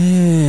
[0.00, 0.39] Yeah.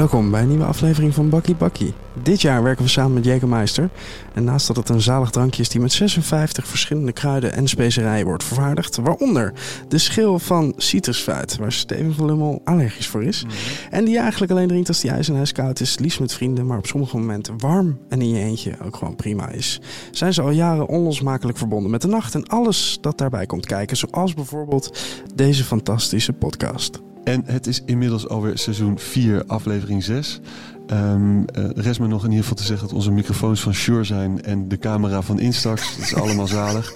[0.00, 1.94] Welkom bij een nieuwe aflevering van Bakkie Bakkie.
[2.22, 3.90] Dit jaar werken we samen met Jägermeister.
[4.34, 8.26] En naast dat het een zalig drankje is die met 56 verschillende kruiden en specerijen
[8.26, 9.52] wordt vervaardigd, waaronder
[9.88, 13.46] de schil van citrusfruit, waar Steven van Lummel allergisch voor is.
[13.90, 16.66] En die je eigenlijk alleen drinkt als die ijs en ijskoud is, liefst met vrienden,
[16.66, 19.80] maar op sommige momenten warm en in je eentje ook gewoon prima is.
[20.10, 23.96] Zijn ze al jaren onlosmakelijk verbonden met de nacht en alles dat daarbij komt kijken,
[23.96, 24.98] zoals bijvoorbeeld
[25.34, 27.09] deze fantastische podcast.
[27.24, 30.40] En het is inmiddels alweer seizoen 4, aflevering 6.
[30.92, 34.04] Um, uh, rest me nog in ieder geval te zeggen dat onze microfoons van Shure
[34.04, 35.96] zijn en de camera van Instax.
[35.96, 36.92] Dat is allemaal zalig.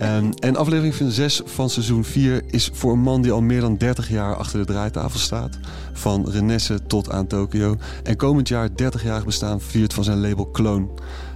[0.00, 3.76] Um, en aflevering 6 van seizoen 4 is voor een man die al meer dan
[3.76, 5.58] 30 jaar achter de draaitafel staat.
[5.92, 7.76] Van Renesse tot aan Tokio.
[8.02, 10.86] En komend jaar 30 jaar bestaan viert van zijn label Clone.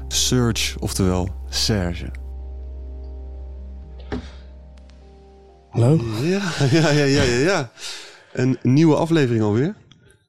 [0.09, 2.11] Surge, oftewel Serge.
[5.71, 6.01] Hallo?
[6.23, 7.71] Ja, ja, ja, ja, ja.
[8.37, 9.75] Een nieuwe aflevering alweer.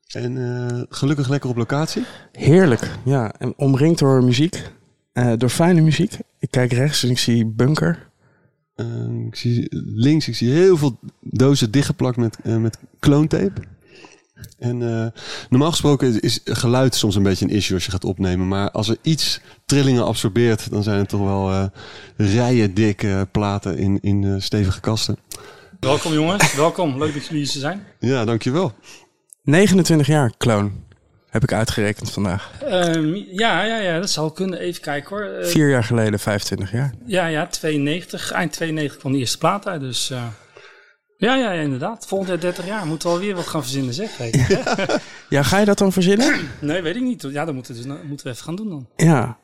[0.07, 2.03] En uh, gelukkig lekker op locatie.
[2.31, 3.33] Heerlijk, ja.
[3.37, 4.71] En omringd door muziek.
[5.13, 6.17] Uh, door fijne muziek.
[6.39, 8.09] Ik kijk rechts en ik zie bunker.
[8.75, 13.61] Uh, ik zie links, ik zie heel veel dozen dichtgeplakt met, met kloontape.
[14.57, 14.77] En
[15.49, 18.47] normaal gesproken is geluid soms een beetje een issue als je gaat opnemen.
[18.47, 21.69] Maar als er iets trillingen absorbeert, dan zijn het toch wel
[22.17, 25.17] rijen dikke platen in, in stevige kasten.
[25.79, 26.97] Welkom jongens, welkom.
[26.97, 27.87] Leuk dat jullie hier zijn.
[27.99, 28.73] Ja, dankjewel.
[29.43, 30.85] 29 jaar, kloon.
[31.29, 32.51] Heb ik uitgerekend vandaag.
[32.63, 34.59] Um, ja, ja, ja, dat zou kunnen.
[34.59, 35.39] Even kijken hoor.
[35.39, 36.93] Uh, Vier jaar geleden, 25 jaar.
[37.05, 38.31] Ja, ja, 92.
[38.31, 39.81] Eind 92 kwam de eerste plaat uit.
[39.81, 40.23] Dus uh,
[41.17, 42.07] ja, ja, ja, inderdaad.
[42.07, 42.85] Volgend jaar 30 jaar.
[42.85, 44.17] Moeten we alweer wat gaan verzinnen, zeg.
[44.17, 44.63] Weet je.
[44.65, 44.99] Ja.
[45.37, 46.49] ja, ga je dat dan verzinnen?
[46.61, 47.27] nee, weet ik niet.
[47.29, 48.87] Ja, dat moeten we, dus, moeten we even gaan doen dan.
[48.95, 49.37] Ja.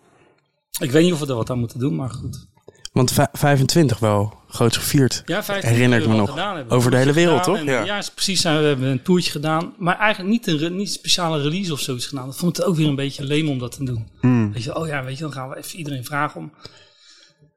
[0.79, 2.47] Ik weet niet of we er wat aan moeten doen, maar goed.
[2.93, 5.23] Want 25 wel groot gevierd.
[5.25, 6.69] Ja, 25 herinner ik me nog.
[6.69, 7.57] Over de hele wereld, toch?
[7.57, 7.83] En, ja.
[7.83, 8.43] ja, precies.
[8.43, 9.73] We hebben een toertje gedaan.
[9.77, 12.25] Maar eigenlijk niet een, niet speciale release of zoiets gedaan.
[12.25, 14.07] Dat vond het ook weer een beetje leem om dat te doen.
[14.21, 14.53] Mm.
[14.53, 16.53] Weet je, oh ja, weet je, dan gaan we even iedereen vragen om.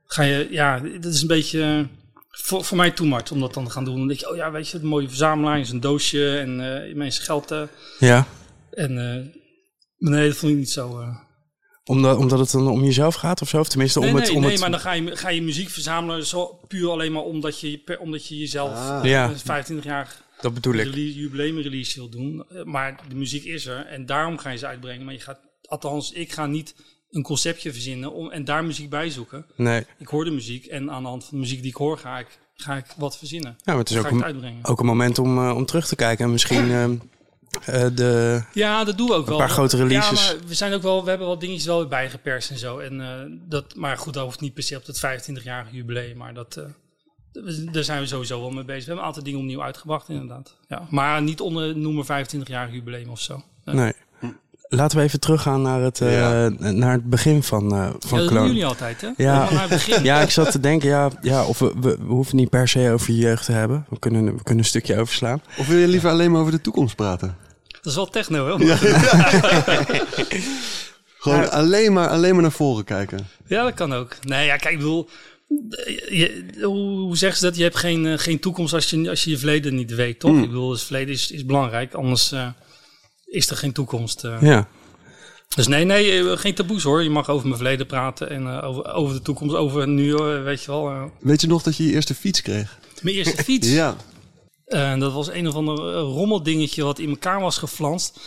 [0.06, 1.88] Ga je, ja, dat is een beetje
[2.31, 3.97] voor, voor mij much om dat dan te gaan doen.
[3.97, 6.94] Dan denk je, oh ja, weet je, een mooie verzamelaar is een doosje en uh,
[6.94, 7.53] mensen geld.
[7.53, 7.62] Uh,
[7.99, 8.27] ja.
[8.71, 11.05] En uh, nee, dat vond ik niet zo.
[11.87, 13.61] Omdat, omdat het dan om jezelf gaat of zo?
[13.61, 14.25] Of tenminste nee, om het...
[14.25, 14.61] nee, om nee het...
[14.61, 17.99] maar dan ga je, ga je muziek verzamelen zo, puur alleen maar omdat je, per,
[17.99, 19.05] omdat je jezelf Ah.
[19.05, 19.31] Ja.
[19.31, 20.95] uh, 25 jaar Dat bedoel ik.
[20.95, 22.45] jubileum release wil doen.
[22.53, 25.05] Uh, maar de muziek is er en daarom ga je ze uitbrengen.
[25.05, 26.75] Maar je gaat, althans, ik ga niet
[27.11, 29.47] een conceptje verzinnen om, en daar muziek bij zoeken.
[29.57, 29.85] Nee.
[29.99, 32.19] Ik hoor de muziek en aan de hand van de muziek die ik hoor ga
[32.19, 33.51] ik, ga ik wat verzinnen.
[33.59, 34.65] Ja, maar het is ook ga ik het een, uitbrengen.
[34.65, 36.25] ook een moment om, uh, om terug te kijken.
[36.25, 36.85] En misschien uh,
[37.69, 38.43] uh, de...
[38.53, 39.39] Ja, dat doen we ook wel.
[39.39, 40.27] paar grote releases.
[40.27, 42.79] Ja, maar we zijn ook wel, we hebben wat dingetjes wel bijgeperst en zo.
[42.79, 46.17] En, uh, dat, maar goed, dat hoeft niet per se op het 25-jarige jubileum.
[46.17, 46.65] Maar dat, uh,
[47.73, 48.81] daar zijn we sowieso wel mee bezig.
[48.81, 50.56] We hebben een aantal dingen opnieuw uitgebracht, inderdaad.
[50.69, 53.43] Ja, maar niet onder noemen 25-jarige jubileum of zo.
[53.65, 53.93] Nee.
[54.69, 56.49] Laten we even teruggaan naar het, uh, Ja.
[56.71, 59.09] naar het begin van, uh, van Ja, dat doen jullie altijd, hè?
[59.16, 59.49] Ja.
[60.03, 62.91] Ja, ik zat te denken, ja, ja of we, we, we hoeven niet per se
[62.91, 63.87] over je jeugd te hebben.
[63.88, 65.43] We kunnen, we kunnen een stukje overslaan.
[65.59, 67.37] Of wil je liever alleen maar over de toekomst praten?
[67.69, 68.65] Dat is wel techno, hè?
[68.65, 68.76] Ja.
[71.19, 73.28] Gewoon alleen, maar, alleen maar naar voren kijken.
[73.47, 74.16] Ja, dat kan ook.
[74.22, 75.09] Nee, ja, kijk, ik bedoel...
[76.09, 77.56] Je, hoe, hoe zeggen ze dat?
[77.56, 80.31] Je hebt geen, uh, geen toekomst als je, als je je verleden niet weet, toch?
[80.31, 80.43] Mm.
[80.43, 82.49] Ik bedoel, het verleden is, is belangrijk, anders uh,
[83.26, 84.25] is er geen toekomst.
[84.25, 84.42] Uh.
[84.42, 84.69] Ja.
[85.54, 87.03] Dus nee, nee, eh, geen taboes hoor.
[87.03, 90.62] Je mag over mijn verleden praten en uh, over, over de toekomst, over nu, weet
[90.62, 91.10] je wel.
[91.20, 92.78] Weet je nog dat je je eerste fiets kreeg?
[93.03, 93.69] Mijn eerste fiets?
[93.82, 93.97] ja.
[94.98, 98.20] Dat was een of ander rommeldingetje wat in elkaar was geflanst.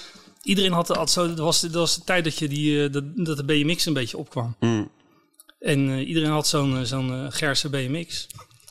[0.44, 3.38] Iedereen had, had zo, dat was, dat was de tijd dat, je die, dat, dat
[3.38, 4.56] de BMX een beetje opkwam.
[4.60, 4.90] Mm.
[5.60, 8.28] En iedereen had zo'n zo'n Gerse BMX.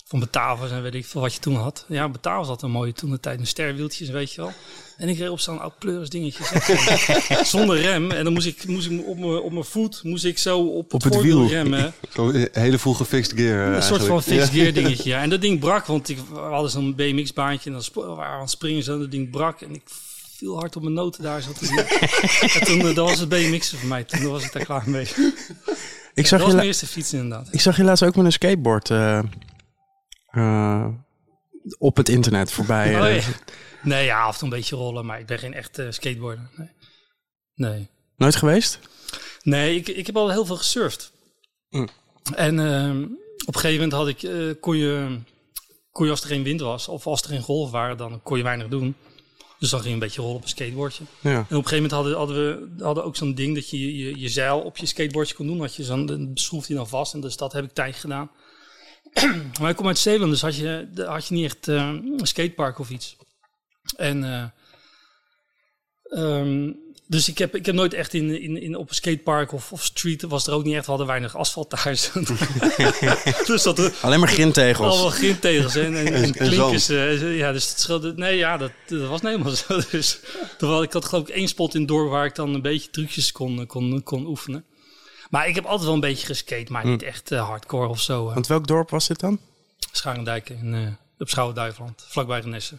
[0.09, 1.85] Van Batavus en weet ik veel wat je toen had.
[1.89, 3.41] Ja, Batavus had een mooie toen de tijd.
[3.41, 4.53] Een sterwieltjes, weet je wel.
[4.99, 6.45] En ik reed op zo'n oud pleuris dingetje.
[7.45, 8.11] zonder rem.
[8.11, 10.95] En dan moest ik, moest ik op mijn op mijn voet moest ik zo op,
[10.95, 11.93] op het, het wiel remmen.
[12.15, 13.67] Zo'n hele vroeg gefixed gear.
[13.67, 15.23] Een Uh, soort van fixed gear dingetje, ja.
[15.23, 17.71] En dat ding brak, want ik, we hadden zo'n BMX baantje.
[17.71, 18.93] En dan waren aan het springen zo.
[18.93, 19.61] En dat ding brak.
[19.61, 19.83] En ik
[20.37, 21.43] viel hard op mijn noten daar.
[21.43, 21.51] Zo
[22.59, 24.05] en toen uh, dat was het BMX voor mij.
[24.05, 25.07] Toen was ik daar klaar mee.
[26.15, 27.49] Ik zag dat was je mijn eerste fiets inderdaad.
[27.51, 29.23] Ik zag je laatst ook met een skateboard uh,
[30.31, 30.87] uh,
[31.79, 33.01] op het internet voorbij.
[33.01, 33.23] Oh, ja.
[33.83, 36.51] Nee, ja, af en toe een beetje rollen, maar ik ben geen echt uh, skateboarder.
[36.57, 36.69] Nee.
[37.55, 37.89] nee.
[38.17, 38.79] Nooit geweest?
[39.43, 41.13] Nee, ik, ik heb al heel veel gesurfd.
[41.71, 41.89] Mm.
[42.35, 43.09] En uh,
[43.47, 45.19] op een gegeven moment had ik, uh, kon, je,
[45.91, 48.37] kon je als er geen wind was, of als er geen golven waren, dan kon
[48.37, 48.95] je weinig doen.
[49.59, 51.05] Dus dan ging je een beetje rollen op een skateboardje.
[51.21, 51.31] Ja.
[51.31, 52.37] En op een gegeven moment hadden, hadden
[52.77, 55.61] we hadden ook zo'n ding dat je, je je zeil op je skateboardje kon doen.
[55.61, 57.15] Had je zo'n, dan schroefde je dan vast.
[57.15, 58.31] En dus dat heb ik tijd gedaan.
[59.61, 62.79] maar ik kom uit Zeeland, dus had je, had je niet echt eh, een skatepark
[62.79, 63.17] of iets.
[63.97, 64.45] En eh,
[66.23, 66.71] ehm,
[67.07, 69.85] dus ik heb, ik heb nooit echt in, in, in, op een skatepark of, of
[69.85, 70.85] street was er ook niet echt.
[70.85, 72.11] We hadden weinig asfalt thuis.
[73.47, 74.89] dus dat er Alleen maar grintegels.
[74.95, 76.89] allemaal grintegels en, en, en en klinkers.
[76.89, 78.13] eh, ja, dus het scheelde.
[78.17, 79.81] Nee, ja, dat, dat was niet helemaal zo.
[79.91, 80.19] Dus
[80.59, 83.33] terwijl ik had geloof ik één spot in door waar ik dan een beetje trucjes
[83.33, 84.65] kon, kon, kon oefenen.
[85.29, 88.25] Maar ik heb altijd wel een beetje geskate, maar niet echt eh, hardcore of zo.
[88.25, 89.39] Want welk dorp was dit dan?
[89.93, 90.87] Scharendijk in, eh
[91.19, 92.75] op Schouwen-Duiveland, vlakbij Renesse.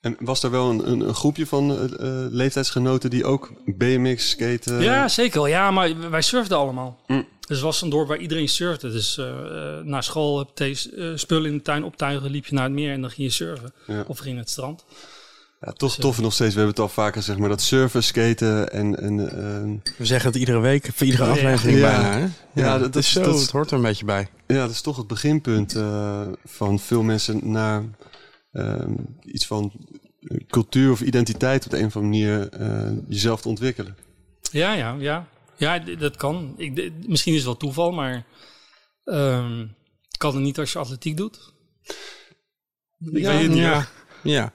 [0.00, 4.82] En was er wel een, een, een groepje van eh, leeftijdsgenoten die ook BMX skaten?
[4.82, 5.46] Ja, zeker wel.
[5.46, 7.00] Ja, maar wij surfden allemaal.
[7.06, 7.26] Mm.
[7.50, 8.90] Dus het was een dorp waar iedereen surfde.
[8.90, 12.54] Dus eh, eh, na school heb je eh, spullen in de tuin optuigen, liep je
[12.54, 13.72] naar het meer en dan ging je surfen.
[13.86, 14.04] Ja.
[14.06, 14.84] Of ging je naar het strand.
[15.60, 16.54] Ja, toch tof nog steeds.
[16.54, 20.30] We hebben het al vaker zeg maar dat surfen, skaten en, en eh, We zeggen
[20.30, 21.90] het iedere week, voor iedere aflevering Ja.
[22.00, 22.12] bijna.
[22.12, 22.20] Hè?
[22.20, 23.22] Ja, Ja, dat, dat is zo.
[23.22, 24.28] dat hoort er een beetje bij.
[24.46, 27.82] ja, dat is toch het beginpunt eh, van veel mensen naar
[28.52, 28.86] eh,
[29.24, 29.72] iets van
[30.48, 33.96] cultuur of identiteit op de een of andere manier eh, jezelf te ontwikkelen.
[34.50, 35.26] Ja, ja, ja.
[35.56, 36.54] Ja, dat kan.
[36.56, 38.24] Ik, misschien is het wel toeval, maar
[39.04, 39.66] ehm,
[40.18, 41.52] kan het niet als je atletiek doet.
[43.00, 43.58] Ik Ja, weet het niet.
[43.58, 43.86] Ja.
[44.22, 44.52] ja.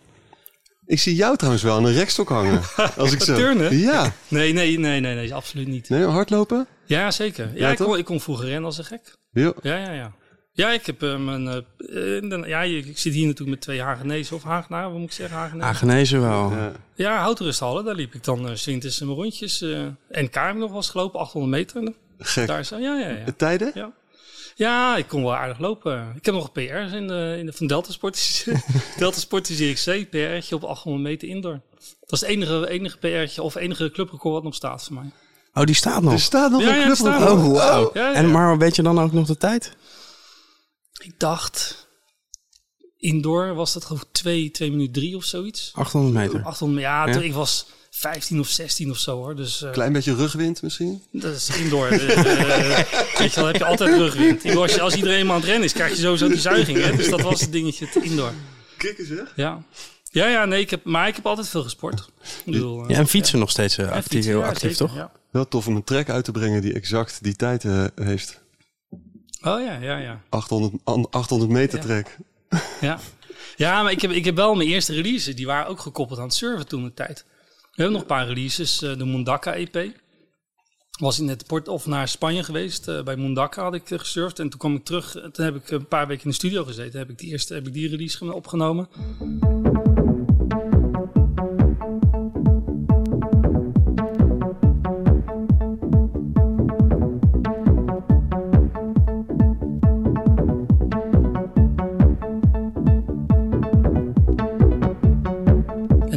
[0.86, 2.62] Ik zie jou trouwens wel aan een rekstok hangen.
[2.98, 3.36] Als ik zo.
[3.36, 3.78] Turnen?
[3.78, 4.14] Ja.
[4.28, 5.90] Nee, nee, nee, nee, nee, absoluut niet.
[5.90, 6.68] Nee, hardlopen?
[6.86, 7.46] Ja, zeker.
[7.54, 9.16] Ja, Ja, ik, kon, ik kon vroeger rennen als een gek.
[9.32, 9.54] Ja.
[9.62, 10.12] Ja, ja, ja.
[10.52, 11.48] Ja, ik heb eh, mijn...
[11.48, 15.12] eh, eh, ja, ik zit hier natuurlijk met twee Hagenezen of Hagenaar, wat moet ik
[15.12, 15.68] zeggen, Hagenezen?
[15.68, 16.52] Aangenezen wel.
[16.52, 16.72] Ja.
[16.96, 19.62] Ja, houtrusthallen, daar liep ik dan uh, winters mijn rondjes.
[19.62, 19.80] eh
[20.10, 21.94] NK heb nog wel eens gelopen, 800 meter.
[22.20, 22.48] Gek.
[22.48, 23.26] Daar zo, ja, ja, ja.
[23.26, 23.72] De tijden?
[23.74, 23.92] Ja.
[24.58, 26.14] Ja, ik kon wel aardig lopen.
[26.16, 28.46] Ik heb nog een PR's in de, in de van Delta Sport.
[28.98, 31.62] Delta Sport is XC, PR'tje op 800 meter indoor.
[32.00, 35.12] Dat is het enige, enige PR'tje of enige clubrecord wat nog staat voor mij.
[35.54, 36.14] Oh, die staat nog.
[36.14, 37.38] Er staat nog Ja, een ja, club staat op.
[37.38, 37.46] nog.
[37.48, 37.54] Oh.
[37.56, 38.14] Ja, ja.
[38.14, 39.76] En maar weet je dan ook nog de tijd?
[41.04, 41.88] Ik dacht,
[42.98, 45.72] indoor was dat geloof ik 2, 2 minuten 3 of zoiets.
[45.74, 46.44] 800 meter.
[46.46, 47.14] 800, ja, Ja.
[47.14, 47.66] toen- ik was
[47.98, 49.36] 15 of 16 of zo hoor.
[49.36, 51.02] Dus eh, Klein beetje rugwind misschien?
[51.12, 51.88] dat is indoor.
[51.88, 54.56] Eh, eh, weet je wel, heb je altijd rugwind.
[54.56, 56.82] Als, je, als iedereen maar aan het rennen is, krijg je sowieso die zuiging.
[56.82, 56.96] Hè?
[56.96, 58.32] Dus dat was het dingetje te indoor.
[58.78, 59.34] Kikken zeg.
[59.36, 59.64] Ja.
[60.12, 62.00] Ja, ja, nee, ik heb, maar ik heb altijd veel gesport.
[62.46, 64.96] Ik bedoel, Ja, en fietsen nog steeds actief, fietsen, heel ja, actief, zeker, toch?
[64.96, 65.12] Ja.
[65.32, 67.64] Wel tof om een track uit te brengen die exact die tijd
[67.96, 68.42] heeft.
[69.42, 70.22] Oh ja, ja, ja.
[70.30, 71.86] 800, an- 800 meter Ja.
[71.86, 72.08] track.
[72.82, 73.00] Ja,
[73.56, 76.26] ja maar ik heb, ik heb wel mijn eerste releases, die waren ook gekoppeld aan
[76.26, 77.26] het surfen toen de tijd.
[77.76, 78.82] We hebben nog een paar releases.
[78.82, 79.92] eh, de Mundaka EP.
[81.00, 82.88] Was in het port of naar Spanje geweest.
[82.88, 84.40] eh, bij Mundaka had ik eh, gesurfd.
[84.40, 85.16] En toen kwam ik terug.
[85.16, 87.00] en Toen heb ik een paar weken in de studio gezeten.
[87.00, 88.88] Heb ik die eerste heb ik die release opgenomen.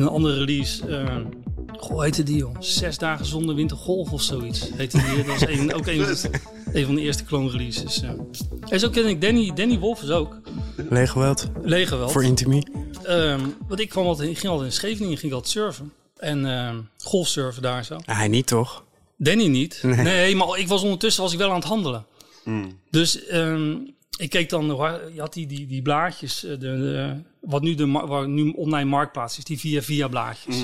[0.08, 0.82] Andere release.
[1.88, 2.56] Goh, hoe heette die joh?
[2.58, 4.68] Zes dagen zonder wintergolf of zoiets.
[4.76, 5.16] Heette die.
[5.16, 6.00] Dat was een, ook een,
[6.72, 7.96] een van de eerste clone releases.
[7.96, 8.14] Ja.
[8.68, 10.40] En zo ken ik Danny, Danny Wolf is ook.
[10.88, 12.08] Leeg geweld Lege wel.
[12.08, 12.66] voor Intimie.
[13.04, 15.92] Ehm, want ik kwam altijd, ik ging altijd in Scheveningen, ging ik altijd surfen.
[16.16, 17.94] En ehm golfsurfen daar zo.
[18.04, 18.84] Ah, Hij niet, toch?
[19.16, 19.78] Danny niet.
[19.82, 19.96] Nee.
[19.96, 20.36] Nee.
[20.36, 22.06] maar ik was ondertussen was ik wel aan het handelen.
[22.90, 23.72] Dus ehm,
[24.18, 27.86] ik keek dan, je had die, die, die blaadjes, eh, de, de- wat nu de
[27.90, 30.56] waar nu online marktplaats is, die via via blaadjes.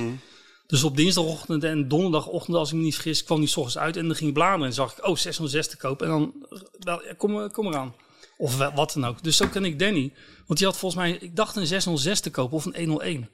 [0.66, 3.97] Dus op dinsdagochtend en donderdagochtend, als ik me niet vergis, kwam die 's ochtends uit
[3.97, 6.02] en dan ging ik bladeren en zag ik, oh, 606 te koop.
[6.02, 6.47] En dan,
[6.78, 7.94] wel, kom, eh, kom eraan.
[8.37, 9.23] Of wat dan ook.
[9.23, 10.12] Dus zo ken ik Danny.
[10.47, 13.28] Want die had volgens mij, ik dacht een 606 te kopen of een 101.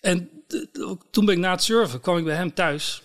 [0.00, 0.30] En
[1.10, 3.02] toen ben ik na het surfen, kwam ik bij hem thuis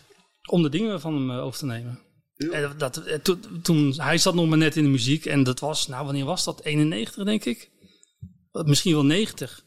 [0.49, 1.99] om de dingen van hem eh, over te nemen.
[2.35, 5.59] En dat, eh, toen, toen, hij zat nog maar net in de muziek en dat
[5.59, 6.63] was, nou wanneer was dat?
[6.63, 7.69] 91 denk ik?
[8.51, 9.63] Misschien wel 90.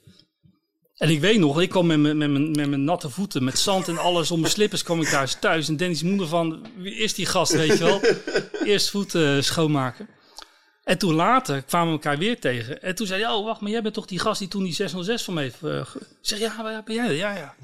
[1.04, 3.58] En ik weet nog, ik kwam met, mijn- met, mijn- met mijn natte voeten, met
[3.58, 5.68] zand en alles om mijn slippers kwam ik thuis thuis.
[5.68, 8.00] En Dennis moeder van, wie is die gast, weet je wel?
[8.72, 10.08] Eerst voeten eh, schoonmaken.
[10.84, 12.82] En toen later kwamen we elkaar weer tegen.
[12.82, 14.72] En toen zei hij, oh wacht, maar jij bent toch die gast die toen die
[14.74, 15.62] 606 van me heeft...
[15.62, 17.14] eh, ge-" Ik zeg, ja, maar ben jij?
[17.16, 17.54] Ja, ja.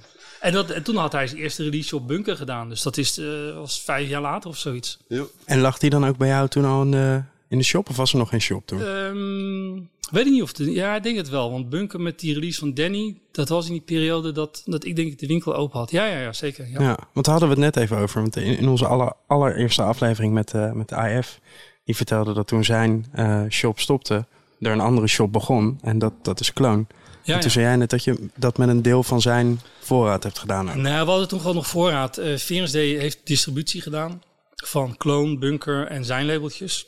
[0.41, 2.69] En, dat, en toen had hij zijn eerste release op Bunker gedaan.
[2.69, 4.99] Dus dat is, eh, was vijf jaar later of zoiets.
[5.09, 5.31] Jo.
[5.45, 7.89] En lag die dan ook bij jou toen al de, in de shop?
[7.89, 8.81] Of was er nog geen shop toen?
[8.81, 9.73] Ehm,
[10.11, 10.53] weet ik niet of...
[10.53, 11.51] De, ja, ik denk het wel.
[11.51, 13.17] Want Bunker met die release van Danny...
[13.31, 15.91] dat was in die periode dat, dat ik denk ik de winkel open had.
[15.91, 16.69] Ja, ja, ja, zeker.
[16.69, 16.81] Ja.
[16.81, 18.21] Ja, want daar hadden we het net even over.
[18.21, 21.41] Want in, in onze aller, allereerste aflevering met, eh, met de AF...
[21.85, 24.27] die vertelde dat toen zijn eh, shop stopte...
[24.61, 25.79] er een andere shop begon.
[25.83, 26.87] En dat, dat is Clone.
[27.23, 27.55] Ja, en toen ja.
[27.55, 30.69] zei jij net dat je dat met een deel van zijn voorraad hebt gedaan.
[30.69, 30.75] ook.
[30.75, 32.13] Nou, we hadden toen gewoon nog voorraad.
[32.13, 34.23] D heeft distributie gedaan
[34.55, 36.87] van Clone, Bunker en zijn labeltjes.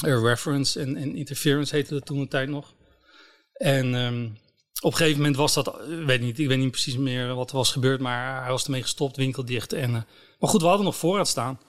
[0.00, 2.74] Reference en, en Interference heette dat toen een tijd nog.
[3.52, 4.28] En ehm,
[4.80, 7.50] op een gegeven moment was dat, ik weet niet, ik weet niet precies meer wat
[7.50, 9.72] er was gebeurd, maar hij was ermee gestopt, winkel dicht.
[9.72, 10.02] En, eh,
[10.38, 11.60] maar goed, we hadden nog voorraad staan.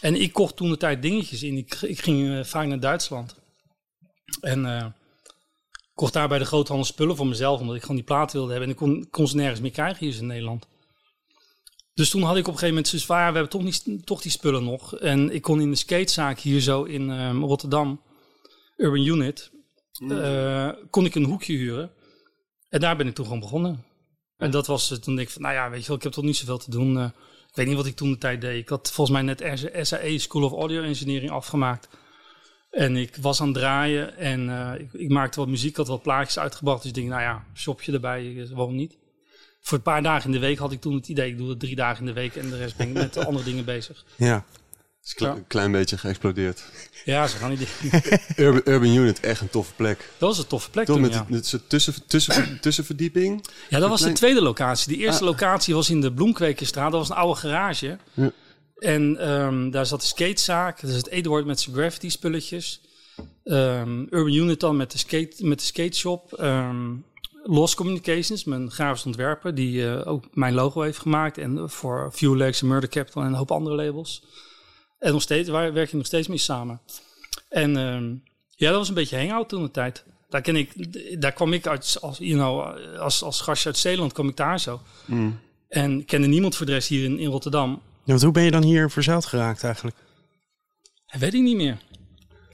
[0.00, 1.56] En ik kocht toen de tijd dingetjes in.
[1.56, 3.34] Ik, ging eh, vaak naar Duitsland.
[4.40, 4.86] En uh,
[5.94, 8.68] kocht daar bij de groothandel spullen voor mezelf, omdat ik gewoon die plaat wilde hebben.
[8.68, 10.66] En ik kon, kon ze nergens meer krijgen hier in Nederland.
[11.94, 14.22] Dus toen had ik op een gegeven moment zoiets van, we hebben toch, niet, toch
[14.22, 14.96] die spullen nog.
[14.96, 18.00] En ik kon in de skatezaak hier zo in um, Rotterdam,
[18.76, 19.50] Urban Unit,
[19.98, 21.90] uh, kon ik een hoekje huren.
[22.68, 23.84] En daar ben ik toen gewoon begonnen.
[24.36, 26.24] En dat was toen denk ik van, nou ja, weet je wel, ik heb toch
[26.24, 26.96] niet zoveel te doen.
[26.96, 27.04] Uh,
[27.48, 28.62] ik weet niet wat ik toen de tijd deed.
[28.62, 31.88] Ik had volgens mij net SAE, School of Audio Engineering, afgemaakt.
[32.70, 36.02] En ik was aan het draaien en uh, ik, ik, maakte wat muziek, had wat
[36.02, 36.78] plaatjes uitgebracht.
[36.78, 38.98] Dus ik denk, nou ja, shopje erbij, waarom niet?
[39.60, 41.60] Voor een paar dagen in de week had ik toen het idee, ik doe het
[41.60, 44.04] drie dagen in de week en de rest ben ik met andere dingen bezig.
[44.16, 44.44] Ja.
[45.02, 45.42] is een ja.
[45.46, 46.62] klein beetje geëxplodeerd.
[47.04, 47.68] Ja, ze gaan niet.
[48.36, 49.98] Urban, Urban Unit, echt een toffe plek.
[50.18, 50.86] Dat was een toffe plek.
[50.86, 51.26] Toch toen, met, ja.
[51.28, 53.44] met tussen, tussen, tussenverdieping.
[53.68, 54.96] Ja, dat was de tweede locatie.
[54.96, 55.28] De eerste ah.
[55.28, 56.90] locatie was in de Bloemkwekerstraat.
[56.90, 57.98] Dat was een oude garage.
[58.14, 58.32] Ja.
[58.78, 60.80] En um, daar zat de skatezaak.
[60.80, 62.80] Dat is het Eduard met zijn graffiti spulletjes.
[63.44, 66.40] Um, Urban Unit dan met de, skate, met de skate shop.
[66.40, 67.04] Um,
[67.42, 71.38] Lost Communications, mijn grafisch ontwerper, die uh, ook mijn logo heeft gemaakt.
[71.38, 74.22] En voor Viewlegs, Murder Capital en een hoop andere labels.
[74.98, 76.80] En nog steeds, waar werk je nog steeds mee samen.
[77.48, 78.22] En um,
[78.56, 80.04] ja, dat was een beetje hangout toen de tijd.
[80.28, 80.72] Daar, ken ik,
[81.20, 84.60] daar kwam ik uit, als, you know, als, als gastje uit Zeeland, kwam ik daar
[84.60, 84.80] zo.
[85.04, 85.38] Mm.
[85.68, 87.70] En kende niemand voor de rest hier in, in Rotterdam.
[87.70, 89.96] Ja, want hoe ben je dan hier verzeild geraakt eigenlijk?
[91.06, 91.78] Dat weet ik niet meer.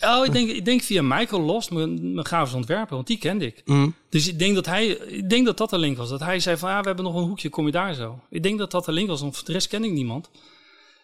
[0.01, 3.47] Oh, ik denk, ik denk via Michael Lost, mijn, mijn grafisch ontwerper, want die kende
[3.47, 3.63] ik.
[3.65, 3.95] Mm.
[4.09, 6.09] Dus ik denk dat hij, ik denk dat dat de link was.
[6.09, 8.21] Dat hij zei van, ja, we hebben nog een hoekje, kom je daar zo?
[8.31, 10.31] Ik denk dat dat de link was, want voor de rest ken ik niemand.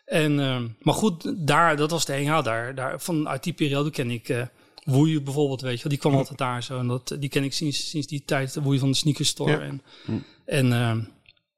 [0.04, 2.75] En, uh, maar goed, daar, dat was de hangout daar.
[2.75, 4.42] daar vanuit die periode ken ik uh,
[4.84, 5.88] Woei bijvoorbeeld, weet je wel.
[5.92, 6.78] Die kwam altijd daar zo.
[6.78, 9.50] En dat, die ken ik sinds, sinds die tijd, Woei van de sneaker store.
[9.52, 9.61] Ja.
[9.61, 10.25] En, Mm.
[10.44, 10.96] en uh,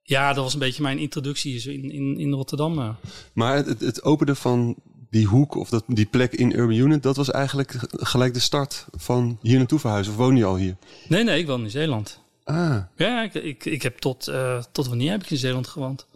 [0.03, 2.79] ja, dat was een beetje mijn introductie in, in, in Rotterdam.
[2.79, 2.89] uh.
[3.33, 4.77] Maar het, het openen van
[5.15, 8.87] die hoek of dat, die plek in Urban Unit, dat was eigenlijk gelijk de start
[8.93, 10.13] van hier naartoe verhuizen.
[10.13, 10.77] Of woon je al hier?
[11.09, 12.21] Nee, nee, ik woon in Zeeland.
[12.45, 16.07] Ah, Ja, ik, ik, ik heb tot, uh, tot wanneer heb ik in Zeeland gewoond?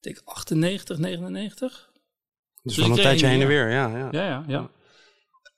[0.00, 1.90] Ik denk 98, 99.
[2.62, 3.88] Dus Dus van een tijdje een heen en weer, ja.
[3.88, 4.08] ja.
[4.10, 4.70] Ja, ja, ja.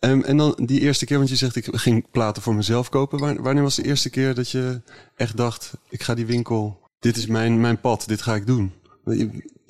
[0.01, 3.19] Um, en dan die eerste keer, want je zegt ik ging platen voor mezelf kopen.
[3.19, 4.81] Waar, wanneer was de eerste keer dat je
[5.17, 8.73] echt dacht, ik ga die winkel, dit is mijn, mijn pad, dit ga ik doen?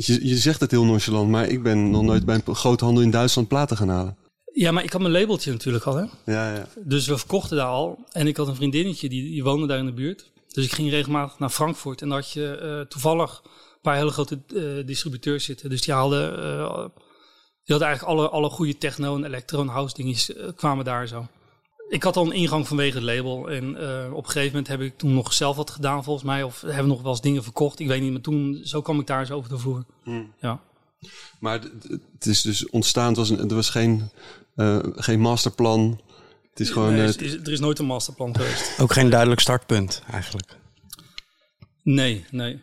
[0.06, 3.11] Je, je, zegt het heel nonchalant, maar ik ben nog nooit bij een groothandel in
[3.11, 4.16] Duitsland platen gaan halen.
[4.52, 6.04] Ja, maar ik had mijn labeltje natuurlijk al, hè.
[6.25, 6.68] Ja, ja.
[6.85, 7.99] Dus we verkochten daar al.
[8.12, 10.30] En ik had een vriendinnetje, die, die woonde daar in de buurt.
[10.49, 12.02] Dus ik ging regelmatig naar Frankfurt.
[12.02, 15.71] En daar had je uh, toevallig een paar hele grote uh, distributeurs zitten.
[15.71, 16.85] Dus die haalden, uh,
[17.64, 21.26] die hadden eigenlijk alle, alle goede techno en electro en house dingetjes kwamen daar zo.
[21.92, 23.50] Ik had al een ingang vanwege het label.
[23.50, 26.42] En uh, op een gegeven moment heb ik toen nog zelf wat gedaan volgens mij.
[26.42, 27.78] Of hebben we nog wel eens dingen verkocht.
[27.78, 29.84] Ik weet niet, maar toen, zo kwam ik daar zo over de vloer.
[30.02, 30.32] Hmm.
[30.40, 30.61] Ja.
[31.38, 31.61] Maar
[32.12, 34.11] het is dus ontstaan, het was een, er was geen,
[34.56, 36.00] uh, geen masterplan.
[36.50, 36.94] Het is gewoon...
[36.94, 38.75] Nee, uh, is, is, er is nooit een masterplan geweest.
[38.80, 40.56] Ook geen duidelijk startpunt eigenlijk.
[41.82, 42.61] Nee, nee.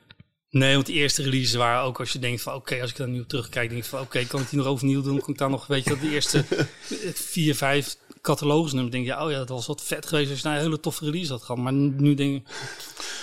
[0.50, 2.54] Nee, want die eerste releases waren ook als je denkt van...
[2.54, 4.00] oké, okay, als ik daar nu op terugkijk, denk ik van...
[4.00, 5.20] oké, okay, kan ik die nog overnieuw doen?
[5.20, 6.46] Kan ik daar nog, weet je, dat de eerste
[7.32, 8.96] vier, vijf catalogusnummers...
[8.96, 11.06] denk je, oh ja, dat was wat vet geweest als je nou een hele toffe
[11.06, 11.62] release had gehad.
[11.62, 12.48] Maar nu denk ik...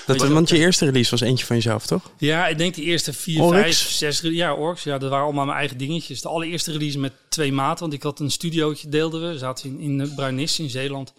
[0.06, 2.10] Dat, je want je eerste release was eentje van jezelf, toch?
[2.18, 4.20] Ja, ik denk die eerste vier, vijf, zes...
[4.20, 6.22] Ja, Orks, ja, dat waren allemaal mijn eigen dingetjes.
[6.22, 9.26] De allereerste release met twee maten, want ik had een studiootje, deelden we.
[9.26, 11.12] We zaten in, in Bruinis in Zeeland.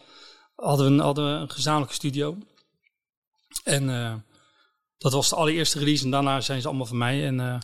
[0.55, 2.37] Hadden we een, hadden we een gezamenlijke studio.
[3.63, 3.89] En...
[3.89, 4.13] Uh,
[4.97, 7.25] dat was de allereerste release en daarna zijn ze allemaal van mij.
[7.25, 7.57] En uh,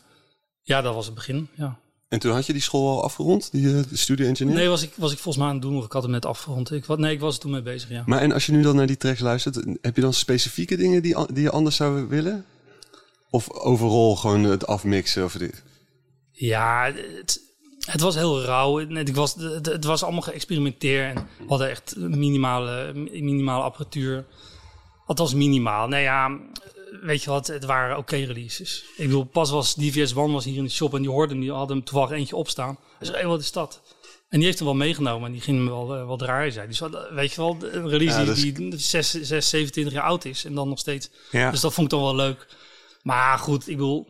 [0.61, 1.49] ja, dat was het begin.
[1.55, 1.79] Ja.
[2.13, 4.55] En toen had je die school al afgerond, die uh, studie engineer?
[4.55, 6.25] Nee, was ik, was ik volgens mij aan het doen of ik had hem net
[6.25, 6.71] afgerond.
[6.71, 8.03] Ik, wat, nee, ik was er toen mee bezig, ja.
[8.05, 11.01] Maar en als je nu dan naar die tracks luistert, heb je dan specifieke dingen
[11.01, 12.45] die, die je anders zou willen?
[13.29, 15.63] Of overal gewoon het afmixen of dit?
[16.31, 17.41] Ja, het,
[17.79, 18.77] het was heel rauw.
[18.77, 24.25] Het was, het, het was allemaal geëxperimenteerd en we hadden echt minimale, minimale apparatuur.
[25.05, 25.87] Het was minimaal.
[25.87, 26.39] Nou ja,
[27.01, 28.85] weet je wat, het waren oké okay releases.
[28.97, 31.41] Ik bedoel, pas was DVS One was hier in de shop en die hoorde hem,
[31.41, 32.77] die hadden hem toevallig eentje opstaan.
[32.97, 33.81] Hij zei, hey, wat is dat?
[34.29, 36.67] En die heeft hem wel meegenomen en die ging hem wel, uh, wel draaien zijn.
[36.67, 36.81] Dus
[37.11, 40.55] weet je wel, een release ja, die, die 6, 6, 27 jaar oud is en
[40.55, 41.09] dan nog steeds.
[41.31, 41.51] Ja.
[41.51, 42.47] Dus dat vond ik dan wel leuk.
[43.01, 44.09] Maar goed, ik bedoel,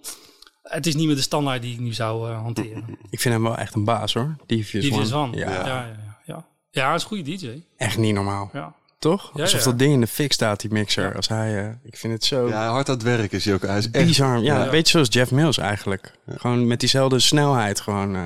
[0.63, 2.97] het is niet meer de standaard die ik nu zou uh, hanteren.
[3.09, 4.89] Ik vind hem wel echt een baas hoor, DVS.
[4.89, 5.51] DVS One, ja.
[5.51, 6.45] Ja, ja, ja, ja.
[6.71, 7.63] ja, is een goede DJ.
[7.77, 8.49] Echt niet normaal.
[8.53, 8.75] Ja.
[9.03, 9.31] Toch?
[9.35, 9.65] Ja, Alsof ja.
[9.65, 11.15] dat ding in de fik staat, die mixer.
[11.15, 12.47] Als hij, uh, ik vind het zo...
[12.47, 13.61] Ja, hard aan het werk is hij ook.
[13.61, 14.05] Hij is echt...
[14.05, 14.37] Bizar.
[14.39, 14.63] Ja, Ja.
[14.63, 16.11] een beetje zoals Jeff Mills eigenlijk.
[16.25, 16.33] Ja.
[16.37, 18.15] Gewoon met diezelfde snelheid gewoon.
[18.15, 18.21] Uh,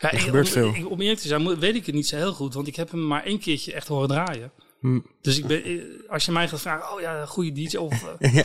[0.00, 0.74] Ja, Er ik- gebeurt om, veel.
[0.74, 2.90] Ik, om eerlijk te zijn weet ik het niet zo heel goed, want ik heb
[2.90, 4.50] hem maar één keertje echt horen draaien.
[4.80, 4.98] Hm.
[5.28, 5.72] Dus ik ben, eh,
[6.08, 8.42] als je mij gaat vragen, oh ja, goede DJ, of eh, Ja.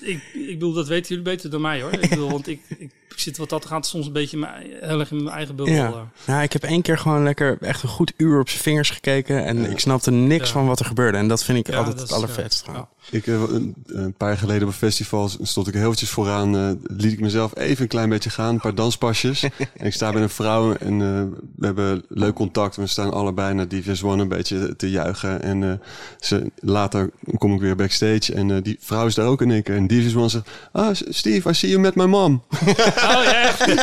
[0.00, 1.92] ik, ik bedoel, dat weten jullie beter dan mij hoor.
[1.92, 5.10] Ik bedoel, want ik, ik zit wat dat gaat soms een beetje mijn- heel erg
[5.10, 5.74] in mijn eigen bubbel.
[5.74, 5.86] Ja.
[5.86, 6.00] eh.
[6.26, 9.44] Nou, ik heb één keer gewoon lekker echt een goed uur op zijn vingers gekeken.
[9.44, 10.52] En ik snapte niks Ja.
[10.52, 11.18] van wat er gebeurde.
[11.18, 12.66] En dat vind ik Ja, altijd het allervetst.
[13.10, 16.56] Ik, eh, een, een paar jaar geleden op een festival stond ik heel eventjes vooraan.
[16.56, 19.42] eh, liet ik mezelf even een klein beetje gaan, een paar danspasjes.
[19.76, 22.76] en ik sta bij een vrouw en eh, we hebben leuk contact.
[22.76, 25.42] We staan allebei naar Devious One een beetje te juichen.
[25.42, 25.72] En eh,
[26.20, 29.62] ze, later kom ik weer backstage en eh, die vrouw is daar ook in één
[29.62, 29.76] keer.
[29.76, 32.42] En Devious One zegt, ah Steve, I see you met my mom.
[32.60, 33.66] Oh ja, echt?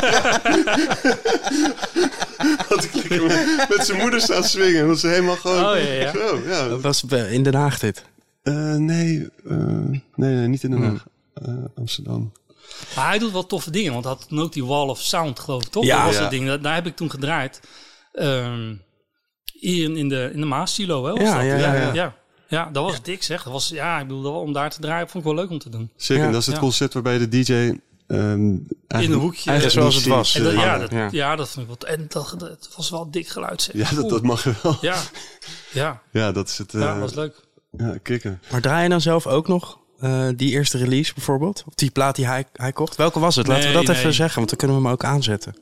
[3.10, 3.22] Ik
[3.70, 4.88] met- zijn moeder staan swingen.
[4.88, 5.66] Want ze helemaal gewoon...
[5.66, 6.12] Oh, ja, ja.
[6.12, 6.68] Zo, ja.
[6.68, 8.04] Dat was bij- in Den Haag dit.
[8.44, 11.06] Eh, nee, eh, nee, nee, niet in Den Haag.
[11.34, 12.32] Eh, Amsterdam.
[12.96, 15.40] Maar hij doet wel toffe dingen, want hij had toen ook die Wall of Sound,
[15.40, 15.84] geloof ik, toch?
[15.84, 15.96] Ja.
[15.98, 16.22] dat was Ja.
[16.22, 16.46] het ding.
[16.48, 17.62] Daar, daar heb ik toen gedraaid.
[18.14, 18.74] Ehm,
[19.54, 21.12] hier in, in de, in de Maas-silo, hè?
[21.12, 21.46] was Ja, dat?
[21.46, 21.94] ja, ja, ja.
[21.94, 22.16] ja.
[22.48, 23.44] Ja, dat was dik, zeg.
[23.44, 25.60] Dat was, ja, ik bedoel, dat- om daar te draaien vond ik wel leuk om
[25.60, 25.90] te doen.
[25.96, 26.32] Zeker, Ja.
[26.32, 26.62] dat is het Ja.
[26.62, 27.52] concept waarbij de DJ...
[28.08, 29.50] ehm, In een hoekje.
[29.50, 30.32] Eigenlijk zoals het was.
[30.32, 31.08] ziet, En dat, eh, ja, dat, ja.
[31.12, 31.36] ja.
[31.36, 31.96] dat vond ik wel...
[31.96, 33.76] En dat, dat was wel dik geluid, zeg.
[33.96, 34.78] Ja, dat, mag je wel.
[34.82, 35.02] Ja,
[35.74, 36.74] ja, Ja, dat is het.
[36.74, 37.36] eh ja, dat was leuk.
[37.78, 38.42] ja, kicken.
[38.52, 41.64] Maar draai je dan zelf ook nog eh, die eerste release bijvoorbeeld?
[41.68, 42.96] Of die plaat die hij, hij kocht?
[42.96, 43.48] Welke was het?
[43.48, 45.56] Laten we Nee, dat even zeggen, want dan kunnen we hem ook aanzetten.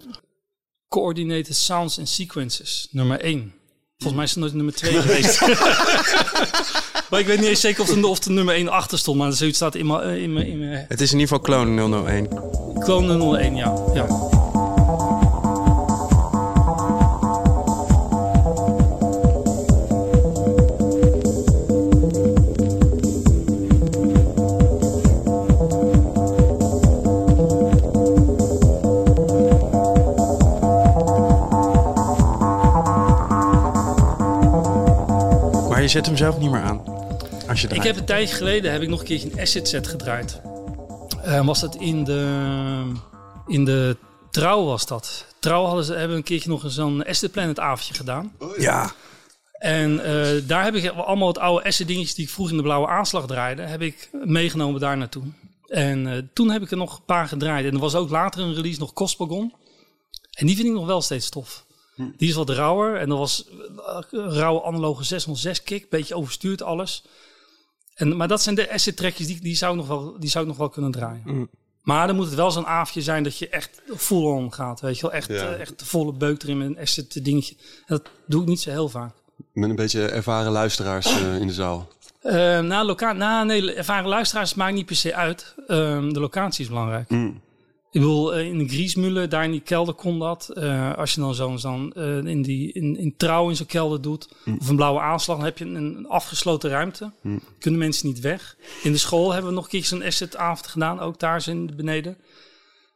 [0.87, 3.53] Coordinated Sounds and Sequences, nummer 1.
[3.97, 5.41] Volgens mij is het nooit nummer 2 geweest.
[7.09, 9.17] maar ik weet niet eens zeker of er, of er nummer 1 achter stond.
[9.17, 10.17] Maar zoiets staat in mijn...
[10.19, 12.27] In mijn, in mijn Het is in ieder geval Clone 001.
[12.79, 13.73] Clone 01, ja.
[13.93, 14.07] ja.
[35.85, 36.83] Je zet hem zelf niet meer aan.
[37.47, 39.87] Als je Ik heb een tijdje geleden heb ik nog een keertje een acid set
[39.87, 40.41] gedraaid.
[41.23, 42.91] Eh, was dat in de,
[43.47, 43.97] in de
[44.31, 45.25] Trouw was dat.
[45.39, 48.33] Trouw hadden ze, hebben we een keertje nog eens zo'n Acid Planet avondje gedaan.
[48.57, 48.91] Ja,
[49.51, 52.63] En eh, daar heb ik allemaal het oude acid dingetjes die ik vroeg in de
[52.63, 55.23] blauwe aanslag draaide, heb ik meegenomen daar naartoe.
[55.67, 57.65] En eh, toen heb ik er nog een paar gedraaid.
[57.65, 59.53] En er was ook later een release nog Cosmogon.
[60.31, 61.64] En die vind ik nog wel steeds tof.
[61.95, 62.95] Die is wat rauwer.
[62.95, 65.89] En dat was eh, een rauwe analoge 606 kick.
[65.89, 67.03] Beetje overstuurd alles.
[67.93, 70.43] En, maar dat zijn de acid trekjes die, die, zou ik nog wel, die zou
[70.43, 71.21] ik nog wel kunnen draaien.
[71.25, 71.49] Mm.
[71.81, 74.79] Maar dan moet het wel zo'n avondje zijn dat je echt full on gaat.
[74.81, 75.35] Weet je wel, echt, Ja.
[75.35, 77.55] eh, echt de volle beuk erin met een acid dingetje.
[77.59, 79.13] En dat doe ik niet zo heel vaak.
[79.53, 81.87] Met een beetje ervaren luisteraars eh, in de zaal.
[82.23, 85.55] Uh, nou, loca nou, nee, ervaren luisteraars maakt niet per se uit.
[85.67, 87.09] Ehm, de locatie is belangrijk.
[87.09, 87.41] Mm.
[87.95, 90.49] Ik bedoel, eh, in de Griesmullen, daar in die kelder kon dat.
[90.49, 94.01] Eh, als je dan zo'n zo'n eh, in, die, in, in trouw in zo'n kelder
[94.01, 94.27] doet,
[94.59, 97.11] of een blauwe aanslag, dan heb je een, een afgesloten ruimte.
[97.59, 98.55] Kunnen mensen niet weg.
[98.83, 102.17] In de school hebben we nog een keer zo'n assetavond gedaan, ook daar zijn beneden.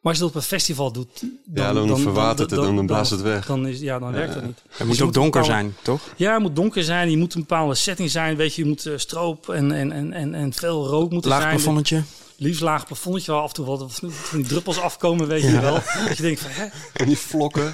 [0.02, 2.86] Maar als je dat op een festival doet, dan, Ja, dan verwatert het, dan- dan
[2.86, 3.46] blaast het weg.
[3.46, 4.62] Dan is, ja, dan werkt dat niet.
[4.68, 6.02] het Dus moet ook een donker bepaalde- zijn, toch?
[6.16, 7.10] ja, het moet donker zijn.
[7.12, 8.36] Je moet een bepaalde setting zijn.
[8.36, 11.56] Weet je, je moet stroop en, en, en, en, en veel rook moeten Laag zijn.
[11.56, 12.04] plafonnetje.
[12.42, 15.74] Liefst laag plafonnetje waar af en toe wat van die druppels afkomen, weet je wel.
[16.08, 16.66] Dat je denkt van, hè?
[16.94, 17.74] En die vlokken.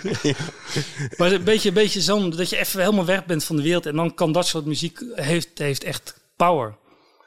[1.18, 3.86] Maar een beetje, een beetje zo'n, dat je even helemaal weg bent van de wereld.
[3.86, 6.76] En dan kan dat soort muziek, heeft, heeft echt power.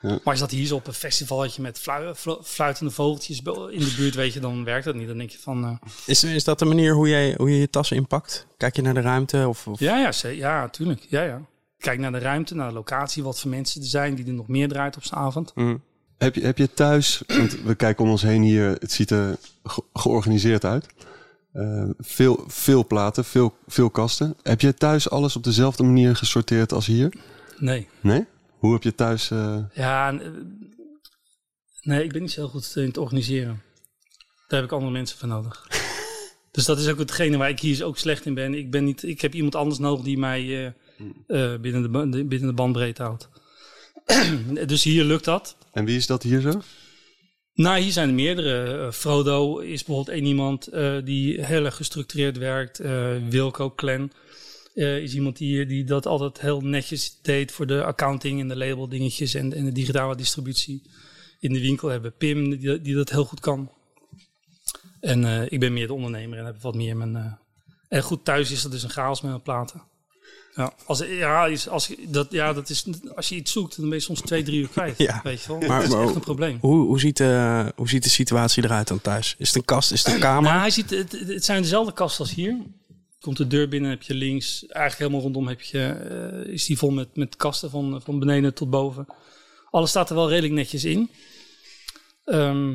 [0.00, 0.08] Ja.
[0.08, 3.38] Maar als dat hier zo op een festivaletje met flu- flu- fluitende vogeltjes
[3.70, 5.08] in de buurt, weet je, dan werkt dat niet.
[5.08, 7.70] Dan denk je van, eh, Is, is dat de manier hoe, jij, hoe je je
[7.70, 8.46] tassen inpakt?
[8.56, 9.48] Kijk je naar de ruimte?
[9.48, 9.80] Of, of...
[9.80, 11.06] ja, ja, ja, tuurlijk.
[11.08, 11.40] Ja, ja.
[11.78, 14.48] Kijk naar de ruimte, naar de locatie, wat voor mensen er zijn die er nog
[14.48, 15.52] meer draait op zijn avond.
[15.54, 15.82] Mm.
[16.18, 19.36] Heb je, heb je thuis, want we kijken om ons heen hier, het ziet er
[19.64, 20.86] ge- georganiseerd uit.
[21.52, 24.34] Eh, veel, veel platen, veel, veel kasten.
[24.42, 27.12] Heb je thuis alles op dezelfde manier gesorteerd als hier?
[27.58, 27.88] Nee.
[28.00, 28.24] Nee?
[28.58, 29.30] Hoe heb je thuis...
[29.30, 30.28] eh, Ja, eh,
[31.82, 33.62] nee, ik ben niet zo heel goed in het organiseren.
[34.48, 35.66] Daar heb ik andere mensen voor nodig.
[36.52, 38.54] dus dat is ook hetgene waar ik hier ook slecht in ben.
[38.54, 40.74] Ik, ben niet, ik heb iemand anders nodig die mij
[41.60, 43.28] binnen, de- binnen de bandbreedte houdt.
[44.66, 45.56] dus hier lukt dat.
[45.72, 46.60] en wie is dat hier zo?
[47.58, 48.86] Nou, hier zijn er meerdere.
[48.86, 52.80] Eh, Frodo is bijvoorbeeld één iemand eh, die heel erg gestructureerd werkt.
[52.80, 54.12] Eh, Wilco Clan
[54.74, 58.88] is iemand die, die dat altijd heel netjes deed voor de accounting en de label
[58.88, 60.82] dingetjes en, en de digitale distributie.
[61.40, 63.72] In de winkel hebben Pim die, die dat heel goed kan.
[65.00, 67.38] En ik ben meer de ondernemer en heb wat meer mijn...
[67.88, 69.82] en goed, thuis is dat dus een chaos met mijn platen.
[70.58, 73.98] Ja, als, ja, als, je- dat, ja, dat is, als je iets zoekt, dan ben
[73.98, 74.98] je soms twee, drie uur kwijt.
[75.08, 75.20] Ja.
[75.24, 75.68] Weet je wel?
[75.68, 76.58] Maar- dat is echt een probleem.
[76.60, 79.34] Hoe, hoe, ziet de, hoe ziet de situatie eruit dan thuis?
[79.38, 79.92] Is het een kast?
[79.92, 80.42] Is het een kamer?
[80.50, 82.56] Nou, hij ziet, het, het zijn dezelfde kasten als hier.
[83.20, 86.78] komt de deur binnen, heb je links, eigenlijk helemaal rondom heb je, eh, is die
[86.78, 89.06] vol met, met kasten van, van beneden tot boven.
[89.70, 91.10] Alles staat er wel redelijk netjes in.
[92.24, 92.74] Ehm,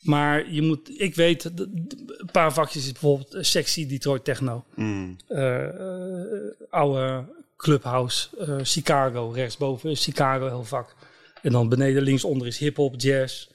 [0.00, 4.64] maar je moet, ik weet, een paar vakjes is bijvoorbeeld eh, sexy Detroit techno.
[4.74, 5.16] Mm.
[5.28, 7.24] Eh, eh, oude
[7.56, 8.28] clubhouse,
[8.62, 10.96] Chicago, rechtsboven is Chicago heel vak.
[11.42, 13.48] En dan beneden linksonder is hip-hop, jazz.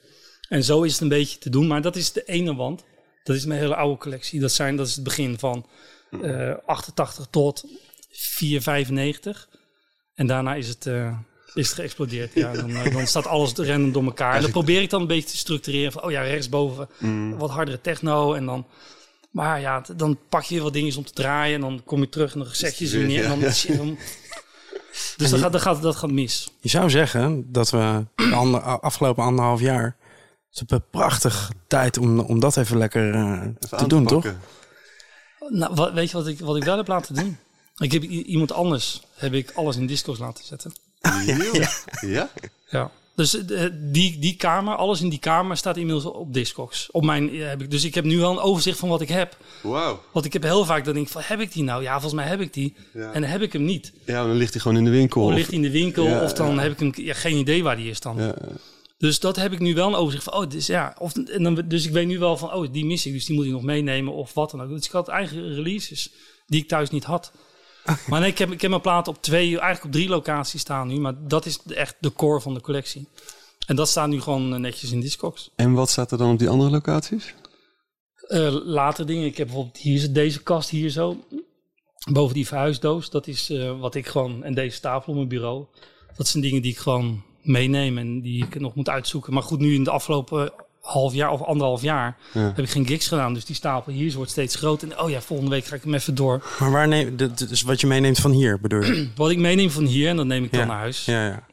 [0.48, 2.84] En zo is het een beetje te doen, maar dat is de ene wand.
[3.24, 4.40] Dat is mijn hele oude collectie.
[4.40, 5.66] Dat, zijn, dat is het begin van
[6.22, 7.64] eh 88 tot
[8.10, 9.48] 495.
[10.14, 10.86] En daarna is het,
[11.56, 12.34] is het geëxplodeerd.
[12.34, 14.34] Ja, dan, eh, dan staat alles random door elkaar.
[14.34, 15.92] En dan probeer ik dan een beetje te structureren.
[15.92, 17.36] Van, oh ja, rechtsboven Mm.
[17.38, 18.34] wat hardere techno.
[18.34, 18.66] En dan,
[19.30, 21.54] maar ja, dan pak je wat dingetjes om te draaien.
[21.54, 23.22] En dan kom je terug en dan zeg je ze weer neer.
[23.24, 23.98] En dan, Ja, shit, dan-
[25.16, 26.50] dus dat gaat, dat, gaat, dat gaat mis.
[26.60, 29.96] Je zou zeggen dat we de ander, afgelopen anderhalf jaar...
[30.50, 34.24] Het is een prachtige tijd om, om dat even lekker eh, Even te doen, toch?
[35.48, 37.38] Nou, wat, weet je wat ik, wat ik wel heb laten doen?
[37.76, 40.72] Ik heb iemand anders heb ik alles in disco's laten zetten.
[41.52, 41.68] Ja?
[42.00, 42.30] ja?
[42.68, 42.90] Ja.
[43.14, 46.88] Dus eh, die, die kamer, alles in die kamer staat inmiddels op Discogs.
[46.90, 49.08] Op mijn, eh, heb ik, dus ik heb nu wel een overzicht van wat ik
[49.08, 49.36] heb.
[49.62, 50.02] Wauw.
[50.12, 51.82] Want ik heb heel vaak dat ik denk van, heb ik die nou?
[51.82, 52.74] Ja, volgens mij heb ik die.
[52.92, 53.12] Ja.
[53.12, 53.92] En dan heb ik hem niet.
[54.06, 55.22] Ja, dan ligt hij gewoon in de winkel.
[55.22, 56.60] Of of- ligt hij in de winkel, Ja, of dan ja.
[56.60, 58.16] heb ik hem, ja, geen idee waar die is dan.
[58.16, 58.34] Ja,
[58.98, 60.94] Dus dat heb ik nu wel een overzicht van, oh, dus ja.
[60.98, 63.36] Of, en dan, dus ik weet nu wel van, oh, die mis ik, dus die
[63.36, 64.68] moet ik nog meenemen of wat dan ook.
[64.68, 66.10] Dus ik had eigen releases
[66.46, 67.32] die ik thuis niet had.
[68.08, 70.88] Maar nee, ik heb, ik heb mijn platen op twee, eigenlijk op drie locaties staan
[70.88, 70.98] nu.
[70.98, 73.08] Maar dat is echt de core van de collectie.
[73.66, 75.50] En dat staat nu gewoon eh, netjes in Discogs.
[75.56, 77.34] En wat staat er dan op die andere locaties?
[78.28, 81.24] Eh, later dingen, ik heb bijvoorbeeld hier deze kast hier zo.
[82.10, 85.64] Boven die verhuisdoos, dat is eh, wat ik gewoon, en deze stapel op mijn bureau.
[86.16, 89.32] Dat zijn dingen die ik gewoon meeneem en die ik nog moet uitzoeken.
[89.32, 90.52] Maar goed, nu in de afgelopen
[90.86, 92.40] half jaar of anderhalf jaar Ja.
[92.40, 93.34] heb ik geen gigs gedaan.
[93.34, 94.90] Dus die stapel hier wordt steeds groter.
[94.90, 96.44] En oh ja, volgende week ga ik hem even door.
[96.58, 99.08] Maar waar neem, dit is wat je meeneemt van hier, bedoel je?
[99.16, 100.66] Wat ik meeneem van hier, en dan neem ik dan Ja.
[100.66, 101.04] naar huis.
[101.04, 101.44] Ja, ja.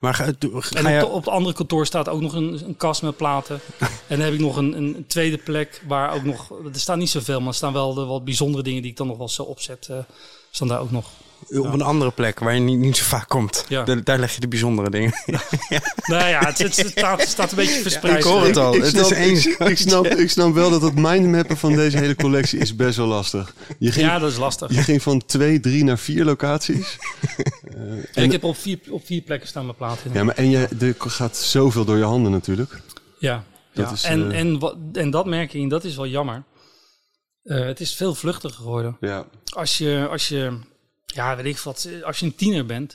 [0.00, 0.98] Maar ga, En op, je...
[0.98, 3.60] de- op het andere kantoor staat ook nog een, een kast met platen.
[3.80, 6.50] en dan heb ik nog een, een tweede plek waar ook nog...
[6.50, 9.06] Er staan niet zoveel, maar er staan wel de wat bijzondere dingen die ik dan
[9.06, 9.86] nog wel zo opzet.
[9.90, 9.96] eh
[10.50, 11.10] staan daar ook nog.
[11.48, 13.64] Op een andere plek waar je niet, niet zo vaak komt.
[13.68, 13.84] Ja.
[13.84, 15.12] Daar, daar leg je de bijzondere dingen.
[16.04, 18.16] Nou ja, het, het, het staat, het staat een beetje verspreid.
[18.16, 18.74] ik hoor het al.
[18.74, 21.96] Ik het snap, is ik, ik snap, ik snap wel dat het mindmappen van deze
[21.98, 23.54] hele collectie is best wel lastig.
[23.78, 24.74] Je ging, Ja, dat is lastig.
[24.74, 26.96] je ging van twee, drie naar vier locaties.
[28.14, 30.10] En ik heb op vier, op vier plekken staan mijn platen.
[30.12, 32.80] Ja, maar en je, er gaat zoveel door je handen natuurlijk.
[33.18, 33.92] Ja, Dat ja.
[33.92, 36.44] is, en, eh, en, wat, en dat merk je, en dat is wel jammer.
[37.42, 38.96] Eh, het is veel vluchtiger geworden.
[39.00, 39.26] Ja.
[39.44, 40.58] Als je, als je,
[41.14, 42.94] ja, weet ik wat, als je een tiener bent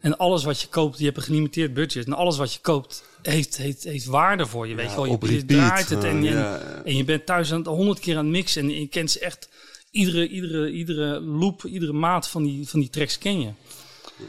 [0.00, 3.04] en alles wat je koopt, je hebt een gelimiteerd budget en alles wat je koopt
[3.22, 5.04] heeft, heeft, heeft waarde voor je, weet je wel.
[5.06, 6.82] Je, je draait het eh, en, je- ja, ja.
[6.84, 9.18] en je bent thuis aan het honderd keer aan het mixen en je kent ze
[9.20, 9.48] echt,
[9.90, 13.50] iedere, iedere, iedere loop, iedere maat van die, van die tracks ken je.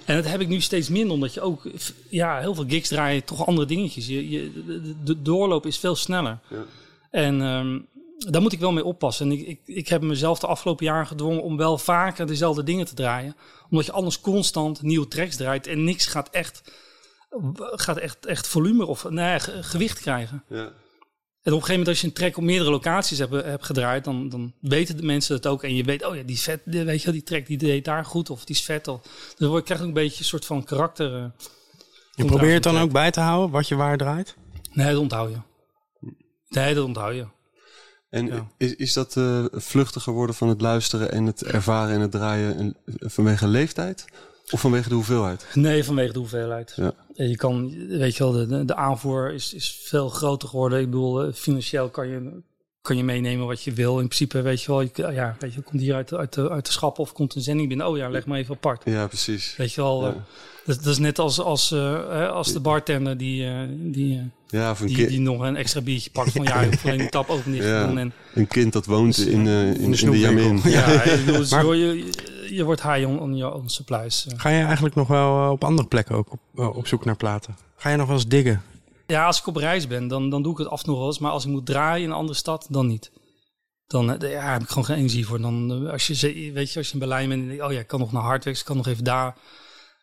[0.05, 1.63] En dat heb ik nu steeds minder, omdat je ook,
[2.09, 4.07] ja, heel veel gigs draaien toch andere dingetjes.
[4.07, 6.39] Je, je, de, de doorloop is veel sneller.
[6.49, 6.65] Ja.
[7.11, 7.79] En ehm,
[8.17, 9.25] daar moet ik wel mee oppassen.
[9.31, 12.85] En ik, ik, ik heb mezelf de afgelopen jaren gedwongen om wel vaker dezelfde dingen
[12.85, 13.35] te draaien.
[13.69, 16.61] Omdat je anders constant nieuwe tracks draait en niks gaat echt,
[17.59, 20.43] gaat echt, echt volume of nee, ge- gewicht krijgen.
[20.49, 20.71] Ja.
[21.41, 24.03] En op een gegeven moment als je een track op meerdere locaties hebt, hebt gedraaid,
[24.03, 25.63] dan, dan weten de mensen het ook.
[25.63, 27.85] En je weet, oh ja, die vet, die- weet je wel, die track die deed
[27.85, 28.87] daar goed of die is vet.
[28.87, 31.15] Of, dus dan krijg je ook een beetje een soort van karakter.
[31.15, 31.25] eh,
[32.15, 34.35] Je probeert het dan ook bij te houden wat je waar draait?
[34.73, 35.37] Nee, dat onthoud je.
[36.49, 37.25] Nee, dat onthoud je.
[38.09, 38.47] En Ja.
[38.57, 42.59] is, is dat eh, vluchtiger worden van het luisteren en het ervaren en het draaien
[42.59, 44.05] een- vanwege leeftijd?
[44.51, 45.45] Of vanwege de hoeveelheid?
[45.53, 46.73] Nee, vanwege de hoeveelheid.
[46.75, 46.93] Ja.
[47.15, 50.79] En Je kan, weet je wel, de, aanvoer is, is veel groter geworden.
[50.79, 52.41] Ik bedoel, eh, financieel kan je,
[52.81, 53.99] kan je meenemen wat je wil.
[53.99, 56.49] In principe, weet je wel, je, ja, weet je, komt hier uit, de- uit, de,
[56.49, 57.87] uit de schappen of komt een zending binnen.
[57.87, 58.81] Oh ja, leg maar even apart.
[58.85, 59.55] Ja, precies.
[59.55, 60.09] Weet je wel, Ja.
[60.09, 60.15] eh,
[60.65, 64.71] dat, dat is net als, als, eh, als de bartender die, eh, die, eh, Ja,
[64.71, 67.09] of een, die, die nog een extra biertje pakt van ja, je hoeft alleen de
[67.09, 67.87] tap open Ja.
[67.87, 67.97] doen.
[67.97, 70.31] En, een kind dat woont in, eh, in, in de, snoepwinkel.
[70.43, 70.61] Jamin.
[70.71, 74.27] ja, ik dus Maar- je, je, je wordt high on, on your own supplies.
[74.27, 74.33] eh.
[74.39, 77.57] Ga je eigenlijk nog wel eh, op andere plekken ook op, op zoek naar platen?
[77.77, 78.61] Ga je nog wel eens diggen?
[79.07, 81.07] Ja, als ik op reis ben, dan, dan doe ik het af en toe wel
[81.07, 81.19] eens.
[81.19, 83.11] Maar als ik moet draaien in een andere stad, dan niet.
[83.87, 85.41] Dan ja, heb ik gewoon geen energie voor.
[85.41, 87.79] Dan, als je, weet je, als je in Berlijn bent en je denkt, oh ja,
[87.79, 89.35] ik kan nog naar Hardwicks, ik kan nog even daar.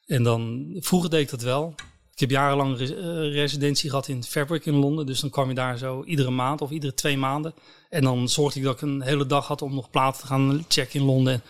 [0.06, 1.74] En dan, vroeger deed ik dat wel.
[2.14, 5.06] Ik heb jarenlang res- eh, residentie gehad in Fabric in Londen.
[5.06, 7.54] Dus dan kwam je daar zo iedere maand of iedere twee maanden.
[7.90, 10.64] En dan zorgde ik dat ik een hele dag had om nog platen te gaan
[10.68, 11.42] checken in Londen.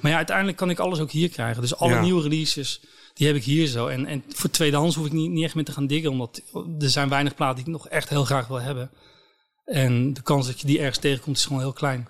[0.00, 1.60] Maar ja, uiteindelijk kan ik alles ook hier krijgen.
[1.62, 2.00] Dus alle Ja.
[2.00, 2.80] nieuwe releases,
[3.14, 3.86] die heb ik hier zo.
[3.86, 6.10] En, en voor tweedehands hoef ik niet, niet echt meer te gaan diggen.
[6.10, 6.42] Omdat
[6.80, 8.90] er zijn weinig platen die ik nog echt heel graag wil hebben.
[9.64, 12.08] En de kans dat je die ergens tegenkomt is gewoon heel klein.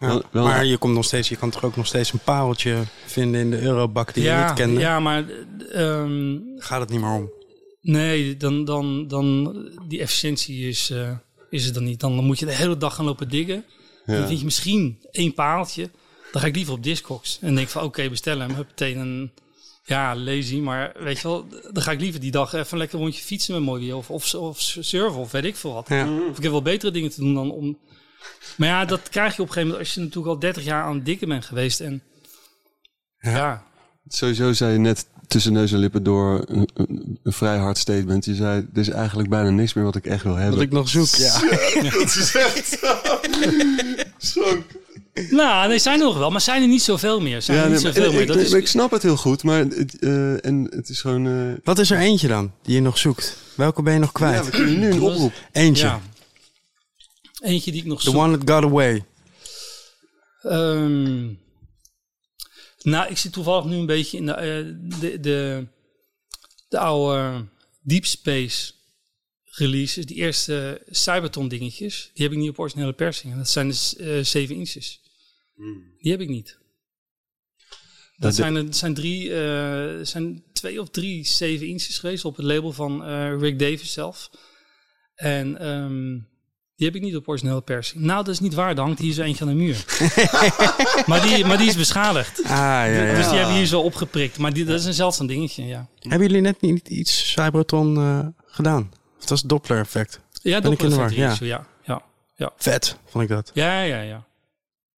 [0.00, 3.40] Ja, maar je, komt nog steeds, je kan toch ook nog steeds een pareltje vinden
[3.40, 4.80] in de eurobak die je niet kende?
[4.80, 5.24] ja, maar
[5.72, 7.30] ehm, Gaat het niet meer om?
[7.80, 9.54] Nee, dan, dan, dan
[9.88, 11.10] die efficiëntie is, eh,
[11.50, 12.00] is er dan niet.
[12.00, 13.64] Dan, dan moet je de hele dag gaan lopen diggen.
[14.06, 14.26] Dan Ja.
[14.26, 15.90] vind je misschien één pareltje.
[16.32, 17.38] Dan ga ik liever op Discogs.
[17.40, 18.50] En denk van oké, bestel hem.
[18.54, 19.32] Heb meteen een,
[19.84, 20.56] ja, lazy.
[20.56, 23.62] Maar weet je wel, dan ga ik liever die dag even lekker rondje fietsen met
[23.62, 23.92] mooi.
[23.92, 25.88] Of, of, of surfen of weet ik veel wat.
[25.88, 26.08] Ja.
[26.30, 27.78] Of ik heb wel betere dingen te doen dan om...
[28.56, 30.84] Maar ja, dat krijg je op een gegeven moment als je natuurlijk al 30 jaar
[30.84, 31.80] aan het dikken bent geweest.
[31.80, 32.02] En
[33.18, 33.30] Ja.
[33.30, 33.64] ja,
[34.08, 38.24] Sowieso zei je net tussen neus en lippen door een, een, een vrij hard statement.
[38.24, 40.54] Je zei, er is eigenlijk bijna niks meer wat ik echt wil hebben.
[40.54, 41.40] Wat ik nog zoek, ja.
[41.90, 42.78] dat is echt
[44.18, 44.62] zo.
[45.30, 47.42] Nou, nee, zijn er nog wel, maar zijn er niet zoveel meer.
[47.42, 48.26] Zijn er nee, niet maar- zoveel ik, meer.
[48.26, 51.26] Dat ik- is, ik snap het heel goed, maar het, eh, en het is gewoon...
[51.26, 53.36] eh, Wat is er eentje dan, die je nog zoekt?
[53.54, 54.44] Welke ben je nog ja, kwijt?
[54.44, 55.32] we kunnen nu een oproep.
[55.52, 55.84] Eentje.
[55.86, 56.00] ja.
[57.40, 58.20] Eentje die ik nog The zoek.
[58.20, 59.04] one that got away.
[60.42, 61.26] Ehm,
[62.82, 65.66] nou, ik zit toevallig nu een beetje in de, eh, de, de,
[66.68, 67.48] de oude
[67.82, 68.72] Deep Space
[69.44, 70.06] releases.
[70.06, 72.10] Die eerste Cybertron dingetjes.
[72.14, 73.36] Die heb ik niet op originele persing.
[73.36, 75.00] Dat zijn dus eh 7 inches.
[75.98, 76.58] Die heb ik niet.
[77.68, 82.36] Dat Dat- zijn, er zijn, drie, eh, zijn twee of drie 7 inches geweest op
[82.36, 84.30] het label van eh, Rick Davis zelf.
[85.14, 86.18] En ehm,
[86.80, 88.02] die heb ik niet op originele persing.
[88.02, 88.70] Nou, dat is niet waar.
[88.70, 89.84] Er hangt hier zo eentje aan de muur.
[91.06, 92.42] maar, die, maar die is beschadigd.
[92.44, 93.14] Ah, ja, ja.
[93.14, 94.38] Dus die hebben hier zo opgeprikt.
[94.38, 95.86] Maar die, dat is een zeldzaam dingetje, ja.
[96.00, 98.90] Hebben jullie net niet iets Cybertron eh, gedaan?
[99.18, 100.20] Of dat is het Doppler-effect.
[100.42, 101.30] Ja, Ben ik in de war, Doppler ja.
[101.32, 101.66] effect ja.
[101.82, 102.02] ja.
[102.36, 103.50] Ja, Vet, vond ik dat.
[103.54, 104.00] ja, ja.
[104.00, 104.24] ja.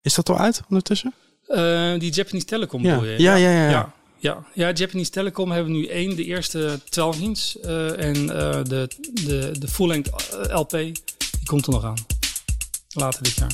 [0.02, 1.14] Is dat al uit ondertussen?
[1.46, 2.94] Eh, die Japanese Telecom Ja.
[2.94, 3.22] bedoel je?
[3.22, 3.70] Ja, ja, ja, ja.
[3.70, 3.92] ja.
[4.18, 7.54] Ja, ja, Japanese Telecom hebben nu één, de eerste 12 inch.
[7.62, 8.88] eh, en eh, de,
[9.26, 10.10] de, de full-length
[10.52, 10.90] LP,
[11.42, 11.96] die komt er nog aan.
[12.88, 13.50] Later dit jaar.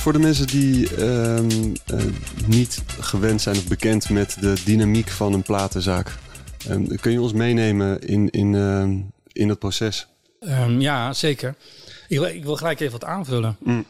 [0.00, 2.04] Voor de mensen die ehm, eh,
[2.46, 6.18] niet gewend zijn of bekend met de dynamiek van een platenzaak.
[6.68, 8.98] ehm, kun je ons meenemen in, in, ehm,
[9.32, 10.08] in het proces?
[10.40, 11.54] Ehm, ja, zeker.
[12.08, 13.56] Ik wil, ik wil gelijk even wat aanvullen.
[13.60, 13.84] Mm.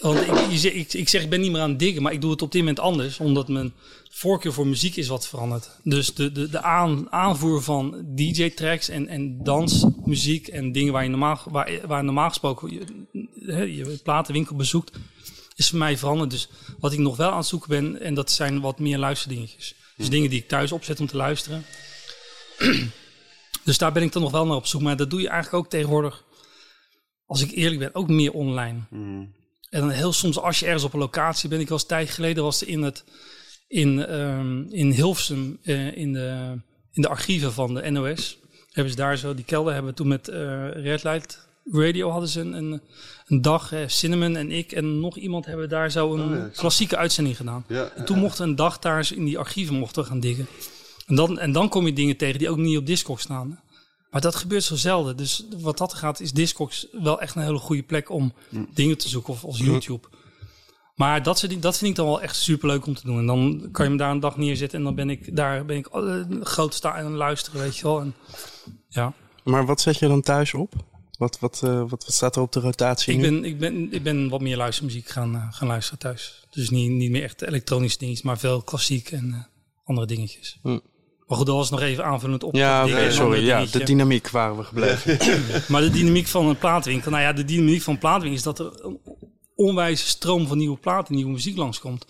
[0.00, 2.30] Want ik, ik, ik zeg, ik ben niet meer aan het diggen, maar ik doe
[2.30, 3.18] het op dit moment anders.
[3.18, 3.72] Omdat mijn
[4.10, 5.70] voorkeur voor muziek is wat veranderd.
[5.82, 11.08] Dus de, de, de aan, aanvoer van DJ-tracks en, en dansmuziek en dingen waar je
[11.08, 14.98] normaal, waar, waar normaal gesproken je, je platenwinkel bezoekt,
[15.56, 16.30] is voor mij veranderd.
[16.30, 19.74] Dus wat ik nog wel aan het zoeken ben, en dat zijn wat meer luisterdingetjes.
[19.96, 21.64] Dus dingen die ik thuis opzet om te luisteren.
[23.64, 24.80] Dus daar ben ik dan nog wel naar op zoek.
[24.82, 26.24] Maar dat doe je eigenlijk ook tegenwoordig,
[27.26, 28.78] als ik eerlijk ben, ook meer online.
[29.70, 31.62] En dan heel soms als je ergens op een locatie bent.
[31.62, 33.04] Ik was een tijd geleden was in, het,
[33.68, 36.58] in, ehm, in Hilversum eh, in, de,
[36.92, 38.38] in de archieven van de NOS.
[38.72, 42.28] Hebben ze daar zo, die kelder hebben we toen met eh Red Light Radio hadden
[42.28, 42.80] ze een, een,
[43.26, 43.72] een dag.
[43.72, 47.36] eh, Cinnamon en ik en nog iemand hebben daar zo een Oh ja, klassieke uitzending
[47.36, 47.64] gedaan.
[47.68, 50.46] Ja, En toen mochten we een dag daar in die archieven mochten gaan diggen.
[51.12, 53.60] En dan, en dan kom je dingen tegen die ook niet op Discogs staan.
[54.10, 55.16] Maar dat gebeurt zo zelden.
[55.16, 58.32] Dus wat dat gaat, is Discogs wel echt een hele goede plek om
[58.74, 59.32] dingen te zoeken.
[59.32, 60.08] Of als YouTube.
[60.94, 63.18] Maar dat, soort dat vind ik dan wel echt super leuk om te doen.
[63.18, 64.78] En dan kan je me daar een dag neerzetten.
[64.78, 68.00] En dan ben ik daar ben ik eh, groot staan en luisteren, weet je wel.
[68.00, 68.14] En,
[68.88, 69.12] ja.
[69.44, 70.74] Maar wat zet je dan thuis op?
[71.18, 73.22] Wat, wat, eh, wat, wat staat er op de rotatie Ik nu?
[73.22, 76.46] ben, ik, ben, ik ben wat meer luistermuziek gaan, eh, gaan luisteren thuis.
[76.50, 79.48] Dus niet, niet meer echt elektronische dingetjes, maar veel klassiek en
[79.84, 80.58] andere dingetjes.
[80.62, 80.78] Hm.
[81.32, 82.54] Maar goed, dat was nog even aanvullend op.
[82.54, 83.44] Ja, een sorry.
[83.44, 85.18] Ja, de dynamiek waren we gebleven.
[85.72, 88.58] Maar de dynamiek van een plaatwinkel, nou ja, de dynamiek van een plaatwinkel is dat
[88.58, 89.00] er een
[89.54, 92.06] onwijze stroom van nieuwe platen, nieuwe muziek langskomt.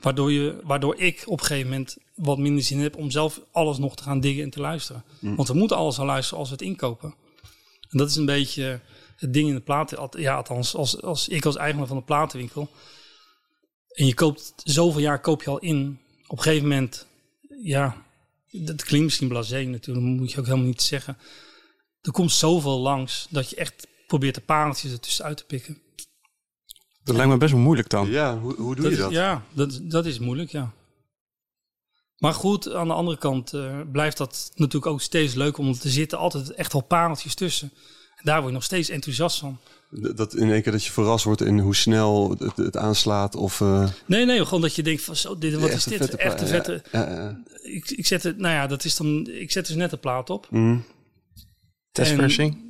[0.00, 3.78] Waardoor, je, waardoor ik op een gegeven moment wat minder zin heb om zelf alles
[3.78, 5.04] nog te gaan diggen en te luisteren.
[5.36, 7.14] Want we moeten alles gaan luisteren als we het inkopen.
[7.90, 8.80] En dat is een beetje
[9.16, 9.98] het ding in de platen.
[9.98, 12.68] al- Ja, althans, als, als ik als eigenaar van de platenwinkel.
[13.88, 15.98] En je koopt zoveel jaar koop je al in.
[16.26, 17.06] Op een gegeven moment,
[17.62, 18.04] ja,
[18.64, 21.16] dat klinkt misschien blasé natuurlijk, moet je ook helemaal niet zeggen.
[22.00, 25.78] Er komt zoveel langs dat je echt probeert de pareltjes ertussen uit te pikken.
[27.02, 28.10] Dat lijkt me best wel moeilijk dan.
[28.10, 29.12] Ja, hoe, hoe doe Dat je is- dat?
[29.12, 30.72] Ja, dat, dat is moeilijk, ja.
[32.16, 35.90] Maar goed, aan de andere kant eh, blijft dat natuurlijk ook steeds leuk, omdat er
[35.90, 37.72] zitten altijd echt wel pareltjes tussen.
[38.16, 39.58] En daar word je nog steeds enthousiast van.
[39.90, 43.60] Dat in één keer dat je verrast wordt in hoe snel het, het aanslaat of...
[43.60, 45.98] eh, Nee, nee, gewoon dat je denkt van zo, dit, wat is dit?
[45.98, 46.82] vette Echt een vette...
[46.92, 47.42] ja, ja, ja.
[47.62, 50.30] Ik, ik zet het, nou ja, dat is dan, ik zet dus net een plaat
[50.30, 50.46] op.
[50.50, 50.76] Mhm.
[51.92, 52.64] Testpersing?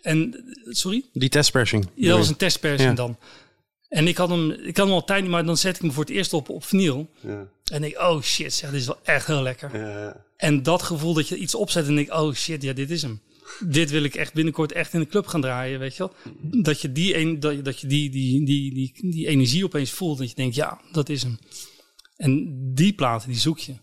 [0.00, 1.04] En, sorry?
[1.12, 1.88] Die testpersing.
[1.94, 2.94] Ja, dat was een testpersing Ja.
[2.94, 3.16] dan.
[3.88, 6.04] En ik had hem, ik had hem al tijd, maar dan zet ik hem voor
[6.04, 7.08] het eerst op, op vinyl.
[7.20, 7.46] Ja.
[7.64, 9.78] En denk, oh shit, zeg, dit is wel echt heel lekker.
[9.78, 10.24] Ja.
[10.36, 13.20] En dat gevoel dat je iets opzet en denk, oh shit, ja, dit is hem.
[13.66, 16.34] Dit wil ik echt binnenkort echt in de club gaan draaien, weet je wel.
[16.62, 20.18] Dat je die, een, dat, dat je die, die, die, die, die energie opeens voelt.
[20.18, 21.38] Dat je denkt, ja, dat is hem.
[22.16, 23.74] En die platen, die zoek je.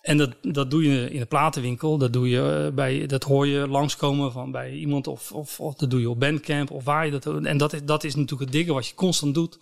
[0.00, 1.98] En dat, dat doe je in de platenwinkel.
[1.98, 5.06] Dat, doe je eh, bij, dat hoor je langskomen van bij iemand.
[5.06, 6.70] Of, of, dat doe je op Bandcamp.
[6.70, 9.34] Of waar je dat En dat is, dat is natuurlijk het dingen wat je constant
[9.34, 9.58] doet.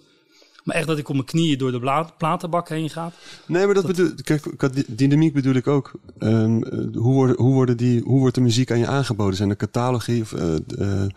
[0.66, 3.12] Maar echt dat ik op mijn knieën door de bla- platenbak heen ga.
[3.46, 5.92] Nee, maar dat, bedoel kijk, dynamiek bedoel ik ook.
[6.18, 9.36] Ehm, eh, hoe, worden, hoe, worden die, hoe wordt de muziek aan je aangeboden?
[9.36, 11.08] Zijn er catalogie of ehm,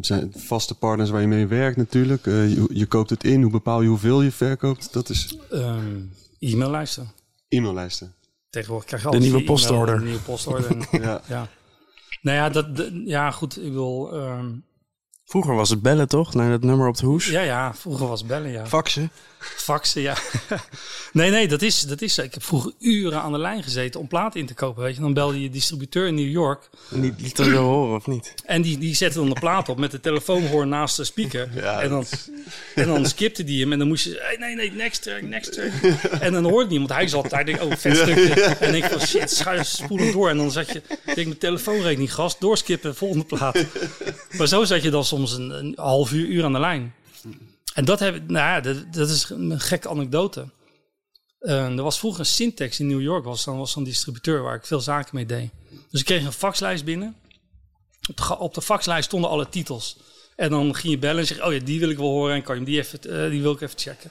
[0.00, 2.26] zijn het vaste partners waar je mee werkt natuurlijk?
[2.26, 4.92] Eh, je, je koopt het in, hoe bepaal je hoeveel je verkoopt?
[4.92, 6.00] Dat is Ehm
[6.38, 7.10] e-maillijsten.
[7.48, 8.14] e-maillijsten.
[8.50, 9.98] Tegenwoordig krijg je De alles nieuwe postorder.
[9.98, 10.76] De nieuwe postorder.
[11.02, 11.20] Ja.
[11.28, 11.48] ja.
[12.22, 13.62] Nou ja, dat, de- ja, goed.
[13.64, 14.12] Ik wil.
[14.12, 14.46] ehm,
[15.32, 16.34] Vroeger was het bellen toch?
[16.34, 17.26] Naar dat nummer op de hoes.
[17.26, 18.66] ja, ja, vroeger was bellen, ja.
[18.66, 19.10] Faxen.
[19.42, 20.16] Faxen, ja.
[21.12, 22.18] nee, nee, dat is, dat is.
[22.18, 24.82] Ik heb vroeger uren aan de lijn gezeten om platen in te kopen.
[24.82, 26.70] Weet je, dan belde je distributeur in New York.
[26.90, 28.34] En die liet dat zo horen, of niet?
[28.44, 31.58] En die, die zette dan de plaat op met de telefoonhoorn naast de speaker.
[31.58, 32.04] en, dan,
[32.74, 33.72] en dan skipte die hem.
[33.72, 35.72] En dan moest je, hey, nee, nee, next track, next track.
[36.20, 36.92] En dan hoorde niemand.
[36.92, 38.34] Hij zat daar, denk ik, oh, vet stukje.
[38.34, 40.28] En ik van, shit, schuif, spoel hem door.
[40.28, 43.64] En dan zat je, ik denk, mijn telefoonrekening, gast, doorskippen, volgende plaat.
[44.38, 46.94] Maar zo zat je dan soms een, een half uur, uur aan de lijn.
[47.74, 50.48] En dat, heb, nou ja, dat, is een gekke anekdote.
[51.38, 54.54] Eh, er was vroeger een Syntax in New York, was dan was zo'n distributeur waar
[54.54, 55.50] ik veel zaken mee deed.
[55.90, 57.16] Dus ik kreeg een faxlijst binnen.
[58.38, 59.96] Op de, faxlijst stonden alle titels.
[60.36, 62.42] En dan ging je bellen en zeg oh ja, die wil ik wel horen en
[62.42, 64.10] kan je die, even, eh, die wil ik even checken.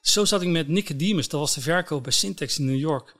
[0.00, 3.14] Zo zat ik met Nicodemus, dat was de verkoop bij Syntax in New York.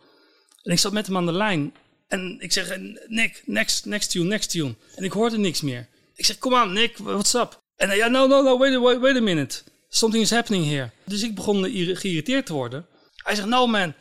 [0.63, 1.75] En ik zat met hem aan de lijn.
[2.09, 4.75] En ik zeg, Nick, next, next tune, next tune.
[4.97, 5.89] En ik hoorde niks meer.
[6.15, 7.63] Ik zeg, kom aan, Nick, what's up?
[7.77, 9.63] En hij, ja, no, no, no, wait, a- wait, wait a minute.
[9.89, 10.91] Something is happening here.
[11.07, 11.65] Dus ik begon
[11.97, 12.87] geïrriteerd te worden.
[13.17, 13.95] Hij zegt, no man,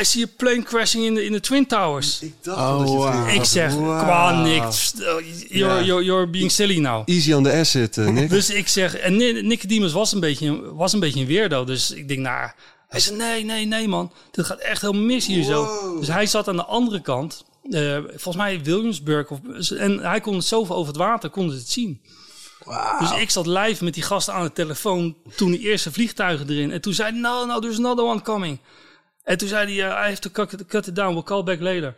[0.00, 2.20] I see a plane crashing in the, in the Twin Towers.
[2.22, 3.24] Ik dacht Oh, dat je het wow.
[3.28, 3.98] ging Ik zeg, Wow.
[3.98, 4.62] come on Nick,
[5.48, 5.82] you're, Ja.
[5.82, 7.08] you're, you're being silly now.
[7.08, 8.30] Easy on the asset, eh, Nick.
[8.30, 11.64] Dus ik zeg, en Ni- Nicodemus was een beetje, was een beetje een weirdo.
[11.64, 12.50] Dus ik denk, nou,
[12.88, 15.68] hij zei, nee, nee, nee man, dit gaat echt heel mis hier zo.
[15.98, 19.30] Dus hij zat aan de andere kant, eh, volgens mij Williamsburg.
[19.30, 22.00] Of, en hij kon het zoveel over het water, kon het zien.
[23.00, 26.70] Dus ik zat live met die gasten aan de telefoon toen die eerste vliegtuigen erin.
[26.70, 28.58] En toen zei hij, no, no, there's another one coming.
[29.24, 31.60] En toen zei hij, I have to cut, it- cut it down, we'll call back
[31.60, 31.94] later.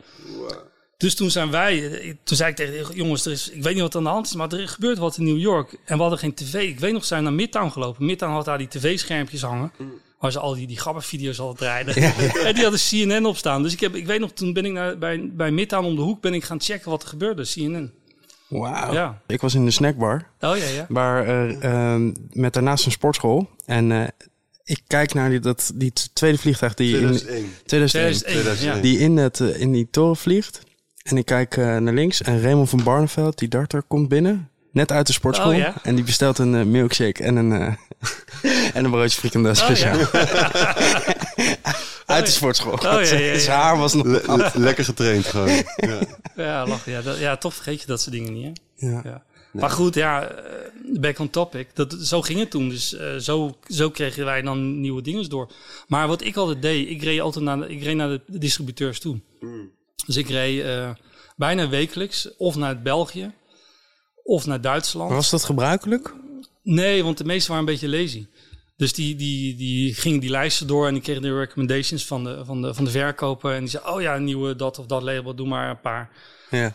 [0.96, 3.82] Dus toen zijn wij, eh, toen zei ik tegen jongens, er is, ik weet niet
[3.82, 5.72] wat aan de hand is, maar er gebeurt wat in New York.
[5.84, 6.54] En we hadden geen tv.
[6.54, 8.06] Ik weet nog, zijn naar Midtown gelopen.
[8.06, 9.72] Midtown had daar die tv-schermpjes hangen.
[10.18, 12.14] Waar ze al die, die grappenvideo's altijd draaiden.
[12.46, 13.62] En die hadden CNN op staan.
[13.62, 16.02] Dus ik, heb, ik weet nog, toen ben ik naar, bij, bij Midtown om de
[16.02, 17.42] hoek ben ik gaan checken wat er gebeurde.
[17.42, 17.92] CNN.
[18.48, 18.92] Wauw.
[18.92, 19.22] Ja.
[19.26, 20.26] Ik was in de snackbar.
[20.40, 20.86] Oh ja, ja.
[20.88, 23.48] Waar, eh, ehm, met daarnaast een sportschool.
[23.66, 24.08] En eh,
[24.64, 27.52] ik kijk naar die, dat, die tweede vliegtuig die in 2001.
[27.64, 28.82] 2001, 2001, ja.
[28.82, 30.60] die in, het, eh, in die toren vliegt.
[31.02, 34.50] En ik kijk naar links en Raymond van Barneveld, die darter, komt binnen.
[34.72, 35.50] Net uit de sportschool.
[35.50, 35.74] Oh, ja?
[35.82, 37.74] En die bestelt een eh, milkshake en een, eh,
[38.76, 39.98] en een broodje frikandel Oh, speciaal.
[39.98, 40.06] ja.
[42.06, 42.82] Uit de sportschool.
[42.82, 43.38] ja, ja, ja.
[43.38, 44.06] Zijn haar was nog...
[44.06, 45.48] Le- le- lekker getraind gewoon.
[45.76, 45.98] Ja.
[46.36, 46.92] Ja, lachen.
[46.92, 48.44] Ja, dat, ja, toch vergeet je dat soort dingen niet,
[48.76, 48.86] hè?
[48.88, 49.00] Ja.
[49.04, 49.22] Ja.
[49.52, 50.44] Maar goed, ja, eh,
[51.00, 51.68] back on topic.
[51.74, 52.68] Dat, zo ging het toen.
[52.68, 55.50] Dus eh, zo, zo kregen wij dan nieuwe dingen door.
[55.88, 59.00] Maar wat ik altijd deed, ik reed altijd naar de, ik reed naar de distributeurs
[59.00, 59.20] toe.
[60.06, 60.90] Dus ik reed eh,
[61.36, 63.30] bijna wekelijks of naar België
[64.28, 65.10] of naar Duitsland.
[65.10, 66.14] Was dat gebruikelijk?
[66.62, 68.26] Nee, want de meesten waren een beetje lazy.
[68.76, 72.44] Dus die, die, die gingen die lijsten door en die kregen de recommendations van de,
[72.44, 73.54] van de, van de verkoper.
[73.54, 76.10] En die zei, oh ja, een nieuwe dat of dat label, doe maar een paar.
[76.50, 76.74] Ja.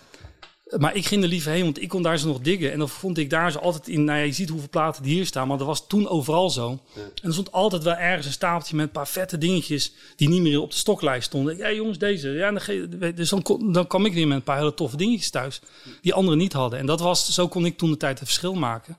[0.77, 2.71] Maar ik ging er liever heen, want ik kon daar zo nog diggen.
[2.71, 5.13] En dan vond ik daar zo altijd in, nou ja, je ziet hoeveel platen die
[5.13, 5.47] hier staan.
[5.47, 6.79] Maar dat was toen overal zo.
[6.95, 9.93] En er stond altijd wel ergens een stapeltje met een paar vette dingetjes...
[10.15, 11.55] die niet meer op de stoklijst stonden.
[11.55, 12.29] Hé hey, jongens, deze.
[12.29, 15.29] Ja, dan, dus dan, kon- dan kwam ik weer met een paar hele toffe dingetjes
[15.29, 15.62] thuis...
[16.01, 16.79] die anderen niet hadden.
[16.79, 18.97] En dat was, zo kon ik toen de tijd het verschil maken.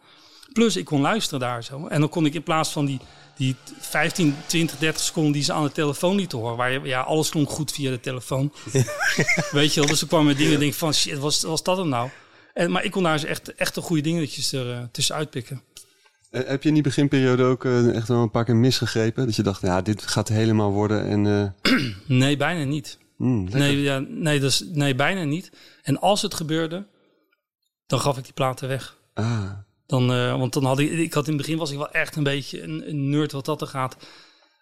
[0.52, 1.87] Plus ik kon luisteren daar zo.
[1.87, 2.98] En dan kon ik in plaats van die,
[3.37, 6.56] die 15, 20, 30 seconden die ze aan de telefoon lieten horen.
[6.56, 8.52] Waar je, ja, alles klonk goed via de telefoon.
[9.50, 11.76] Weet je wel, dus er kwamen dingen en denk ik van shit, was, was dat
[11.76, 12.10] hem nou?
[12.54, 15.62] En, maar ik kon daar eens echt, echt de goede dingetjes er uh, tussen uitpikken.
[16.30, 19.26] Eh, Heb je in die beginperiode ook eh, echt wel een paar keer misgegrepen?
[19.26, 21.52] Dat je dacht, ja, dit gaat helemaal worden en...
[21.62, 21.72] eh,
[22.06, 22.98] Nee, bijna niet.
[23.16, 23.58] mm, lekker.
[23.60, 25.50] Nee, ja, nee, dus, nee, bijna niet.
[25.82, 26.87] En als het gebeurde,
[27.87, 28.96] dan gaf ik die platen weg.
[29.14, 29.50] Ah,
[29.94, 32.16] Dan, uh, want dan had ik, ik had in het begin was ik wel echt
[32.16, 33.96] een beetje een, een nerd wat dat er gaat.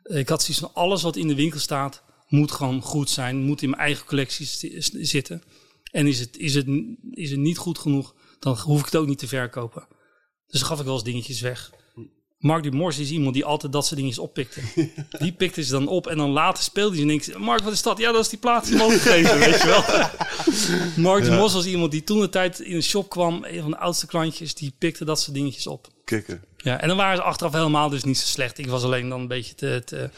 [0.03, 3.63] Ik had zoiets van alles wat in de winkel staat, moet gewoon goed zijn, moet
[3.63, 4.47] in mijn eigen collectie
[5.05, 5.43] zitten.
[5.91, 6.67] En is het, is, het,
[7.11, 9.87] is het niet goed genoeg, dan hoef ik het ook niet te verkopen.
[10.47, 11.73] Dus gaf ik wel eens dingetjes weg.
[12.43, 14.61] Mark Dumors is iemand die altijd dat soort dingetjes oppikte.
[15.19, 17.83] Die pikte ze dan op en dan later speelde hij en denkt, Mark, wat is
[17.83, 17.99] dat?
[17.99, 19.85] Ja, dat is die plaat die weet je wel.
[21.11, 23.79] Mark Dumors was iemand die toen de tijd in de shop kwam, een van de
[23.79, 25.89] oudste klantjes, die pikte dat soort dingetjes op.
[26.05, 26.45] Kikken.
[26.57, 28.59] Ja, en dan waren ze achteraf helemaal dus niet zo slecht.
[28.59, 29.83] Ik was alleen dan een beetje te...
[29.85, 30.11] te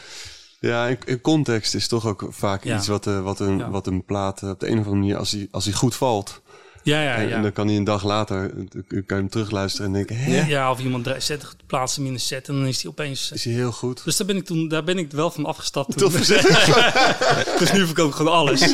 [0.59, 2.77] Ja, en, en context is toch ook vaak Ja.
[2.77, 3.69] iets wat, eh, wat, een, Ja.
[3.69, 5.95] wat een plaat eh, op de een of andere manier, als hij, als hij goed
[5.95, 6.41] valt,
[6.85, 7.41] ja, ja, en, en ja.
[7.41, 8.51] dan kan hij een dag later, eh,
[8.89, 12.19] kan je hem terugluisteren en denken, hè, Ja, of iemand zet, plaatst hem in een
[12.19, 13.31] set en dan is hij opeens...
[13.31, 14.01] is hij heel goed.
[14.03, 15.97] Dus daar ben ik toen, daar ben ik wel van afgestapt.
[15.97, 16.21] Tot Toen.
[17.59, 18.73] dus nu verkoop ik gewoon alles.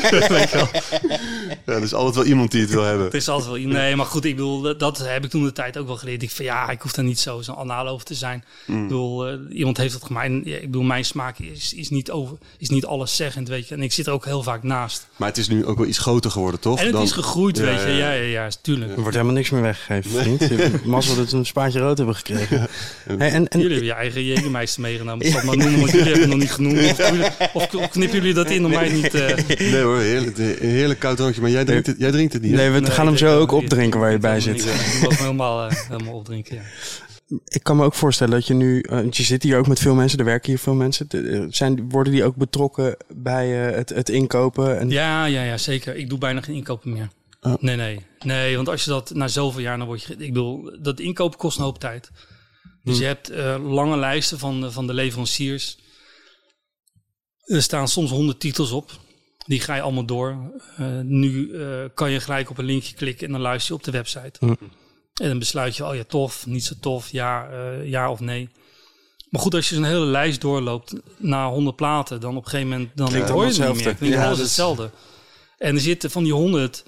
[1.66, 3.04] Ja, er is altijd wel iemand die het wil hebben.
[3.04, 3.78] Het is altijd wel iemand.
[3.78, 6.22] Nee, maar goed, ik bedoel, dat- heb ik toen de tijd ook wel geleerd.
[6.22, 8.44] Ik van ja, ik hoef daar niet zo zo'n anaal over te zijn.
[8.66, 8.76] Mm.
[8.76, 10.26] Ik bedoel, eh, iemand heeft dat gemaakt.
[10.26, 13.74] En, ja, ik bedoel, mijn smaak is, is niet over, is niet alleszeggend, weet je.
[13.74, 15.06] En ik zit er ook heel vaak naast.
[15.16, 16.78] Maar het is nu ook wel iets groter geworden, toch?
[16.78, 17.86] En het Dan- is gegroeid, Ja, weet je.
[18.10, 18.90] Ja, Ja, tuurlijk.
[18.90, 20.40] Er wordt helemaal niks meer weggegeven, vriend.
[20.40, 22.68] Je hebt Mazzel dat we een spaatje rood hebben gekregen.
[23.18, 25.26] Hey, en, en, Jullie hebben je eigen Jägermeister meegenomen.
[25.26, 26.96] Ik zal het maar noemen, want jullie hebben het nog niet genoemd.
[27.52, 29.14] Of, knippen jullie dat in om mij niet...
[29.14, 32.42] eh, Nee hoor, heerlijk, een heerlijk koud drankje, maar jij drinkt het, jij drinkt het
[32.42, 32.50] niet.
[32.50, 32.56] hè?
[32.56, 34.64] nee, we nee, gaan hem zo ook opdrinken waar je bij zit.
[34.64, 36.62] Ik wil hem helemaal, eh, helemaal opdrinken, ja.
[37.48, 39.78] Ik kan me ook voorstellen dat je nu, eh, want je zit hier ook met
[39.78, 41.08] veel mensen, er werken hier veel mensen.
[41.08, 44.78] Eh, Zijn, worden die ook betrokken bij eh, het, het inkopen?
[44.78, 45.96] En, Ja, ja, ja, zeker.
[45.96, 47.08] Ik doe bijna geen inkopen meer.
[47.44, 47.54] Oh.
[47.60, 48.06] Nee, nee.
[48.18, 50.12] Nee, want als je dat na zoveel jaar, dan word je...
[50.12, 52.10] Ik bedoel, dat inkopen kost een hoop tijd.
[52.82, 55.78] Dus je hebt eh, lange lijsten van, de- van de leveranciers.
[57.44, 58.90] Er staan soms honderd titels op.
[59.46, 60.52] Die ga je allemaal door.
[60.76, 63.84] Eh, nu eh, kan je gelijk op een linkje klikken en dan luister je op
[63.84, 64.32] de website.
[64.38, 64.54] Hm.
[65.22, 68.48] En dan besluit je, oh ja, tof, niet zo tof, ja, eh, ja of nee.
[69.30, 72.68] Maar goed, als je zo'n hele lijst doorloopt na 100 platen, dan op een gegeven
[72.70, 73.94] moment dan Klinkt hoor je het niet meer.
[73.94, 74.90] Klinkt Ja, alles dat is- hetzelfde.
[75.58, 76.84] En er zitten van die 100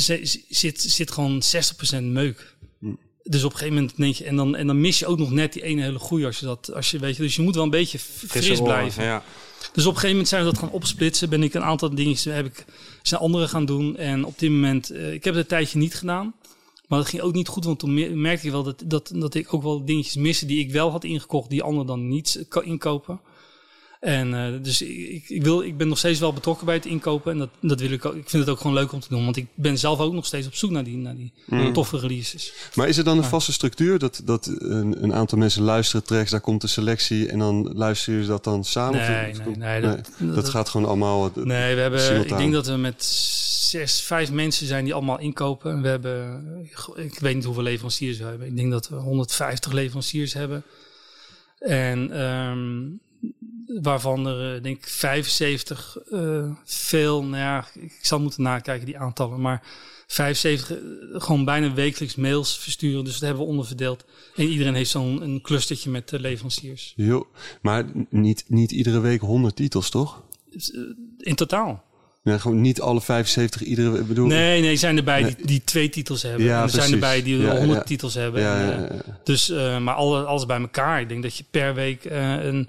[0.00, 2.56] zit, zit, gewoon 60% meuk.
[2.80, 2.86] Hm.
[3.22, 5.30] Dus op een gegeven moment denk je, en dan, en dan mis je ook nog
[5.30, 7.54] net die ene hele goeie als je dat, als je weet je, dus je moet
[7.54, 9.04] wel een beetje fris blijven.
[9.04, 9.22] Ja.
[9.72, 11.28] Dus op een gegeven moment zijn we dat gaan opsplitsen.
[11.28, 12.64] Ben ik een aantal dingen heb ik,
[13.02, 13.96] zijn anderen gaan doen.
[13.96, 16.34] En op dit moment, eh, ik heb het een tijdje niet gedaan.
[16.88, 19.34] Maar dat ging ook niet goed, want toen me- merkte ik wel dat, dat, dat
[19.34, 22.60] ik ook wel dingetjes miste die ik wel had ingekocht, die anderen dan niet ko-
[22.60, 23.20] inkopen.
[24.06, 27.32] En eh, dus ik, ik, wil, ik ben nog steeds wel betrokken bij het inkopen.
[27.32, 28.14] En dat, dat wil ik ook.
[28.14, 29.24] Ik vind het ook gewoon leuk om te doen.
[29.24, 31.72] Want ik ben zelf ook nog steeds op zoek naar die, naar die Mm.
[31.72, 32.52] toffe releases.
[32.74, 36.30] Maar is er dan een vaste structuur dat, dat een, een aantal mensen luisteren tracks,
[36.30, 39.00] daar komt de selectie en dan luisteren jullie dat dan samen?
[39.00, 41.26] Of- Nee, of- nee, nee, dat- dat, dat- gaat gewoon allemaal.
[41.36, 42.30] eh, Nee, we hebben, simultaan.
[42.32, 45.72] ik denk dat we met zes, vijf mensen zijn die allemaal inkopen.
[45.72, 46.44] En we hebben,
[46.96, 48.46] ik weet niet hoeveel leveranciers we hebben.
[48.46, 50.62] Ik denk dat we 150 leveranciers hebben.
[51.58, 52.78] En ehm,
[53.66, 58.98] waarvan er, eh, denk ik, 75 eh, veel, nou ja, ik zal moeten nakijken die
[58.98, 59.40] aantallen.
[59.40, 59.62] Maar
[60.06, 60.76] 75 eh,
[61.12, 63.04] gewoon bijna wekelijks mails versturen.
[63.04, 64.04] Dus dat hebben we onderverdeeld.
[64.36, 66.92] En iedereen heeft zo'n een clustertje met leveranciers.
[66.96, 67.26] Jo,
[67.62, 70.22] maar niet, niet iedere week 100 titels, toch?
[70.50, 70.76] Dus,
[71.18, 71.84] in totaal.
[72.22, 75.34] Nee, gewoon niet alle 75 iedere bedoel, Nee, nee, zijn erbij Nee.
[75.36, 76.44] die, die twee titels hebben.
[76.44, 77.84] Ja, en er zijn erbij die Ja, 100 ja.
[77.84, 78.40] titels hebben.
[78.40, 79.20] Ja, En, ja, ja, ja.
[79.24, 79.48] Dus,
[79.80, 81.00] maar alle, alles bij elkaar.
[81.00, 82.68] Ik denk dat je per week een,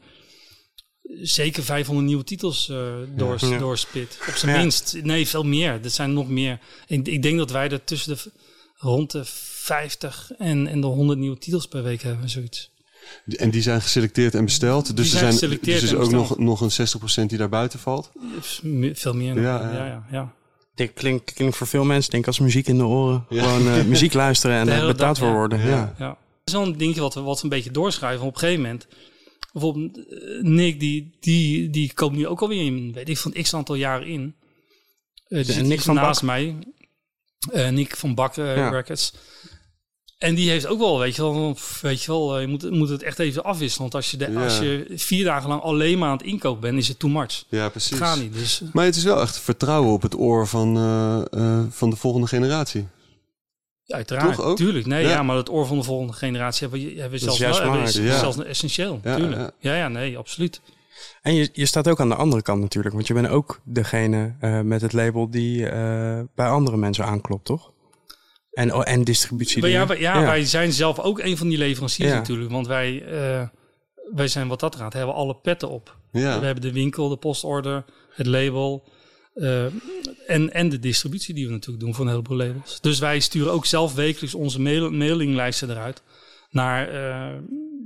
[1.21, 2.77] zeker 500 nieuwe titels eh
[3.15, 3.57] door, Ja.
[3.57, 4.17] doorspit.
[4.27, 4.61] Op zijn Ja.
[4.61, 4.97] minst.
[5.03, 5.79] Nee, veel meer.
[5.83, 6.59] Er zijn nog meer.
[6.87, 8.31] Ik, ik denk dat wij er tussen de
[8.77, 12.29] rond de 50 en, en de 100 nieuwe titels per week hebben.
[12.29, 12.71] Zoiets.
[13.25, 14.97] En die zijn geselecteerd en besteld.
[14.97, 18.11] Dus zijn er zijn dus is ook nog, nog een 60% die daar buiten valt.
[18.93, 19.41] Veel meer.
[19.41, 20.05] Ja, Ja, ja.
[20.11, 20.33] ja.
[20.75, 23.25] Dit klinkt, klinkt voor veel mensen, denk ik, als muziek in de oren.
[23.29, 23.43] Ja.
[23.43, 25.59] Gewoon eh, muziek luisteren en er hele betaald voor worden.
[25.59, 25.65] Ja.
[25.67, 25.93] Ja.
[25.97, 26.07] Ja.
[26.07, 28.25] Dat is wel een dingetje wat we, wat we een beetje doorschrijven.
[28.25, 28.87] Op een gegeven moment,
[29.59, 33.53] bijvoorbeeld eh, Nick, die, die, die komt nu ook alweer in, weet ik, van x
[33.53, 34.35] aantal jaren in.
[35.27, 36.55] Eh, die Nick van naast mij.
[37.51, 38.69] Eh, Nick van Bak Ja.
[38.69, 39.13] Records.
[40.17, 43.03] En die heeft ook wel, weet je wel, weet je wel, je moet, moet het
[43.03, 43.81] echt even afwisselen.
[43.81, 44.43] Want als je, de, Ja.
[44.43, 47.43] als je vier dagen lang alleen maar aan het inkopen bent, is het too much.
[47.49, 47.97] Ja, Het precies.
[47.97, 48.33] gaat niet.
[48.33, 50.75] Dus Maar het is wel echt vertrouwen op het oor van,
[51.71, 52.87] van de volgende generatie.
[53.87, 54.57] Ja, uiteraard, Toch ook?
[54.57, 54.85] tuurlijk.
[54.85, 55.09] Nee, Ja.
[55.09, 55.23] ja.
[55.23, 57.87] maar het oor van de volgende generatie hebben we, hebben we zelfs, wel, hebben we-
[57.87, 58.19] is ja.
[58.19, 58.99] zelfs essentieel.
[59.03, 59.41] Ja, tuurlijk.
[59.41, 59.51] ja.
[59.59, 59.75] Ja.
[59.75, 60.61] ja, nee, absoluut.
[61.21, 62.95] En je, je staat ook aan de andere kant natuurlijk.
[62.95, 67.45] Want je bent ook degene eh, met het label die eh, bij andere mensen aanklopt,
[67.45, 67.71] toch?
[68.51, 69.61] En, oh, en distributie.
[69.61, 72.15] Maar ja, wij, ja, wij zijn zelf ook een van die leveranciers Ja.
[72.17, 72.51] natuurlijk.
[72.51, 73.47] Want wij, eh,
[74.15, 75.97] wij zijn wat dat gaat, hebben alle petten op.
[76.11, 76.39] Ja.
[76.39, 77.85] We hebben de winkel, de postorder,
[78.15, 78.83] het label.
[79.39, 79.65] Eh,
[80.27, 82.81] en, en de distributie die we natuurlijk doen voor een heleboel labels.
[82.81, 86.01] Dus wij sturen ook zelf wekelijks onze mail, mailinglijsten eruit.
[86.51, 87.37] Naar, eh,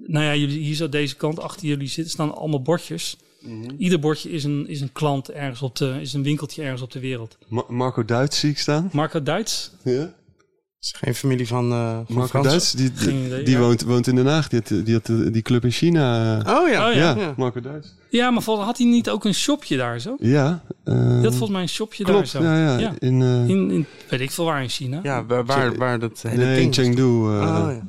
[0.08, 3.18] nou ja, jullie, hier zo deze kant achter jullie zitten, staan allemaal bordjes.
[3.42, 3.70] Mhm.
[3.78, 6.92] Ieder bordje is een, is een klant ergens op de, is een winkeltje ergens op
[6.92, 7.38] de wereld.
[7.48, 8.90] Ma- Marco Duits zie ik staan.
[8.94, 10.14] Marco Duits, Ja.
[10.82, 12.48] Is geen familie van, eh van Marco Frans?
[12.48, 12.92] Duits, die,
[13.44, 13.60] die, ja.
[13.60, 14.48] woont, woont in Den Haag.
[14.50, 16.40] Die had, die, had eh, die club in China.
[16.46, 16.88] eh, Oh ja.
[16.90, 17.16] Oh, ja, ja.
[17.18, 17.34] ja.
[17.38, 17.96] Marco Duits.
[18.10, 20.16] Ja, maar volgens had hij niet ook een shopje daar zo?
[20.20, 20.64] Ja.
[20.84, 22.48] eh, had volgens mij een shopje klopt, daar zo.
[22.48, 22.78] ja, ja.
[22.80, 22.94] Ja.
[23.00, 25.00] In, eh, In, in, weet ik veel waar in China.
[25.04, 26.74] Ja, waar, waar, waar dat hele nee, in.
[26.74, 27.04] Chengdu.
[27.04, 27.82] eh Oh, ja.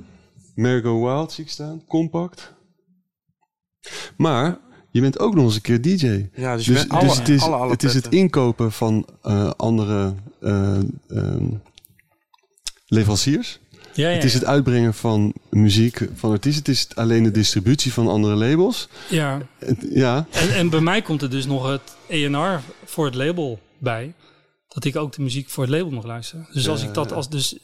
[0.54, 1.82] Mergo Wild zie ik staan.
[1.88, 2.52] Compact.
[4.16, 4.58] Maar
[4.90, 6.28] je bent ook nog eens een keer DJ.
[6.34, 9.06] ja, dus, je Dus, bent alle, het, is, alle, alle het is het inkopen van
[9.22, 10.78] eh, andere eh,
[11.08, 11.44] ehm,
[12.92, 13.58] leveranciers.
[13.94, 16.62] ja, ja, Het is het uitbrengen van muziek van artiesten.
[16.64, 18.88] Het is alleen de distributie van andere labels.
[19.10, 19.40] Ja.
[19.90, 24.14] Ja, En, en bij mij komt er dus nog het ENR voor het label bij.
[24.68, 26.48] Dat ik ook de muziek voor het label nog luister.
[26.52, 27.58] Dus als Ja, ik dat als dus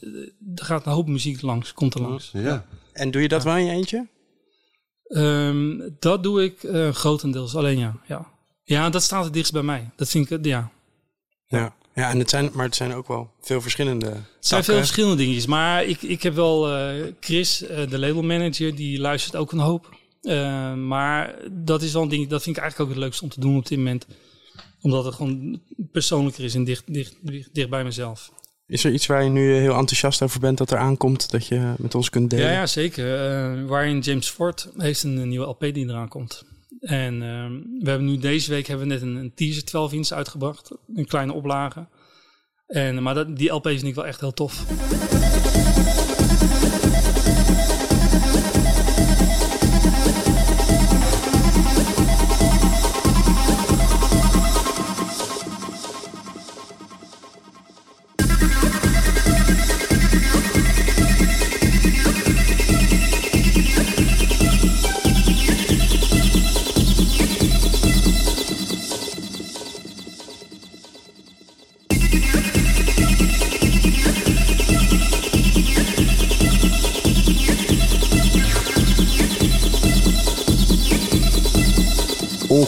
[0.54, 2.30] er gaat een hoop muziek langs, komt er langs.
[2.32, 2.64] ja.
[2.92, 4.08] En doe je dat wel in je eentje?
[5.04, 7.96] Ehm, dat doe ik eh, grotendeels alleen ja.
[8.06, 8.26] ja.
[8.64, 9.90] Ja, dat staat het dichtst bij mij.
[9.96, 10.70] Dat vind ik, ja.
[11.46, 11.74] Ja.
[11.98, 14.64] Ja, en het zijn, maar het zijn ook wel veel verschillende Het zijn takken.
[14.64, 15.46] veel verschillende dingetjes.
[15.46, 19.96] Maar ik, ik heb wel eh, Chris, eh, de labelmanager, die luistert ook een hoop.
[20.22, 23.30] Eh, maar dat is wel een ding, dat vind ik eigenlijk ook het leukste om
[23.30, 24.06] te doen op dit moment.
[24.80, 25.60] Omdat het gewoon
[25.92, 28.30] persoonlijker is en dicht, dicht, dicht, dicht bij mezelf.
[28.66, 31.74] Is er iets waar je nu heel enthousiast over bent dat er aankomt, dat je
[31.78, 32.46] met ons kunt delen?
[32.46, 33.66] Ja, ja zeker.
[33.66, 36.44] Waarin James Ford heeft een, nieuwe LP die eraan komt.
[36.80, 37.52] En ehm,
[37.84, 40.70] we hebben nu deze week hebben we net een, een teaser 12 inch uitgebracht.
[40.94, 41.86] Een kleine oplage.
[42.66, 44.66] En, maar dat, die LP vind ik wel echt heel tof.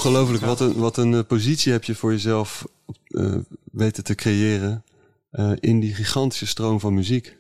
[0.07, 0.45] Ongelooflijk.
[0.45, 2.67] Wat een, wat een eh, positie heb je voor jezelf
[3.07, 3.35] eh,
[3.73, 4.85] weten te creëren
[5.31, 7.37] eh, in die gigantische stroom van muziek.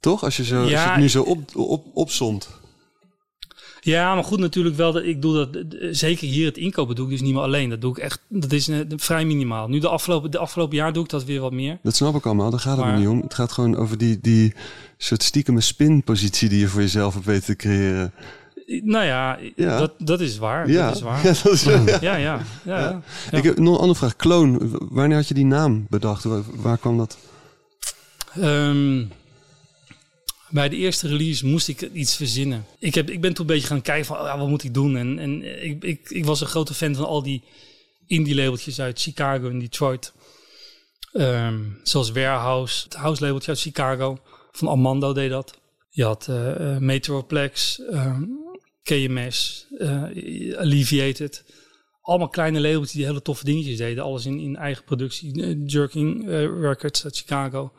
[0.00, 0.24] Toch?
[0.24, 2.48] Als je, zo, als je Ja, het nu zo op, op, opzomt.
[3.80, 4.92] Ja, maar goed, natuurlijk wel.
[4.92, 5.64] Dat, ik doe dat,
[5.96, 7.70] zeker hier het inkopen doe ik dus niet meer alleen.
[7.70, 9.68] Dat doe ik echt, dat is vrij minimaal.
[9.68, 11.78] Nu de afgelopen, de afgelopen jaar doe ik dat weer wat meer.
[11.82, 13.20] Dat snap ik allemaal, daar gaat het Maar- niet om.
[13.20, 14.54] Het gaat gewoon over die, die
[14.96, 18.12] soort stiekeme spinpositie die je voor jezelf hebt weten te creëren.
[18.68, 19.78] Nou ja, Ja.
[19.78, 20.70] Dat, dat is waar.
[20.70, 21.24] Ja, Dat is waar.
[21.26, 21.62] ja, dat is,
[22.00, 22.18] ja.
[22.64, 23.02] Ja.
[23.30, 24.16] Ik heb nog een andere vraag.
[24.16, 26.24] Kloon, wanneer had je die naam bedacht?
[26.24, 27.18] Waar, waar kwam dat?
[28.34, 29.04] Ehm,
[30.50, 32.64] bij de eerste release moest ik iets verzinnen.
[32.78, 34.96] Ik, heb, ik ben toen een beetje gaan kijken van, ja, wat moet ik doen?
[34.96, 37.42] En, en ik, ik, ik was een grote fan van al die
[38.06, 40.12] indie labeltjes uit Chicago en Detroit.
[41.12, 44.18] Ehm, zoals Warehouse, het house labeltje uit Chicago.
[44.52, 45.58] Van Armando deed dat.
[45.88, 48.22] Je had eh, eh, Metroplex, ehm,
[48.88, 51.44] KMS, eh, Alleviated.
[52.00, 54.04] Allemaal kleine labeltjes die hele toffe dingetjes deden.
[54.04, 55.42] Alles in, in eigen productie.
[55.42, 57.72] Eh, Jerking eh, Records uit Chicago.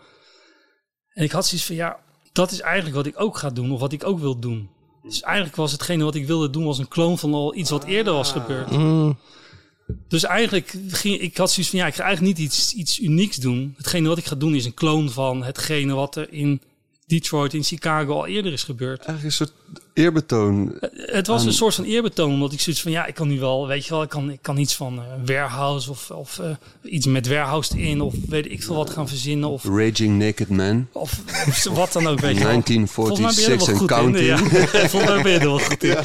[1.13, 1.99] En ik had zoiets van, ja,
[2.31, 3.71] dat is eigenlijk wat ik ook ga doen.
[3.71, 4.69] Of wat ik ook wil doen.
[5.03, 6.65] Dus eigenlijk was hetgene wat ik wilde doen...
[6.65, 8.71] was een kloon van al iets wat eerder was gebeurd.
[8.71, 9.17] Mm,
[10.07, 13.35] Dus eigenlijk ging ik had zoiets van, ja, ik ga eigenlijk niet iets, iets unieks
[13.37, 13.73] doen.
[13.77, 16.61] Hetgene wat ik ga doen is een kloon van hetgene wat er in
[17.09, 19.05] Detroit, in Chicago al eerder is gebeurd.
[19.05, 19.51] Eigenlijk een soort
[19.93, 20.77] eerbetoon.
[20.95, 23.39] Het was Aan- een soort van eerbetoon, omdat ik zoiets van, ja, ik kan nu
[23.39, 26.49] wel, weet je wel, ik kan, ik kan iets van eh, warehouse of, of eh,
[26.83, 30.87] iets met warehouse in, of weet ik veel wat gaan verzinnen, of, Raging Naked Man.
[30.91, 32.61] of, of wat dan ook, weet je wel.
[32.87, 34.25] Volgens mij ben je 1946 er en counting.
[34.25, 34.37] Ja,
[34.89, 35.97] volgens mij ben je er wel goed in.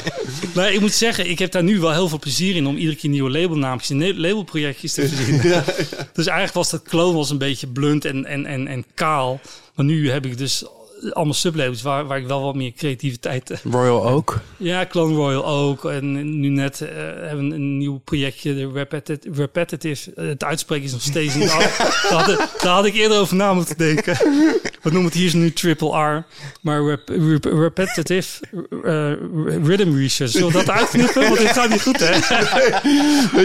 [0.55, 2.97] Maar ik moet zeggen, ik heb daar nu wel heel veel plezier in om iedere
[2.97, 5.63] keer nieuwe labelnaampjes en labelprojectjes te verzinnen.
[6.13, 9.39] Dus eigenlijk was dat clone was een beetje blunt en, en, en, en kaal.
[9.75, 10.65] Maar nu heb ik dus
[11.13, 13.49] allemaal sublabels waar, waar ik wel wat meer creativiteit...
[13.49, 14.39] eh, Royal Oak.
[14.57, 15.85] Ja, Clone Royal ook.
[15.85, 16.87] En nu net eh,
[17.27, 20.13] hebben we een nieuw projectje, de Repeti- Repetitive.
[20.15, 21.77] Eh, het uitspreken is nog steeds niet af.
[22.09, 24.17] daar, had, daar had ik eerder over na moeten denken.
[24.81, 26.25] We noemen het hier nu Triple R.
[26.61, 28.43] Maar rep- rep- Repetitive
[29.63, 30.31] Rhythm Research.
[30.31, 31.21] Zullen we dat uitknippen?
[31.21, 32.11] Want dit gaat niet goed, hè?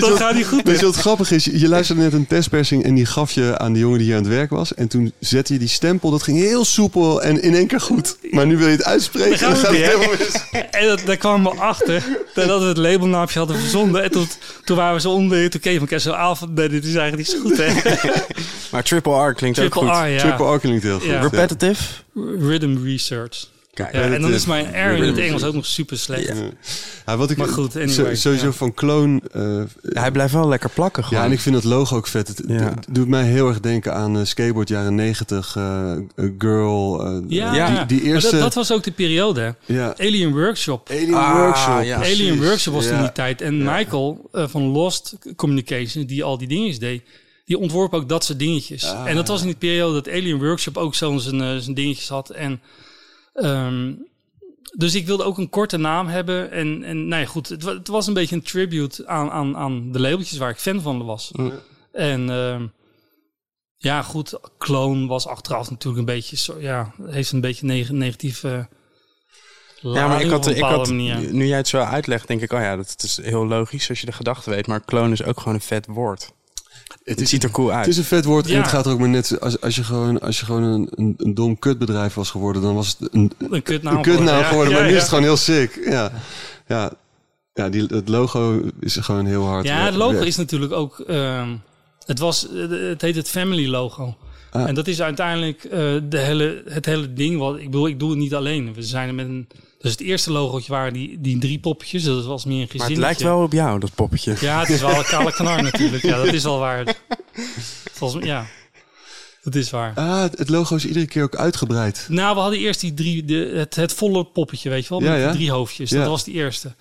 [0.00, 1.44] Dat wat- gaat niet goed, Weet je wat grappig is?
[1.44, 4.16] Je je luisterde net een testpersing en die gaf je aan de jongen die hier
[4.16, 4.74] aan het werk was.
[4.74, 6.10] En toen zette je die stempel.
[6.10, 8.16] Dat ging heel soepel en in één keer goed.
[8.30, 9.40] Maar nu wil je het uitspreken.
[9.40, 9.84] Dan gaat weer.
[9.84, 10.68] het helemaal mis.
[10.70, 12.02] En dat, daar kwamen we achter
[12.34, 14.02] dat we het labelnaampje hadden verzonden.
[14.02, 14.28] En toen,
[14.64, 15.50] toen waren we zo onder.
[15.50, 17.72] Toen keken we elkaar zo van, nee, dit is eigenlijk niet zo goed, hè?
[18.70, 20.04] Maar Triple R klinkt Triple ook goed.
[20.04, 20.18] R, ja.
[20.18, 21.08] Triple R klinkt heel goed.
[21.08, 21.20] Ja.
[21.20, 21.82] Repetitive.
[22.38, 23.48] Rhythm Research.
[23.74, 25.18] Kijk, Ja, en dan is mijn R in het.
[25.18, 26.26] Engels ook nog super slecht.
[26.28, 26.34] Ja.
[27.06, 28.52] Ja, wat ik Maar goed, anyway, zo- sowieso ja.
[28.52, 29.20] van Clone...
[29.32, 29.62] eh,
[30.02, 31.20] hij blijft wel lekker plakken gewoon.
[31.22, 32.28] ja, en ik vind het logo ook vet.
[32.28, 32.42] Het,
[32.90, 35.92] doet mij heel erg denken aan eh, skateboard jaren 90, eh,
[36.38, 37.04] Girl.
[37.28, 37.84] Ja, Ja.
[37.84, 38.30] Die, die Maar eerste...
[38.30, 39.54] dat, dat was ook de periode.
[39.96, 40.90] Alien Workshop.
[40.90, 42.02] Alien Ah, Workshop.
[42.04, 42.96] Alien Workshop was Ja.
[42.96, 43.40] in die tijd.
[43.40, 43.76] En Ja.
[43.76, 47.02] Michael eh, van Lost Communications, die al die dingetjes deed,
[47.44, 48.84] die ontworp ook dat soort dingetjes.
[48.84, 49.06] Ah.
[49.08, 52.08] En dat was in die periode dat Alien Workshop ook zo zijn, eh, zijn dingetjes
[52.08, 52.30] had.
[52.30, 52.60] En,
[53.32, 53.92] ehm,
[54.76, 56.50] dus ik wilde ook een korte naam hebben.
[56.50, 59.92] En, en nou ja, goed, het, het was een beetje een tribute aan, aan, aan
[59.92, 61.30] de labeltjes waar ik fan van was.
[61.32, 61.50] Ja.
[61.92, 62.66] En ehm,
[63.76, 68.44] ja, goed, Clone was achteraf natuurlijk een beetje, zo, ja, heeft een beetje neg negatief.
[68.44, 68.64] eh,
[69.80, 71.32] Ja, maar ik had, ik had, manier.
[71.32, 74.06] nu jij het zo uitlegt, denk ik, oh ja, dat, is heel logisch als je
[74.06, 74.66] de gedachte weet.
[74.66, 76.32] Maar clone is ook gewoon een vet woord.
[77.00, 77.78] Het, Het is, ziet er cool uit.
[77.78, 79.40] het is een vet woord en het gaat er ook maar net...
[79.40, 82.62] Als, als je gewoon, als je gewoon een, een, een dom kutbedrijf was geworden...
[82.62, 84.48] dan was het een, Een kutnaam een kutnaam geworden, ja.
[84.48, 84.72] geworden.
[84.72, 84.96] Maar Ja, nu ja.
[84.96, 85.80] is het gewoon heel sick.
[85.84, 86.12] Ja,
[86.66, 86.92] ja.
[87.54, 89.66] ja die, het logo is gewoon heel hard.
[89.66, 90.24] Ja, het logo weg.
[90.26, 91.00] is natuurlijk ook.
[91.00, 91.56] ehm,
[92.04, 94.16] het, was, het heet het Family Logo.
[94.50, 94.68] Ah.
[94.68, 95.70] En dat is uiteindelijk eh,
[96.08, 97.38] de hele, het hele ding.
[97.38, 98.74] Wat, ik bedoel, ik doe het niet alleen.
[98.74, 99.48] We zijn er met een.
[99.78, 102.04] Dus het eerste logootje waren die, die drie poppetjes.
[102.04, 102.94] Dat was meer een maar gezinnetje.
[102.94, 104.36] het lijkt wel op jou, dat poppetje.
[104.40, 106.02] Ja, het is wel een kale knar natuurlijk.
[106.02, 106.94] Ja, dat is al waar.
[107.92, 108.46] Volgens, ja,
[109.42, 109.92] dat is waar.
[109.94, 112.06] Ah, het- logo is iedere keer ook uitgebreid.
[112.08, 115.10] Nou, we hadden eerst die drie, de, het, het volle poppetje, weet je wel, Ja,
[115.10, 115.26] met ja.
[115.26, 115.90] die drie hoofdjes.
[115.90, 115.98] Ja.
[115.98, 116.74] Dat was die eerste.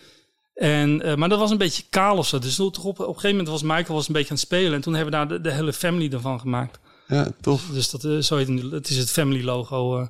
[0.56, 2.40] En, eh, maar dat was een beetje kaal of zo.
[2.40, 4.74] Dus op een gegeven moment was Michael was een beetje aan het spelen.
[4.74, 6.80] En toen hebben we daar de, de hele family ervan gemaakt.
[7.10, 7.66] Ja, tof.
[7.74, 10.00] Dus dat, eh, zo heet het, het is het family logo.
[10.00, 10.08] eh.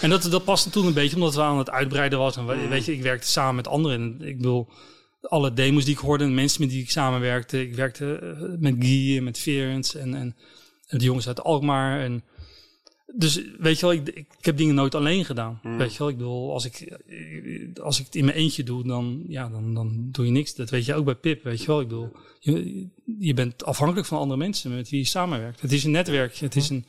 [0.00, 2.36] En dat, dat paste toen een beetje omdat we aan het uitbreiden was.
[2.36, 4.00] En we- weet je, ik werkte samen met anderen.
[4.00, 4.68] En ik bedoel,
[5.20, 7.60] alle demos die ik hoorde, en mensen met die ik samenwerkte.
[7.60, 10.36] Ik werkte eh, met Guy en met Ferens en, en,
[10.86, 12.00] en de jongens uit Alkmaar.
[12.00, 12.24] En,
[13.14, 15.60] dus weet je wel, ik, ik, heb dingen nooit alleen gedaan.
[15.62, 18.86] Weet je wel, ik bedoel, als ik, eh, als ik het in mijn eentje doe,
[18.86, 20.54] dan, ja, dan, dan doe je niks.
[20.54, 21.80] Dat weet je ook bij Pip, weet je wel.
[21.80, 22.86] Ik bedoel, je,
[23.18, 25.60] je bent afhankelijk van andere mensen met wie je samenwerkt.
[25.60, 26.84] Het is een netwerkje, het is een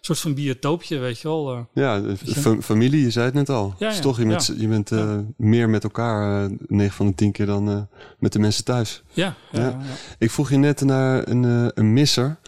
[0.00, 1.52] soort van biotoopje, weet je wel.
[1.52, 1.60] eh.
[1.74, 1.94] Ja,
[2.24, 2.56] je?
[2.62, 3.74] familie, je zei het net al.
[3.78, 4.54] Ja, Dus toch, je bent, ja.
[4.58, 7.80] je bent eh, meer met elkaar, eh 9 van de 10 keer dan eh,
[8.18, 9.02] met de mensen thuis.
[9.12, 9.68] ja, ja, Ja.
[9.68, 9.78] ja.
[10.18, 12.38] Ik vroeg je net naar een, eh, een misser,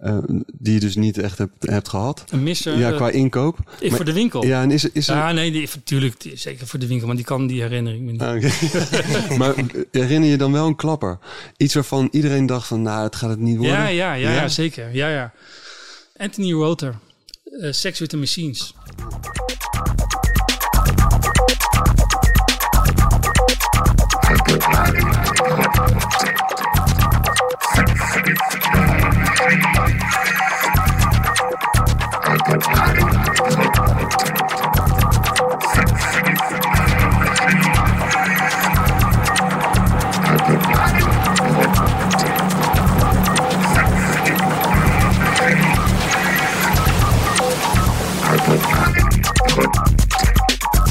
[0.00, 0.18] eh,
[0.52, 2.24] die je dus niet echt hebt, hebt gehad.
[2.30, 3.58] Een misser ja, eh, qua inkoop.
[3.82, 4.42] voor de winkel.
[4.42, 5.34] Ja, Ja, en is, is er...
[5.34, 8.20] nee, die, natuurlijk, die- zeker voor de winkel, maar die kan die herinnering niet.
[8.22, 8.42] Ah,
[9.38, 9.54] maar
[9.90, 11.18] herinner je dan wel een klapper?
[11.56, 13.74] Iets waarvan iedereen dacht van, nou, het gaat het niet worden.
[13.76, 14.34] Ja, ja, ja, Ja?
[14.40, 14.94] ja, zeker.
[14.94, 15.32] Ja, ja.
[16.16, 16.98] Anthony Rother,
[17.60, 18.74] eh, Sex with the Machines.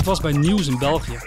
[0.09, 1.17] Was bij Nieuws in België.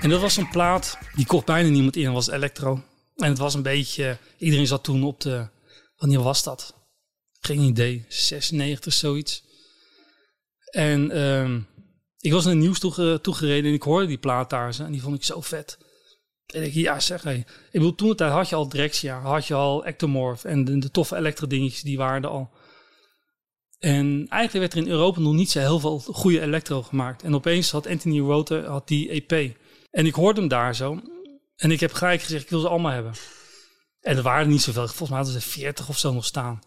[0.00, 2.82] En dat was een plaat, die kocht bijna niemand in, was electro.
[3.16, 5.48] En het was een beetje, iedereen zat toen op de,
[5.96, 6.77] wanneer was dat?
[7.40, 9.44] Geen idee, 96 zoiets.
[10.70, 11.60] En ehm,
[12.18, 15.16] ik was naar Nieuws toege, toegereden en ik hoorde die plaat daar en die vond
[15.16, 15.78] ik zo vet.
[16.46, 19.84] En ik, ja zeg, ik bedoel, toen tijd had je al Drexia, had je al
[19.84, 22.50] Ectomorph en de, toffe elektro dingetjes, die waren er al.
[23.78, 27.22] En eigenlijk werd er in Europa nog niet zo heel veel goede elektro gemaakt.
[27.22, 29.56] En opeens had Anthony Rother had die EP.
[29.90, 31.00] En ik hoorde hem daar zo.
[31.56, 33.12] En ik heb gelijk gezegd, ik wil ze allemaal hebben.
[34.00, 34.86] En er waren niet zoveel.
[34.86, 36.60] Volgens mij hadden ze 40 of zo nog staan.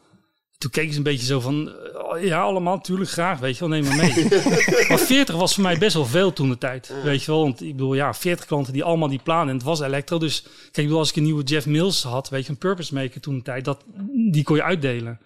[0.61, 1.71] Toen keken ze een beetje zo van,
[2.15, 4.27] eh, ja, allemaal natuurlijk graag, weet je wel, neem maar mee.
[4.89, 7.41] maar 40 was voor mij best wel veel toen de tijd, weet je wel.
[7.41, 10.17] Want ik bedoel, ja, 40 klanten die allemaal die plannen, en het was elektro.
[10.17, 12.93] Dus kijk, ik bedoel, als ik een nieuwe Jeff Mills had, weet je, een Purpose
[12.93, 13.83] Maker toen de tijd, dat,
[14.31, 15.19] die kon je uitdelen.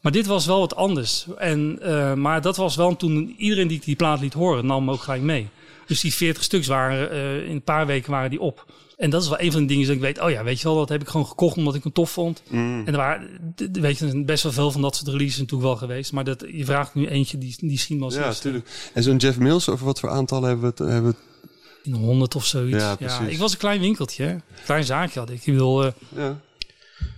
[0.00, 1.26] Maar dit was wel wat anders.
[1.38, 4.90] En, eh, maar dat was wel toen iedereen die die plaat liet horen, nam hem
[4.90, 5.48] ook gelijk mee.
[5.86, 8.66] Dus die 40 stuks waren, eh, in een paar weken waren die op.
[8.96, 10.68] En dat is wel een van de dingen dat ik weet, oh ja, weet je
[10.68, 12.42] wel, dat heb ik gewoon gekocht omdat ik hem tof vond.
[12.50, 16.12] En er waren, weet je, best wel veel van dat soort releases natuurlijk wel geweest.
[16.12, 18.90] Maar dat, je vraagt nu eentje die, die me als Ja, natuurlijk.
[18.92, 20.92] En zo'n Jeff Mills, over wat voor aantallen hebben we het?
[20.92, 22.84] Hebben we het In 100 of zoiets.
[22.98, 25.46] Ja, ik was een klein winkeltje, klein zaakje had ik.
[25.46, 26.40] Ik bedoel, eh, ja.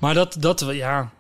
[0.01, 1.13] Maar dat, dat, ja.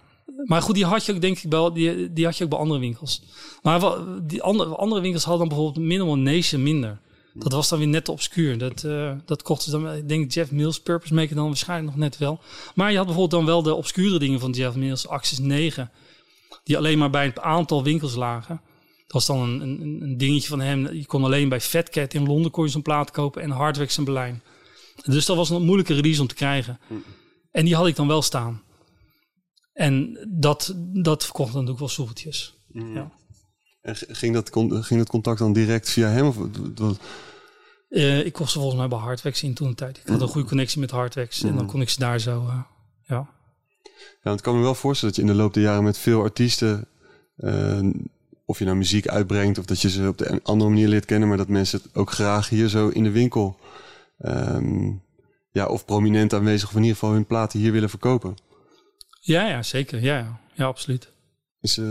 [0.45, 2.59] Maar goed, die had je ook denk ik wel, die, die had je ook bij
[2.59, 3.23] andere winkels.
[3.63, 6.99] Maar wel, die andere, andere winkels hadden dan bijvoorbeeld Minimal Nation minder.
[7.39, 8.59] Dat was dan weer net te obscuur.
[8.59, 11.97] Dat, eh dat kocht ze dan, ik denk Jeff Mills Purpose Maker dan waarschijnlijk nog
[11.99, 12.41] net wel.
[12.75, 15.91] Maar je had bijvoorbeeld dan wel de obscure dingen van Jeff Mills, Axis 9.
[16.65, 18.61] Die alleen maar bij een aantal winkels lagen.
[19.07, 20.93] Dat was dan een, een, een dingetje van hem.
[20.93, 23.99] Je kon alleen bij Fat Cat in Londen kon je zo'n plaat kopen en Hardwax
[23.99, 24.43] in Berlijn.
[25.05, 26.79] Dus dat was een moeilijke release om te krijgen.
[27.51, 28.63] En die had ik dan wel staan.
[29.73, 32.55] En dat, dat verkocht dan ook wel soepeltjes.
[32.73, 33.13] Ja.
[33.87, 34.51] En ging dat,
[34.85, 36.27] ging dat contact dan direct via hem?
[36.27, 36.37] Of,
[36.75, 36.99] wat-
[37.89, 39.97] Eh, ik ze volgens mij bij Hardwax in toen tijd.
[39.99, 41.43] Ik had een goede connectie met Hardwax.
[41.43, 42.41] En dan kon ik ze daar zo...
[42.47, 42.61] eh,
[43.07, 43.29] ja.
[43.93, 45.99] Ja, want ik kan me wel voorstellen dat je in de loop der jaren met
[45.99, 46.89] veel artiesten,
[47.37, 47.81] eh,
[48.45, 51.05] of je nou muziek uitbrengt of dat je ze op de een andere manier leert
[51.05, 53.59] kennen, maar dat mensen het ook graag hier zo in de winkel,
[54.19, 54.93] ehm,
[55.51, 58.35] ja, of prominent aanwezig, of in ieder geval hun platen hier willen verkopen.
[59.21, 60.03] ja, ja, zeker.
[60.03, 60.41] Ja, ja.
[60.55, 61.13] ja absoluut.
[61.67, 61.85] Is, eh,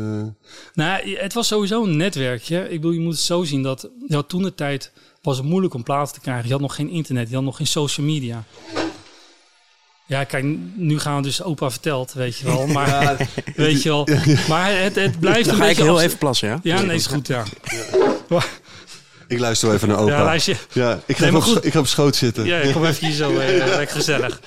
[0.73, 2.63] Nou, het was sowieso een netwerkje.
[2.63, 5.73] Ik bedoel, je moet het zo zien dat ja, toen de tijd was het moeilijk
[5.73, 6.45] om platen te krijgen.
[6.45, 8.43] Je had nog geen internet, je had nog geen social media.
[10.07, 10.43] Ja, kijk,
[10.75, 12.67] nu gaan we dus opa verteld, weet je wel.
[12.77, 14.07] Maar, weet je wel.
[14.47, 15.91] Maar het, het blijft Dan een ga ik beetje...
[15.91, 16.59] heel even plassen, ja?
[16.63, 17.43] Ja, nee, is goed, ja.
[19.27, 20.11] ik luister wel even naar opa.
[20.11, 20.57] Ja, Ja, luister,
[21.05, 22.45] ik, ga Nee, op, ik ga op schoot zitten.
[22.45, 24.39] ja, ik kom even hier zo eh, lekker gezellig.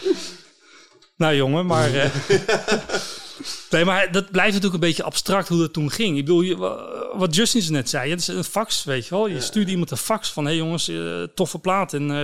[1.16, 1.94] Nou, jongen, maar...
[1.94, 2.10] eh,
[3.70, 6.16] nee, maar dat blijft natuurlijk een beetje abstract hoe dat toen ging.
[6.16, 6.56] Ik bedoel, je,
[7.14, 9.28] wat Justin zo net zei, het is een fax, weet je wel.
[9.28, 11.94] Je stuurde iemand een fax van, hé hey jongens, eh, toffe plaat.
[11.94, 12.16] En, eh,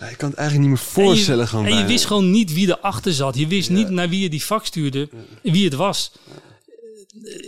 [0.00, 1.38] Ja, ik kan het eigenlijk niet meer voorstellen.
[1.38, 3.36] En je, gewoon en je wist gewoon niet wie erachter zat.
[3.36, 5.08] Je wist niet naar wie je die fax stuurde,
[5.42, 6.12] wie het was.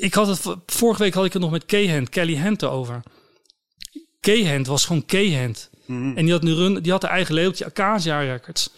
[0.01, 3.03] Ik had het, vorige week had ik het nog met K-Hand, Kelly Hand over.
[4.21, 5.71] K-Hand was gewoon K-Hand.
[5.87, 6.17] Mhm.
[6.17, 8.71] En die had, nu run, die had haar eigen labeltje, Acacia Records.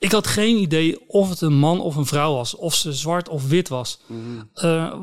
[0.00, 2.54] Ik had geen idee of het een man of een vrouw was.
[2.56, 3.98] Of ze zwart of wit was.
[4.06, 4.20] Mhm.
[4.54, 4.94] Eh,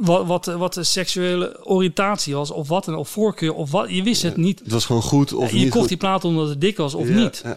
[0.00, 2.50] wat, wat, wat de seksuele oriëntatie was.
[2.50, 3.54] Of wat een of voorkeur.
[3.54, 4.58] Of wat, je wist het niet.
[4.58, 5.88] Het was gewoon goed of je niet kocht goed.
[5.88, 7.40] die plaat omdat het dik was of Ja, niet.
[7.44, 7.56] eh, eh,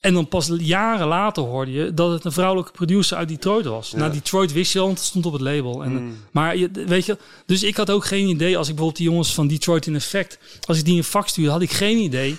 [0.00, 3.92] En dan pas jaren later hoorde je dat het een vrouwelijke producer uit Detroit was.
[3.92, 5.84] Nou, Detroit wist je al, want het stond op het label.
[5.84, 7.16] En, Maar je, weet je,
[7.46, 10.38] dus ik had ook geen idee als ik bijvoorbeeld die jongens van Detroit in Effect,
[10.66, 12.36] als ik die een fax stuurde, had ik geen idee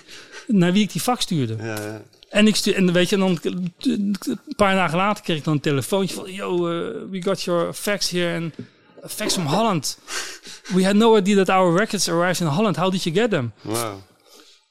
[0.48, 1.56] naar wie ik die fax stuurde.
[1.60, 2.02] ja, ja.
[2.34, 3.40] En ik stuur, en weet je, en dan
[3.80, 7.74] een paar dagen later kreeg ik dan een telefoontje van, yo, uh, we got your
[7.74, 8.54] fax here and
[9.04, 10.00] a fax from Holland.
[10.74, 12.76] We had no idea that our records arrived in Holland.
[12.76, 13.52] How did you get them?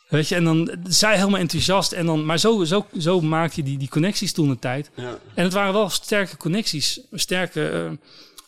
[0.09, 1.93] Weet je, en dan zij helemaal enthousiast.
[1.93, 4.91] En dan, maar zo, zo, zo maak je die, die connecties toen de tijd.
[4.95, 5.19] Ja.
[5.35, 7.99] En het waren wel sterke connecties, sterke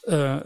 [0.05, 0.41] eh, eh,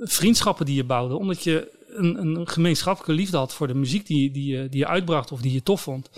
[0.00, 1.16] vriendschappen die je bouwde.
[1.16, 5.32] Omdat je een, een gemeenschappelijke liefde had voor de muziek die, die, die je uitbracht
[5.32, 6.10] of die je tof vond.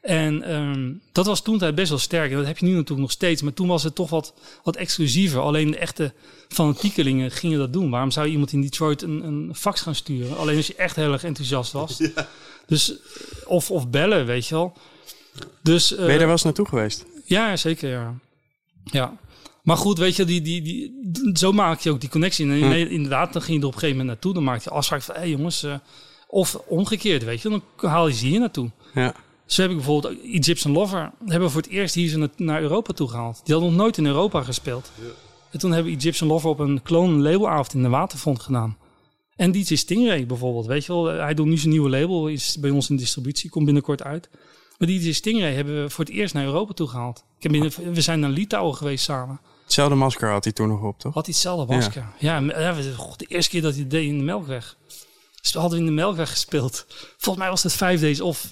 [0.00, 2.30] En ehm, dat was toen tijd best wel sterk.
[2.30, 3.42] En dat heb je nu natuurlijk nog steeds.
[3.42, 5.40] Maar toen was het toch wat, wat exclusiever.
[5.40, 6.12] Alleen de echte
[6.48, 7.90] fanatiekelingen gingen dat doen.
[7.90, 10.36] Waarom zou je iemand in Detroit een, een fax gaan sturen?
[10.36, 11.98] Alleen als je echt heel erg enthousiast was.
[12.66, 12.94] Dus,
[13.46, 14.72] of, of bellen, weet je wel.
[15.62, 17.04] Dus, eh, Ben je daar wel eens naartoe geweest?
[17.24, 18.14] ja, zeker, ja.
[18.84, 19.16] Ja.
[19.62, 22.50] Maar goed, weet je, die, die, die, zo maak je ook die connectie.
[22.50, 24.34] En nee, inderdaad, dan ging je er op een gegeven moment naartoe.
[24.34, 25.62] Dan maak je afspraak van, hé hey jongens...
[25.62, 25.74] eh,
[26.28, 27.48] of omgekeerd, weet je.
[27.48, 28.70] Dan haal je ze hier naartoe.
[28.94, 29.14] Ja.
[29.50, 31.10] Zo heb ik bijvoorbeeld Egyptian Lover...
[31.18, 33.40] hebben we voor het eerst hier ze naar Europa toe gehaald.
[33.44, 34.90] Die hadden nog nooit in Europa gespeeld.
[35.50, 38.78] En toen hebben Egyptian Lover op een clone labelavond in de Waterfront gedaan.
[39.36, 41.04] En DJ Stingray bijvoorbeeld, weet je wel.
[41.04, 44.28] Hij doet nu zijn nieuwe label, is bij ons in distributie, komt binnenkort uit.
[44.78, 47.24] Maar DJ Stingray hebben we voor het eerst naar Europa toe gehaald.
[47.36, 49.40] Ik heb binnen, we zijn naar Litouwen geweest samen.
[49.64, 51.14] Hetzelfde masker had hij toen nog op, toch?
[51.14, 52.06] Had hij hetzelfde masker.
[52.18, 52.74] Ja, ja, ja
[53.16, 54.76] de eerste keer dat hij het deed in de Melkweg.
[55.40, 56.86] Dus we hadden in de Melkweg gespeeld.
[57.16, 58.50] Volgens mij was het vijf days off.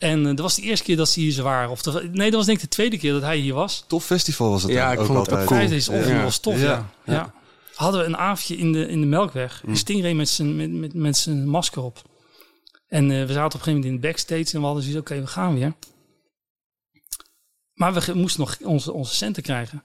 [0.00, 1.70] En eh, dat was de eerste keer dat ze hier zo waren.
[1.70, 3.84] Of de, nee, dat was denk ik de tweede keer dat hij hier was.
[3.86, 5.84] Tof festival was het Ja, ik ook vond het ook altijd.
[5.84, 6.22] Ja.
[6.22, 6.62] was tof, ja.
[6.62, 6.90] Ja.
[7.04, 7.12] ja.
[7.12, 7.34] Ja.
[7.74, 9.62] Hadden we een avondje in de, in de Melkweg.
[9.64, 9.74] Mm.
[9.74, 12.02] Stingray met zijn, met, met, met zijn masker op.
[12.88, 15.00] En eh, we zaten op een gegeven moment in de backstage en we hadden zoiets,
[15.00, 15.74] oké, we gaan weer.
[17.74, 19.82] Maar we moesten nog onze, onze centen krijgen.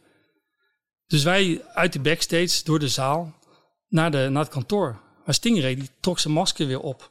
[1.07, 3.33] Dus wij uit de backstage, door de zaal,
[3.87, 4.99] naar, de, naar het kantoor.
[5.25, 7.09] Maar Stingray, die trok zijn masker weer op.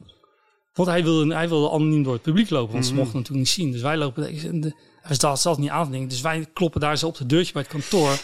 [0.75, 3.53] Want hij wilde, hij wilde anoniem door het publiek lopen, want ze mochten natuurlijk niet
[3.55, 3.71] zien.
[3.71, 6.09] Dus wij lopen, en de, hij zat zat niet aan te denken.
[6.09, 8.11] Dus wij kloppen daar zo op het deurtje bij het kantoor.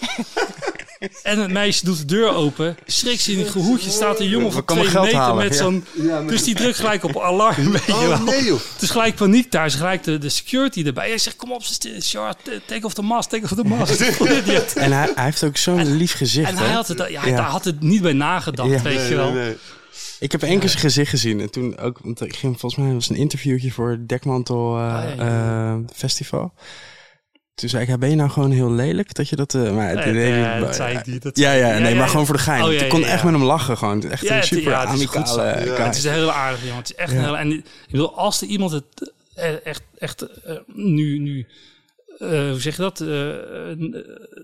[1.24, 2.78] En het meisje doet de deur open.
[2.86, 3.89] Schrikt ze in het gehoedje.
[3.89, 5.60] Staat een jongen van twee geld meter halen, met ja.
[5.60, 5.86] zo'n...
[6.28, 8.12] Dus die drukt gelijk op alarm, weet je wel.
[8.12, 8.60] Oh nee joh.
[8.74, 9.66] Het is gelijk paniek daar.
[9.66, 11.08] Is gelijk de, de security erbij.
[11.08, 11.64] Hij zegt, kom op,
[12.02, 12.36] Sjar,
[12.66, 13.99] take off the mask, take off the mask.
[14.76, 17.66] En hij, hij heeft ook zo'n lief gezicht, en hij had, het, ja, hij had
[17.66, 18.82] het niet bij nagedacht, Ja.
[18.82, 19.32] weet Nee, je wel.
[19.32, 19.58] nee, nee.
[20.22, 21.39] Ik heb één keer zijn gezicht gezien.
[21.39, 24.95] En toen ook, want ik ging volgens mij was een interviewtje voor het Dekmantel eh,
[24.95, 26.53] Ah, eh, Festival.
[27.53, 29.13] Toen zei ik, ja, ben je nou gewoon heel lelijk?
[29.13, 29.53] Dat je dat...
[29.53, 32.41] eh, maar Nee, dat zei ik niet, dat ja, ja, nee, maar gewoon voor de
[32.41, 32.63] gein.
[32.63, 33.78] Oh, ik kon echt met hem lachen.
[33.78, 35.86] Gewoon echt een super ja, amicale Ja.
[35.86, 36.82] Het is een hele aardige jongen.
[36.82, 37.38] Het is echt een hele...
[37.38, 39.13] En ik bedoel, als er iemand het
[39.63, 40.26] echt, echt
[40.65, 41.47] nu, nu
[42.22, 43.01] eh, hoe zeg je dat?
[43.01, 43.78] Eh, eh,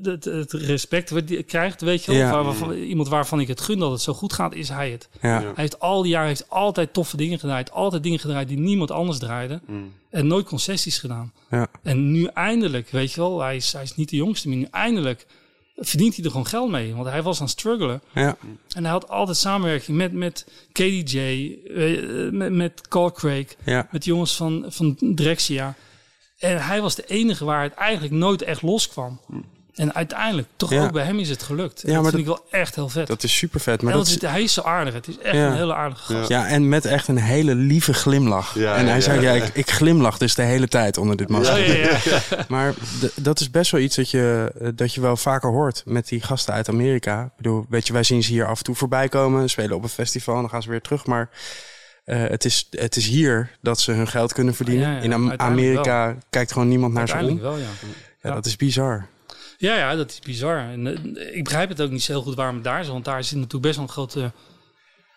[0.04, 2.20] het, het respect wat hij krijgt, weet je wel.
[2.22, 2.32] Ja.
[2.32, 5.10] Waar- waarvan, iemand waarvan ik het gun dat het zo goed gaat, is hij het.
[5.22, 5.30] Ja.
[5.40, 5.42] Ja.
[5.42, 7.72] Hij heeft al die jaren heeft altijd toffe dingen gedraaid.
[7.72, 9.60] Altijd dingen gedraaid die niemand anders draaide.
[9.66, 9.94] Mm.
[10.10, 11.34] En nooit concessies gedaan.
[11.50, 11.68] Ja.
[11.84, 14.68] En nu eindelijk, weet je wel, hij is, hij is niet de jongste, maar nu
[14.72, 15.26] eindelijk
[15.80, 16.94] verdient hij er gewoon geld mee.
[16.96, 18.02] Want hij was aan het struggelen.
[18.14, 18.38] Ja.
[18.76, 23.88] En hij had altijd samenwerking met, met KDJ, eh, met, met Carl Craig, Ja.
[23.92, 25.76] met de jongens van, van Drexia.
[26.40, 29.20] En hij was de enige waar het eigenlijk nooit echt loskwam.
[29.76, 30.84] En uiteindelijk, toch Ja.
[30.84, 31.84] ook bij hem is het gelukt.
[31.84, 33.08] En Ja, dat maar vind ik wel echt heel vet.
[33.08, 33.82] Dat is super vet.
[33.82, 34.94] Maar en dat dat is, is, hij is zo aardig.
[34.94, 35.48] Het is echt Ja.
[35.48, 36.30] een hele aardige gast.
[36.30, 38.54] ja, en met echt een hele lieve glimlach.
[38.56, 39.34] Ja, en hij ja, zei, ja.
[39.34, 41.68] ja, ik, ik glimlach dus de hele tijd onder dit masker.
[41.78, 41.98] Ja, ja,
[42.30, 42.46] ja.
[42.48, 42.74] Maar
[43.16, 46.22] dat is best wel iets dat je, eh, dat je wel vaker hoort met die
[46.22, 47.24] gasten uit Amerika.
[47.24, 49.84] Ik bedoel, weet je, wij zien ze hier af en toe voorbij komen, spelen op
[49.84, 51.06] een festival en dan gaan ze weer terug.
[51.06, 51.30] Maar
[52.08, 54.90] eh, het, is, het is hier dat ze hun geld kunnen verdienen.
[54.90, 57.20] Ja, ja, In Amerika kijkt gewoon niemand naar ze om.
[57.20, 57.90] Uiteindelijk wel, ja.
[58.22, 59.08] Ja, dat is bizar.
[59.58, 60.58] Ja, ja, dat is bizar.
[60.58, 62.88] En, eh, ik begrijp het ook niet zo heel goed waarom het daar is.
[62.88, 64.32] Want daar zit natuurlijk best wel een grote...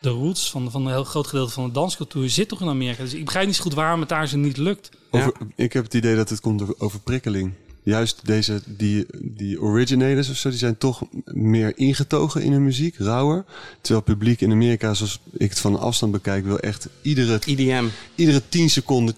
[0.01, 3.03] De roots van, van een heel groot gedeelte van de danscultuur zit toch in Amerika.
[3.03, 4.91] Dus ik begrijp niet zo goed waarom het daar zo niet lukt.
[5.11, 7.53] Over, Ik heb het idee dat het komt door overprikkeling.
[7.83, 12.95] Juist deze, die, die originators of zo, die zijn toch meer ingetogen in hun muziek,
[12.99, 13.45] rauwer.
[13.81, 17.85] Terwijl het publiek in Amerika, zoals ik het van afstand bekijk, wil echt iedere, IDM.
[18.15, 19.15] iedere tien seconden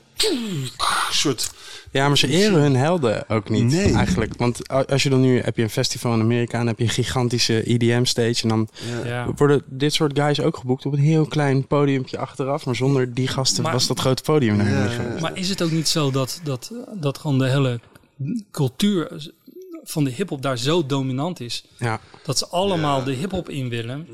[1.11, 1.51] soort...
[1.91, 3.93] Ja, maar ze eren hun helden ook niet Nee.
[3.93, 4.33] eigenlijk.
[4.37, 6.85] Want als je dan nu heb je een festival in Amerika en dan heb je
[6.85, 8.69] een gigantische EDM stage en dan
[9.05, 9.29] Ja.
[9.37, 13.29] worden dit soort guys ook geboekt op een heel klein podiumpje achteraf, maar zonder die
[13.29, 15.21] gasten Maar- was dat grote podium er Ja.
[15.21, 17.81] Maar is het ook niet zo dat, dat, dat gewoon de hele
[18.51, 19.33] cultuur
[19.83, 21.65] van de hip-hop daar zo dominant is?
[21.79, 22.01] Ja.
[22.25, 24.09] Dat ze allemaal de hip-hop in willen.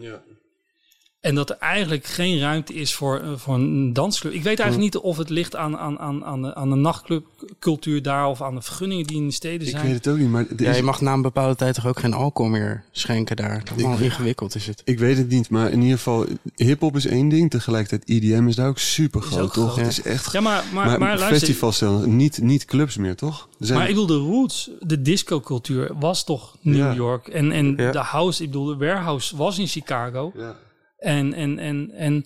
[1.28, 4.32] En dat er eigenlijk geen ruimte is voor, eh, voor een dansclub.
[4.32, 8.02] Ik weet eigenlijk niet of het ligt aan, aan, aan, aan, de, aan de nachtclubcultuur
[8.02, 9.86] daar of aan de vergunningen die in de steden Ik zijn.
[9.86, 11.98] weet het ook niet, maar Ja, is- je mag na een bepaalde tijd toch ook
[12.00, 13.62] geen alcohol meer schenken daar.
[13.78, 14.82] Allemaal ingewikkeld is het.
[14.84, 16.26] ik weet het niet, maar in ieder geval,
[16.56, 17.50] hip-hop is één ding.
[17.50, 19.72] Tegelijkertijd, EDM is daar ook super Is groot, ook toch?
[19.72, 19.84] groot.
[19.84, 20.32] Het is echt...
[20.32, 23.48] Ja, maar, maar, maar maar, luister, festivals stellen, niet, niet clubs meer, toch?
[23.58, 26.94] Zijn, maar ik bedoel, de roots, de discocultuur was toch New Ja.
[26.94, 27.28] York.
[27.28, 27.90] En, en Ja.
[27.92, 30.32] de house, ik bedoel, de warehouse was in Chicago.
[30.36, 30.56] ja.
[30.98, 32.24] En, en, en, en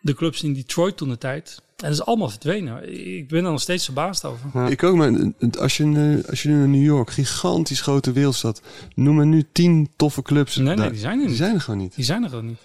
[0.00, 1.62] de clubs in Detroit toen de tijd.
[1.76, 2.92] En dat is allemaal verdwenen.
[3.16, 4.50] Ik ben er nog steeds verbaasd over.
[4.54, 4.68] Ja.
[4.68, 8.62] Ik ook, maar als je, eh, als je nu naar New York, gigantisch grote wereldstad,
[8.94, 10.56] noem maar nu tien toffe clubs.
[10.56, 11.36] Nee, nee, die zijn er Die niet.
[11.36, 11.94] zijn er gewoon niet.
[11.94, 12.58] Die zijn er gewoon niet.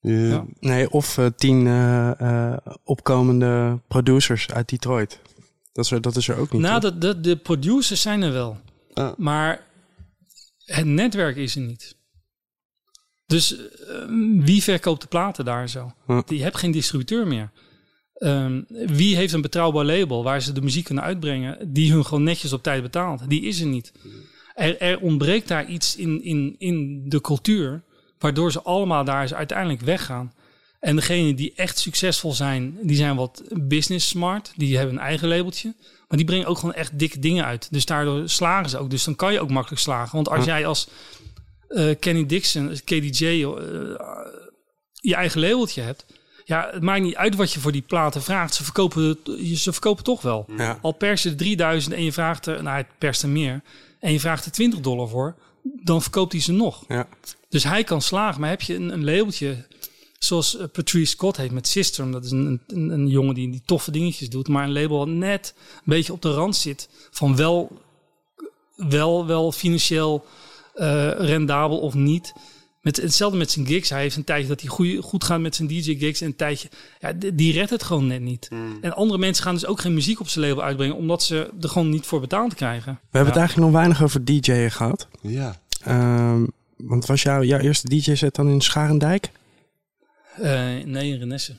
[0.00, 0.44] Ja.
[0.60, 5.20] Nee, of eh, tien eh, eh, opkomende producers uit Detroit.
[5.72, 6.62] Dat is er, dat is er ook niet.
[6.62, 6.92] Nou, toch?
[6.92, 8.58] de, de, de producers zijn er wel.
[8.94, 9.16] Ah.
[9.16, 9.60] Maar
[10.64, 11.96] het netwerk is er niet.
[13.26, 13.68] Dus eh,
[14.38, 15.92] wie verkoopt de platen daar zo?
[16.06, 16.22] Ja.
[16.26, 17.50] Je hebt geen distributeur meer.
[18.14, 22.22] Ehm, wie heeft een betrouwbaar label waar ze de muziek kunnen uitbrengen, die hun gewoon
[22.22, 23.28] netjes op tijd betaalt?
[23.28, 23.92] Die is er niet.
[24.54, 27.82] Er, er ontbreekt daar iets in, in, in de cultuur,
[28.18, 30.32] waardoor ze allemaal daar eens uiteindelijk weggaan.
[30.80, 34.52] En degenen die echt succesvol zijn, die zijn wat business smart.
[34.56, 35.74] Die hebben een eigen labeltje.
[36.08, 37.68] Maar die brengen ook gewoon echt dikke dingen uit.
[37.70, 38.90] Dus daardoor slagen ze ook.
[38.90, 40.14] Dus dan kan je ook makkelijk slagen.
[40.14, 40.88] Want als jij als
[41.68, 43.44] eh, Kenny Dixon, KDJ, eh,
[44.92, 46.06] je eigen labeltje hebt.
[46.44, 48.54] Ja, het maakt niet uit wat je voor die platen vraagt.
[48.54, 49.18] Ze verkopen,
[49.56, 50.46] ze verkopen toch wel.
[50.56, 50.78] Ja.
[50.82, 53.62] Al pers je er 3000 en je vraagt er, nou het perst er meer.
[54.00, 55.34] En je vraagt er 20 dollar voor.
[55.62, 56.84] Dan verkoopt hij ze nog.
[56.88, 57.08] Ja.
[57.48, 58.40] Dus hij kan slagen.
[58.40, 59.66] Maar heb je een, een labeltje
[60.18, 62.12] zoals eh, Patrice Scott heeft met System.
[62.12, 64.48] Dat is een, een, een jongen die, die toffe dingetjes doet.
[64.48, 67.80] Maar een label net een beetje op de rand zit van wel,
[68.76, 70.26] wel, wel financieel
[70.76, 72.32] eh, rendabel of niet.
[72.80, 73.90] Met, hetzelfde met zijn gigs.
[73.90, 76.20] Hij heeft een tijdje dat hij goeie, goed gaat met zijn DJ-gigs.
[76.20, 76.68] En een tijdje,
[77.00, 78.48] ja, die, die redt het gewoon net niet.
[78.80, 80.96] En andere mensen gaan dus ook geen muziek op zijn label uitbrengen.
[80.96, 82.92] Omdat ze er gewoon niet voor betaald krijgen.
[82.92, 85.08] We hebben het eigenlijk nog weinig over DJ'en gehad.
[85.20, 85.60] ja.
[85.84, 86.44] Ehm,
[86.76, 89.30] want was jouw, jouw eerste DJ-set dan in Scharendijk?
[90.36, 90.52] Eh,
[90.84, 91.56] nee, in Renesse.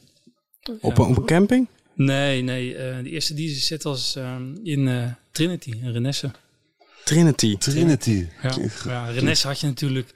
[0.82, 1.04] Op, Ja.
[1.06, 1.68] op een camping?
[1.94, 2.76] Nee, nee.
[2.76, 6.32] eh, de eerste DJ-set was ehm, in eh, Trinity, in Renesse.
[7.08, 7.58] Trinity.
[7.58, 8.28] Trinity.
[8.42, 8.56] Ja,
[8.86, 10.14] ja Renesse had je natuurlijk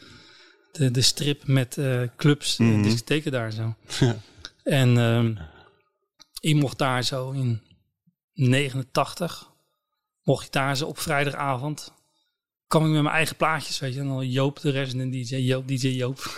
[0.71, 2.81] de, de strip met eh, clubs, en Mhm.
[2.83, 3.75] discotheken daar zo.
[3.99, 4.15] Ja.
[4.63, 5.33] En ehm
[6.39, 7.61] ik mocht daar zo in
[8.33, 9.49] 89,
[10.23, 11.93] mocht ik daar zo op vrijdagavond,
[12.67, 13.99] kwam ik met mijn eigen plaatjes, weet je.
[13.99, 16.19] En dan Joop, de resident DJ, Joop, DJ Joop.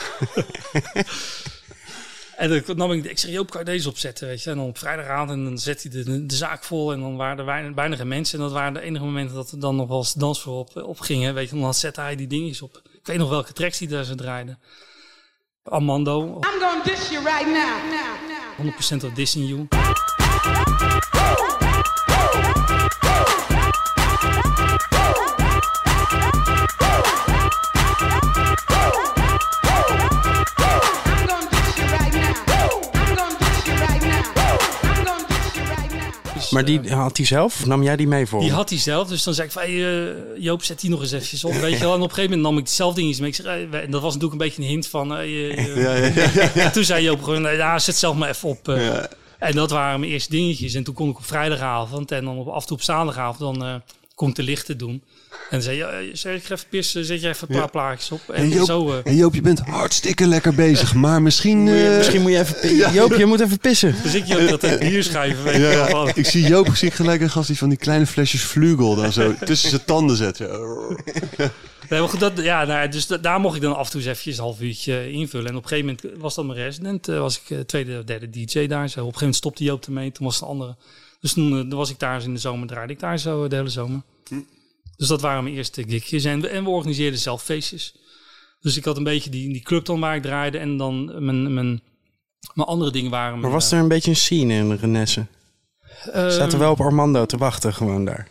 [2.43, 4.49] En dan nam ik, ik zeg, Joop, kan je deze opzetten, weet je.
[4.49, 6.93] En dan op vrijdagavond, en dan zet hij de, de, zaak vol.
[6.93, 8.37] En dan waren er weinig, weinige mensen.
[8.37, 10.99] En dat waren de enige momenten dat er dan nog wel eens dansvloer op, op
[10.99, 11.55] gingen, weet je.
[11.55, 12.81] En dan zette hij die dingetjes op.
[12.93, 14.59] Ik weet nog welke tracks die daar zo draaiden.
[15.63, 17.55] Armando, I'm gonna dish you right now.
[17.91, 19.01] now, now.
[19.01, 19.67] 100% of Disney You.
[36.53, 38.39] Maar die had hij zelf of nam jij die mee voor?
[38.39, 39.07] die had hij zelf.
[39.07, 41.53] Dus dan zei ik van, hey, eh, Joop, zet die nog eens eventjes op.
[41.53, 41.93] Weet je wel.
[41.93, 43.29] En op een gegeven moment nam ik zelf dingetjes mee.
[43.29, 45.15] Ik zeg, en dat was natuurlijk een beetje een hint van...
[45.15, 45.31] eh, je-
[45.61, 46.63] je- Ja, ja, ja, ja, ja.
[46.65, 48.67] En toen zei Joop gewoon, ja, zet zelf maar even op.
[48.67, 48.85] eh.
[48.85, 49.09] Ja.
[49.39, 50.73] En dat waren mijn eerste dingetjes.
[50.73, 53.67] En toen kon ik op vrijdagavond en dan op, af en toe op zaterdagavond dan
[53.67, 53.75] eh
[54.15, 55.03] kon ik de lichten doen.
[55.49, 57.69] En dan zei je, eh, zeg ik even pissen, zet je even een paar Ja.
[57.71, 58.21] plaatjes op.
[58.29, 58.89] En En Joop, zo...
[58.91, 61.67] eh, en Joop, je bent hartstikke lekker bezig, maar misschien...
[61.67, 62.59] eh, Misschien moet je even...
[62.59, 63.95] pi- Joop, je moet even pissen.
[64.01, 65.86] dan zit je ook dat bier schrijven, weet Ja, je wel.
[65.86, 65.89] ja.
[65.89, 68.95] van- ik zie Joop zie ik gelijk een gast die van die kleine flesjes vlugel
[68.95, 70.39] dan zo tussen zijn tanden zet.
[71.89, 73.91] Nee, maar goed, dat, ja, nou, ja, dus da- daar mocht ik dan af en
[73.91, 75.47] toe eens eventjes een half uurtje invullen.
[75.49, 77.05] En op een gegeven moment was dat mijn resident.
[77.05, 78.89] was ik tweede of derde DJ daar.
[78.89, 78.99] Zo.
[78.99, 80.11] Op een gegeven moment stopte Joop ermee.
[80.11, 80.75] Toen was een andere.
[81.19, 82.67] Dus toen, was ik daar eens in de zomer.
[82.67, 84.01] Draaide ik daar zo de hele zomer.
[84.95, 86.23] Dus dat waren mijn eerste gigjes.
[86.23, 87.95] En, we- en we organiseerden zelf feestjes.
[88.59, 90.57] Dus ik had een beetje die, die club dan waar ik draaide.
[90.57, 91.81] En dan mijn, mijn,
[92.53, 93.39] mijn andere dingen waren...
[93.39, 95.25] Maar was er een beetje een scene in Renesse?
[96.11, 98.27] eh, Zaten wel op Armando te wachten gewoon daar.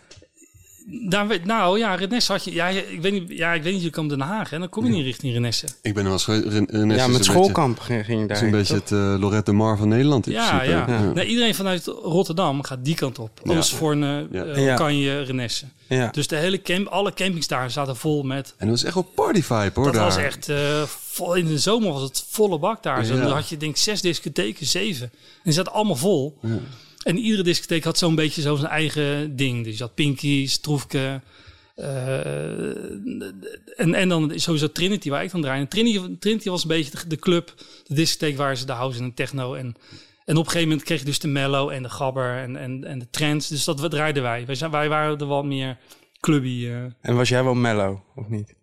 [0.86, 2.52] Daar, weet- nou ja, Renesse had je...
[2.52, 4.52] Ja, ik weet niet, ja, ik weet niet, je kwam Den Haag.
[4.52, 5.66] En dan kom je niet richting Renesse.
[5.82, 8.52] Ik ben er wel eens Renesse ja, met een schoolkamp ging ging je Beetje, het
[8.62, 8.76] is daar.
[8.76, 10.92] een beetje het eh, Lorette de Mar van Nederland in Ja, principe.
[10.92, 11.12] ja.
[11.12, 13.40] Nee, iedereen vanuit Rotterdam gaat die kant op.
[13.42, 13.56] Ja.
[13.56, 14.44] Oostvoorne, Ja.
[14.44, 14.74] eh, Ja.
[14.74, 15.64] Oranje, Renesse.
[15.86, 16.08] Ja.
[16.12, 18.54] Dus de hele camp, alle campings daar zaten vol met...
[18.56, 20.04] En dat was echt wel party vibe hoor Dat daar.
[20.04, 20.48] was echt...
[20.48, 23.04] eh, vol, in de zomer was het volle bak daar.
[23.04, 23.20] Zo, Ja.
[23.22, 25.06] Dan had je denk ik zes discotheken, zeven.
[25.12, 26.38] En die zaten allemaal vol.
[27.04, 29.64] En iedere discotheek had zo'n beetje zo zijn eigen ding.
[29.64, 31.20] Dus je had Pinkies, Troefke...
[31.74, 32.66] eh,
[33.76, 35.68] en, en dan sowieso Trinity, waar ik dan draaide.
[35.68, 37.54] Trinity, Trinity was een beetje de, club,
[37.86, 39.74] de discotheek waar ze de house en techno en...
[40.24, 42.84] En op een gegeven moment kreeg je dus de mellow en de gabber en, en,
[42.84, 43.52] en de trance.
[43.52, 44.46] Dus dat draaiden wij.
[44.46, 45.78] Wij, wij waren er wat meer
[46.20, 46.66] clubby.
[46.66, 46.84] eh.
[47.00, 48.54] En was jij wel mellow, of niet?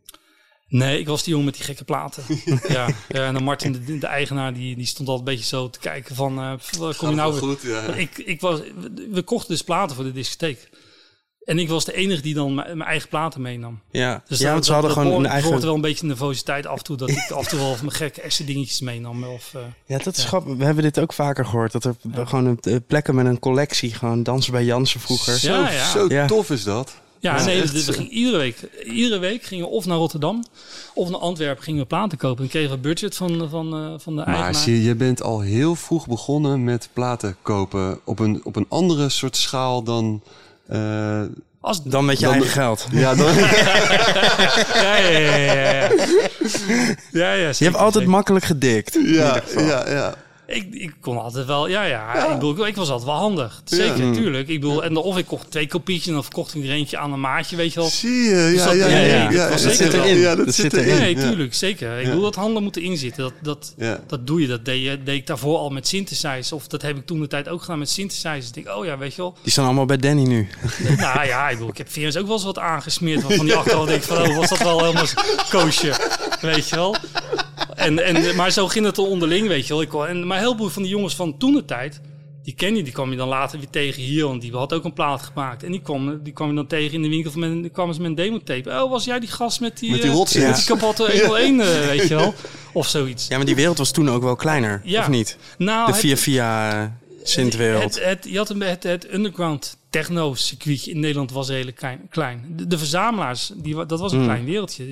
[0.70, 2.24] Nee, ik was die jongen met die gekke platen.
[2.68, 5.70] ja, ja, en dan Martin, de, de eigenaar, die, die stond altijd een beetje zo
[5.70, 6.40] te kijken van...
[6.40, 6.52] eh,
[6.98, 7.42] kom je nou weer?
[7.42, 7.82] goed, ja.
[7.94, 8.60] Ik, ik was,
[9.12, 10.70] we kochten dus platen voor de discotheek.
[11.44, 13.82] En ik was de enige die dan mijn mijn eigen platen meenam.
[13.92, 15.62] Ja, Dus ja dat- want ze hadden dat gewoon een eigen...
[15.62, 16.98] wel een beetje nervositeit af en toe.
[16.98, 19.24] Dat ik af en toe wel mijn gekke echte dingetjes meenam.
[19.24, 20.28] Of, eh, Ja, dat is Ja.
[20.28, 20.56] grappig.
[20.56, 21.72] We hebben dit ook vaker gehoord.
[21.72, 21.96] Dat er
[22.28, 25.34] gewoon een, eh, plekken met een collectie, gewoon dansen bij Jansen vroeger.
[25.34, 25.40] Ja.
[25.40, 25.90] Zo, ja.
[25.92, 26.28] zo Ja.
[26.28, 27.02] tof is dat.
[27.22, 27.94] Ja, Ja, nee, we, eh.
[27.96, 30.44] gingen iedere week, iedere week gingen we of naar Rotterdam
[30.94, 32.44] of naar Antwerpen gingen we platen kopen.
[32.44, 34.56] En kregen we budget van, van, eh, van de Maar eigenaar.
[34.56, 38.66] zie je, je bent al heel vroeg begonnen met platen kopen op een, op een
[38.70, 40.22] andere soort schaal dan...
[40.68, 41.22] eh,
[41.62, 42.88] Als, Dan met je Dan- eigen geld.
[42.92, 45.90] ja, dan, ja, ja, ja, ja, ja.
[47.12, 48.10] ja, ja Je hebt altijd zeker.
[48.10, 48.96] makkelijk gedikt.
[48.96, 49.64] in ieder ja, geval.
[49.64, 50.16] ja, ja.
[50.50, 52.26] Ik, ik kon altijd wel, ja, ja.
[52.28, 53.62] Ik, bedoel, ik was altijd wel handig.
[53.66, 54.14] Zeker, Ja.
[54.14, 54.48] tuurlijk.
[54.48, 57.20] Ik bedoel, en of ik kocht twee kopietjes dan verkocht ik er eentje aan een
[57.20, 57.90] maatje, weet je wel.
[57.90, 59.06] Zie je, ja, dat- ja, ja, ja.
[59.06, 60.18] ja, ja, dat was dat zeker zit erin.
[60.18, 60.98] Ja, dat, Dat zit erin.
[60.98, 61.22] Nee, ja.
[61.22, 61.98] tuurlijk, zeker.
[61.98, 62.08] Ik Ja.
[62.10, 63.24] bedoel, dat handen moeten inzitten.
[63.24, 64.00] Dat, dat, Ja.
[64.08, 64.48] dat doe je.
[64.48, 66.52] Dat deed, je, deed ik daarvoor al met synthesizers.
[66.52, 68.48] Of dat heb ik toen de tijd ook gedaan met synthesizers.
[68.48, 69.38] Ik denk, oh ja, weet je wel.
[69.44, 70.48] Die staan allemaal bij Danny nu.
[70.98, 73.22] nou ja, ik bedoel, ik heb Venus ook wel eens wat aangesmeerd.
[73.24, 75.06] Waarvan die achteraf denk ik van, oh, was dat wel helemaal
[75.50, 75.94] koosje.
[76.42, 76.96] Weet je wel.
[77.76, 79.82] En, en, maar zo ging het al onderling, weet je wel.
[79.82, 82.02] Ik, en, maar heel veel van die jongens van toen de tijd...
[82.44, 84.84] Die ken je, die kwam je dan later weer tegen hier, want die had ook
[84.84, 85.64] een plaat gemaakt.
[85.64, 87.94] En die kwam, die kwam je dan tegen in de winkel van met, die kwamen
[87.96, 88.70] ze met een demotape.
[88.70, 92.08] Oh, was jij die gast met die, Met die eh, die kapotte 101, eh, weet
[92.08, 92.34] je wel?
[92.74, 93.28] Of zoiets.
[93.28, 95.02] Ja, maar die wereld was toen ook wel kleiner, Ja.
[95.02, 95.38] of niet?
[95.58, 96.88] Nou, De het- via via eh,
[97.24, 97.84] Sint-wereld.
[97.96, 102.00] Het, het, je had een, het, het underground techno circuitje in Nederland was redelijk klein.
[102.10, 102.54] klein.
[102.56, 104.24] De, de verzamelaars, die, dat was een Mm.
[104.26, 104.84] klein wereldje.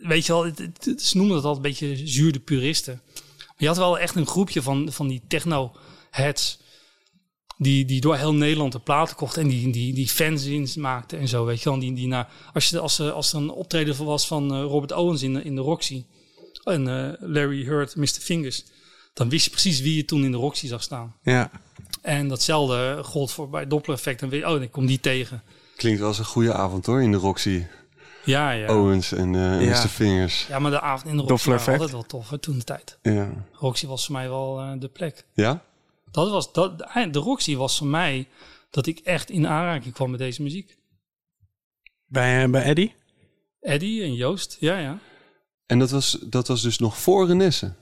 [0.00, 3.00] Weet je wel, het- ze noemen dat altijd een beetje zuurde puristen.
[3.58, 5.72] Maar je had wel echt een groepje van, van die techno
[6.10, 6.58] heads.
[7.56, 11.28] Die, die door heel Nederland de platen kochten en die, die, die fanzines maakten en
[11.28, 11.44] zo.
[11.44, 14.26] Weet je wel, die, die naar, als, je, als, er, als er een optreden was
[14.26, 16.04] van eh, Robert Owens in, de- in de Roxy.
[16.64, 18.06] En eh, Larry Hurt, Mr.
[18.06, 18.64] Fingers.
[19.14, 21.16] Dan wist je precies wie je toen in de Roxy zag staan.
[21.22, 21.50] Ja.
[22.02, 24.22] En datzelfde gold voor bij Doppler effect.
[24.22, 25.42] En weer, oh, ik kom die tegen.
[25.76, 27.62] Klinkt wel als een goede avond hoor, in de Roxy.
[28.28, 28.76] Ja, ja.
[28.76, 29.82] Owens en eh Ja.
[29.82, 29.88] Mr.
[29.88, 30.46] Fingers.
[30.46, 32.98] Ja, maar de avond in de Roxy was altijd wel tof, hè, toen de tijd.
[33.02, 33.46] Ja?
[33.52, 35.26] Roxy was voor mij wel eh, de plek.
[35.34, 35.64] Ja?
[36.10, 36.78] Dat was, dat,
[37.10, 38.28] de Roxy was voor mij
[38.70, 40.76] dat ik echt in aanraking kwam met deze muziek.
[42.06, 42.94] Bij, eh, bij Eddie?
[43.60, 44.98] Eddie en Joost, ja, ja.
[45.66, 47.72] En dat was, dat was dus nog voor Renesse?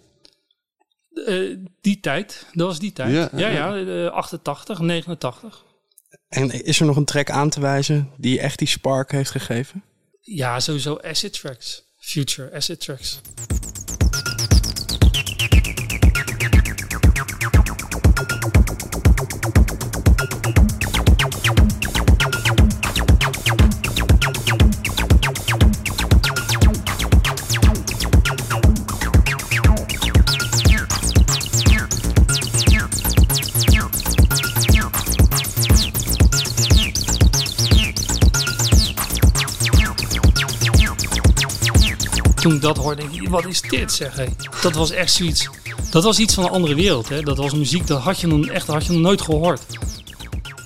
[1.24, 3.12] Eh, die tijd, dat was die tijd.
[3.12, 3.74] Ja, Ja, ja.
[3.74, 5.64] ja, eh, 88, 89.
[6.28, 9.82] En is er nog een track aan te wijzen die echt die spark heeft gegeven?
[10.28, 11.84] Ja, sowieso Acid Tracks.
[12.00, 13.22] Future Acid Tracks.
[42.46, 44.16] Toen ik dat hoorde, denk ik, wat is dit zeg.
[44.16, 44.26] Hé.
[44.62, 45.48] Dat was echt zoiets.
[45.90, 47.08] Dat was iets van een andere wereld.
[47.08, 47.22] Hè.
[47.22, 49.62] Dat was muziek, dat had je nog, echt, had je nog nooit gehoord.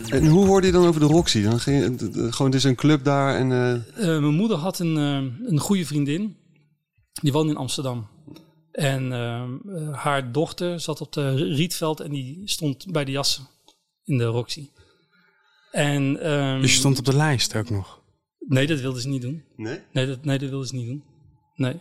[0.09, 1.43] En hoe hoorde je dan over de Roxy?
[1.43, 3.53] Dan ging gewoon, het is een club daar en...
[3.53, 3.73] eh,
[4.15, 6.37] Eh, mijn moeder had een, eh, een goede vriendin.
[7.13, 8.07] Die woonde in Amsterdam.
[8.73, 9.11] En
[9.93, 13.47] haar dochter zat op de Rietveld en die stond bij de jassen
[14.05, 14.69] in de Roxy.
[15.71, 18.01] En, ehm, Dus je stond op de lijst ook nog.
[18.49, 19.45] Nee, dat wilde ze niet doen.
[19.57, 19.79] nee?
[19.93, 21.03] Nee dat, nee, dat wilde ze niet doen.
[21.61, 21.77] Nee.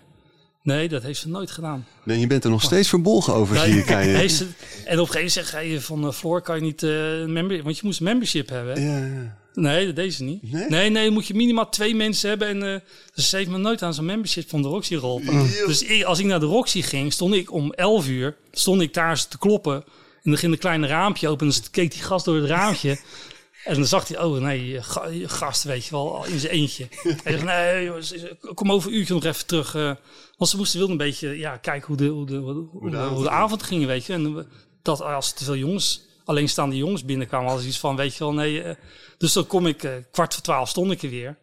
[0.63, 1.85] Nee, dat heeft ze nooit gedaan.
[2.03, 4.15] Nee, je bent er nog steeds verbolgen over, zie ik aan je.
[4.23, 4.49] heeft ze, en
[4.99, 7.75] op een gegeven moment zegt hij van uh, Floor, kan je niet eh member, want
[7.77, 8.81] je moest membership hebben.
[8.81, 9.37] Ja, ja.
[9.53, 10.51] Nee, dat deed ze niet.
[10.51, 10.69] Nee?
[10.69, 12.47] Nee, nee, moet je minimaal twee mensen hebben.
[12.47, 12.79] En eh,
[13.13, 15.47] dus ze heeft me nooit aan zo'n membership van de Roxy geholpen.
[15.65, 18.93] Dus ik, als ik naar de Roxy ging, stond ik om 11 uur, stond ik
[18.93, 19.75] daar te kloppen.
[20.23, 22.99] En dan ging een kleine raampje open en dan keek die gast door het raampje.
[23.63, 26.87] En dan zag hij, oh nee, ga- gast, weet je wel, in zijn eentje.
[27.23, 28.13] Hij zegt, nee, jongens,
[28.53, 29.75] kom over een uurtje nog even terug.
[29.75, 29.91] eh,
[30.37, 32.89] want ze moesten wilden een beetje ja, kijken hoe de, hoe de, hoe de, hoe
[32.89, 33.41] de, avond hoe de ging.
[33.41, 34.13] avond ging, weet je.
[34.13, 34.47] En
[34.81, 38.61] dat als te veel jongens, alleenstaande jongens binnenkwamen, als iets van, weet je wel, nee.
[38.61, 38.75] eh,
[39.17, 41.37] dus dan kom ik, eh, kwart voor twaalf stond ik er weer.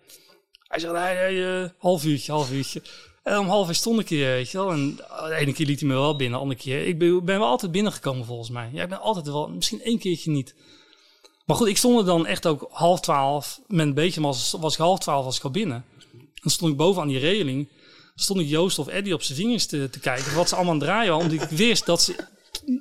[0.68, 2.82] Hij zegt, nee, nee, eh, half uurtje, half uurtje.
[3.22, 4.70] En om half uur stond ik hier, weet je wel.
[4.72, 6.86] En de ene keer liet hij me wel binnen, de andere keer.
[6.86, 8.70] Ik ben, ben wel altijd binnengekomen volgens mij.
[8.72, 10.54] Ja, ik ben altijd wel, misschien één keertje niet.
[11.46, 13.60] Maar goed, ik stond er dan echt ook half twaalf.
[13.66, 15.84] Met een beetje, maar was, was ik half twaalf was ik al binnen.
[16.34, 17.68] Dan stond ik boven aan die reling.
[18.14, 20.34] Stond ik Joost of Eddie op zijn vingers te, te kijken.
[20.34, 21.14] Wat ze allemaal aan draaien.
[21.14, 22.16] Omdat ik wist dat ze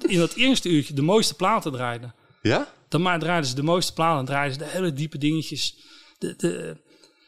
[0.07, 2.15] in dat eerste uurtje de mooiste platen draaiden.
[2.41, 2.73] Ja?
[2.87, 4.25] Dan maar draaiden ze de mooiste platen.
[4.25, 5.75] draaiden ze de hele diepe dingetjes.
[6.19, 6.77] De, de,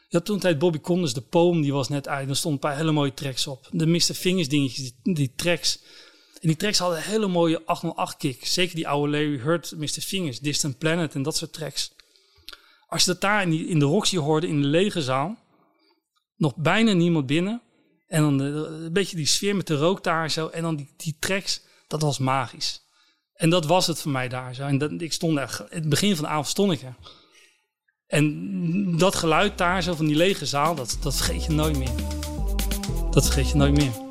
[0.08, 2.28] je had toen een tijd Bobby Condors, de Poem, die was net uit.
[2.28, 3.68] Er stonden een paar hele mooie tracks op.
[3.70, 4.00] De Mr.
[4.00, 5.78] Fingers dingetjes, die, die tracks.
[6.40, 8.46] En die tracks hadden hele mooie 808 kick.
[8.46, 9.88] Zeker die oude Larry Hurt, Mr.
[9.88, 11.92] Fingers, Distant Planet en dat soort tracks.
[12.86, 15.38] Als je dat daar in, in de Roxy hoorde, in de lege zaal.
[16.36, 17.62] Nog bijna niemand binnen.
[18.06, 20.48] En dan een beetje die sfeer met de rook daar zo.
[20.48, 22.82] En dan die, die tracks, dat was magisch.
[23.34, 24.62] En dat was het voor mij daar zo.
[24.62, 26.80] En ik stond er, het begin van de avond stond ik.
[28.06, 31.92] En dat geluid daar zo van die lege zaal, dat, dat vergeet je nooit meer.
[33.10, 34.07] Dat vergeet je nooit meer.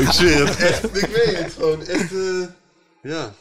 [0.00, 0.84] Ik zweer het echt.
[1.02, 2.12] Ik weet het gewoon echt.
[2.12, 2.46] eh,
[3.02, 3.34] ja.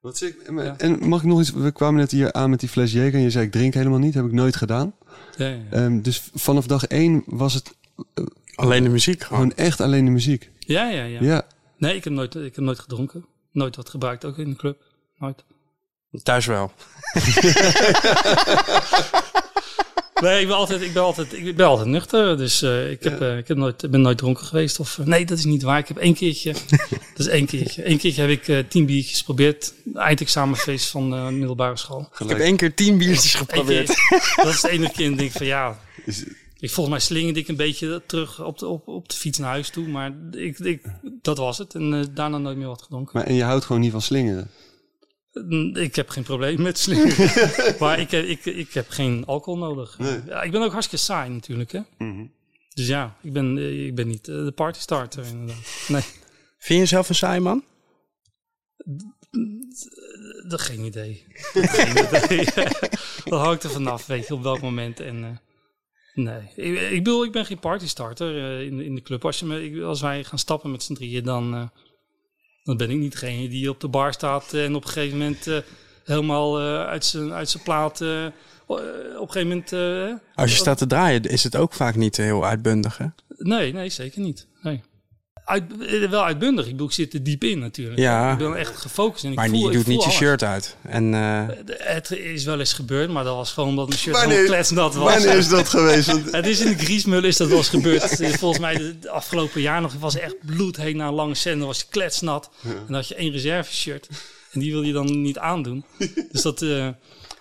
[0.00, 0.40] Wat zeg ik?
[0.42, 1.50] En- En mag ik nog eens...
[1.50, 3.98] We kwamen net hier aan met die fles Jäger en je zei ik drink helemaal
[3.98, 4.14] niet.
[4.14, 4.94] Heb ik nooit gedaan.
[5.36, 5.58] Ja, ja.
[5.70, 7.74] Ehm, dus vanaf dag één was het
[8.54, 9.38] Alleen de muziek gewoon.
[9.42, 10.50] gewoon echt alleen de muziek.
[10.58, 11.20] ja, ja, ja.
[11.22, 11.42] Ja.
[11.76, 13.24] Nee, ik heb, nooit, ik heb nooit gedronken.
[13.52, 14.82] Nooit wat gebruikt, ook in de club.
[15.18, 15.44] Nooit.
[16.22, 16.72] Thuis wel.
[20.20, 22.36] Nee, ik ben altijd, ik ben altijd, ik ben altijd nuchter.
[22.36, 24.80] Dus eh, ik, heb, eh, ik heb nooit, ben nooit dronken geweest.
[24.80, 25.78] Of, eh, nee, dat is niet waar.
[25.78, 26.52] Ik heb één keertje.
[27.16, 27.88] dat is één keertje.
[27.88, 29.74] Eén keertje heb ik tien biertjes geprobeerd.
[29.94, 32.08] Eindexamenfeest van de middelbare school.
[32.18, 33.86] Ik heb één keer tien biertjes geprobeerd.
[33.86, 34.32] keer.
[34.44, 35.06] dat is de enige keer.
[35.06, 35.80] En denk ik van ja.
[36.58, 39.50] Ik volgens mij slingerde ik een beetje terug op de, op, op de fiets naar
[39.50, 39.88] huis toe.
[39.88, 41.74] Maar ik, ik, dat was het.
[41.74, 43.18] En daarna nooit meer wat gedronken.
[43.18, 44.50] Maar, en je houdt gewoon niet van slingeren.
[45.72, 47.30] Ik heb geen probleem met slingeren.
[47.80, 49.98] maar ik, heb- ik, ik heb geen alcohol nodig.
[49.98, 50.20] Nee.
[50.26, 51.72] Ja, ik ben ook hartstikke saai natuurlijk.
[51.72, 51.80] Hè?
[52.74, 55.84] Dus ja, ik ben, eh, ik ben niet eh, de party starter inderdaad.
[55.88, 57.64] Nee, Vind je jezelf een saai man?
[60.48, 61.24] dat geen idee.
[61.52, 62.44] geen idee.
[63.24, 65.00] dat hangt er vanaf, weet je, op welk moment.
[65.00, 65.30] En, eh,
[66.24, 69.24] nee, ik, ik bedoel, ik ben geen party starter eh, in, de- in de club.
[69.24, 71.68] Als, je me, ik, als wij gaan stappen met z'n drieën, dan, eh,
[72.62, 75.46] dan ben ik niet degene die op de bar staat en op een gegeven moment
[75.46, 75.56] eh,
[76.04, 78.00] helemaal eh, uit zijn uit zijn plaat...
[78.00, 78.26] eh,
[78.66, 78.78] op
[79.26, 79.72] een gegeven moment...
[79.72, 83.06] eh, Als je staat te draaien is het ook vaak niet heel uitbundig hè?
[83.36, 84.46] Nee, nee, zeker niet.
[84.62, 84.80] Nee.
[85.50, 86.64] Uit, eh, wel uitbundig.
[86.64, 87.98] Ik bedoel, ik zit er diep in natuurlijk.
[87.98, 88.32] Ja.
[88.32, 89.24] Ik ben echt gefocust.
[89.24, 90.76] En ik Maar voel, je ik doet voel niet je shirt uit.
[90.82, 94.44] En eh, Het is wel eens gebeurd, maar dat was gewoon omdat mijn shirt helemaal
[94.44, 95.14] kletsnat was.
[95.14, 96.06] Wanneer is dat geweest?
[96.32, 98.02] Het is in de griesmul is dat wel eens gebeurd.
[98.38, 101.58] Volgens mij de, afgelopen jaar nog was echt bloed heen naar een lange scène.
[101.58, 102.50] Dan was je kletsnat.
[102.62, 104.08] En dan had je één reserve shirt.
[104.52, 105.84] En die wil je dan niet aandoen.
[106.32, 106.62] Dus dat...
[106.62, 106.88] eh,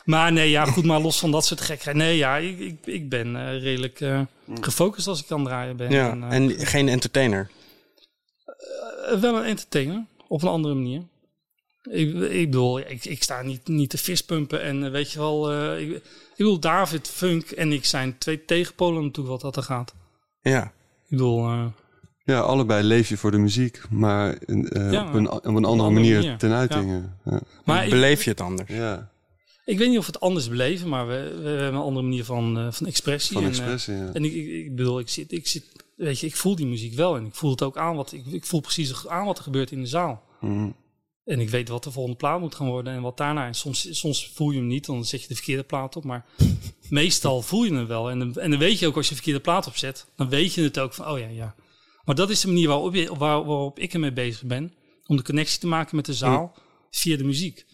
[0.09, 1.95] maar nee, ja, goed, maar los van dat soort gekheid.
[1.95, 4.21] Nee, ja, ik, ik, ik ben eh, redelijk eh,
[4.61, 5.91] gefocust als ik aan het draaien ben.
[5.91, 7.49] ja, En, eh, en geen entertainer.
[9.09, 11.01] Eh, wel een entertainer, op een andere manier.
[11.91, 15.51] Ik, ik bedoel, ik, ik sta niet, niet te vispumpen en eh, weet je wel...
[15.51, 16.01] eh, ik, ik
[16.37, 19.93] bedoel, David, Funk en ik zijn twee tegenpolen natuurlijk wat dat er gaat.
[20.41, 20.63] Ja.
[21.03, 21.65] Ik bedoel, eh,
[22.23, 25.67] Ja, allebei leef je voor de muziek, maar eh, Ja, op, een, op een andere
[25.67, 26.37] andere manier, manier.
[26.37, 27.03] ten uiting.
[27.25, 27.41] Ja.
[27.65, 28.69] maar Beleef je het anders?
[28.69, 29.11] ja,
[29.65, 32.23] ik weet niet of we het anders beleven, maar we, we hebben een andere manier
[32.25, 33.33] van, eh, van expressie.
[33.33, 33.93] van en, expressie.
[33.93, 34.09] ja.
[34.13, 36.93] En ik, ik, ik bedoel, ik zit, ik zit, weet je, ik voel die muziek
[36.93, 39.43] wel en ik voel het ook aan wat, ik, ik voel precies aan wat er
[39.43, 40.23] gebeurt in de zaal.
[40.41, 40.69] Mhm.
[41.25, 43.45] En ik weet wat de volgende plaat moet gaan worden en wat daarna.
[43.45, 46.03] En soms, soms voel je hem niet, dan zet je de verkeerde plaat op.
[46.03, 46.25] Maar
[46.89, 48.09] meestal voel je hem wel.
[48.09, 50.53] En, dan- en dan weet je ook als je de verkeerde plaat opzet, dan weet
[50.53, 51.55] je het ook van, oh ja, ja.
[52.03, 54.73] Maar dat is de manier waarop, je, waar, waarop ik ermee bezig ben.
[55.05, 56.53] Om de connectie te maken met de zaal
[56.91, 57.65] via de muziek.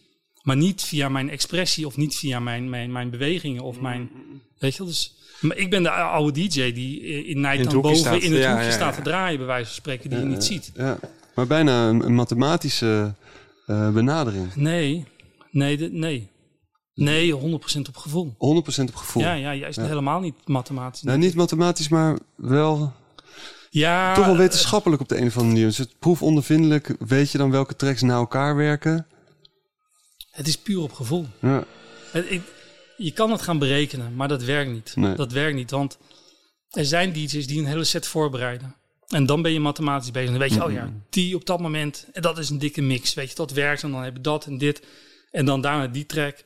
[0.42, 4.10] Maar niet via mijn expressie of niet via mijn, mijn, mijn bewegingen of mijn...
[4.58, 5.16] Weet je wel, dus...
[5.42, 8.22] Maar ik ben de oude DJ die eh, in hoekje boven staat.
[8.22, 10.44] in het Ja, hoekje ja, staat te draaien, bij wijze van spreken, die je niet
[10.44, 10.72] ziet.
[10.76, 10.98] Ja,
[11.36, 13.14] maar bijna een, een mathematische
[13.66, 14.56] eh, benadering.
[14.56, 15.06] Nee,
[15.52, 16.30] nee, de- nee.
[16.94, 17.38] Nee, 100%
[17.88, 18.34] op gevoel.
[18.34, 18.38] 100%
[18.90, 19.24] op gevoel.
[19.24, 21.02] Ja, ja, juist helemaal niet mathematisch.
[21.02, 22.94] Nou, niet mathematisch, maar wel
[23.70, 25.66] ja, toch wel eh, wetenschappelijk op de een of andere manier.
[25.68, 29.08] Dus het proefondervindelijk, weet je dan welke tracks naar elkaar werken?
[30.32, 31.26] Het is puur op gevoel.
[31.42, 31.64] Ja,
[32.12, 32.54] Het- ik-
[32.98, 34.96] je kan het gaan berekenen, maar dat werkt niet.
[34.96, 35.16] Nee.
[35.16, 35.98] Dat werkt niet, want
[36.70, 38.76] er zijn DJ's die een hele set voorbereiden.
[39.08, 40.30] En dan ben je mathematisch bezig.
[40.30, 42.08] Dan weet je, oh ja, die op dat moment.
[42.14, 43.14] En dat is een dikke mix.
[43.14, 43.84] Weet je, dat werkt.
[43.84, 44.82] En dan heb je dat en dit.
[45.32, 46.44] En dan daarna die track.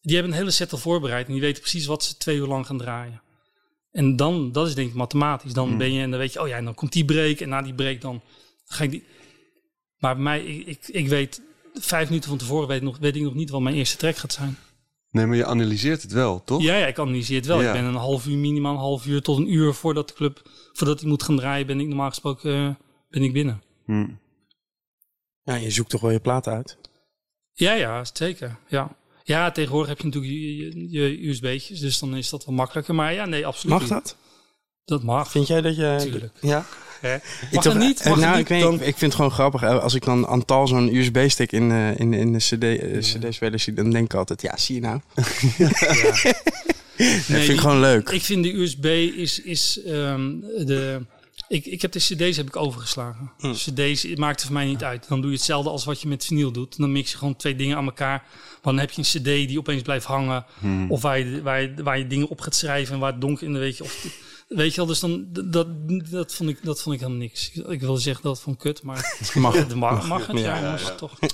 [0.00, 1.26] Die hebben een hele set al voorbereid.
[1.26, 3.22] En die weten precies wat ze twee uur lang gaan draaien.
[3.92, 5.52] En dan, dat is denk ik mathematisch.
[5.52, 7.40] Dan ben je, en dan weet je, oh ja, en dan komt die break.
[7.40, 8.22] En na die break dan
[8.66, 9.04] ga ik die...
[9.98, 11.40] Maar bij mij, ik, ik, ik weet
[11.74, 14.32] vijf minuten van tevoren weet, nog, weet ik nog niet wat mijn eerste track gaat
[14.32, 14.58] zijn.
[15.16, 16.62] Nee, maar je analyseert het wel, toch?
[16.62, 17.62] Ja, ja, ik analyseer het wel.
[17.62, 17.66] Ja.
[17.66, 20.50] Ik ben een half uur, minimaal een half uur tot een uur voordat de club,
[20.72, 22.74] voordat hij moet gaan draaien, ben ik normaal gesproken eh,
[23.08, 23.62] ben ik binnen.
[23.84, 24.08] Hm.
[25.42, 26.78] Ja, je zoekt toch wel je plaat uit?
[27.52, 28.58] Ja, ja, zeker.
[28.68, 28.96] Ja.
[29.24, 32.94] Ja, tegenwoordig heb je natuurlijk je, je, je USB'tjes, dus dan is dat wel makkelijker.
[32.94, 33.90] Maar ja, nee, absoluut Mag niet.
[33.90, 34.16] dat?
[34.86, 35.30] Dat mag.
[35.30, 36.28] Vind jij dat je...
[36.40, 36.66] Ja?
[37.00, 37.14] Hè?
[37.14, 37.20] Ik
[37.52, 38.00] Mag het niet?
[38.00, 39.62] eh, Mag nou, het ik, weet, Dan- ik vind het gewoon grappig.
[39.62, 43.58] eh, Als ik dan Antal zo'n USB-stick in, eh, in, in de CD, eh, CD-speler
[43.58, 45.00] zie, dan denk ik altijd, ja, zie je nou?
[45.16, 45.26] dat
[47.36, 48.08] vind ik gewoon leuk.
[48.08, 48.84] Ik vind de USB
[49.16, 50.30] is, is ehm,
[50.66, 51.00] de...
[51.48, 53.30] Ik, ik heb de cd's heb ik overgeslagen.
[53.38, 53.52] Hm.
[53.52, 55.08] Cd's maakt er voor mij niet uit.
[55.08, 56.76] Dan doe je hetzelfde als wat je met vinyl doet.
[56.78, 58.22] Dan mix je gewoon twee dingen aan elkaar.
[58.62, 60.44] Maar dan heb je een cd die opeens blijft hangen.
[60.60, 60.90] Hm.
[60.90, 63.46] Of waar je, waar, je, waar je dingen op gaat schrijven en waar het donker
[63.46, 63.82] in de weet je.
[63.84, 64.06] Of,
[64.48, 65.66] weet je wel, dus dan, dat,
[66.10, 67.50] dat, vond ik, dat vond ik helemaal niks.
[67.68, 69.54] Ik, wilde zeggen dat het van kut, maar Mag.
[69.66, 70.38] het mag, mag het.
[70.38, 71.12] Ja, toch.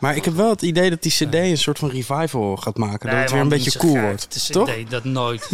[0.00, 3.10] Maar ik heb wel het idee dat die CD een soort van revival gaat maken.
[3.10, 4.02] dat het weer een beetje cool gek.
[4.02, 4.22] wordt.
[4.22, 4.66] Het is Toch?
[4.66, 5.48] Nee, dat nooit.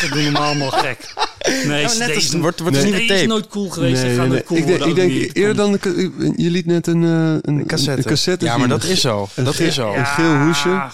[0.00, 1.14] dat doen normaal allemaal gek.
[1.66, 3.04] Nee, net CD als wordt, wordt Nee.
[3.04, 4.02] is nooit cool geweest.
[4.02, 5.72] en gaat nooit cool Ik denk, worden, ik denk eerder dan...
[5.72, 7.98] de ca- je liet net een, eh, een, een cassette.
[8.02, 9.28] Een cassette ja, maar dat is zo.
[9.34, 9.92] Een Dat geel- is zo.
[9.94, 10.86] een geel hoesje.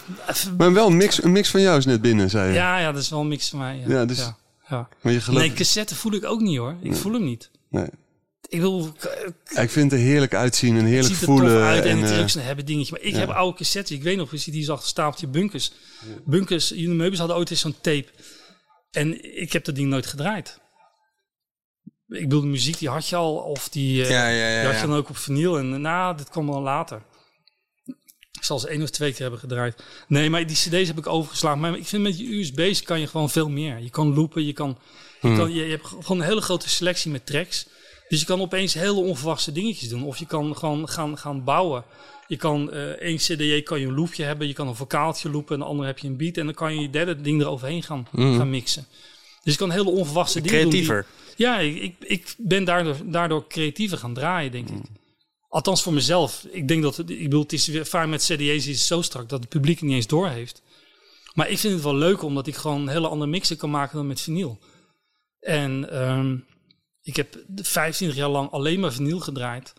[0.58, 2.54] Maar wel een mix, een mix van jou is net binnen, zei je.
[2.54, 3.82] Ja, ja, dat is wel een mix van mij.
[3.86, 4.30] Ja, Ja, dus-
[4.74, 4.96] ja, ja.
[5.00, 5.46] Maar je gelooft...
[5.46, 6.76] Nee, cassette voel ik ook niet hoor.
[6.82, 7.50] Ik voel hem niet.
[7.70, 7.88] Nee.
[8.48, 8.92] Ik wil,
[9.44, 11.52] Ja, Ik vind het er heerlijk uitzien en het heerlijk er voelen.
[11.54, 12.92] tof uit en, en, het eh, hebben dingetje.
[12.92, 13.18] Maar ik ja.
[13.18, 13.96] heb oude cassettes.
[13.96, 15.72] Ik weet nog, je ziet hier achter stapeltje bunkers.
[16.24, 18.06] Bunkers, Jullie Meubels hadden ooit eens zo'n tape.
[18.90, 20.60] En ik heb dat ding nooit gedraaid.
[22.08, 23.36] Ik bedoel, de muziek die had je al.
[23.36, 24.56] Of die, eh, Ja, ja, ja.
[24.56, 24.86] die had je ja.
[24.86, 25.58] dan ook op vinyl.
[25.58, 27.02] En nou, dit kwam wel later.
[28.44, 29.82] Ik zal ze één of twee keer hebben gedraaid.
[30.08, 31.60] Nee, maar die cd's heb ik overgeslagen.
[31.60, 33.78] Maar ik vind met je USB's kan je gewoon veel meer.
[33.78, 34.78] Je kan loopen, je, kan,
[35.20, 35.36] je, Hmm.
[35.36, 37.66] kan, je, je hebt gewoon een hele grote selectie met tracks.
[38.08, 40.04] Dus je kan opeens hele onverwachte dingetjes doen.
[40.04, 41.84] Of je kan gewoon gaan, gaan bouwen.
[42.28, 44.46] Je kan eh één cd kan je een loopje hebben.
[44.46, 45.54] Je kan een vocaaltje loopen.
[45.54, 46.36] En de andere heb je een beat.
[46.36, 48.86] En dan kan je je derde ding eroverheen gaan, gaan mixen.
[49.42, 50.70] Dus je kan hele onverwachte dingen doen.
[50.70, 50.88] die- Hmm.
[50.88, 51.36] Creatiever.
[51.36, 54.76] ja, ik, ik, ik ben daardoor, daardoor creatiever gaan draaien, denk ik.
[55.54, 56.46] Althans voor mezelf.
[56.50, 59.48] Ik denk dat, ik bedoel, het is vaak met CD's is zo strak dat het
[59.48, 60.62] publiek niet eens door heeft.
[61.34, 64.06] Maar ik vind het wel leuk omdat ik gewoon hele andere mixen kan maken dan
[64.06, 64.58] met vinyl.
[65.40, 66.36] En ehm,
[67.02, 69.72] ik heb 25 jaar lang alleen maar vinyl gedraaid.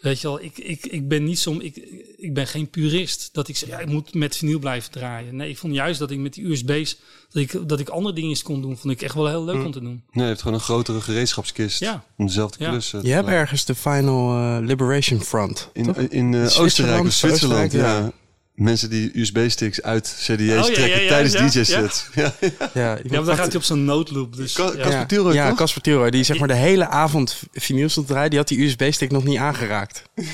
[0.00, 1.76] Weet je wel, ik, ik, ik ben niet zo'n, ik,
[2.16, 3.28] ik ben geen purist.
[3.32, 5.36] Dat ik zeg, ja, ik moet met vinyl blijven draaien.
[5.36, 6.96] Nee, ik vond juist dat ik met die USB's,
[7.30, 9.72] dat ik, dat ik andere dingen kon doen, vond ik echt wel heel leuk om
[9.72, 10.02] te doen.
[10.12, 11.80] Nee, je hebt gewoon een grotere gereedschapskist.
[11.80, 12.04] Ja.
[12.16, 12.70] Om dezelfde Ja.
[12.70, 13.02] klussen.
[13.02, 15.70] Je hebt ergens de Final eh, Liberation Front.
[15.72, 18.12] In, in, in eh, Zwitserland, Oostenrijk of Zwitserland, Oostenrijk, ja.
[18.58, 22.06] Mensen die USB-sticks uit CD's Oh, ja, trekken ja, ja, tijdens ja, DJ-sets.
[22.14, 22.32] Ja.
[22.74, 24.36] ja, maar dan gaat hij op zo'n noodloop.
[24.36, 24.70] Dus, Ka- ja.
[24.70, 25.52] Casper ja, Tilroy, ja?
[25.54, 28.64] Casper Tilroy, die zeg maar de hele avond vinyl stond te draaien, die had die
[28.64, 30.02] USB-stick nog niet aangeraakt.
[30.14, 30.24] En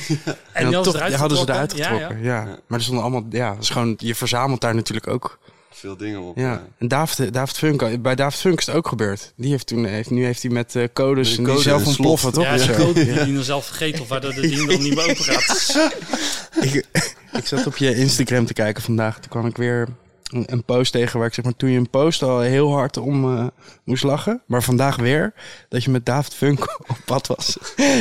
[0.52, 2.22] En die dan hadden toch, ze eruit die hadden ze eruit getrokken.
[2.22, 5.38] Ja, Maar er stonden allemaal, ja, dat is gewoon, je verzamelt daar natuurlijk ook
[5.84, 6.36] Veel dingen op.
[6.36, 9.32] Ja, en David, David Funk, bij David Funk is het ook gebeurd.
[9.36, 12.32] Die heeft toen, heeft, nu heeft hij met eh, codes en die code zelf ontploffen,
[12.32, 12.44] toch?
[12.44, 15.24] Ja, de code die dan zelf vergeten of waardoor de ding dan niet meer open
[15.24, 15.92] gaat.
[16.66, 16.86] ik,
[17.32, 19.18] ik zat op je Instagram te kijken vandaag.
[19.20, 19.88] Toen kwam ik weer
[20.30, 22.96] een, een post tegen waar ik zeg maar toen je een post al heel hard
[22.96, 23.46] om eh,
[23.84, 24.42] moest lachen.
[24.46, 25.34] Maar vandaag weer
[25.68, 27.58] dat je met David Funk op pad was.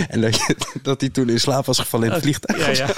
[0.07, 2.77] en dat, je, dat hij toen in slaap was gevallen in het vliegtuig.
[2.77, 2.93] Ja, ja.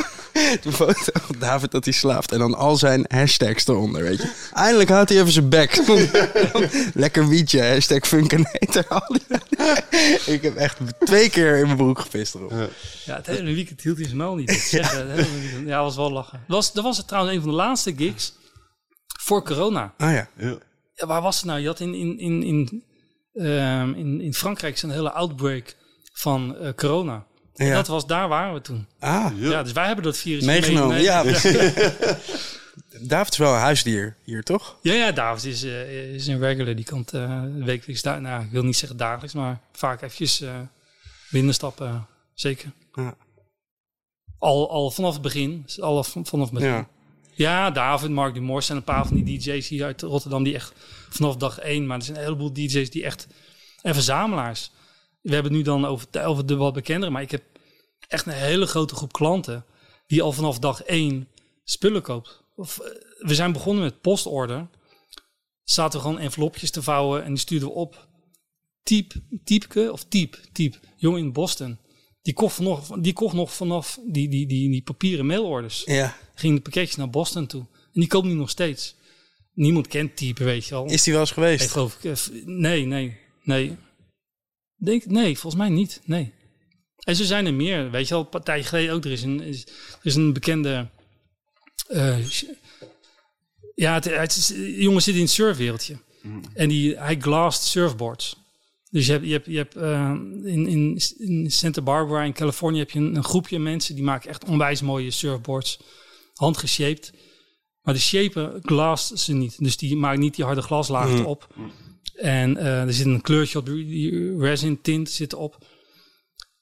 [0.62, 2.32] Toen foto van David dat hij slaapt.
[2.32, 4.50] En dan al zijn hashtags eronder, weet je.
[4.54, 5.82] Eindelijk houdt hij even zijn bek.
[6.94, 9.20] Lekker wietje, hashtag funkenator.
[10.36, 12.52] ik heb echt twee keer in mijn broek gepist erop.
[12.52, 12.68] Ja.
[13.06, 14.48] Ja, het hele weekend hield hij zijn muil niet.
[14.48, 15.68] Dat zeggen, weekend.
[15.68, 16.44] Ja, was wel lachen.
[16.48, 18.34] Dat was, dat was het trouwens een van de laatste gigs
[19.20, 19.94] voor corona.
[19.98, 20.28] Ah ja.
[20.38, 20.58] Ja.
[20.94, 21.60] Ja, waar was het nou?
[21.60, 22.84] Je had in, in, in, in,
[23.34, 25.76] ehm, in, in Frankrijk een hele outbreak
[26.14, 27.26] van eh, corona.
[27.56, 28.88] En dat was, daar waren we toen.
[29.00, 29.64] Ah, Ja.
[29.64, 31.02] dus wij hebben dat virus meegenomen.
[31.02, 31.74] Ja, meegenomen.
[33.08, 34.78] David is wel een huisdier hier, toch?
[34.82, 36.76] Ja, ja, David is, eh, is een regular.
[36.76, 40.60] Die komt eh wekelijks, daar, nou, ik wil niet zeggen dagelijks, maar vaak eventjes eh
[41.30, 42.08] binnenstappen.
[42.34, 42.72] zeker.
[42.94, 43.16] Ja.
[44.40, 45.66] Al, al vanaf het begin.
[45.80, 46.70] Al v- vanaf het begin.
[46.70, 46.88] Ja.
[47.38, 50.74] Ja, David, Mark Dumors en een paar van die DJ's hier uit Rotterdam die echt
[51.10, 51.86] vanaf dag één.
[51.88, 53.28] Maar er zijn een heleboel DJ's die echt
[53.82, 54.72] en verzamelaars.
[55.26, 57.44] We hebben het nu dan over, de- over de wat bekendere, maar ik heb
[58.08, 59.66] echt een hele grote groep klanten
[60.08, 61.28] die al vanaf dag één
[61.64, 62.44] spullen koopt.
[62.56, 64.68] Of, eh, we zijn begonnen met postorder.
[65.64, 68.08] Zaten we gewoon envelopjes te vouwen en die stuurden we op.
[68.84, 71.78] Typ, typke of typ, typ, jongen in Boston.
[72.22, 76.16] Die kocht nog, die kocht nog vanaf die, die, die, die papieren mailorders ja.
[76.36, 77.62] ging de pakketjes naar Boston toe.
[77.72, 78.96] En die koopt nu nog steeds.
[79.54, 80.86] Niemand kent type, weet je wel.
[80.86, 81.72] Is die wel eens geweest?
[81.72, 83.78] geloof ik, eh, f- nee, nee, nee.
[84.76, 86.34] Denk, nee, volgens mij niet, nee.
[87.04, 89.06] En zo zijn er meer, weet je wel, een partij geleden ook.
[89.06, 90.90] Er is een, is, er is een bekende...
[92.30, 92.44] sh-
[93.76, 95.98] ja, het, het is, jongen zit in het surfwereldje.
[96.54, 98.44] En die, hij glast surfboards.
[98.90, 100.10] Dus je hebt, je hebt, je hebt eh,
[100.44, 104.30] in, in, in Santa Barbara in Californië heb je een, een groepje mensen die maken
[104.30, 105.80] echt onwijs mooie surfboards.
[106.34, 107.14] Handgeshaped.
[107.82, 109.56] Maar de shapen glast ze niet.
[109.60, 111.48] Dus die maakt niet die harde glaslaag op.
[112.16, 115.58] En eh, er zit een kleurtje op, die resin tint zit op.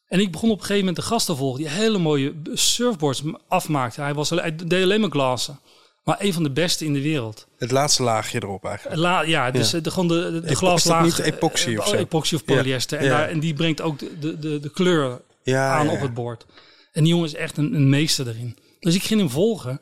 [0.07, 3.23] En ik begon op een gegeven moment de gast te volgen die hele mooie surfboards
[3.47, 4.01] afmaakte.
[4.01, 5.59] Hij, was, hij deed alleen maar glazen.
[6.03, 7.47] Maar een van de beste in de wereld.
[7.57, 8.97] Het laatste laagje erop eigenlijk.
[9.01, 9.79] La, ja, dus Ja.
[9.79, 11.05] de, gewoon de, de, de glaslaag.
[11.05, 11.95] is dat niet epoxy eh, of zo?
[11.95, 12.55] Epoxy of Ja.
[12.55, 12.97] polyester.
[12.97, 13.17] En, Ja.
[13.17, 16.45] daar, en die brengt ook de, de, de, de kleur aan op het bord.
[16.91, 18.57] En die jongen is echt een, een meester erin.
[18.79, 19.81] Dus ik ging hem volgen.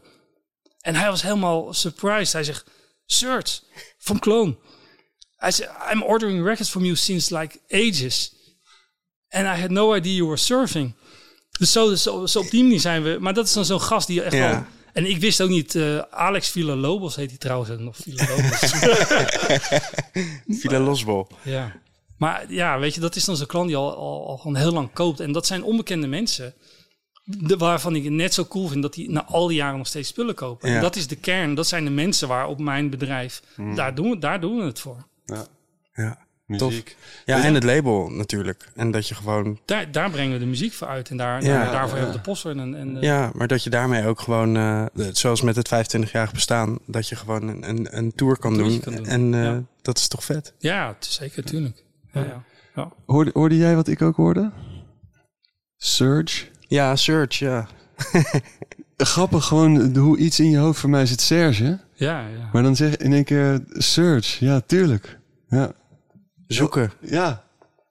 [0.82, 2.34] En hij was helemaal surprised.
[2.34, 2.66] Hij zegt,
[3.06, 3.62] Search,
[3.98, 4.56] from Clone.
[5.42, 8.34] Hij zei, I'm ordering records from you since like ages.
[9.30, 10.94] And I had no idea you were surfing.
[11.60, 13.18] Dus zo, zo, zo op die manier zijn we.
[13.20, 14.50] Maar dat is dan zo'n gast die echt Ja.
[14.50, 14.64] wel...
[14.94, 17.96] En ik wist ook niet, eh, Alex Villalobos heet hij trouwens nog.
[17.98, 18.60] Villalobos.
[20.62, 21.28] Villa Losbol.
[21.44, 21.76] Ja.
[22.18, 24.72] Maar ja, weet je, dat is dan zo'n klant die al, al, al gewoon heel
[24.72, 25.20] lang koopt.
[25.20, 26.54] En dat zijn onbekende mensen.
[27.24, 29.88] De, waarvan ik het net zo cool vind dat die na al die jaren nog
[29.88, 30.70] steeds spullen kopen.
[30.70, 30.76] Ja.
[30.76, 31.54] En dat is de kern.
[31.56, 33.42] Dat zijn de mensen waar op mijn bedrijf.
[33.76, 35.08] Daar, doen we, daar doen we het voor.
[35.26, 35.46] Ja.
[35.94, 36.18] Ja.
[36.46, 36.96] Muziek.
[37.26, 38.70] ja, en het label natuurlijk.
[38.76, 39.60] En dat je gewoon...
[39.66, 41.10] Daar, daar brengen we de muziek voor uit.
[41.10, 41.64] En daar, Ja.
[41.64, 42.58] daar- daarvoor hebben we de poster.
[42.58, 46.80] En, en, Ja, maar dat je daarmee ook gewoon, eh, zoals met het 25-jarig bestaan,
[46.86, 48.80] dat je gewoon een, een, een tour kan doen.
[48.80, 49.06] kan doen.
[49.06, 49.62] En eh, Ja.
[49.82, 50.54] dat is toch vet?
[50.60, 51.84] ja, het is zeker, tuurlijk.
[52.14, 52.44] Ja, ja.
[52.76, 52.92] Ja.
[53.06, 54.52] Hoorde, hoorde jij wat ik ook hoorde?
[55.78, 56.46] Surge.
[56.68, 57.68] Ja, Search, ja.
[58.98, 61.80] Grappig gewoon hoe iets in je hoofd voor mij zit Serge.
[62.02, 62.50] Ja, ja.
[62.54, 64.46] Maar dan zeg je in één keer Surge.
[64.46, 65.20] Ja, tuurlijk.
[65.50, 65.72] Ja.
[66.48, 67.44] Zoeken Ja.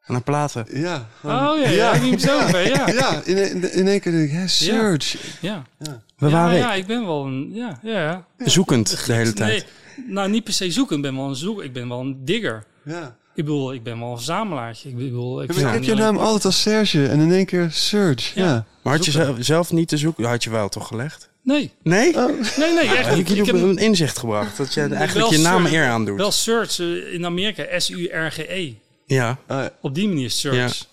[0.07, 0.67] naar platen.
[0.73, 1.07] Ja.
[1.21, 2.89] gewoon- Oh ja, ja, ik neem zo over, ja.
[2.89, 5.19] Ja, in, in, in één keer denk ik, hè, Surge.
[5.41, 7.51] Ja, We ja, waren ja, ik ben wel een...
[7.53, 8.25] Ja, ja, ja.
[8.39, 9.67] zoekend de hele tijd.
[9.97, 10.97] Nee, nou, niet per se zoeken.
[10.97, 11.63] Ik ben wel een zoek.
[11.63, 12.65] Ik ben wel een digger.
[12.85, 13.17] Ja.
[13.35, 14.89] Ik bedoel, ik ben wel een verzamelaartje.
[14.89, 17.69] Ik bedoel, ik Ja, ik heb je naam altijd als Serge en in één keer
[17.71, 18.41] Surge.
[18.41, 18.47] Ja.
[18.47, 18.65] Ja.
[18.83, 19.33] Maar had je zoeken.
[19.35, 20.25] zelf, zelf niet te zoeken?
[20.25, 21.30] Had je wel toch gelegd?
[21.43, 22.13] Nee, Nee?
[22.59, 23.19] nee, nee, echt Heb niet.
[23.19, 24.57] ik je Ik op heb een inzicht gebracht?
[24.57, 26.17] Dat je eigenlijk je naam Search- eer aandoet.
[26.19, 28.73] wel search eh, in Amerika, S-U-R-G-E.
[29.07, 30.87] Ja, Ah, Op die manier search.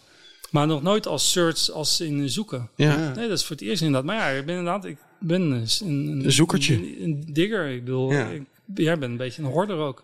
[0.52, 2.70] Maar nog nooit als search als in zoeken.
[2.76, 3.12] ja.
[3.16, 4.06] Nee, dat is voor het eerst inderdaad.
[4.06, 6.74] Maar ja, ik ben inderdaad, ik ben een, een, Een zoekertje.
[6.74, 7.68] Een, een digger.
[7.70, 8.28] Ik bedoel, Ja.
[8.28, 8.42] ik,
[8.76, 10.04] jij bent een beetje een hoorder ook.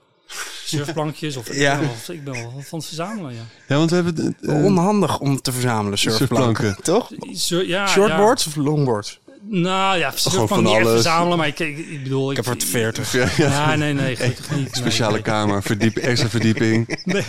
[0.65, 1.74] Surfplankjes of Ja.
[1.74, 3.41] ik, ben wel, ik ben wel van het verzamelen, ja.
[3.68, 4.36] Ja, want we hebben...
[4.41, 6.64] eh, Onhandig om te verzamelen, surfplanken.
[6.65, 6.84] surfplanken.
[6.84, 7.38] Toch?
[7.38, 9.20] Sur- ja Shortboards of longboards?
[9.45, 10.91] Nou ja, Gewoon van niet echt alles.
[10.91, 12.32] verzamelen, maar ik, ik, ik bedoel...
[12.32, 13.11] Ik heb er 40.
[13.11, 13.49] Ja, ja.
[13.49, 14.60] Ja, nee, nee, gelukkig niet.
[14.60, 15.22] Nee, Speciale nee.
[15.22, 16.88] kamer, verdiep, extra verdieping.
[17.03, 17.24] Nee,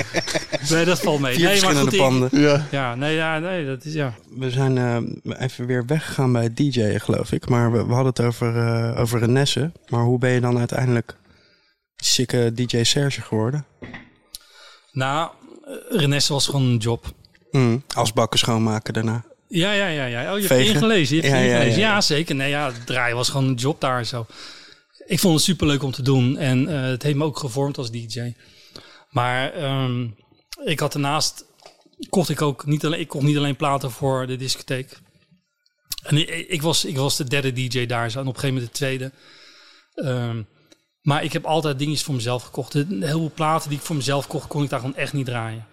[0.70, 1.34] nee, dat valt mee.
[1.34, 2.28] Vier nee, maar goed, panden.
[2.32, 2.66] Ja.
[2.70, 4.14] Ja, nee, ja, nee, dat is ja.
[4.36, 4.96] We zijn eh,
[5.38, 7.48] even weer weggegaan bij het DJ'en, geloof ik.
[7.48, 9.72] Maar we, we hadden het over, eh over Renesse.
[9.88, 11.16] Maar hoe ben je dan uiteindelijk
[11.96, 13.66] Sikke DJ Serge geworden.
[14.92, 15.30] Nou,
[15.64, 17.12] eh, Renesse was gewoon een job.
[17.50, 19.24] Mm, als bakken schoonmaken daarna.
[19.48, 20.04] Ja, ja, ja.
[20.04, 20.20] ja.
[20.20, 20.74] Oh, je hebt Vegen?
[20.74, 21.16] ingelezen.
[21.16, 21.80] Je hebt Ja, ingelezen.
[21.80, 21.88] ja.
[21.94, 22.34] Ja, zeker.
[22.34, 24.26] Nee, ja, het draaien was gewoon een job daar zo.
[25.06, 26.36] Ik vond het superleuk om te doen.
[26.36, 28.34] En eh, het heeft me ook gevormd als DJ.
[29.10, 30.06] Maar ehm,
[30.64, 31.44] ik had daarnaast...
[32.08, 34.98] Kocht ik ook niet alleen, ik kocht niet alleen platen voor de discotheek.
[36.02, 38.20] En ik, ik was, ik was de derde DJ daar zo.
[38.20, 39.12] En op een gegeven moment de tweede.
[39.94, 40.42] Ehm,
[41.02, 42.72] maar ik heb altijd dingetjes voor mezelf gekocht.
[42.72, 45.66] Heel veel platen die ik voor mezelf kocht, kon ik daar gewoon echt niet draaien.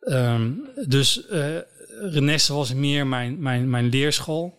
[0.00, 0.50] Ehm,
[0.86, 1.56] dus eh
[2.00, 4.58] Renesse was meer mijn, mijn, mijn leerschool.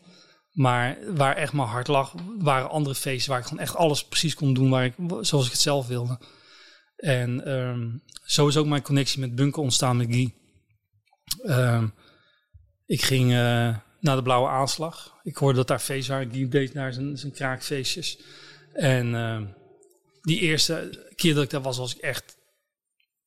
[0.51, 4.35] Maar waar echt mijn hart lag, waren andere feesten waar ik gewoon echt alles precies
[4.35, 6.19] kon doen waar ik, zoals ik het zelf wilde.
[6.95, 7.89] En ehm,
[8.23, 10.33] zo is ook mijn connectie met Bunker ontstaan met Guy.
[11.43, 11.87] Ehm,
[12.85, 15.19] ik ging eh, naar de Blauwe Aanslag.
[15.23, 16.33] Ik hoorde dat daar feesten waren.
[16.33, 18.19] Guy deed daar zijn, zijn kraakfeestjes.
[18.73, 19.45] En ehm,
[20.21, 22.37] die eerste keer dat ik daar was, was ik echt,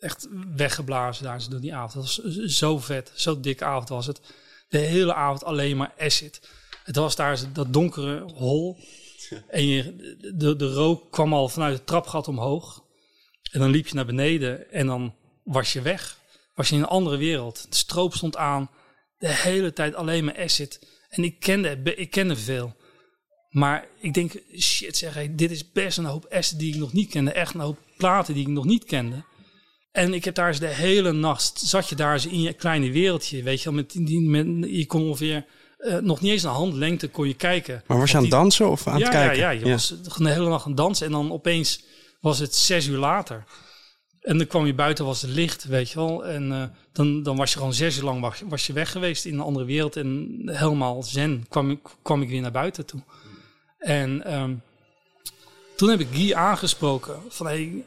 [0.03, 1.93] echt weggeblazen daar door die avond.
[1.93, 4.21] Dat was zo vet, zo dikke avond was het.
[4.69, 6.41] De hele avond alleen maar acid.
[6.85, 8.77] Het was daar dat donkere hol.
[9.49, 9.97] En je,
[10.35, 12.85] de, de rook kwam al vanuit het trapgat omhoog.
[13.51, 15.15] En dan liep je naar beneden en dan
[15.45, 16.19] was je weg.
[16.55, 17.67] Was je in een andere wereld.
[17.69, 18.71] De stroop stond aan.
[19.19, 20.87] De hele tijd alleen maar acid.
[21.09, 22.77] En ik kende, ik kende veel.
[23.51, 26.93] Maar ik denk, shit zeg, hey, dit is best een hoop acid die ik nog
[26.93, 27.33] niet kende.
[27.33, 29.25] Echt een hoop platen die ik nog niet kende.
[29.93, 32.91] En ik heb daar eens de hele nacht, zat je daar eens in je kleine
[32.91, 33.75] wereldje, weet je wel.
[33.75, 35.45] Met, die, met, je kon ongeveer,
[35.79, 37.83] eh, nog niet eens een handlengte kon je kijken.
[37.87, 39.37] Maar was je aan het dansen of aan ja, het kijken?
[39.37, 41.07] Ja, ja, je was gewoon de hele nacht aan het dansen.
[41.07, 41.85] En dan opeens
[42.21, 43.45] was het zes uur later.
[44.21, 46.27] En dan kwam je buiten, was het licht, weet je wel.
[46.27, 49.25] En eh, dan, dan was je gewoon zes uur lang was, was je weg geweest
[49.25, 49.97] in een andere wereld.
[49.97, 53.01] En helemaal zen kwam ik, kwam ik weer naar buiten toe.
[53.79, 54.55] En ehm,
[55.77, 57.17] toen heb ik Guy aangesproken.
[57.29, 57.85] Van, hey,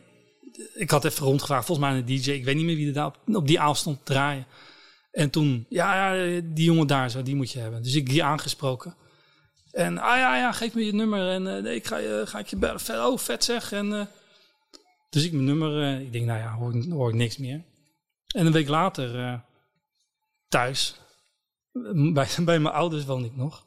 [0.74, 2.32] ik had even rondgevraagd, volgens mij een DJ.
[2.32, 4.46] Ik weet niet meer wie er daar op, op die avond stond te draaien.
[5.12, 7.84] En toen, ja, ja, die jongen daar zo, die moet je hebben.
[7.84, 8.96] Dus ik Guy aangesproken.
[9.72, 12.48] En, ah ja, ja, geef me je nummer en eh, ik ga, je, ga ik
[12.48, 12.80] je bellen.
[12.80, 13.72] Vet, oh, vet zeg.
[13.72, 14.06] En, eh,
[15.10, 17.64] dus ik mijn nummer, eh, ik denk, nou ja, hoor, ik- hoor ik niks meer.
[18.28, 19.40] En een week later, eh,
[20.48, 20.96] thuis,
[21.72, 23.66] eh, bij, bij mijn ouders woonde ik nog,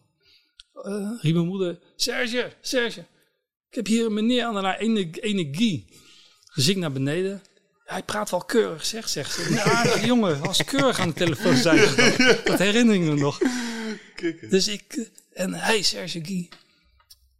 [0.73, 3.01] eh, riep mijn moeder, Serge, Serge,
[3.69, 5.87] ik heb hier een meneer aan de ene, ene Guy.
[6.59, 7.43] Dus ik naar beneden.
[7.85, 9.53] Hij praat wel keurig, zeg, zegt ze.
[9.53, 11.79] Ja, jongen, als keurig aan de telefoon zijn.
[12.45, 13.39] Dat herinner ik me nog.
[14.51, 15.05] Dus ik, eh,
[15.43, 16.49] en hey Serge Guy.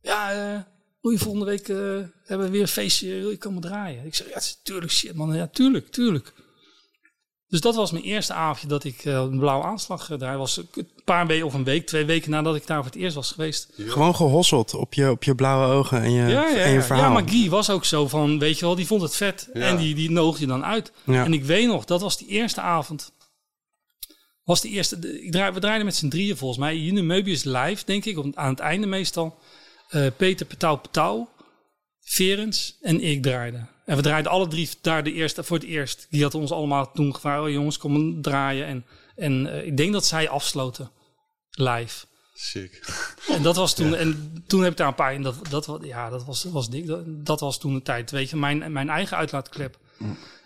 [0.03, 0.61] Ja, eh
[1.01, 1.77] wil je volgende week, eh,
[2.25, 4.05] hebben we weer een feestje, wil je komen draaien?
[4.05, 6.33] Ik zeg, ja, tuurlijk shit man, ja, tuurlijk, tuurlijk.
[7.49, 10.39] Dus dat was mijn eerste avondje dat ik eh, een blauwe aanslag uh, draaide.
[10.39, 13.15] Was een paar weken of een week, twee weken nadat ik daar voor het eerst
[13.15, 13.69] was geweest.
[13.77, 17.05] Gewoon gehosseld op je, op je blauwe ogen en je, Ja, ja, en je verhaal.
[17.05, 19.49] ja, maar Guy was ook zo van, weet je wel, die vond het vet.
[19.53, 19.61] Ja.
[19.61, 20.93] En die, die noogde je dan uit.
[21.05, 21.25] Ja.
[21.25, 23.13] En ik weet nog, dat was die eerste avond.
[24.45, 26.77] Was die eerste, de- ik draai, we draaiden met z'n drieën volgens mij.
[26.77, 29.39] June Möbius live, denk ik, op- aan het einde meestal.
[29.89, 31.27] Eh, Peter Petau Petau,
[32.09, 33.69] Verens en ik draaiden.
[33.85, 36.07] En we draaiden alle drie daar de eerste, voor het eerst.
[36.11, 38.67] Die had ons allemaal toen gevraagd, oh jongens, kom draaien.
[38.67, 38.85] En,
[39.17, 40.91] en eh, ik denk dat zij afsloten,
[41.51, 42.07] live.
[42.35, 42.81] Sick.
[43.35, 45.23] En dat was toen, en toen heb ik daar een paar in.
[45.23, 46.87] Dat, dat, ja, dat was, was dik.
[46.87, 48.11] Dat, dat was toen de tijd.
[48.11, 49.79] Weet je, mijn, mijn eigen uitlaatklep.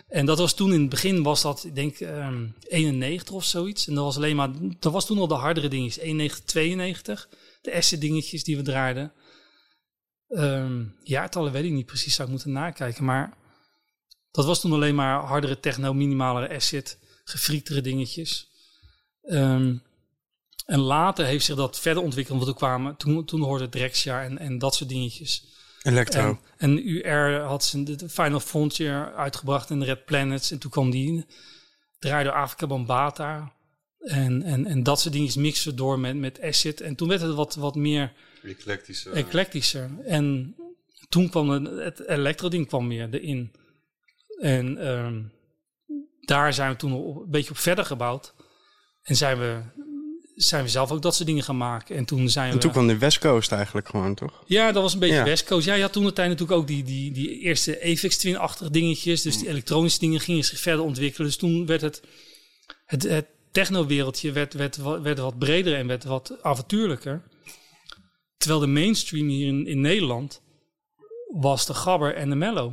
[0.09, 3.87] En dat was toen in het begin, was dat, ik denk, ehm 91 of zoiets.
[3.87, 6.05] En dat was alleen maar, dat was toen al de hardere dingetjes.
[6.05, 7.29] 91, 92.
[7.61, 9.13] De acid dingetjes die we draaiden.
[10.33, 13.05] Ehm jaartallen weet ik niet precies, zou ik moeten nakijken.
[13.05, 13.37] Maar
[14.31, 18.51] dat was toen alleen maar hardere techno, minimalere acid, gefriektere dingetjes.
[19.23, 19.77] Ehm,
[20.67, 22.37] en later heeft zich dat verder ontwikkeld.
[22.37, 25.45] Want toen, kwamen, toen, toen hoorde Drexia en, en dat soort dingetjes.
[25.83, 26.21] Electro.
[26.21, 30.51] En, en UR had zijn de Final Frontier uitgebracht in de Red Planets.
[30.51, 31.27] En toen kwam die,
[31.99, 33.53] draaide Afrika Bambata.
[33.99, 36.81] En, en, en dat soort dingetjes mixen door met, met acid.
[36.81, 38.13] En toen werd het wat, wat meer
[38.45, 39.11] Eclectische.
[39.11, 39.91] eclectischer.
[40.05, 40.55] En
[41.09, 41.67] toen kwam het,
[41.99, 43.53] het elektro-ding kwam meer erin.
[44.41, 45.23] En ehm,
[46.21, 48.35] daar zijn we toen op- een beetje op verder gebouwd.
[49.03, 49.61] En zijn we,
[50.35, 51.97] zijn we zelf ook dat soort dingen gaan maken.
[51.97, 52.61] En toen zijn en we...
[52.61, 54.43] toen kwam de West Coast eigenlijk gewoon, toch?
[54.47, 55.25] Ja, dat was een beetje Ja.
[55.25, 55.67] West Coast.
[55.67, 59.23] Ja, je had toen de tijd natuurlijk ook die, die, die eerste Apex Twin-achtige dingetjes.
[59.23, 61.27] Dus die elektronische dingen gingen zich verder ontwikkelen.
[61.27, 62.03] Dus toen werd het,
[62.87, 67.23] het, het techno-wereldje werd, werd, werd wat breder en werd wat avontuurlijker.
[68.43, 70.43] Terwijl de mainstream hier in, in Nederland
[71.41, 72.73] was de gabber en de mellow.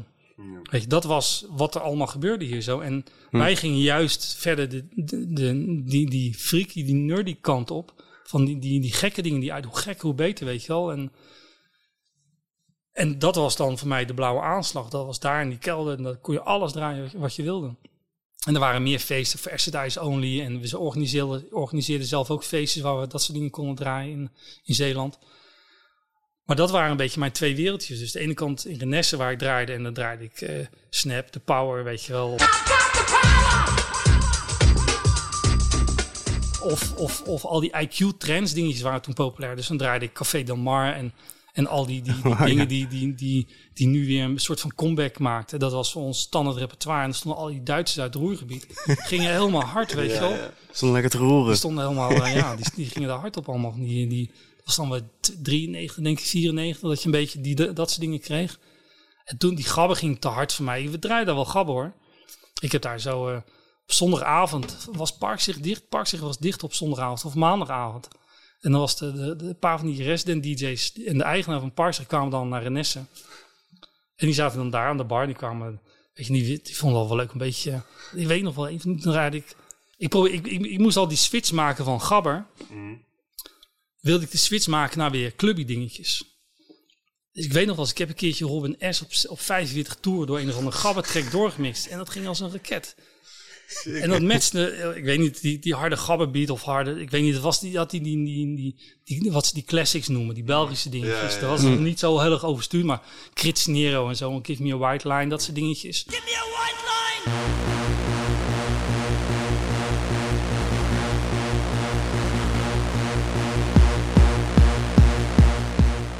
[0.71, 2.79] Weet je, dat was wat er allemaal gebeurde hier zo.
[2.79, 8.03] En wij gingen juist verder de, de, de- die, die freaky, die nerdy kant op.
[8.23, 10.91] Van die, die, die gekke dingen die uit, hoe gek, hoe beter, weet je wel.
[10.91, 11.11] En,
[12.91, 14.89] En dat was dan voor mij de blauwe aanslag.
[14.89, 15.97] Dat was daar in die kelder.
[15.97, 17.75] En dan kon je alles draaien wat je, wilde.
[18.45, 20.41] En er waren meer feesten voor Exodus Only.
[20.41, 24.29] En we organiseerden, organiseerden zelf ook feestjes waar we dat soort dingen konden draaien in,
[24.63, 25.19] in Zeeland.
[26.49, 27.99] Maar dat waren een beetje mijn twee wereldjes.
[27.99, 29.73] Dus de ene kant in Renesse waar ik draaide.
[29.73, 32.35] En dan draaide ik eh, Snap, The Power, weet je wel.
[36.61, 39.55] Of, of, of al die IQ-trends dingetjes waren toen populair.
[39.55, 41.13] Dus dan draaide ik Café Del Mar en,
[41.53, 42.45] en al die, die, die Oh, ja.
[42.45, 45.59] dingen die, die, die, die nu weer een soort van comeback maakten.
[45.59, 47.01] Dat was voor ons standaard repertoire.
[47.03, 48.65] En er stonden al die Duitsers uit het roergebied.
[48.85, 50.35] Gingen helemaal hard, weet je wel.
[50.71, 51.57] Stond lekker te Die roeren.
[51.57, 53.73] stonden helemaal, eh, ja, die, die gingen daar hard op allemaal.
[53.75, 54.31] Die, die,
[54.75, 58.19] was dan t- 93, denk ik, 94, dat je een beetje die, dat soort dingen
[58.19, 58.59] kreeg.
[59.23, 60.89] En toen, die gabber ging te hard voor mij.
[60.89, 61.93] We draaiden wel gabber hoor.
[62.61, 63.35] Ik heb daar zo, eh,
[63.83, 65.89] op zondagavond was Parkzicht dicht.
[65.89, 68.07] Parkzicht was dicht op zondagavond of maandagavond.
[68.61, 72.07] En dan was de, de, paar van die resident DJ's en de eigenaar van Parkzicht
[72.07, 72.99] kwamen dan naar Renesse.
[74.15, 75.25] En die zaten dan daar aan de bar.
[75.25, 75.81] Die kwamen,
[76.13, 77.81] weet je, die, die vonden het wel leuk een beetje.
[78.15, 79.55] Ik weet nog wel, even toen draaide ik
[79.99, 82.45] ik, probeer, ik, ik, moest al die switch maken van gabber.
[83.99, 86.23] Wilde ik de switch maken naar weer clubby dingetjes.
[87.31, 89.01] Dus ik weet nog wel eens, ik heb een keertje Robin S.
[89.01, 91.85] op, op 45 toer door een of andere gabbertrek doorgemixt.
[91.85, 92.95] En dat ging als een raket.
[93.83, 97.33] En dat matchte, ik weet niet, die, die harde gabberbeat of harde, ik weet niet,
[97.33, 100.43] het was die, dat die, die, die, die, die, wat ze die classics noemen, die
[100.43, 101.33] Belgische dingetjes.
[101.33, 103.01] ja, Dat was nog niet zo heel erg overstuurd, maar
[103.33, 106.05] Crits Nero en zo, Give Me a White Line, dat soort dingetjes.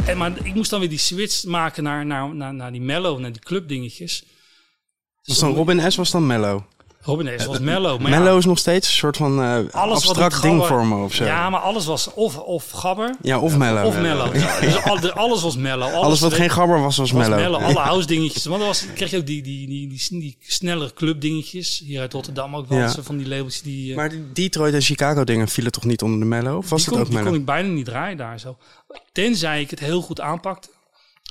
[0.09, 3.19] En, maar ik moest dan weer die switch maken naar, naar, naar, naar die mellow,
[3.19, 4.23] naar die clubdingetjes.
[5.23, 5.95] Was dan Robin S.
[5.95, 6.61] was dan Mellow.
[7.01, 7.45] Robin S.
[7.45, 7.99] was mellow.
[7.99, 9.39] Maar ja, Mellow is nog steeds een soort van
[9.71, 11.23] alles wat abstract ding voor me of zo.
[11.25, 13.85] Ja, maar alles was of, of gabber Ja, of Mellow.
[13.85, 14.33] of mellow.
[14.61, 15.83] Dus al, de- alles was mellow.
[15.87, 17.53] Alles, Alles wat geen gabber was, was was mellow.
[17.63, 18.45] Alle house dingetjes.
[18.45, 21.81] Want dan was, kreeg je ook die, die, die, die, die snellere club dingetjes.
[21.85, 22.83] Hier uit Rotterdam ook wel Ja.
[22.83, 23.89] eens van die labels die...
[23.91, 26.57] eh, Maar die Detroit en Chicago dingen vielen toch niet onder de Mellow?
[26.57, 28.57] Of was die, het kon, ook die kon ik bijna niet draaien daar zo.
[29.11, 30.69] Tenzij ik het heel goed aanpakte.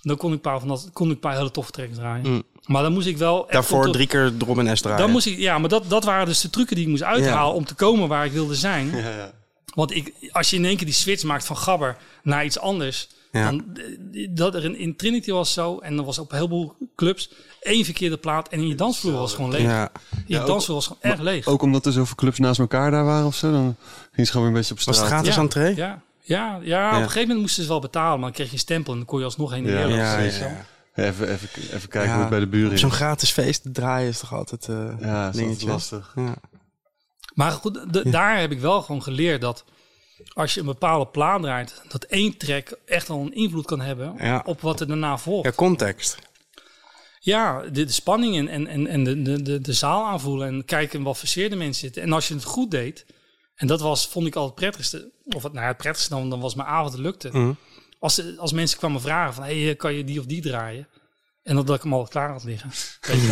[0.03, 2.31] Dan kon ik een paar, van dat, kon ik paar hele toffe tracks draaien.
[2.31, 2.43] Mm.
[2.69, 3.47] Maar dan moest ik wel...
[3.51, 4.81] Daarvoor tot- drie keer de Robin S.
[4.81, 5.01] draaien.
[5.01, 7.55] Dan moest ik, ja, maar dat, dat waren dus de trucken die ik moest uithalen
[7.55, 8.91] om te komen waar ik wilde zijn.
[8.97, 9.31] Ja, ja.
[9.75, 13.09] Want ik, als je in één keer die switch maakt van gabber naar iets anders.
[13.33, 13.45] Ja.
[13.45, 13.65] Dan,
[14.13, 15.79] eh, dat er in, in Trinity was zo.
[15.79, 17.31] En er was op een heleboel clubs
[17.61, 18.49] één verkeerde plaat.
[18.49, 19.63] En in je dansvloer was gewoon leeg.
[19.63, 19.91] Ja.
[20.11, 21.47] Je Ja, ook- dansvloer was gewoon erg leeg.
[21.47, 23.77] Ook omdat er zoveel clubs naast elkaar daar waren of zo, dan
[24.13, 25.11] ging ze gewoon weer een beetje op Was straat.
[25.11, 25.41] het gratis Ja.
[25.41, 25.75] entree?
[25.77, 28.13] Ja, ja, ja, op een gegeven moment moesten ze wel betalen.
[28.13, 30.17] Maar dan kreeg je een stempel en dan kon je alsnog heen en Ja.
[30.17, 30.67] weer.
[30.99, 32.13] Even, even, even kijken Ja.
[32.13, 32.81] hoe het bij de buren is.
[32.81, 35.67] zo'n gratis feest draaien is toch altijd eh Ja, dat is altijd dingetje.
[35.67, 36.13] lastig.
[36.17, 36.35] Ja.
[37.35, 39.65] Maar goed, de- daar heb ik wel gewoon geleerd dat
[40.33, 44.15] als je een bepaalde plaat draait, dat één track echt al een invloed kan hebben
[44.19, 44.43] Ja.
[44.47, 45.45] op wat er daarna volgt.
[45.45, 46.17] ja, context.
[47.21, 50.65] Ja, de, de spanning en, en, en, en de, de, de, de zaal aanvoelen en
[50.65, 52.03] kijken wat verseerde mensen zitten.
[52.03, 53.07] En als je het goed deed,
[53.55, 56.31] en dat was, vond ik al het prettigste, of het, nou ja, het prettigste dan,
[56.31, 57.29] dan was mijn avond het lukte.
[57.33, 57.53] Mhm.
[58.01, 60.87] Als, als mensen kwamen vragen van, hey, kan je die of die draaien?
[61.43, 62.71] En dat, ik hem al klaar had liggen,
[63.09, 63.27] weet je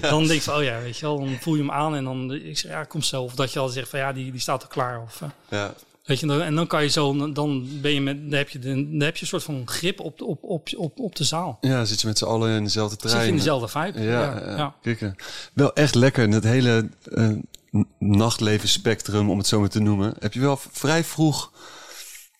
[0.10, 2.32] Dan denk van, oh ja, weet je wel, dan voel je hem aan en dan,
[2.34, 3.22] ik zeg, ja, kom zo.
[3.22, 5.02] Of dat je al zegt van, ja, die, die staat al klaar.
[5.02, 5.74] Of, eh, Ja.
[6.02, 8.68] Weet je, en dan kan je zo, dan ben je met, dan heb je, de,
[8.74, 11.58] dan heb je een soort van grip op, de- op, op, op, op de zaal.
[11.60, 13.14] ja, zit je met z'n allen in dezelfde trein.
[13.14, 14.00] Zit je in dezelfde vibe.
[14.00, 15.10] Ja, ja, eh,
[15.52, 16.28] wel echt lekker.
[16.28, 17.28] Het hele eh,
[17.76, 20.14] n- nachtleven spectrum, om het zo maar te noemen.
[20.18, 21.52] Heb je wel vrij vroeg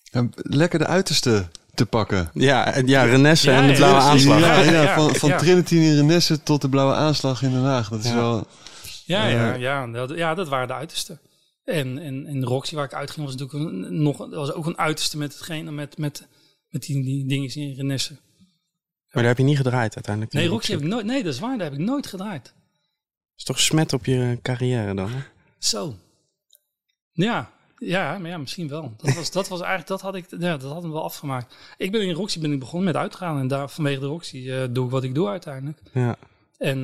[0.03, 2.31] ja, lekker de uiterste te pakken.
[2.35, 4.40] Ja, en- ja Renesse Ja, en de blauwe aanslag.
[4.70, 5.39] Ja, van, van ja.
[5.39, 7.89] Trinity in Renesse tot de blauwe aanslag in Den Haag.
[7.89, 8.15] Dat is Ja.
[8.15, 8.47] wel...
[9.05, 11.19] Ja, ja, Eh, ja, dat, ja, dat waren de uiterste.
[11.65, 15.19] En, en, en Roxy, waar ik uitging, was natuurlijk een, nog, was ook een uiterste
[15.19, 16.27] met hetgene, met, met,
[16.69, 18.12] met die, die dingen in Renesse.
[18.12, 20.35] Maar daar heb je niet gedraaid uiteindelijk.
[20.35, 22.53] Nee, Roxy heb ik nooit, nee, dat is waar, daar heb ik nooit gedraaid.
[23.36, 25.11] is toch smet op je carrière dan?
[25.11, 25.19] hè?
[25.59, 25.94] Zo.
[27.12, 27.51] Ja,
[27.84, 28.94] ja, maar ja, misschien wel.
[28.96, 31.56] Dat was, dat was eigenlijk, dat had ik, ja, dat had me wel afgemaakt.
[31.76, 34.64] Ik ben in Roxy ben ik begonnen met uitgaan en daar vanwege de Roxy eh,
[34.70, 35.78] doe ik wat ik doe uiteindelijk.
[35.92, 36.16] Ja.
[36.59, 36.80] En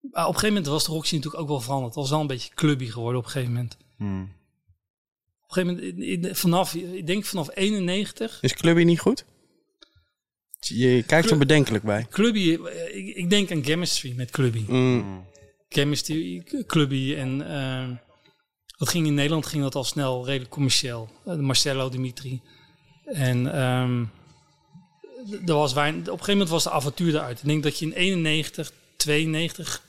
[0.00, 1.94] maar op een gegeven moment was de Roxy natuurlijk ook wel veranderd.
[1.94, 3.76] Het was wel een beetje clubby geworden op een gegeven moment.
[3.96, 4.38] hmm.
[5.42, 9.24] Op een gegeven moment, vanaf, ik denk vanaf 91, Is Clubby niet goed?
[10.60, 12.06] Je kijkt er bedenkelijk bij.
[12.10, 14.64] Clubby, eh, ik, ik denk aan chemistry met Clubby.
[14.68, 15.24] Mm,
[15.68, 17.88] Chemistry, Clubby en eh,
[18.80, 21.08] dat ging in Nederland ging dat al snel redelijk commercieel.
[21.26, 22.40] Eh, Marcello, Dimitri.
[23.04, 23.44] En
[25.30, 27.38] d- er was weinig, op een gegeven moment was de avontuur eruit.
[27.38, 29.82] Ik denk dat je in 91, 92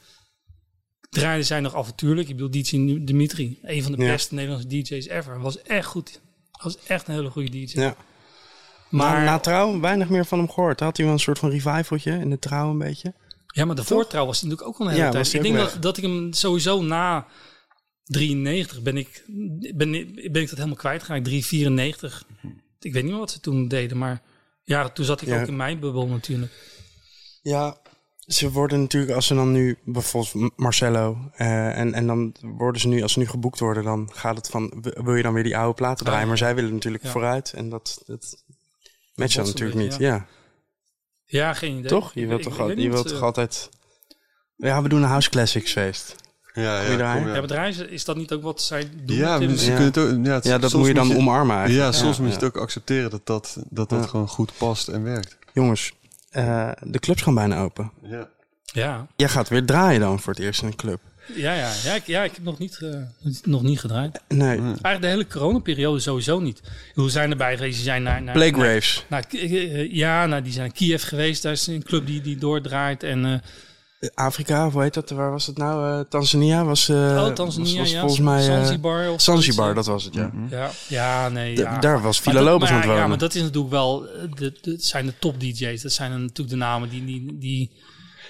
[1.09, 2.27] draaide zij nog avontuurlijk.
[2.30, 4.11] Ik bedoel, DJ Dimitri, een van de Ja.
[4.11, 5.39] beste Nederlandse DJ's ever.
[5.41, 6.19] Was echt goed.
[6.63, 7.80] Was echt een hele goede DJ.
[7.80, 7.95] ja.
[8.89, 10.80] Maar Maar, na trouw weinig meer van hem gehoord.
[10.80, 13.13] Had hij wel een soort van revivaltje in de trouw een beetje.
[13.47, 15.34] ja, maar de voortrouw was natuurlijk ook al een hele Ja, tijd.
[15.34, 17.26] Ik denk dat, dat ik hem sowieso na
[18.12, 19.24] 93 ben ik,
[19.76, 21.24] ben, ik- ben ik dat helemaal kwijtgeraakt.
[21.24, 22.24] 394.
[22.80, 24.22] Ik weet niet meer wat ze toen deden, maar
[24.64, 25.42] ja, toen zat ik Ja.
[25.42, 26.52] ook in mijn bubbel natuurlijk.
[27.42, 27.78] Ja,
[28.20, 32.82] ze worden natuurlijk, als ze dan nu, bijvoorbeeld M- Marcello, eh, en, en dan worden
[32.82, 35.44] ze nu, als ze nu geboekt worden, dan gaat het van, wil je dan weer
[35.44, 36.22] die oude platen draaien?
[36.22, 36.28] Ah.
[36.28, 37.10] Maar zij willen natuurlijk Ja.
[37.10, 38.44] vooruit en dat, dat
[39.16, 39.96] matcht dan natuurlijk niet.
[39.98, 40.28] Ja,
[41.26, 41.90] Ja, geen idee.
[41.90, 42.14] toch?
[42.14, 43.70] Je wilt ik- toch, ik al- weet je wilt toch altijd...
[44.56, 46.16] Ja, we doen een House Classics feest.
[46.53, 47.41] Ja, Ja, ja.
[47.41, 49.15] bedrijven, is dat niet ook wat zij doen?
[49.18, 49.76] Ja, ze Ja.
[49.78, 51.94] kunnen het ook, ja, het- Ja, dat moet je dan omarmen Ja, eigenlijk.
[51.94, 52.40] soms moet je ja.
[52.40, 54.07] het ook accepteren dat dat, dat, dat Ja.
[54.07, 55.38] gewoon goed past en werkt.
[55.53, 55.91] Jongens,
[56.30, 57.91] eh, de clubs gaan bijna open.
[58.03, 58.28] Ja.
[58.65, 60.99] Ja, Jij gaat weer draaien dan voor het eerst in een club.
[61.36, 64.19] ja, ja, ja, ik, ja, ik heb nog niet, eh, nog niet gedraaid.
[64.28, 66.61] Nee, Eigenlijk de hele coronaperiode sowieso niet.
[66.94, 67.76] Hoe zijn erbij geweest?
[67.76, 69.06] Die zijn naar, naar, Raves.
[69.10, 71.41] naar- eh, ja, nou, die zijn naar Kiev geweest.
[71.44, 73.03] Daar is een club die, die doordraait.
[73.03, 73.40] En eh,
[74.14, 75.10] Afrika, hoe heet dat?
[75.10, 75.99] Waar was het nou?
[75.99, 77.99] Eh, Tanzania was, eh, oh, Tanzania, was, was ja.
[77.99, 78.40] volgens mij...
[78.40, 79.10] eh, Zanzibar.
[79.11, 80.30] Of Zanzibar, zoiets, dat was het, ja.
[80.34, 80.56] Mhm.
[80.56, 81.56] Ja, ja nee.
[81.56, 81.78] D- Ja.
[81.80, 83.10] Daar was Villa dat- Lobos aan maar het ja, wonen.
[83.10, 84.07] maar dat is natuurlijk wel...
[84.07, 85.82] eh, De, de, het zijn de top DJ's.
[85.82, 87.06] Dat zijn natuurlijk de namen die...
[87.06, 87.72] die, die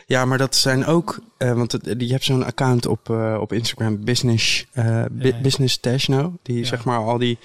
[0.08, 1.20] Ja, maar dat zijn ook...
[1.38, 5.36] eh, want het, je hebt zo'n account op, eh, op Instagram, Business, eh, Bi- Ja,
[5.36, 5.42] ja.
[5.42, 6.32] Business Nou.
[6.44, 6.66] Die Ja.
[6.66, 7.38] zeg maar al die...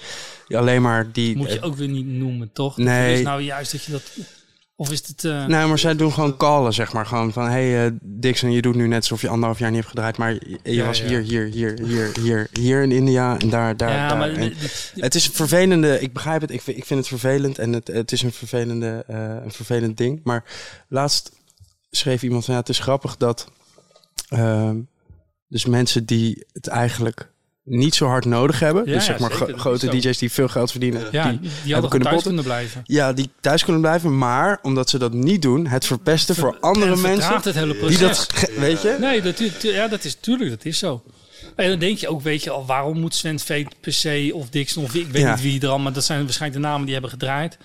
[0.47, 1.37] die alleen maar die...
[1.37, 2.77] moet je eh, ook weer niet noemen, toch?
[2.77, 3.13] Nee.
[3.17, 4.03] Is nou juist dat je dat...
[4.79, 5.23] Of is het...
[5.23, 7.05] eh, Nee, maar zij doen gewoon callen, zeg maar.
[7.05, 9.89] Gewoon van, hey eh, Dixon, je doet nu net alsof je anderhalf jaar niet hebt
[9.89, 10.17] gedraaid.
[10.17, 11.05] Maar je, je Ja, was ja.
[11.07, 14.17] hier, hier, hier, hier, hier, hier in India en daar, daar, ja, daar.
[14.17, 14.29] maar...
[14.29, 14.53] En
[14.95, 17.87] het is een vervelende, ik begrijp het, ik vind, ik vind het vervelend en het,
[17.87, 20.19] het is een, vervelende, eh, een vervelend ding.
[20.23, 20.43] Maar
[20.87, 21.31] laatst
[21.91, 23.47] schreef iemand van, ja, het is grappig dat
[24.29, 24.77] ehm,
[25.47, 27.31] dus mensen die het eigenlijk
[27.69, 29.87] niet zo hard nodig hebben, Ja, dus zeg maar zeker, dat grote.
[29.89, 32.81] DJ's die veel geld verdienen, ja, die, die, hadden kunnen thuis kunnen blijven.
[32.85, 36.91] ja, die thuis kunnen blijven, maar omdat ze dat niet doen, het verpesten voor andere
[36.91, 37.99] En mensen het hele die proces.
[37.99, 38.97] dat, ge- weet je?
[38.99, 41.03] Nee, dat, ja, dat is tuurlijk, dat is zo.
[41.55, 44.49] En dan denk je ook, weet je al, waarom moet Sven Veet per se of
[44.49, 46.93] Dixon of ik weet niet wie er al, maar dat zijn waarschijnlijk de namen die
[46.93, 47.57] hebben gedraaid.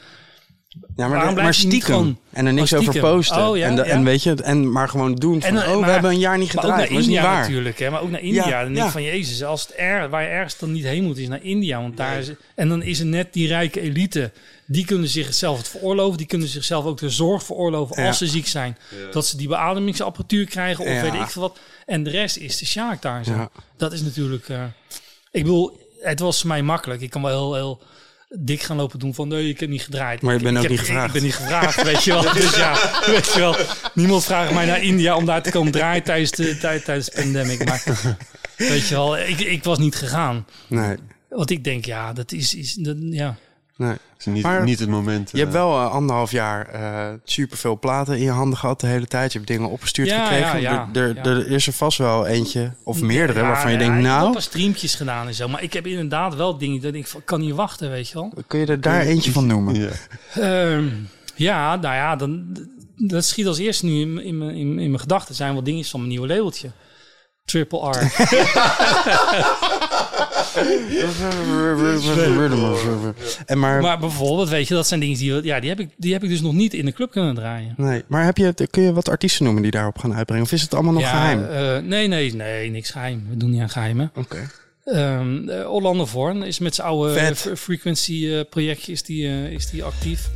[0.97, 1.95] Ja, maar, de- maar blijf je niet stiekem.
[1.95, 3.11] gewoon- en er niks Oh, over stiekem.
[3.15, 3.47] posten.
[3.49, 3.89] Oh, ja, en, de- ja.
[3.91, 6.39] en weet je, en maar gewoon doen van, En dan- oh, we hebben een jaar
[6.39, 6.91] niet Maar ook gedraaid.
[6.91, 7.41] naar Maar dat is niet India waar.
[7.41, 7.91] natuurlijk, hè?
[7.91, 8.49] maar ook naar India.
[8.49, 11.05] Ja, dan denk ik van Jezus, als het er, waar je ergens dan niet heen
[11.05, 11.81] moet, is naar India.
[11.81, 14.31] Want daar is, en dan is er net die rijke elite,
[14.67, 16.19] die kunnen zichzelf het veroorloven.
[16.19, 18.09] Die kunnen zichzelf ook de zorg veroorloven Ja.
[18.09, 18.77] als ze ziek zijn.
[19.13, 21.03] Dat ze die beademingsapparatuur krijgen of Ja.
[21.03, 21.59] weet ik veel wat.
[21.87, 23.33] En de rest is de sjaak daar zo.
[23.33, 23.51] Ja.
[23.77, 24.49] Dat is natuurlijk...
[24.49, 24.63] eh,
[25.31, 27.01] ik bedoel, het was voor mij makkelijk.
[27.01, 27.55] Ik kan wel heel...
[27.55, 27.91] heel
[28.39, 30.23] dik gaan lopen doen van nee, ik heb niet gedraaid.
[30.23, 31.07] Maar je Ik- bent ook heb- niet gevraagd.
[31.07, 32.33] Ik ben niet gevraagd, weet je wel.
[32.43, 32.77] Dus ja,
[33.07, 33.57] weet je wel.
[33.95, 37.23] Niemand vraagt mij naar India om daar te komen draaien tijdens de, tijd, tijdens de
[37.23, 37.65] pandemic.
[37.65, 37.83] Maar
[38.57, 40.47] weet je wel, ik, ik was niet gegaan.
[40.69, 40.97] Nee,
[41.29, 43.37] Want ik denk, ja, dat is, is dat, ja.
[43.77, 43.97] Nee.
[44.19, 45.31] is niet, Maar niet het moment.
[45.33, 48.87] Je hebt eh, wel eh, anderhalf jaar eh superveel platen in je handen gehad de
[48.87, 49.33] hele tijd.
[49.33, 50.61] Je hebt dingen opgestuurd Ja, gekregen.
[50.61, 51.23] ja, ja, er, er, ja.
[51.23, 54.13] er is er vast wel eentje of meerdere Ja, waarvan je ja, denkt, Ik heb
[54.13, 55.49] nou, een paar streampjes gedaan en zo.
[55.49, 58.33] Maar ik heb inderdaad wel dingen dat ik kan niet wachten, weet je wel.
[58.47, 59.75] kun je er daar eentje van noemen?
[59.75, 59.89] Ja.
[60.35, 60.89] Ehm,
[61.35, 62.57] ja, nou ja, dan,
[62.97, 65.35] dat schiet als eerste nu in, mijn- in, mijn- in, in mijn gedachten.
[65.35, 66.71] zijn wel dingen van mijn nieuwe labeltje.
[67.45, 67.95] Triple R.
[73.47, 76.13] En maar, Maar bijvoorbeeld, weet je, dat zijn dingen die, ja, die, heb ik, die
[76.13, 77.75] heb ik dus nog niet in de club kunnen draaien.
[77.77, 80.45] nee, maar heb je, kun je wat artiesten noemen die daarop gaan uitbrengen?
[80.45, 81.45] Of is het allemaal nog ja, geheim?
[81.45, 83.27] eh, nee, nee, nee, niks geheim.
[83.29, 84.11] We doen niet aan geheimen.
[84.15, 84.49] Oké.
[84.85, 89.71] Ehm eh, Orlando Vorn is met zijn oude frequency eh, projectje is die, eh, is
[89.71, 90.29] die actief.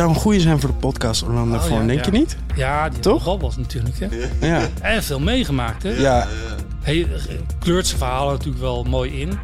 [0.00, 2.12] Zou een goede zijn voor de podcast Orlando Oh, Vorm, ja, denk ja.
[2.12, 2.36] je niet?
[2.56, 3.40] Ja, die Toch?
[3.40, 3.96] Was natuurlijk.
[3.98, 4.06] Hè?
[4.46, 4.68] Ja.
[4.80, 5.82] En veel meegemaakt.
[5.82, 5.90] Hè?
[5.90, 6.26] Ja,
[6.82, 7.06] Hij
[7.58, 9.38] kleurt zijn verhalen natuurlijk wel mooi in.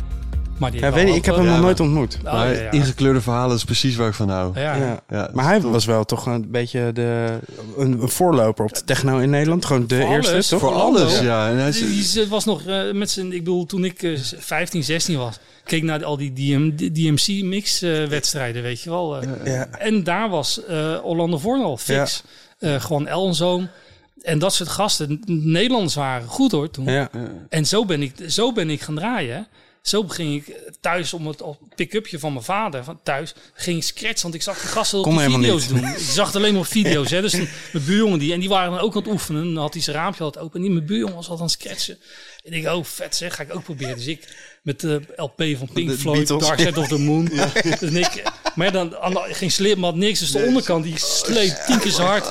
[0.58, 2.18] Maar die ja weet ik, ik heb hem nog nooit ontmoet.
[2.24, 2.70] Oh, maar ja, ja.
[2.70, 4.60] ingekleurde verhalen is precies waar ik van hou.
[4.60, 5.00] Ja, Ja.
[5.08, 7.38] Ja, Maar hij was wel toch een beetje de,
[7.76, 9.64] een, een voorloper op de techno in Nederland.
[9.64, 10.60] Gewoon de Voor eerste, alles, toch?
[10.60, 11.48] Voor alles, ja.
[11.48, 14.18] En hij is- Die is- was nog eh, met zijn, ik bedoel, toen ik eh,
[14.38, 19.20] 15, 16 was, keek naar al die DM, DMC-mix eh, wedstrijden, weet je wel.
[19.20, 19.28] eh.
[19.44, 19.68] Ja.
[19.78, 22.22] En daar was eh Orlando Vorn al fix.
[22.58, 23.68] Eh, gewoon El en Zoon.
[24.22, 26.84] En dat soort gasten, Nederlanders waren goed hoor toen.
[26.84, 27.10] Ja.
[27.48, 29.46] En zo ben ik, zo ben ik gaan draaien.
[29.86, 31.42] Zo ging ik thuis om het
[31.74, 35.18] pick-upje van mijn vader van thuis ging ik scratchen, want ik zag die gasten op
[35.20, 35.80] video's niet.
[35.80, 35.88] doen.
[35.96, 37.10] Ik zag alleen maar video's.
[37.10, 37.20] Hè.
[37.20, 39.54] Dus mijn buurjongen die en die waren dan ook aan het oefenen.
[39.54, 40.56] Dan had hij zijn raampje altijd open.
[40.56, 41.98] En die mijn buurjongen was al aan het scratchen.
[42.44, 43.96] En ik oh vet zeg, ga ik ook proberen.
[43.96, 44.28] Dus ik
[44.62, 46.48] met de LP van Pink De Floyd, Beatles.
[46.48, 47.24] Dark Side of the Moon.
[47.80, 48.22] Dus ik,
[48.54, 50.18] maar dan de- geen slipmat, niks.
[50.18, 52.26] Dus de onderkant die sleep tien keer zo hard.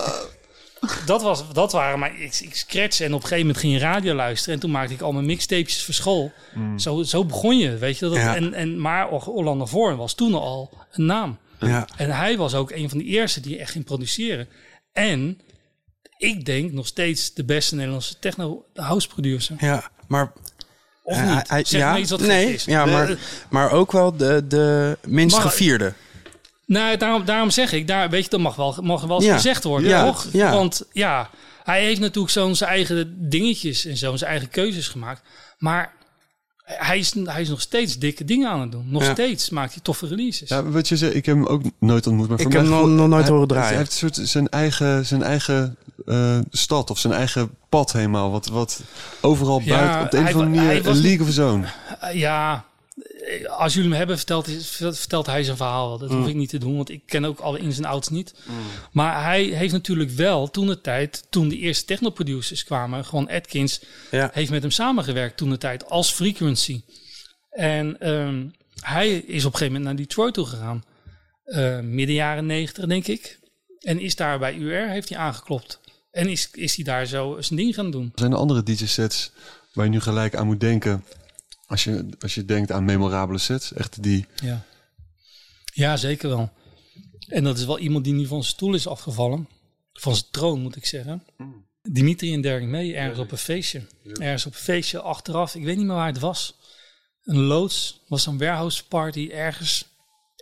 [1.06, 2.22] Dat, was, dat waren mijn...
[2.22, 4.53] Ik, ik scratchte en op een gegeven moment ging je radio luisteren.
[4.53, 6.32] En toen maakte ik al mijn mixtapejes voor school.
[6.78, 8.06] Zo, zo begon je, weet je.
[8.06, 8.36] Dat, Ja.
[8.36, 11.38] en, en, maar Orlando Voorn was toen al een naam.
[11.60, 11.88] Ja.
[11.98, 14.48] En hij was ook een van de eerste die echt ging produceren.
[14.94, 15.40] En
[16.18, 19.56] ik denk nog steeds de beste Nederlandse techno house producer.
[19.60, 20.32] ja, maar...
[21.03, 21.49] Of hij- niet?
[21.49, 22.66] hij- zeg ja, maar iets wat nee, is.
[22.66, 23.18] ja, Eh, maar,
[23.49, 25.94] maar ook wel de, de minst Maar- gevierde.
[26.66, 29.36] Nou, daarom, daarom zeg ik, daar, weet je, dat mag wel, mag wel eens Ja.
[29.36, 30.28] gezegd worden, Ja, toch?
[30.32, 30.52] ja.
[30.52, 31.30] Want ja,
[31.64, 35.22] hij heeft natuurlijk zo'n zijn eigen dingetjes en zo, zijn eigen keuzes gemaakt.
[35.58, 35.94] Maar
[36.66, 38.86] hij is, hij is nog steeds dikke dingen aan het doen.
[38.90, 39.12] Nog Ja.
[39.12, 40.50] steeds maakt hij toffe releases.
[40.50, 42.28] Ja, wat je zei, ik heb hem ook nooit ontmoet.
[42.30, 43.68] Maar Ik voor heb mij hem nog- nog nooit hij- horen draaien.
[43.68, 45.76] Hij heeft een soort zijn eigen, zijn eigen
[46.06, 48.32] eh, stad of zijn eigen pad helemaal.
[48.32, 48.82] Wat, wat
[49.22, 51.70] overal Ja, buiten op de een of andere manier een league of.
[52.00, 52.66] Eh, ja,
[53.47, 55.97] als jullie hem hebben verteld, is- vertelt hij zijn verhaal wel.
[55.97, 56.18] Dat Mm.
[56.18, 58.34] hoef ik niet te doen, want ik ken ook alle ins en outs niet.
[58.91, 63.81] Maar hij heeft natuurlijk wel toen de tijd, toen de eerste technoproducers kwamen, gewoon Atkins,
[64.11, 64.30] Ja.
[64.34, 66.81] heeft met hem samengewerkt toen de tijd als Frequency.
[67.49, 68.45] En ehm,
[68.80, 70.84] hij is op een gegeven moment naar Detroit toe gegaan.
[71.45, 73.39] Eh, midden jaren negentig, denk ik.
[73.80, 75.80] En is daar bij UR, heeft hij aangeklopt.
[76.11, 78.11] En is, is hij daar zo zijn ding gaan doen.
[78.15, 79.31] Zijn er andere DJ-sets
[79.73, 81.03] waar je nu gelijk aan moet denken
[81.66, 83.74] als je, als je denkt aan memorabele sets?
[83.74, 84.26] Echt die...
[84.36, 84.66] Ja.
[85.74, 86.52] ja, zeker wel.
[87.28, 89.50] En dat is wel iemand die nu van zijn stoel is afgevallen.
[89.94, 91.24] Van zijn troon, moet ik zeggen.
[91.82, 93.82] Dimitri en Derek mee, ergens op een feestje.
[94.04, 95.56] Ergens op een feestje achteraf.
[95.56, 96.56] Ik weet niet meer waar het was.
[97.24, 98.00] Een loods.
[98.08, 99.86] was een warehouse party ergens.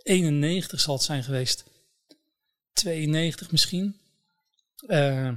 [0.02, 1.64] 91 zal het zijn geweest.
[2.72, 3.96] 92 misschien.
[4.86, 5.30] Eh,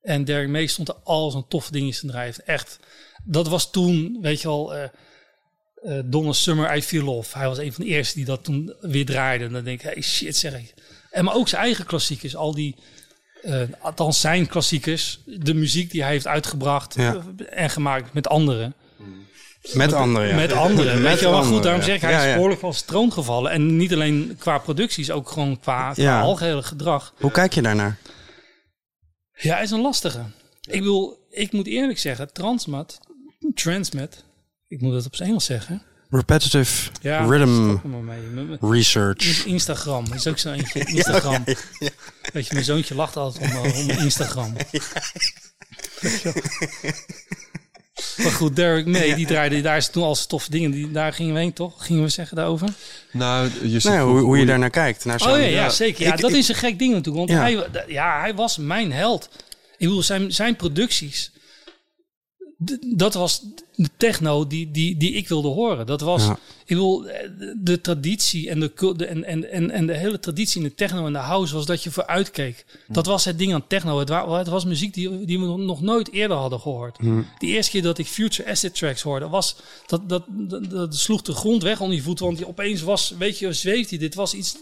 [0.00, 2.46] en Derek May stond er al zo'n toffe dingetjes te drijven.
[2.46, 2.78] Echt.
[3.24, 4.74] Dat was toen, weet je wel...
[4.74, 4.90] eh, eh
[6.04, 7.38] Donna Summer, I Feel Love.
[7.38, 9.44] Hij was een van de eerste die dat toen weer draaide.
[9.44, 10.74] En dan denk ik, hey shit zeg ik.
[11.10, 12.36] En maar ook zijn eigen klassiekers.
[12.36, 12.76] Al die,
[13.42, 15.20] eh, althans zijn klassiekers.
[15.24, 17.24] De muziek die hij heeft uitgebracht Ja.
[17.48, 18.74] en gemaakt met anderen.
[19.72, 20.34] Met anderen, ja.
[20.34, 20.94] Met anderen.
[20.94, 21.86] Met Weet je wel, maar goed, daarom ja.
[21.86, 23.50] zeg ik, hij Ja, is behoorlijk van troon gevallen.
[23.50, 27.14] En niet alleen qua producties, ook gewoon qua, qua algehele gedrag.
[27.18, 27.98] Hoe kijk je daarnaar?
[29.34, 30.22] Ja, hij is een lastige.
[30.60, 33.00] Ik bedoel, ik moet eerlijk zeggen, Transmat,
[33.62, 34.24] Transmat,
[34.68, 35.82] ik moet het op zijn Engels zeggen.
[36.10, 37.76] Repetitive Ja, Rhythm
[38.60, 39.44] Research.
[39.46, 40.84] Instagram, dat is ook zo eentje.
[40.96, 41.44] Instagram.
[42.32, 44.52] Weet je, mijn zoontje lacht altijd om, eh, om Instagram.
[48.16, 50.70] maar goed, Derek May, die draaide daar is toen al toffe dingen.
[50.70, 51.86] Die, daar gingen we heen, toch?
[51.86, 52.68] Gingen we zeggen daarover?
[53.12, 55.04] Nou, je Nou ja, hoe, hoe je daar naar kijkt.
[55.04, 56.04] Naar Oh ja, ja, zeker.
[56.06, 57.28] Ja, Ik- dat ik- is een gek ding natuurlijk.
[57.30, 57.60] Want Ja.
[57.70, 59.28] hij, ja, hij was mijn held.
[59.78, 61.32] Ik bedoel, zijn, zijn producties...
[62.96, 65.86] Dat was de techno die, die, die ik wilde horen.
[65.86, 66.32] Dat was, Ja.
[66.32, 70.62] ik bedoel, de, de traditie en de, de, en, en, en, en de hele traditie
[70.62, 72.64] in de techno en de house was dat je vooruit keek.
[72.88, 73.98] Dat was het ding aan techno.
[73.98, 76.96] Het, wa- het was muziek die, die we nog nooit eerder hadden gehoord.
[77.38, 79.56] De eerste keer dat ik Future Acid Tracks hoorde, was
[79.86, 82.24] dat, dat, dat, dat sloeg de grond weg onder je voeten.
[82.24, 83.98] Want die opeens was, weet je, zweeft hij.
[83.98, 84.56] Dit was iets.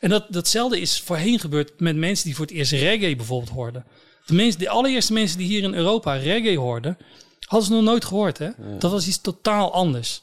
[0.00, 3.84] En dat, datzelfde is voorheen gebeurd met mensen die voor het eerst reggae bijvoorbeeld hoorden.
[4.26, 6.96] De, mensen, de allereerste mensen die hier in Europa reggae hoorden,
[7.54, 8.38] hadden ze nog nooit gehoord.
[8.38, 8.48] Hè?
[8.78, 10.22] Dat was iets totaal anders.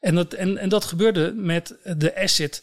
[0.00, 2.62] En dat, en, en dat gebeurde met de acid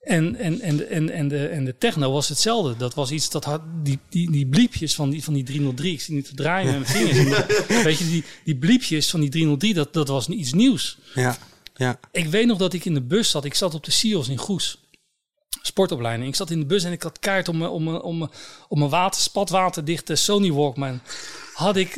[0.00, 2.76] en, en, en, de- en, en, de, en de techno was hetzelfde.
[2.76, 5.92] Dat was iets dat had die, die, die bliepjes van die, van die 303.
[5.92, 7.46] Ik zie niet te draaien met mijn vingers.
[7.84, 10.98] Weet je, die, die bliepjes van die 303, dat, dat was iets nieuws.
[11.14, 11.36] Ja,
[11.76, 11.98] ja.
[12.12, 13.44] Ik weet nog dat ik in de bus zat.
[13.44, 14.78] Ik zat op de SIOS in Goes.
[15.62, 16.28] Sportopleiding.
[16.28, 18.30] Ik zat in de bus en ik had kaart om, om, om, mijn-
[18.68, 21.00] om mijn water, spatwaterdichte Sony Walkman.
[21.58, 21.96] Had ik,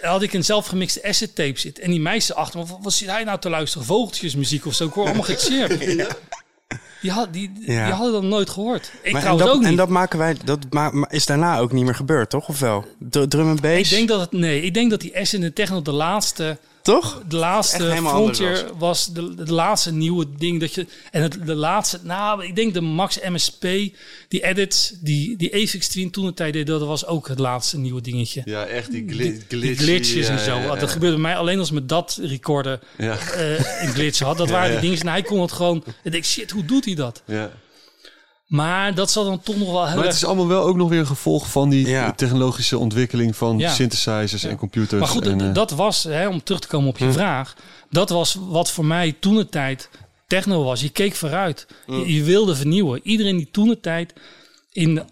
[0.00, 1.84] eh, had ik een zelfgemixte asset tape zitten.
[1.84, 3.86] En die meisje achter me, wat, wat zit hij nou te luisteren?
[3.86, 4.86] Vogeltjesmuziek of zo.
[4.86, 5.80] Ik hoor allemaal gechirp.
[7.00, 7.84] Die, had, die, Ja.
[7.84, 8.84] die hadden dat nooit gehoord.
[8.84, 9.70] Ik Maar en, trouwens dat, ook niet.
[9.70, 12.48] en dat maken wij, dat ma- is daarna ook niet meer gebeurd, toch?
[12.48, 12.84] Of wel?
[12.98, 13.90] Dr- Drum en bass?
[13.90, 16.58] ik denk dat het, nee, ik denk dat die S en de techno de laatste
[16.82, 17.22] toch?
[17.28, 21.98] de laatste frontier was, de, de laatste nieuwe ding dat je en het de laatste
[22.02, 23.62] nou ik denk de Max MSP
[24.28, 27.78] die edits die die Avix Twin toen de tijd deed dat was ook het laatste
[27.78, 31.36] nieuwe dingetje Ja, echt die, die, gli die glitches en zo dat gebeurde bij mij
[31.36, 34.80] alleen als met dat recorder Ja, eh, een glitch had dat waren ja.
[34.80, 37.22] die dingen en hij kon het gewoon en ik denk shit hoe doet hij dat
[37.26, 37.50] ja.
[38.50, 40.88] Maar dat zal dan toch nog wel heel Maar het is allemaal wel ook nog
[40.88, 42.12] weer een gevolg van die Ja.
[42.12, 43.70] technologische ontwikkeling van Ja.
[43.72, 45.00] synthesizers en computers.
[45.00, 47.12] Maar goed, en, eh, dat was, hè, om terug te komen op je Hm.
[47.12, 47.54] vraag,
[47.90, 49.88] dat was wat voor mij toen de tijd
[50.26, 50.80] techno was.
[50.80, 51.66] Je keek vooruit.
[51.86, 53.00] Je, je wilde vernieuwen.
[53.02, 54.12] Iedereen die toen de tijd
[54.72, 55.02] in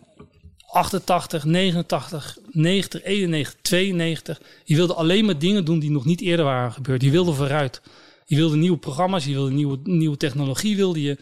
[0.70, 6.44] 88, 89, 90, 91, 92, je wilde alleen maar dingen doen die nog niet eerder
[6.44, 7.02] waren gebeurd.
[7.02, 7.81] Je wilde vooruit.
[8.27, 11.19] Je wilde nieuwe programma's, je wilde nieuwe, nieuwe technologie, wilde je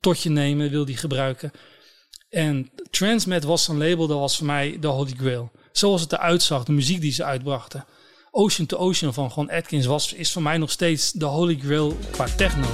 [0.00, 1.50] tot je nemen, wilde je gebruiken.
[2.30, 5.50] En Transmet was een label, dat was voor mij de holy grail.
[5.72, 7.84] Zoals het eruit zag, de muziek die ze uitbrachten.
[8.30, 11.96] Ocean to Ocean van gewoon Atkins was, is voor mij nog steeds de holy grail
[12.10, 12.66] qua techno.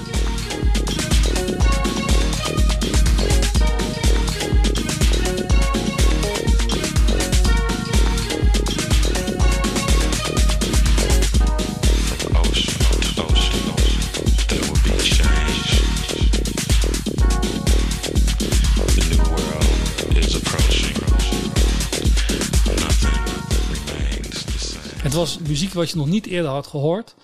[25.16, 27.14] Was muziek wat je nog niet eerder had gehoord.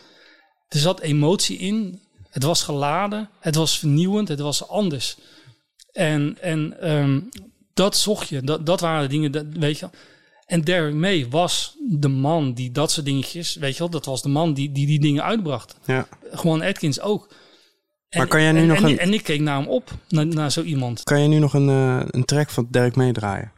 [0.68, 2.00] Er zat emotie in.
[2.30, 3.28] Het was geladen.
[3.40, 4.28] Het was vernieuwend.
[4.28, 5.16] Het was anders.
[5.92, 7.20] En, en ehm,
[7.74, 8.40] dat zocht je.
[8.40, 9.88] Dat, dat waren de dingen, dat, weet je.
[10.46, 14.22] En Derek May was de man die dat soort dingetjes, weet je wel, dat was
[14.22, 15.74] de man die die, die dingen uitbracht.
[15.84, 16.08] Ja.
[16.30, 17.28] Gewoon Atkins ook.
[18.08, 19.90] En, Maar kan jij nu en, nog en, een- en ik keek naar hem op,
[20.08, 21.02] naar, naar zo iemand.
[21.02, 23.51] Kan je nu nog een, eh, een track van Dirk meedraaien?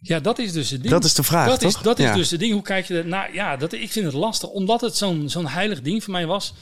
[0.00, 0.92] Ja, dat is dus het ding.
[0.92, 1.82] Dat is de vraag, Dat is, toch?
[1.82, 2.14] dat is Ja.
[2.14, 2.52] dus het ding.
[2.52, 3.34] Hoe kijk je er naar?
[3.34, 4.48] Ja, dat, ik vind het lastig.
[4.48, 6.54] Omdat het zo'n zo'n heilig ding voor mij was.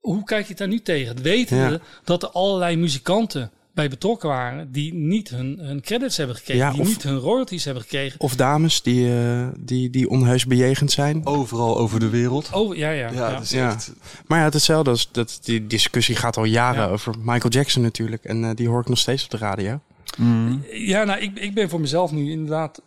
[0.00, 1.22] Hoe kijk je het daar nu tegen?
[1.22, 1.70] Weten Ja.
[1.70, 4.72] we dat er allerlei muzikanten bij betrokken waren...
[4.72, 6.62] die niet hun, hun credits hebben gekregen.
[6.66, 8.20] Ja, die of- niet hun royalties hebben gekregen.
[8.20, 11.26] Of dames die, eh, die, die onheus bejegend zijn?
[11.26, 12.50] Overal over de wereld.
[12.52, 13.10] Oh, ja, ja.
[13.10, 13.72] Ja, is Ja.
[13.72, 13.92] echt...
[14.26, 16.88] Maar ja, het is hetzelfde als dat die discussie gaat al jaren Ja.
[16.90, 18.24] over Michael Jackson natuurlijk.
[18.24, 19.80] En eh, die hoor ik nog steeds op de radio.
[20.18, 20.64] Mm.
[20.70, 22.82] Ja, nou, ik, ik ben voor mezelf nu inderdaad...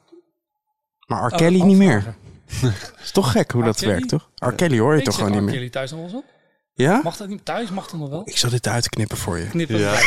[1.07, 1.31] Maar R.
[1.31, 2.15] aan Kelly niet meer.
[3.03, 3.65] is toch gek hoe R.
[3.65, 3.91] dat Kelly?
[3.91, 4.29] werkt, toch?
[4.35, 4.51] R.
[4.51, 5.43] Kelly hoor je Ik toch gewoon niet R.
[5.43, 5.53] meer.
[5.53, 6.25] Kelly thuis nog wel eens op.
[6.73, 7.01] Ja?
[7.03, 7.69] Mag dat niet thuis?
[7.69, 8.21] Mag dat nog wel?
[8.25, 9.47] Ik zal dit uit te knippen voor je.
[9.47, 9.79] Knippen.
[9.79, 9.91] Ja.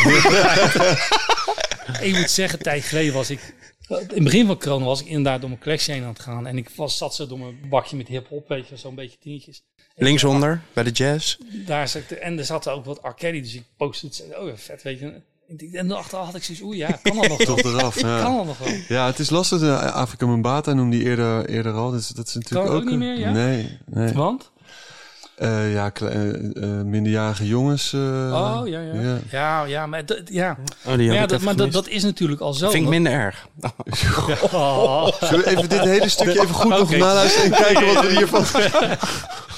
[2.01, 3.55] Ik moet zeggen, een tijd geleden was ik...
[3.89, 6.47] In het begin van corona was ik inderdaad door mijn collectie heen aan het gaan.
[6.47, 9.65] En ik was, zat zo door mijn bakje met hip-hop, weet je, zo'n beetje dingetjes.
[9.95, 11.39] En Linksonder, bij de jazz.
[11.67, 14.39] Daar zat ik, en er zat ook wat arcade, dus ik postte het.
[14.39, 15.23] Oh, ja, vet, weet je.
[15.73, 17.47] En achteraf had ik zoiets, oeh ja, kan dat nog wel?
[17.57, 18.23] Toch eraf, ja.
[18.23, 18.73] kan dat nog wel.
[18.89, 19.59] Ja, het is lastig.
[19.61, 21.91] De Afrika Mbata noemde die eerder, eerder al.
[21.91, 22.83] Dus dat is natuurlijk Kan ook...
[22.83, 23.31] ook niet meer, ja?
[23.31, 24.13] Nee, nee.
[24.13, 24.51] Want?
[25.37, 27.93] Eh, ja, eh, eh, minderjarige jongens.
[27.93, 28.93] eh, Oh, ja, ja.
[29.01, 29.19] ja.
[29.31, 30.57] Ja, ja, maar, dat, ja.
[30.87, 32.71] Oh, die maar, ja, dat, maar dat, is natuurlijk al zo.
[32.71, 33.47] vind ik minder erg.
[34.53, 35.07] Oh.
[35.21, 36.97] Zullen we even dit hele stukje even goed nog Oké.
[36.97, 38.45] naluisteren en kijken wat er hiervan...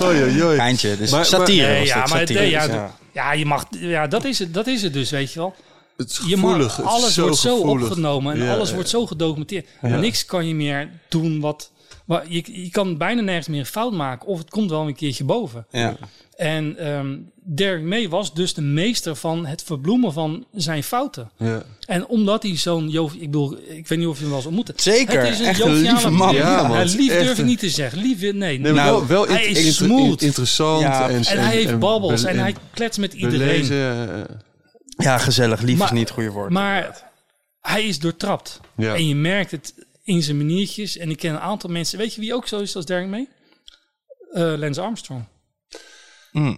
[0.03, 0.57] Oei, oei, oei.
[0.57, 2.51] Geintje, dus Maar- satire Nee, was ja, dit, maar het- satire.
[2.51, 5.33] ja, Dus, dat- Ja, je mag, ja dat, is het, dat is het dus, weet
[5.33, 5.55] je wel.
[5.97, 7.87] Het is Je mag, het is alles zo wordt zo gevoelig.
[7.89, 8.75] opgenomen en Ja, alles ja.
[8.75, 9.67] wordt zo gedocumenteerd.
[9.83, 9.97] Ja.
[9.99, 11.71] Niks kan je meer doen wat...
[12.05, 14.95] wat je, je kan bijna nergens meer een fout maken of het komt wel een
[14.95, 15.67] keertje boven.
[15.71, 15.97] ja.
[16.37, 17.17] En ehm
[17.47, 21.31] Derek May was dus de meester van het verbloemen van zijn fouten.
[21.39, 21.63] Ja.
[21.87, 22.89] En omdat hij zo'n...
[22.89, 24.73] jovi- Ik bedoel, ik weet niet of je hem wel eens ontmoet.
[24.77, 26.35] Zeker, Het is een echt een lieve man.
[26.35, 27.99] Ja, man, lief echt durf ik een- niet te zeggen.
[27.99, 28.61] Lief, nee.
[28.61, 30.23] Nou, wel, wel hij is inter- smooth.
[30.23, 30.81] interessant.
[30.81, 33.39] Ja, en, en hij heeft babbels be- en hij kletst met iedereen.
[33.39, 34.27] belezen,
[34.97, 35.61] ja, gezellig.
[35.61, 36.51] Lief Maar- is niet het goede woord.
[36.51, 37.03] Maar
[37.61, 38.61] hij is doortrapt.
[38.77, 38.95] Ja.
[38.95, 40.97] En je merkt het in zijn maniertjes.
[40.97, 41.99] En ik ken een aantal mensen.
[41.99, 43.29] Weet je wie ook zo is als Derek May?
[44.33, 45.25] Eh Lance Armstrong.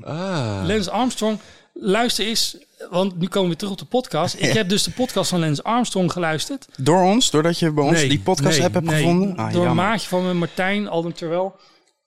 [0.02, 0.62] Ah.
[0.66, 1.38] Lance Armstrong,
[1.72, 2.56] luister eens.
[2.90, 4.34] Want nu komen we terug op de podcast.
[4.34, 6.66] Ik heb dus de podcast van Lance Armstrong geluisterd.
[6.76, 8.96] Door ons, doordat je bij ons die podcast nee, hebt, nee.
[8.96, 9.36] gevonden?
[9.36, 11.56] Ah, Door een maatje van me, Martijn Alden Terwel.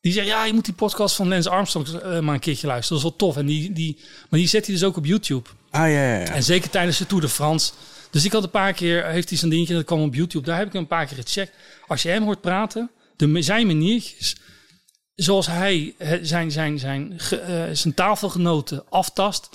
[0.01, 3.01] Die zegt, ja, je moet die podcast van Lance Armstrong eh, maar een keertje luisteren.
[3.01, 3.38] Dat is wel tof.
[3.41, 3.97] En die, die,
[4.30, 5.49] maar die zet hij dus ook op YouTube.
[5.69, 6.26] Ah, ja, ja, ja.
[6.34, 7.71] En zeker tijdens de Tour de France.
[8.11, 10.45] Dus ik had een paar keer, heeft hij zo'n dingetje, dat kwam op YouTube.
[10.45, 11.53] Daar heb ik hem een paar keer gecheckt.
[11.88, 14.35] Als je hem hoort praten, de, zijn maniertjes,
[15.15, 19.49] zoals hij zijn, zijn, zijn, ge- eh, zijn tafelgenoten aftast,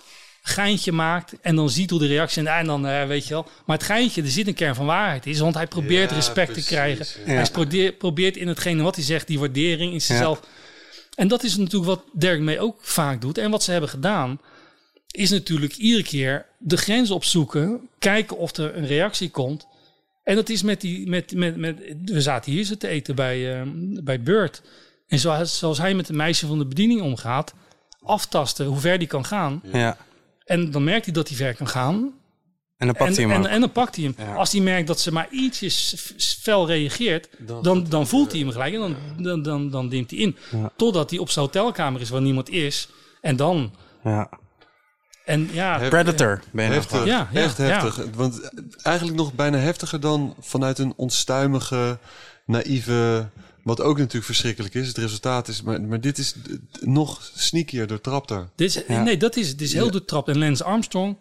[0.47, 3.47] geintje maakt en dan ziet hoe de reactie en, en dan eh, weet je wel.
[3.67, 6.47] Maar het geintje, er zit een kern van waarheid is, want hij probeert Ja, respect
[6.53, 7.07] precies, te krijgen.
[7.27, 7.33] ja.
[7.33, 10.41] Hij probeert, probeert in hetgene wat hij zegt, die waardering in zichzelf.
[11.15, 13.39] En dat is natuurlijk wat Derek May ook vaak doet.
[13.39, 14.41] En wat ze hebben gedaan,
[15.11, 19.67] is natuurlijk iedere keer de grens opzoeken, kijken of er een reactie komt.
[20.25, 23.55] En dat is met die, met, met, met, we zaten hier zo te eten bij,
[23.61, 23.67] eh,
[24.03, 24.63] bij Beurt.
[25.09, 27.55] En zoals, zoals hij met de meisje van de bediening omgaat,
[28.03, 29.63] aftasten hoe ver die kan gaan.
[29.73, 29.97] ja.
[30.45, 32.13] En dan merkt hij dat hij ver kan gaan.
[32.77, 34.15] En dan pakt En, hij hem en, en dan pakt hij hem.
[34.19, 34.35] Ja.
[34.35, 35.95] Als hij merkt dat ze maar ietsjes
[36.41, 37.29] fel reageert,
[37.63, 40.37] dan, dan voelt hij hem gelijk en dan, dan, dan, dan dimt hij in.
[40.51, 40.73] Ja.
[40.77, 42.89] Totdat hij op zijn hotelkamer is waar niemand is.
[43.21, 44.29] En dan ja.
[45.25, 47.05] En ja, Hef- Predator ben je nou Heftig.
[47.05, 47.65] Ja, ja, echt ja.
[47.65, 48.07] heftig.
[48.15, 48.51] Want
[48.83, 51.99] eigenlijk nog bijna heftiger dan vanuit een onstuimige,
[52.47, 53.29] naïeve...
[53.65, 54.89] Wat ook natuurlijk verschrikkelijk is.
[54.89, 55.63] Het resultaat is...
[55.63, 56.35] Maar, maar dit is
[56.81, 58.49] nog sneakier doortrapter.
[58.57, 59.03] dit is, Ja.
[59.03, 59.91] nee, dat is, het is heel Ja.
[59.91, 60.29] doortrapt.
[60.29, 61.17] En Lance Armstrong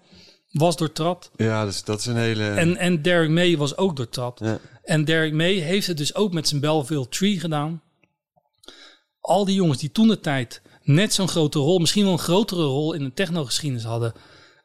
[0.52, 1.32] was doortrapt.
[1.36, 2.48] Ja, dus dat is een hele...
[2.50, 4.40] En, en Derek May was ook doortrapt.
[4.40, 4.60] ja.
[4.84, 7.82] En Derek May heeft het dus ook met zijn Belleville Tree gedaan.
[9.20, 12.64] Al die jongens die toen de tijd net zo'n grote rol, misschien wel een grotere
[12.64, 14.14] rol in de technogeschiedenis hadden.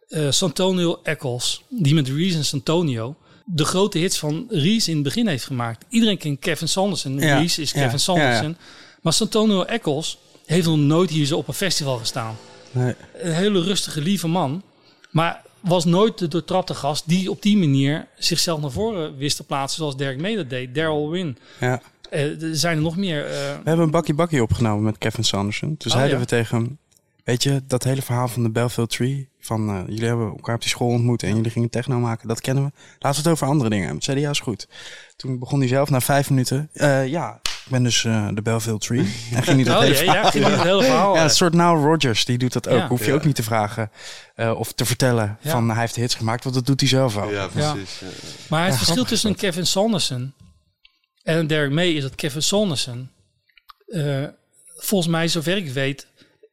[0.08, 3.16] Eh Santonio Eccles, die met Reese en Santonio
[3.54, 5.84] de grote hits van Reese in het begin heeft gemaakt.
[5.88, 7.18] Iedereen kent Kevin Sanderson.
[7.18, 8.48] Ja, Reese is ja, Kevin Sanderson.
[8.48, 8.54] ja,
[9.02, 12.36] Maar Santonio Eccles heeft nog nooit hier zo op een festival gestaan.
[12.70, 12.94] Nee.
[13.18, 14.62] Een hele rustige, lieve man.
[15.10, 19.44] Maar was nooit de doortrapte gast die op die manier zichzelf naar voren wist te
[19.44, 20.74] plaatsen zoals Derek dat deed.
[20.74, 21.38] Daryl Win.
[21.60, 21.80] Ja.
[22.10, 23.24] Eh, er zijn er nog meer.
[23.24, 25.76] eh, We hebben een bakkie bakkie opgenomen met Kevin Sanderson.
[25.76, 26.22] Toen Oh, zeiden ja.
[26.24, 26.78] we tegen hem...
[27.28, 29.28] Weet je, dat hele verhaal van de Belleville Tree...
[29.40, 31.22] van eh, jullie hebben elkaar op die school ontmoet...
[31.22, 32.70] en jullie gingen techno maken, dat kennen we.
[32.98, 34.20] Laten we het over andere dingen hebben.
[34.20, 34.68] Ja, is goed.
[35.16, 36.68] Toen begon hij zelf na vijf minuten...
[36.72, 38.98] eh, ja, ik ben dus eh, de Belleville Tree.
[39.34, 41.14] En ging hij dat oh hele ja, verhaal ja, ging het hele verhaal.
[41.14, 42.78] Ja, een soort Now Rogers, die doet dat ook.
[42.78, 42.88] Ja.
[42.88, 43.14] Hoef je Ja.
[43.14, 43.90] ook niet te vragen
[44.34, 45.50] eh, of te vertellen Ja.
[45.50, 47.30] van hij heeft hits gemaakt, want dat doet hij zelf ook.
[47.30, 47.98] Ja, precies.
[47.98, 48.06] Ja.
[48.48, 50.32] Maar het Ja, verschil tussen Kevin Sanderson
[51.22, 53.10] en een Derek May is dat Kevin Sanderson,
[53.86, 54.24] eh,
[54.76, 56.06] volgens mij, zover ik weet,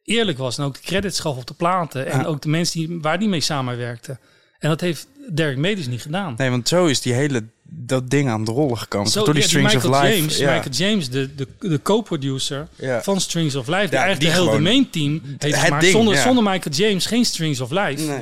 [0.06, 2.26] eerlijk was en ook de credits gaf op de platen en Ja.
[2.26, 4.20] ook de mensen die, waar die mee samenwerkten.
[4.60, 6.34] En dat heeft Derek May dus niet gedaan.
[6.38, 9.12] Nee, want zo is die hele dat ding aan de rollen gekomen.
[9.12, 10.18] Zo, door die ja, Strings Michael of Life.
[10.18, 10.54] James, ja.
[10.54, 13.04] Michael James, de, de, de co-producer Ja.
[13.04, 15.82] van Strings of Life, die eigenlijk die de hele main team heeft gemaakt.
[15.82, 18.04] ding, zonder, zonder Michael James geen Strings of Life.
[18.04, 18.22] Nee.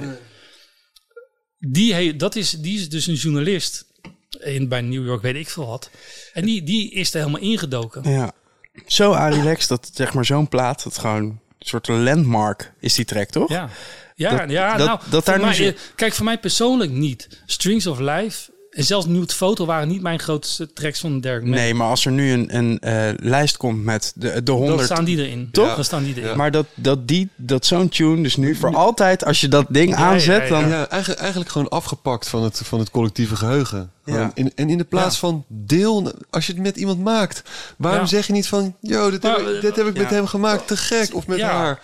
[1.60, 3.86] Die, he, dat is, die is dus een journalist
[4.40, 5.90] in, bij New York, weet ik veel wat.
[6.34, 8.12] En die, die is er helemaal ingedoken.
[8.12, 8.32] Ja.
[8.86, 13.50] Zo relaxed dat zeg maar zo'n plaat, dat gewoon soort landmark is die track, toch?
[13.50, 13.70] Ja,
[14.16, 17.28] ja, Dat- ja dat- nou, dat daar nu mij, eh, Kijk, voor mij persoonlijk niet.
[17.46, 21.60] Strings of Life en zelfs Nude Foto waren niet mijn grootste tracks van Derek May.
[21.60, 24.84] Nee, maar als er nu een, een eh, lijst komt met de, de Dan 100...
[24.84, 25.50] staan die erin.
[25.52, 25.76] Toch?
[25.76, 26.30] Dan staan die erin.
[26.30, 26.36] Ja.
[26.36, 29.90] Maar dat, dat, die, dat zo'n tune dus nu voor altijd, als je dat ding
[29.90, 30.50] ja, aanzet, ja.
[30.50, 30.70] dan...
[30.70, 33.92] Ja, eigenlijk, eigenlijk gewoon afgepakt van het, van het collectieve geheugen.
[34.06, 34.32] Ja.
[34.34, 35.20] in, en in de plaats Ja.
[35.20, 37.44] van deel, als je het met iemand maakt,
[37.78, 38.06] waarom Ja.
[38.08, 40.16] zeg je niet van, yo, dit, heb, Maar, ik, dit heb ik met ja.
[40.16, 41.50] hem gemaakt, te gek, of met Ja.
[41.52, 41.82] haar.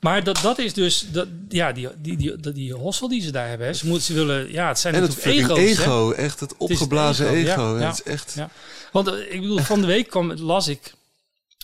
[0.00, 3.30] Maar dat, dat is dus, dat, ja, die, die, die, die, die hossel die ze
[3.30, 3.66] daar hebben.
[3.66, 3.72] Hè.
[3.72, 5.58] Ze, moeten, ze willen, ja, het zijn En het natuurlijk ego's.
[5.58, 5.64] hè.
[5.82, 7.78] ego, echt het opgeblazen ego, ego.
[7.78, 7.86] ja.
[7.86, 8.32] Het is echt...
[8.36, 8.50] Ja.
[8.92, 10.92] Want eh, ik bedoel, van de week kwam, las ik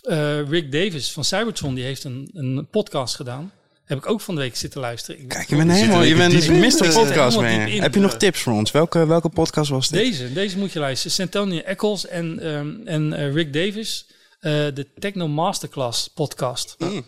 [0.01, 3.51] eh, Rick Davis van Cybertron, die heeft een, een podcast gedaan.
[3.85, 5.21] Heb ik ook van de week zitten luisteren.
[5.21, 6.59] Ik- Kijk, je bent helemaal, je bent dus een.
[6.59, 6.93] Mr.
[6.93, 7.81] Podcast in.
[7.81, 8.71] Heb je nog tips voor ons?
[8.71, 9.99] Welke, welke podcast was dit?
[9.99, 11.11] Deze, deze moet je luisteren.
[11.11, 14.05] Santonio Eccles en, ehm, en eh, Rick Davis.
[14.39, 16.75] eh, de Techno Masterclass podcast.
[16.77, 17.05] Mm.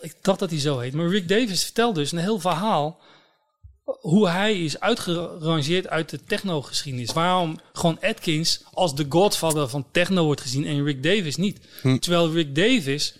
[0.00, 0.94] Ik dacht dat hij zo heet.
[0.94, 3.00] Maar Rick Davis vertelt dus een heel verhaal.
[3.84, 7.12] Hoe hij is uitgerangeerd uit de techno-geschiedenis.
[7.12, 11.58] Waarom gewoon Atkins als de godfather van techno wordt gezien en Rick Davis niet.
[11.82, 11.98] Hm.
[11.98, 13.14] Terwijl Rick Davis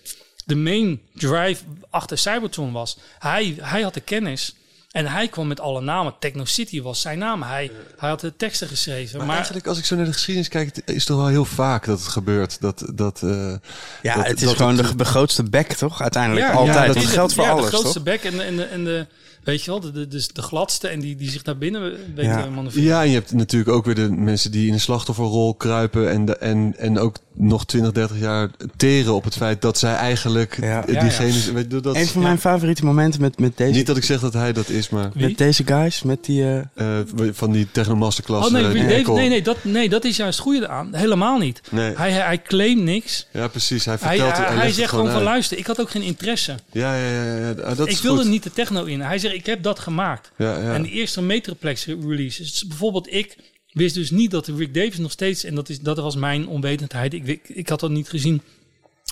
[0.45, 2.97] de main drive achter Cybertron was.
[3.19, 4.55] Hij, hij had de kennis.
[4.91, 6.13] En hij kwam met alle namen.
[6.19, 7.43] Techno City was zijn naam.
[7.43, 9.17] Hij, hij had de teksten geschreven.
[9.17, 11.45] Maar, Maar, eigenlijk, als ik zo naar de geschiedenis kijk, het is toch wel heel
[11.45, 12.61] vaak dat het gebeurt.
[12.61, 13.53] Dat, dat, eh,
[14.01, 16.01] Ja, dat- het is dat gewoon het- de, de grootste back, toch?
[16.01, 16.75] Uiteindelijk, Ja, altijd.
[16.77, 18.03] ja, dat het is geldt voor ja, alles, de grootste toch?
[18.03, 19.07] bek en, de- en, de, en de,
[19.47, 21.81] weet je wel, de, de, de, de gladste en die, die zich naar binnen
[22.15, 22.41] weet Ja.
[22.43, 22.89] te manoeuvreren.
[22.89, 26.25] Ja, en je hebt natuurlijk ook weer de mensen die in een slachtofferrol kruipen en,
[26.25, 30.57] de, en, en ook nog 20, 30 jaar teren op het feit dat zij eigenlijk
[30.61, 30.83] Ja.
[30.87, 31.33] Ja, diegene...
[31.33, 31.53] ja.
[31.53, 34.19] Weet je, dat, Een van mijn favoriete momenten met, met, deze, niet dat ik zeg
[34.19, 35.27] dat hij dat is, maar Wie?
[35.27, 36.43] met deze guys, met die...
[36.43, 38.47] eh, eh, van die Techno Masterclass.
[38.47, 40.95] Oh nee, eh, nee, nee, dat, nee, dat is juist het goede eraan.
[40.95, 41.61] Helemaal niet.
[41.71, 41.93] Nee.
[41.95, 43.27] Hij, hij, hij claimt niks.
[43.31, 43.85] Ja, precies.
[43.85, 46.55] Hij vertelt hij, hij, hij zegt gewoon van luister, ik had ook geen interesse.
[46.71, 47.23] Ja, ja, ja.
[47.23, 48.29] ja, ja, dat ik is wilde goed.
[48.29, 49.01] niet de techno in.
[49.01, 50.31] Hij zegt, ik heb dat gemaakt.
[50.37, 50.73] Ja, ja.
[50.73, 52.41] En de eerste Metroplex release.
[52.41, 53.37] Dus bijvoorbeeld ik
[53.71, 55.43] wist dus niet dat Rick Davis nog steeds...
[55.43, 57.13] En dat, is, dat was mijn onwetendheid.
[57.13, 58.41] Ik, ik, ik had dat niet gezien.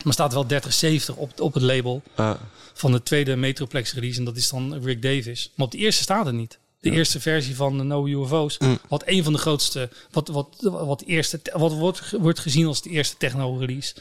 [0.04, 2.36] Maar staat wel 3070 op, op het label Ah,
[2.74, 4.20] van de tweede Metroplex release.
[4.20, 5.52] En dat is dan Rick Davis.
[5.56, 6.60] Maar op de eerste staat het niet.
[6.80, 8.58] De eerste versie van de No UFO's.
[8.58, 8.80] Mm.
[8.88, 9.90] Wat een van de grootste...
[10.12, 13.96] Wat, wat, wat, eerste, wat wordt, wordt gezien als de eerste techno release.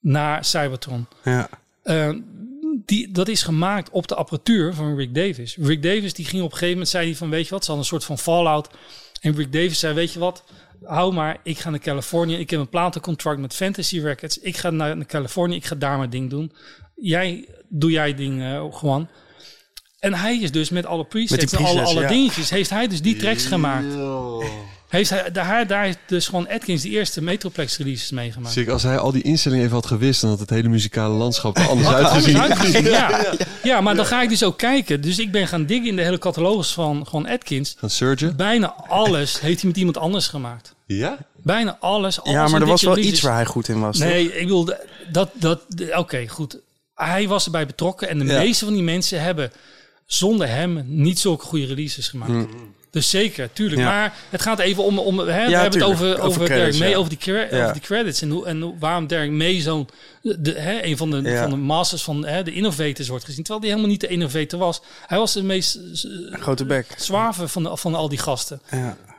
[0.00, 1.06] Na Cybertron.
[1.24, 1.48] ja.
[1.82, 2.10] Eh,
[2.88, 5.56] die, dat is gemaakt op de apparatuur van Rick Davis.
[5.56, 7.70] Rick Davis die ging op een gegeven moment, zei hij van, weet je wat, ze
[7.70, 8.68] hadden een soort van fallout.
[9.20, 10.44] En Rick Davis zei, weet je wat,
[10.82, 12.36] hou maar, ik ga naar Californië.
[12.36, 14.38] Ik heb een platencontract met Fantasy Records.
[14.38, 16.52] Ik ga naar, naar Californië, ik ga daar mijn ding doen.
[16.94, 19.08] Jij, doe jij ding, eh, gewoon.
[19.98, 22.08] En hij is dus met alle presets, Met en alle, presets, alle ja.
[22.08, 23.86] dingetjes, heeft hij dus die tracks gemaakt.
[24.88, 28.54] Heeft hij, daar, daar heeft dus gewoon Atkins de eerste Metroplex releases meegemaakt.
[28.54, 31.56] Zeker, als hij al die instellingen even had gewist, dan had het hele muzikale landschap
[31.56, 32.84] er anders Anders uitgezien.
[32.90, 33.34] ja.
[33.62, 35.00] ja, maar dan ga ik dus ook kijken.
[35.00, 37.74] Dus ik ben gaan diggen in de hele catalogus van gewoon Atkins.
[37.78, 38.36] Gaan surgen?
[38.36, 40.74] Bijna alles heeft hij met iemand anders gemaakt.
[40.86, 41.18] Ja?
[41.42, 42.20] Bijna alles.
[42.20, 43.98] al Ja, maar er was wel iets waar hij goed in was.
[43.98, 44.08] toch?
[44.08, 44.68] Nee, ik bedoel,
[45.12, 45.60] dat, dat,
[45.96, 46.58] oké, goed.
[46.94, 48.38] Hij was erbij betrokken en de Ja.
[48.38, 49.52] meeste van die mensen hebben
[50.08, 52.46] zonder hem niet zulke goede releases gemaakt.
[52.90, 53.80] Dus zeker, tuurlijk.
[53.80, 53.88] Ja.
[53.88, 56.92] Maar het gaat even om, om hè, we hebben het over, Over over, credits, Derek
[56.92, 59.88] May, over die, over die credits en, hoe, en waarom Derek May zo'n,
[60.22, 63.44] de, hè, een van de, van de masters van hè, de innovators wordt gezien.
[63.44, 64.80] Terwijl hij helemaal niet de innovator was.
[65.06, 66.94] Hij was de meest eh, Grote bek.
[66.96, 68.60] zwaver van, de, van al die gasten.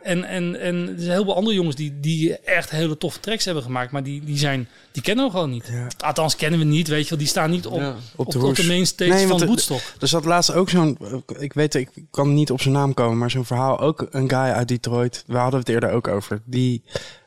[0.04, 3.46] En, en, en er zijn heel veel andere jongens die, die echt hele toffe tracks
[3.46, 3.92] hebben gemaakt.
[3.92, 5.68] Maar die, die, zijn, die kennen we gewoon niet.
[5.72, 5.88] Ja.
[5.98, 7.18] Althans, kennen we niet, weet je wel.
[7.18, 7.90] Die staan niet op, Ja.
[8.16, 8.58] op, Op de op, hoes.
[8.58, 9.82] de main stage Nee, want van de- Woodstock.
[10.00, 10.98] Er zat laatst ook zo'n,
[11.40, 14.38] ik weet, ik kan niet op zijn naam komen, maar zo'n verhaal, ook een guy
[14.40, 16.84] uit Detroit, we hadden het eerder ook over, die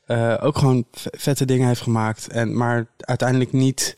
[0.07, 3.97] eh, ook gewoon vette dingen heeft gemaakt, en, maar uiteindelijk niet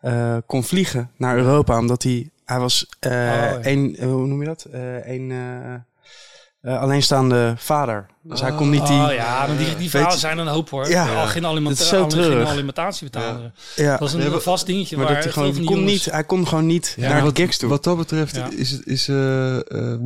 [0.00, 3.58] eh, kon vliegen naar Europa, omdat hij, hij was eh ja.
[3.66, 4.64] een, eh, hoe noem je dat?
[4.64, 5.32] Eh een
[6.60, 8.06] eh, alleenstaande vader.
[8.22, 10.88] Dus hij kon niet die, Oh ja, maar die, die verhalen zijn een hoop hoor.
[10.88, 11.14] Ja.
[11.20, 13.54] Al geen, alimenta- Dat is zo al- geen alimentatie betalen.
[13.76, 16.24] ja, Dat is een vast dingetje maar waar dat hij gewoon, kon jongens- niet, hij
[16.24, 17.68] kon gewoon niet Ja, naar wat, de gigs toe.
[17.68, 18.48] wat dat betreft Ja.
[18.50, 20.00] is, het- is eh, ehm,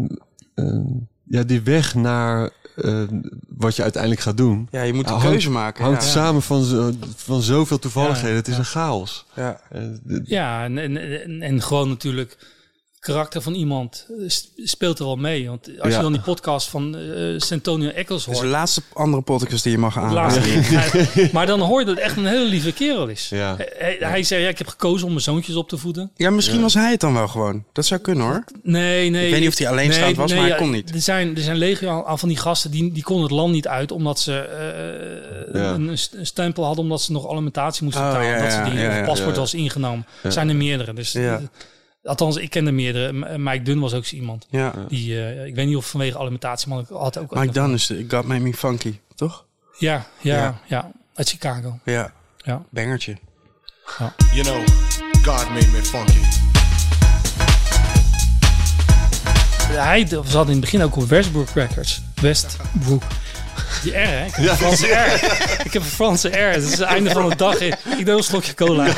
[0.54, 0.82] ehm,
[1.24, 3.02] ja, die weg naar eh,
[3.48, 4.68] wat je uiteindelijk gaat doen...
[4.70, 5.84] ja, je moet een hangt- keuze maken.
[5.84, 6.08] hangt ja.
[6.08, 8.30] samen van, zo, van zoveel toevalligheden.
[8.30, 8.58] Ja, het is ja.
[8.58, 9.26] een chaos.
[9.34, 9.60] Ja.
[9.70, 9.80] Eh,
[10.24, 12.36] Ja, en, en, en, en gewoon natuurlijk
[13.04, 14.30] karakter van iemand eh,
[14.64, 15.48] speelt er wel mee.
[15.48, 15.96] Want als Ja.
[15.96, 18.40] je dan die podcast van eh Santonio Eccles Dat is hoort...
[18.50, 20.42] de laatste andere podcast die je mag aanraden.
[20.70, 20.84] Ja,
[21.32, 23.28] maar dan hoor je dat het echt een hele lieve kerel is.
[23.28, 23.56] Ja.
[23.98, 26.10] Hij, zei, ja, ik heb gekozen om mijn zoontjes op te voeden.
[26.16, 27.64] Ja, misschien was hij het dan wel gewoon.
[27.72, 28.44] Dat zou kunnen hoor.
[28.62, 29.24] Nee, nee.
[29.24, 30.90] Ik weet niet of hij alleenstaand was, maar hij ja, kon niet.
[30.94, 33.68] Er zijn, er zijn legio aan- van die gasten die, die konden het land niet
[33.68, 35.72] uit omdat ze eh, Ja.
[35.72, 38.28] een, st- een stempel hadden omdat ze nog alimentatie moesten Oh, betalen.
[38.28, 39.04] ja, dat Of ja.
[39.04, 39.40] paspoort Ja.
[39.40, 40.06] was ingenomen.
[40.22, 40.30] Ja.
[40.30, 40.92] zijn er meerdere.
[40.94, 41.40] Dus, Ja.
[42.04, 43.12] Althans, ik ken er meerdere.
[43.12, 44.46] M- Mike Dunn was ook zo iemand.
[44.50, 44.72] Ja.
[44.88, 47.34] Die, eh, ik weet niet of vanwege alimentatie, maar ik had ook...
[47.34, 49.44] Mike Dunn is de God Made Me Funky, toch?
[49.78, 50.60] Ja, ja, Ja.
[50.66, 51.78] ja, Uit Chicago.
[51.84, 52.12] Ja.
[52.36, 52.62] Ja.
[52.70, 53.16] Bangertje.
[54.34, 54.66] You know,
[55.22, 56.18] God made me funky.
[59.72, 62.02] Hij zat in het begin ook op Westbrook Records.
[62.20, 63.02] Westbrook.
[63.82, 64.26] Die R, hè?
[64.26, 65.64] Ik heb een Franse R.
[65.66, 66.50] Ik heb een Franse R.
[66.52, 67.60] Het is het einde van de dag.
[67.60, 68.84] Ik doe een slokje cola.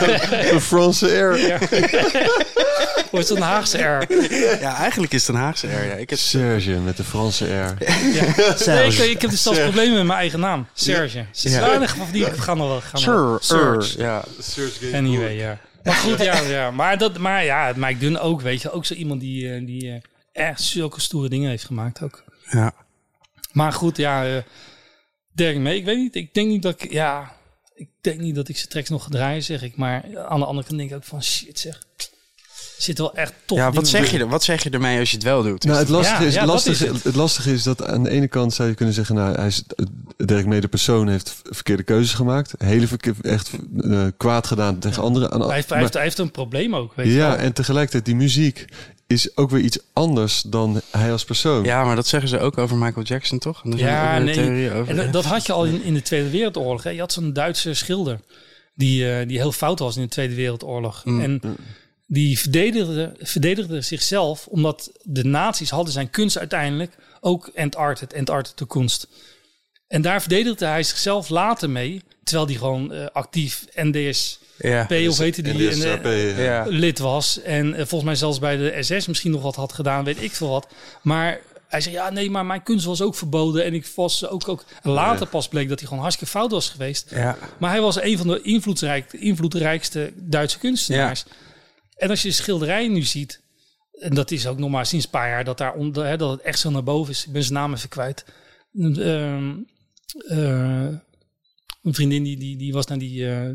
[0.53, 1.39] De Franse air.
[1.47, 1.59] Ja.
[3.13, 4.13] Is dat een Haagse R?
[4.61, 5.85] Ja, eigenlijk is het een Haagse R.
[5.87, 5.93] Ja.
[5.93, 6.19] Ik heb...
[6.19, 7.77] Serge met de Franse air.
[8.13, 8.35] Ja.
[8.67, 10.67] Nee, ik, ik heb dus zelfs problemen met mijn eigen naam.
[10.75, 11.25] Serge.
[11.33, 11.73] Ze Ja.
[11.73, 11.81] ja.
[11.81, 12.81] of die gaan nog wel.
[12.81, 13.39] Gaan nog wel.
[13.41, 14.03] Sir, Serge.
[14.03, 14.99] er, ja.
[14.99, 15.59] Anyway, ja.
[15.83, 16.71] Maar goed, ja, ja.
[16.71, 18.71] Maar, dat, maar ja, Mike Dunn ook, weet je.
[18.71, 20.01] Ook zo iemand die, eh, die eh,
[20.33, 22.25] echt zulke stoere dingen heeft gemaakt ook.
[22.51, 22.73] ja.
[23.53, 24.43] Maar goed, ja, eh
[25.33, 25.77] Derek mee.
[25.77, 26.15] Ik weet niet.
[26.15, 27.33] Ik denk niet dat ik, ja,
[27.75, 29.77] ik denk niet dat ik ze tracks nog ga draaien, zeg ik.
[29.77, 31.83] Maar aan de andere kant denk ik ook van shit, zeg.
[32.79, 33.59] Zit wel echt tof.
[33.59, 35.65] ja, wat zeg, je, er- wat zeg je ermee als je het wel doet?
[35.65, 37.05] Nou, het lastige, Ja, is, ja, het, dat lastige, is het.
[37.05, 37.15] het.
[37.15, 39.15] lastige is dat aan de ene kant zou je kunnen zeggen...
[39.15, 39.63] Nou, hij is,
[40.17, 42.55] Dirk Mede persoon heeft verkeerde keuzes gemaakt.
[42.59, 43.51] Hele verkeer, echt
[43.81, 45.31] eh, kwaad gedaan tegen anderen.
[45.33, 47.37] Aan, Hij heeft, hij, maar- heeft, hij heeft een probleem ook, weet je ja, wel.
[47.39, 48.65] en tegelijkertijd die muziek
[49.07, 51.65] is ook weer iets anders dan hij als persoon.
[51.65, 53.65] Ja, maar dat zeggen ze ook over Michael Jackson, toch?
[53.65, 54.73] En Ja, nee.
[54.73, 54.99] over.
[54.99, 56.83] En dat- had je al in, in de Tweede Wereldoorlog.
[56.83, 56.91] Hè.
[56.91, 58.21] Je had zo'n Duitse schilder
[58.75, 61.05] die, eh, die heel fout was in de Tweede Wereldoorlog.
[61.05, 61.21] Mm.
[61.21, 61.41] En
[62.07, 68.67] die verdedigde, verdedigde zichzelf omdat de nazi's hadden zijn kunst uiteindelijk ook entartet, entartet de
[68.67, 69.09] kunst.
[69.89, 75.09] En daar verdedigde hij zichzelf later mee, terwijl hij gewoon eh, actief NDSP ja.
[75.09, 76.45] of heette die en, eh, ja.
[76.45, 76.65] Ja.
[76.69, 77.43] lid was.
[77.43, 80.33] En eh, volgens mij zelfs bij de SS misschien nog wat had gedaan, weet ik
[80.33, 80.69] veel wat.
[81.03, 83.65] Maar hij zei, ja nee, maar mijn kunst was ook verboden.
[83.65, 84.49] En ik was ook...
[84.49, 87.11] ook later pas bleek dat hij gewoon hartstikke fout was geweest.
[87.11, 87.39] Ja.
[87.59, 91.25] Maar hij was een van de invloedrijk, invloedrijkste Duitse kunstenaars.
[91.97, 93.45] En als je de schilderijen nu ziet...
[94.01, 96.31] En dat is ook nog maar sinds een paar jaar dat, daar onder, hè, dat
[96.31, 97.27] het echt zo naar boven is.
[97.27, 98.25] Ik ben zijn naam even kwijt.
[98.79, 99.53] Ehm,
[100.29, 100.89] eh,
[101.83, 103.51] een vriendin die, die, die was naar die eh,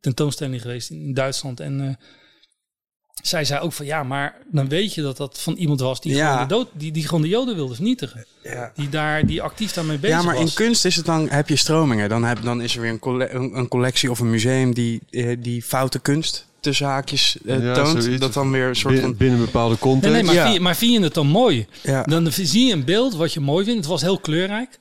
[0.00, 1.60] tentoonstelling geweest in, Duitsland.
[1.60, 1.94] En eh,
[3.22, 6.14] zij zei ook van ja, maar dan weet je dat dat van iemand was die,
[6.14, 6.32] Ja.
[6.32, 8.26] gewoon, de dood, die, die gewoon de Joden wilde vernietigen.
[8.42, 8.72] Ja.
[8.74, 10.54] Die, daar, die actief daarmee bezig Ja, maar in was.
[10.54, 12.08] kunst is het dan, heb je stromingen.
[12.08, 15.00] Dan, heb, dan is er weer een, een, collectie of een museum die,
[15.38, 18.02] die foute kunst tussen haakjes eh, Ja, toont.
[18.02, 18.20] zoiets.
[18.20, 19.16] Dat dan weer een soort Bin- van...
[19.16, 20.12] binnen bepaalde context.
[20.14, 20.42] Nee, nee, maar, Ja.
[20.42, 21.66] vind, je- maar vind je het dan mooi?
[21.82, 22.02] Ja.
[22.02, 23.78] Dan zie je een beeld wat je mooi vindt.
[23.80, 24.78] Het was heel kleurrijk.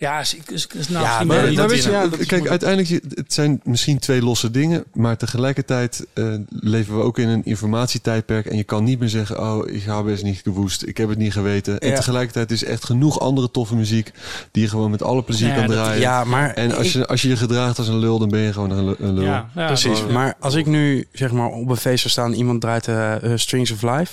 [0.00, 2.26] Ja, is, is, is nou Ja, maar weet je, winnen.
[2.26, 7.28] kijk, uiteindelijk, het zijn misschien twee losse dingen, maar tegelijkertijd eh, leven we ook in
[7.28, 10.96] een informatietijdperk en je kan niet meer zeggen, oh, ik habe es niet gewoest, ik
[10.96, 11.78] heb het niet geweten.
[11.78, 11.94] En Ja.
[11.94, 14.10] tegelijkertijd is echt genoeg andere toffe muziek
[14.50, 16.00] die je gewoon met alle plezier Ja, kan dat- draaien.
[16.00, 18.40] Ja, maar En als ik- je, als je je gedraagt als een lul, dan ben
[18.40, 18.96] je gewoon een lul.
[18.98, 19.24] een lul.
[19.24, 22.60] Ja, ja, Precies, maar als ik nu zeg maar op een feest zou staan, iemand
[22.60, 24.12] draait eh, eh, Strings of Life,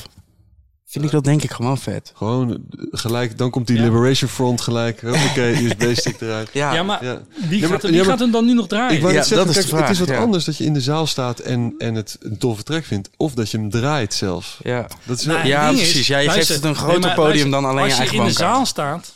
[0.89, 2.11] vind ik dat denk ik gewoon vet.
[2.15, 2.57] Gewoon eh,
[2.91, 3.83] gelijk, dan komt die Ja.
[3.83, 5.01] Liberation Front gelijk.
[5.29, 6.49] Oké, USB-stick eruit.
[6.53, 7.21] Ja, maar Ja.
[7.49, 8.95] wie, maar- gaat, wie ja, maar- gaat hem dan nu nog draaien?
[8.95, 10.17] Ik wou zeggen, dat is kijk, het is wat ja.
[10.17, 13.09] anders dat je in de zaal staat en, en het een toffe track vindt.
[13.17, 14.57] Of dat je hem draait zelfs.
[14.63, 16.07] Ja, Dat is Nou, wel- Ja, het is, precies.
[16.07, 18.31] Ja, je geeft het een groter podium dan alleen je Als je eigen in de
[18.31, 19.13] zaal staat,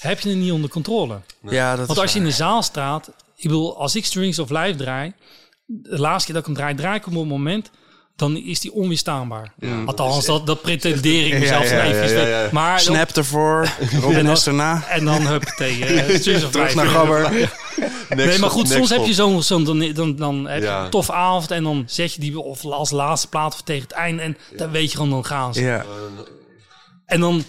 [0.00, 1.20] heb je het niet onder controle.
[1.48, 4.38] ja dat Want is als je in de zaal staat, ik bedoel, als ik Strings
[4.38, 5.12] of Life draai,
[5.66, 7.70] de laatste keer dat ik hem draai, draai ik hem op een moment,
[8.20, 9.52] dan is die onweerstaanbaar.
[9.86, 12.48] Althans, dat, dat pretendeer ik mezelf Ja, ja, ja, ja, ja.
[12.52, 13.68] Maar Snap ervoor,
[14.00, 14.84] Robin dan- is erna.
[14.88, 17.50] En dan huppatee, eh Strings of Terug naar Gabber.
[18.14, 20.84] Nee, maar goed, soms heb je zo'n, zo'n dan, dan, dan heb je Ja.
[20.84, 23.92] een toffe avond en dan zet je die of als laatste plaat of tegen het
[23.92, 25.60] einde en dan weet je gewoon, dan gaan ze.
[25.62, 25.84] Ja,
[27.06, 27.44] En dan,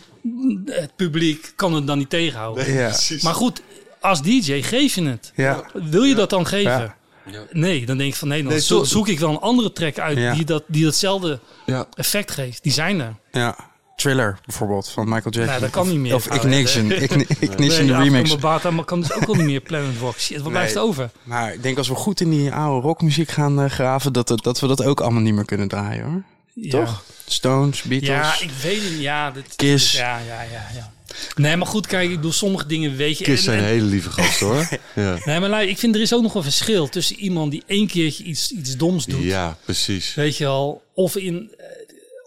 [0.66, 2.74] het publiek kan het dan niet tegenhouden.
[2.74, 2.92] ja,
[3.22, 3.62] Maar goed,
[4.00, 5.32] als DJ geef je het.
[5.36, 5.64] ja.
[5.74, 6.96] Wil je dat dan geven?
[7.26, 7.40] Ja.
[7.52, 9.72] Nee, dan denk ik van nee, dan Nee, zo- zo- zoek ik wel een andere
[9.74, 10.34] track uit Ja.
[10.34, 11.86] die, dat, die datzelfde Ja.
[11.94, 12.64] effect geeft.
[12.64, 13.16] Die zijn er.
[13.32, 13.70] ja.
[13.96, 15.46] Thriller bijvoorbeeld van Michael Jackson.
[15.52, 16.16] Nee, dat kan niet meer.
[16.16, 16.92] Of Ignition.
[17.04, 18.36] Igni- Ignition de nee, remix.
[18.36, 20.18] Mbata, maar kan dus ook al niet meer Planet Rock.
[20.20, 20.84] Shit, wat blijft Nee.
[20.84, 21.10] over?
[21.24, 24.60] Maar ik denk als we goed in die oude rockmuziek gaan eh, graven, dat, dat
[24.60, 26.24] we dat ook allemaal niet meer kunnen draaien hoor.
[26.54, 26.70] Ja.
[26.70, 27.04] Toch?
[27.26, 28.10] Stones, Beatles.
[28.10, 29.00] Ja, ik weet het.
[29.00, 29.92] Ja, dit, Kiss.
[29.92, 30.92] Ja, ja, ja, ja.
[31.36, 33.24] Nee, maar goed, kijk, ik bedoel, sommige dingen weet je.
[33.24, 34.70] Kiss en- zijn en- hele lieve gasten hoor.
[34.96, 35.18] Ja.
[35.26, 38.24] Nee, maar ik vind er is ook nog een verschil tussen iemand die één keertje
[38.24, 39.24] iets, iets doms doet.
[39.24, 40.14] ja, precies.
[40.14, 40.84] Weet je wel.
[40.94, 41.52] Of in,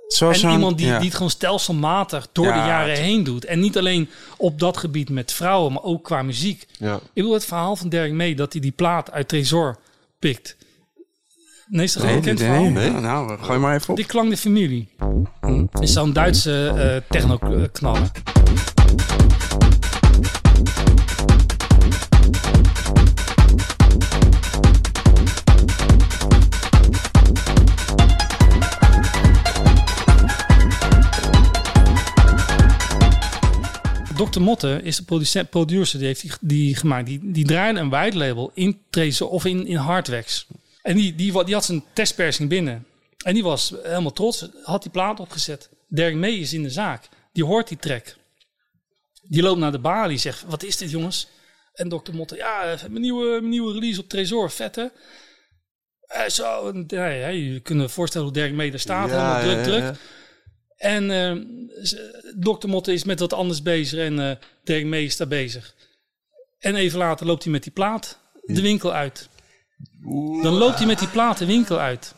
[0.08, 0.96] Zoals en iemand die, ja.
[0.96, 3.44] die het gewoon stelselmatig door Ja, de jaren heen doet.
[3.44, 6.66] En niet alleen op dat gebied met vrouwen, maar ook qua muziek.
[6.78, 6.94] Ja.
[6.96, 9.78] Ik bedoel het verhaal van Derek May dat hij die plaat uit Tresor
[10.18, 10.56] pikt.
[11.74, 12.70] Nee, is dat geen bekend verhaal?
[12.70, 12.90] nee.
[12.90, 13.96] Nou, gooi maar even op.
[13.96, 14.88] Die klang de familie.
[15.80, 18.10] Is zo'n Duitse eh techno-knaller.
[34.16, 34.40] Dr.
[34.40, 37.06] Motte is de producer die heeft die, die gemaakt.
[37.06, 40.46] Die, die draaide een white label in Tracer of in, in Hardwax.
[40.84, 42.86] En die, die, had zijn testpersing binnen.
[43.24, 44.48] En die was helemaal trots.
[44.62, 45.68] Had die plaat opgezet.
[45.88, 47.08] Derek May is in de zaak.
[47.32, 48.16] Die hoort die track.
[49.22, 50.18] Die loopt naar de balie.
[50.18, 51.28] Zegt, wat is dit jongens?
[51.74, 52.12] En Dr.
[52.12, 54.50] Motte, ja, mijn nieuwe, mijn nieuwe release op Tresor.
[54.50, 54.86] Vet hè?
[56.06, 59.10] Eh, zo, en, ja, ja, je kunt je voorstellen hoe Derek May daar staat.
[59.10, 59.82] helemaal druk, ja, druk.
[59.82, 59.94] ja.
[60.76, 61.08] En
[61.82, 61.96] z-
[62.40, 62.68] Dr.
[62.68, 65.74] Motte is met wat anders bezig en eh Derek is daar bezig.
[66.58, 69.28] En even later loopt hij met die plaat de winkel uit.
[70.42, 72.14] Dan loopt hij met die plaat de winkel uit.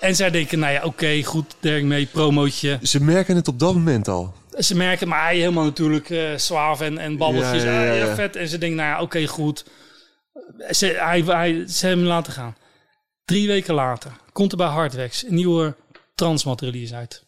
[0.00, 2.78] En zij denken, nou ja, oké, goed, Derek May, promootje.
[2.82, 4.34] Ze merken het op dat moment al.
[4.58, 7.62] Ze merken, maar hij helemaal natuurlijk eh zwaaf en, en babbeltjes.
[7.62, 8.14] Ja, ja, ja, Ah, ja, ja.
[8.14, 8.36] vet.
[8.36, 9.64] En ze denken, nou ja, oké, goed.
[10.70, 12.56] Ze, hij, hij, ze hebben hem laten gaan.
[13.24, 15.74] Drie weken later komt er bij Hardwax een nieuwe
[16.14, 17.24] Transmat release uit.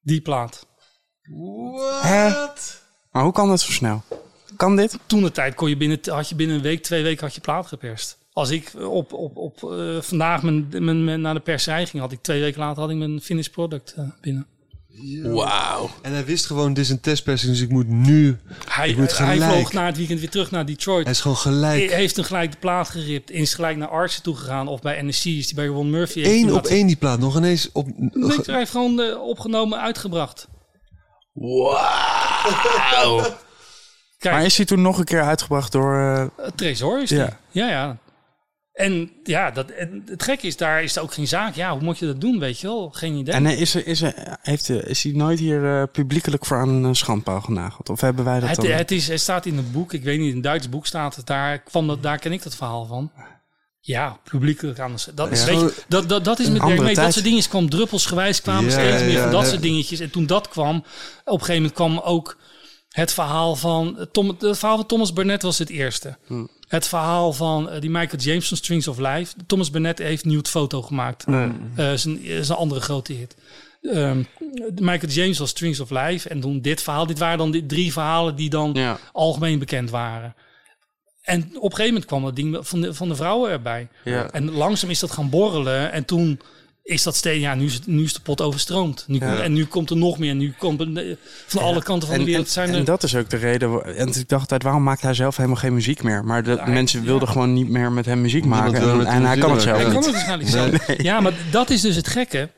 [0.00, 0.66] Die plaat.
[2.02, 2.28] Hè?
[3.10, 4.02] Maar hoe kan dat zo snel?
[4.56, 4.98] Kan dit?
[5.06, 7.40] Toen de tijd kon je binnen, had je binnen een week, twee weken had je
[7.40, 8.17] plaat geperst.
[8.38, 12.12] Als ik op, op, op eh, vandaag mijn, mijn, mijn- naar de perserij ging, had
[12.12, 14.46] ik twee weken later had ik mijn finished product eh, binnen.
[15.22, 15.90] Wauw.
[16.02, 18.36] En hij wist gewoon, dit is een testpersing, dus ik moet nu...
[18.68, 19.52] Hij, Ik moet hij gelijk.
[19.52, 21.02] vloog na het weekend weer terug naar Detroit.
[21.04, 21.90] Hij is gewoon Hij gelijk.
[21.92, 23.30] heeft hem gelijk de plaat geript.
[23.30, 24.68] Is gelijk naar Archer toe gegaan.
[24.68, 26.20] Of bij NSC is die bij Ron Murphy.
[26.20, 27.86] heeft Eén hij op één die plaat, nog ineens op...
[27.96, 30.48] Nee, hij heeft gewoon eh, opgenomen, uitgebracht.
[31.32, 33.20] Wauw.
[34.18, 35.98] Kijk, Maar is hij toen nog een keer uitgebracht door...
[35.98, 37.18] eh, het Tresor is die.
[37.18, 37.38] Ja.
[37.50, 37.96] Ja, ja.
[38.78, 41.54] En ja, dat, en het gekke is, daar is er ook geen zaak.
[41.54, 42.90] Ja, hoe moet je dat doen, weet je wel?
[42.90, 43.34] Geen idee.
[43.34, 46.96] En is, er, is, er, heeft, is hij nooit hier eh, publiekelijk voor aan een
[46.96, 47.88] schandpaal genageld?
[47.88, 48.70] Of hebben wij dat het, dan?
[48.70, 51.16] het, is, het staat in een boek, ik weet niet, in een Duits boek staat
[51.16, 51.26] het.
[51.26, 53.10] Daar, kwam dat, daar ken ik dat verhaal van.
[53.80, 55.46] Ja, publiekelijk aan de Dat, is, Ja.
[55.46, 56.94] weet je, dat, dat, dat is met Dirk mee.
[56.94, 60.00] Dat soort dingen kwam druppelsgewijs, kwamen Ja, steeds meer ja, van dat soort dingetjes.
[60.00, 60.84] En toen dat kwam, op
[61.24, 62.36] een gegeven moment kwam ook
[62.88, 64.08] het verhaal van...
[64.12, 66.18] Tom, het verhaal van Thomas Burnett was het eerste.
[66.68, 69.34] Het verhaal van eh, die Michael James van Strings of Life.
[69.46, 71.24] Thomas Burnett heeft een nieuw foto gemaakt.
[71.76, 73.36] Eh, is, een, is een andere grote hit.
[73.82, 74.22] Ehm,
[74.74, 76.28] Michael James was Strings of Life.
[76.28, 77.06] En toen dit verhaal.
[77.06, 78.98] Dit waren dan die drie verhalen die dan Ja.
[79.12, 80.34] algemeen bekend waren.
[81.22, 83.88] En op een gegeven moment kwam dat ding van de, van de vrouwen erbij.
[84.04, 84.30] Ja.
[84.30, 85.92] En langzaam is dat gaan borrelen.
[85.92, 86.40] En toen
[86.88, 89.04] is dat steeds, ja, nu is, het, nu is de pot overstroomd.
[89.06, 89.40] Nu, Ja.
[89.42, 90.34] En nu komt er nog meer.
[90.34, 91.16] Nu komt er, eh,
[91.46, 92.84] van alle kanten van En, de wereld en, zijn en er...
[92.84, 93.96] dat is ook de reden.
[93.96, 96.24] En ik dacht altijd, waarom maakt hij zelf helemaal geen muziek meer?
[96.24, 97.32] Maar de Ja, mensen wilden ja.
[97.32, 98.90] gewoon niet meer met hem muziek Niemand maken.
[98.90, 99.94] En, en hij kan het zelf Hij niet.
[99.94, 101.02] kan het waarschijnlijk zelf.
[101.02, 102.50] Ja, maar dat is dus het gekke.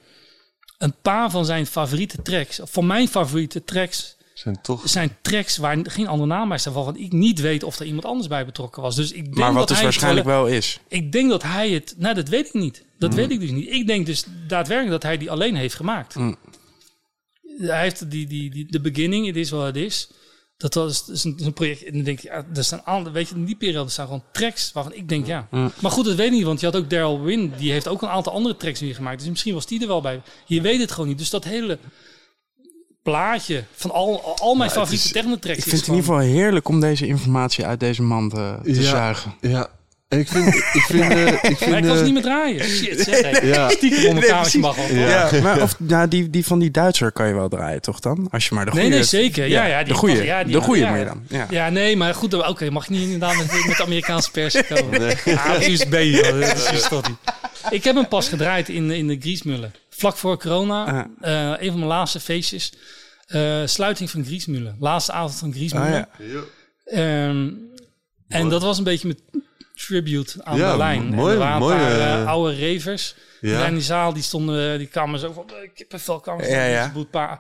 [0.79, 4.83] Een paar van zijn favoriete tracks, van mijn favoriete tracks, Zijn toch...
[4.85, 8.05] zijn tracks waar geen andere naam bij staat, waarvan ik niet weet of er iemand
[8.05, 8.97] anders bij betrokken was.
[8.97, 10.81] Dus ik denk Maar wat dat dus hij waarschijnlijk wel is.
[10.89, 11.95] Ik denk dat hij het.
[11.99, 12.85] Nou, dat weet ik niet.
[12.99, 13.17] Dat Mm.
[13.17, 13.69] weet ik dus niet.
[13.71, 16.15] Ik denk dus daadwerkelijk dat hij die alleen heeft gemaakt.
[16.15, 16.37] Mm.
[17.59, 20.09] Hij heeft die, die, die, de beginning, het is wat het is.
[20.57, 21.85] Dat was is een, is een project.
[21.85, 24.25] En dan denk je, ja, er staan andere, weet je, in die periode staan gewoon
[24.33, 25.49] tracks waarvan ik denk, ja.
[25.51, 25.73] Mm.
[25.81, 28.03] Maar goed, dat weet ik niet, want je had ook Daryl Win, die heeft ook
[28.03, 29.19] een aantal andere tracks weer gemaakt.
[29.19, 30.23] Dus misschien was die er wel bij.
[30.47, 31.19] Je weet het gewoon niet.
[31.19, 31.79] Dus dat hele
[33.03, 36.69] plaatje van al, al mijn favoriete is- technotracks Ik vind het in ieder geval heerlijk
[36.69, 38.89] om deze informatie uit deze man te, te Ja.
[38.89, 39.35] zuigen.
[39.41, 39.69] Ja,
[40.09, 40.55] ik vind...
[40.55, 42.65] Ik vind, eh, ik Maar vind ik kan ze eh, niet meer draaien.
[42.65, 43.43] Shit, zeg.
[43.45, 43.69] Ja.
[43.77, 44.97] Stiekem mijn kamertje mag wel.
[44.97, 48.29] Ja, maar of, nou, die, die van die Duitser kan je wel draaien, toch dan?
[48.31, 48.87] Als je maar de goede...
[48.87, 49.47] Nee, nee, zeker.
[49.47, 51.05] Ja, ja, die de goede, ja, die- de goede ja.
[51.05, 51.23] dan.
[51.29, 51.47] Ja.
[51.51, 55.17] Ja, nee, maar goed, oké, mag je niet inderdaad met, met de Amerikaanse pers komen.
[55.37, 55.91] Ah, USB,
[56.23, 56.35] dat
[56.73, 57.17] is niet.
[57.71, 59.73] Ik heb hem pas gedraaid in, in de Griesmullen.
[60.01, 62.73] Vlak voor corona, eh, een van mijn laatste feestjes.
[63.27, 64.77] Eh, sluiting van Griesmullen.
[64.79, 66.09] Laatste avond van Griesmullen.
[66.13, 66.41] Ah, ja.
[66.85, 67.49] Ehm,
[68.29, 69.21] en dat was een beetje met
[69.75, 71.01] tribute aan Ja, Berlijn.
[71.01, 73.15] En mooi- er waren een mooi, paar eh, oude ravers.
[73.41, 73.67] Ja.
[73.67, 75.45] In die zaal, die stonden, die kwamen zo van,
[75.75, 76.49] kippenvel kwamen.
[76.49, 76.87] Ja, ja.
[76.89, 77.39] Dus een paar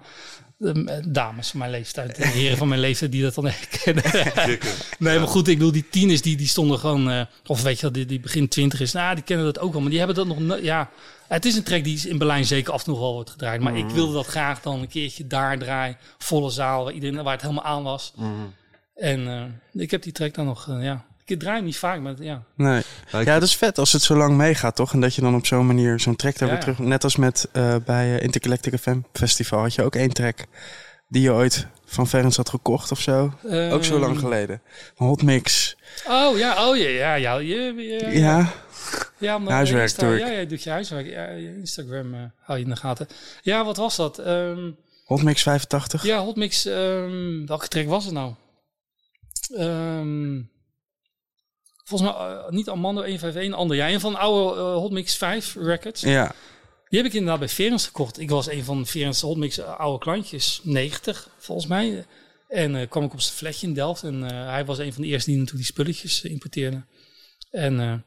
[1.08, 4.04] dames van mijn leeftijd, en heren van mijn leeftijd die dat dan herkennen.
[4.98, 7.82] nee, maar goed, ik bedoel, die tieners die, die stonden gewoon, eh, of weet je
[7.82, 10.16] wel, die, die begin twintig is, nou, die kennen dat ook wel, maar die hebben
[10.16, 10.90] dat nog, no- ja,
[11.34, 13.76] het is een track die in Berlijn zeker af en toe wel wordt gedraaid, maar
[13.76, 17.42] ik wilde dat graag dan een keertje daar draaien, volle zaal, waar, iedereen, waar het
[17.42, 18.12] helemaal aan was.
[18.94, 22.00] En eh, ik heb die track dan nog, eh, ja, ik draai hem niet vaak,
[22.00, 22.42] maar ja.
[22.56, 22.82] Nee.
[23.12, 24.92] Ja, dat is vet als het zo lang meegaat, toch?
[24.92, 26.72] En dat je dan op zo'n manier zo'n track daar Ja, weer ja.
[26.72, 26.88] terug...
[26.88, 30.44] Net als met eh, bij uh, Intergalactic FM Festival had je ook één track
[31.08, 33.32] die je ooit van Ferens had gekocht of zo.
[33.70, 34.62] ook zo lang Ehm, geleden.
[34.96, 35.76] Hot Mix.
[36.08, 38.52] Oh ja, oh ja, ja, ja, ja, ja, Ja,
[39.20, 40.12] Ja, maar Huiswerk Insta.
[40.12, 41.06] Ja, jij doet je huiswerk.
[41.06, 43.08] Ja, Instagram eh, hou je in de gaten.
[43.42, 44.18] Ja, wat was dat?
[44.18, 44.70] Ehm,
[45.04, 46.04] Hot Mix 85.
[46.04, 46.64] ja, Hotmix.
[46.64, 48.34] ehm welke track was het nou?
[49.54, 50.42] Ehm,
[51.84, 53.76] volgens mij eh, niet Armando 151, ander.
[53.76, 56.00] Ja, een van de oude eh, Hotmix 5 records.
[56.00, 56.34] Ja.
[56.88, 58.20] Die heb ik inderdaad bij Ferens gekocht.
[58.20, 60.60] Ik was een van Ferens Hotmix oude klantjes.
[60.62, 62.06] 90, volgens mij.
[62.48, 64.02] En kwam ik op zijn flatje in Delft.
[64.02, 66.82] En hij was een van de eerste die natuurlijk die spulletjes importeerde.
[67.50, 68.04] En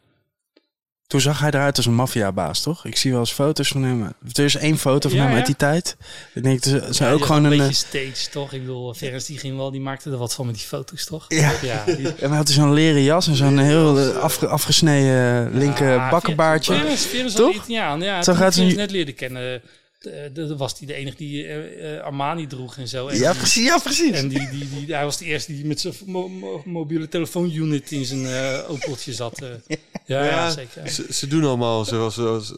[1.07, 2.85] Toen zag hij eruit als een maffiabaas, toch?
[2.85, 4.13] Ik zie wel eens foto's van hem.
[4.33, 5.37] Er is één foto van Ja, hem ja.
[5.37, 5.97] uit die tijd.
[6.33, 7.51] Ik denk, ze zijn Ja, ook gewoon een...
[7.51, 8.53] een eh, beetje stage, toch?
[8.53, 11.25] Ik bedoel, Ferris die ging wel, die maakte er wat van met die foto's, toch?
[11.27, 11.51] Ja.
[11.61, 15.47] ja die, En hij had dus zo'n leren jas en zo'n heel eh, afge- afgesneden
[15.47, 16.73] eh, linker Ja, bakkenbaardje.
[16.73, 17.55] Ferris, Ferris Toch?
[17.55, 18.01] Italiaan.
[18.01, 19.61] Ja, Zo toen gaat nu- net leerde kennen,
[20.05, 23.07] eh, eh, was hij de enige die eh, eh, Armani droeg en zo.
[23.07, 23.65] En Ja, die- precies.
[23.65, 24.11] Ja, precies.
[24.11, 27.91] En die, die, die, hij was de eerste die met zijn mo- mo- mobiele telefoonunit
[27.91, 29.39] in zijn eh Opeltje zat.
[30.05, 30.89] ja, ja, zeker.
[30.89, 32.17] Ze, ze doen allemaal zoals,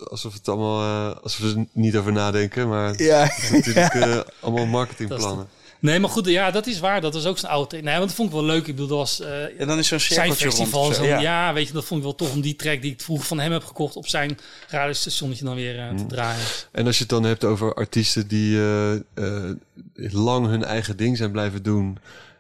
[0.10, 0.82] alsof het allemaal,
[1.12, 3.28] eh, alsof ze er niet over nadenken, maar Ja.
[3.32, 5.48] het is natuurlijk allemaal marketingplannen.
[5.86, 7.02] Nee, maar goed, ja, dat is waar.
[7.02, 7.82] Dat was ook zo'n oude...
[7.82, 8.68] Nee, want dat vond ik wel leuk.
[8.68, 9.20] Ik bedoel, dat was...
[9.20, 10.58] eh, En dan is zo'n zijn cirkeltje rond.
[10.58, 10.94] festival.
[10.94, 11.20] Zo, ja.
[11.20, 11.54] ja.
[11.54, 13.52] weet je, dat vond ik wel tof om die track die ik vroeger van hem
[13.52, 14.38] heb gekocht op zijn
[14.70, 16.46] radiostationnetje dan weer eh, te draaien.
[16.72, 19.02] En als je het dan hebt over artiesten die eh, eh,
[19.96, 21.98] lang hun eigen ding zijn blijven doen.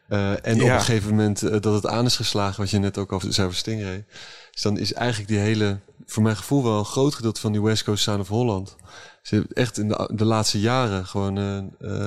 [0.08, 3.12] eh, en op een gegeven moment dat het aan is geslagen, wat je net ook
[3.12, 4.06] al zei over Stingray.
[4.52, 7.62] Dus dan is eigenlijk die hele, voor mijn gevoel wel een groot gedeelte van die
[7.62, 8.76] West Coast Sound of Holland.
[9.22, 11.58] Ze hebben echt in de, de laatste jaren gewoon eh,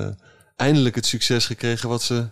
[0.07, 0.09] eh,
[0.59, 2.27] eindelijk het succes gekregen wat ze,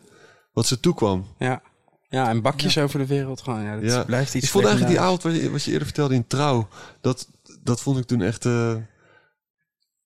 [0.52, 1.26] wat ze toekwam.
[1.38, 1.62] Ja.
[2.08, 3.62] ja, en bakjes over de wereld gewoon.
[3.62, 4.04] Ja, dat Ja.
[4.04, 6.68] blijft iets Ik vond eigenlijk die avond wat je, wat je eerder vertelde in Trouw,
[7.00, 7.28] dat,
[7.62, 8.74] dat vond ik toen echt eh,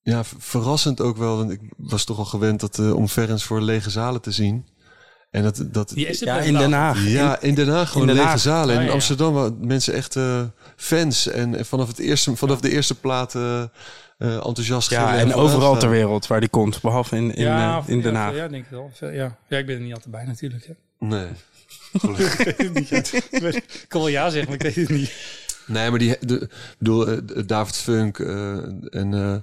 [0.03, 1.37] ja, ver- verrassend ook wel.
[1.37, 4.69] Want ik was toch al gewend dat, eh, om Ferens voor lege zalen te zien.
[5.31, 7.07] En dat, dat Ja, in Den Haag.
[7.07, 8.77] ja, in Den Haag gewoon in Den lege zalen.
[8.77, 8.91] En in.
[8.91, 10.43] Amsterdam waren mensen echt eh,
[10.77, 11.27] fans.
[11.27, 13.63] En, en vanaf, het eerste, vanaf de eerste plaat eh,
[14.29, 16.81] enthousiast Ja, gillen en overal ter wereld waar die komt.
[16.81, 18.35] Behalve in, in, ja, eh, in Den ja, Haag.
[18.35, 18.91] Ja, denk ik wel.
[19.01, 19.37] Ja.
[19.49, 20.67] ja, ik ben er niet altijd bij natuurlijk.
[20.67, 20.73] Hè.
[21.07, 21.27] Nee.
[23.53, 25.13] Ik kan wel ja zeggen, maar ik weet het niet.
[25.67, 26.49] Nee, maar die, de,
[26.79, 28.57] bedoel, eh, David Funk eh,
[28.95, 29.37] en eh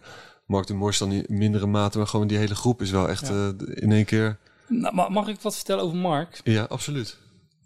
[0.46, 3.28] Mark de Mors dan in mindere mate, maar gewoon die hele groep is wel echt
[3.28, 3.34] Ja.
[3.34, 4.38] eh, in één keer.
[4.68, 6.42] Nou, ma- mag ik wat vertellen over Mark?
[6.44, 7.18] Ja, absoluut.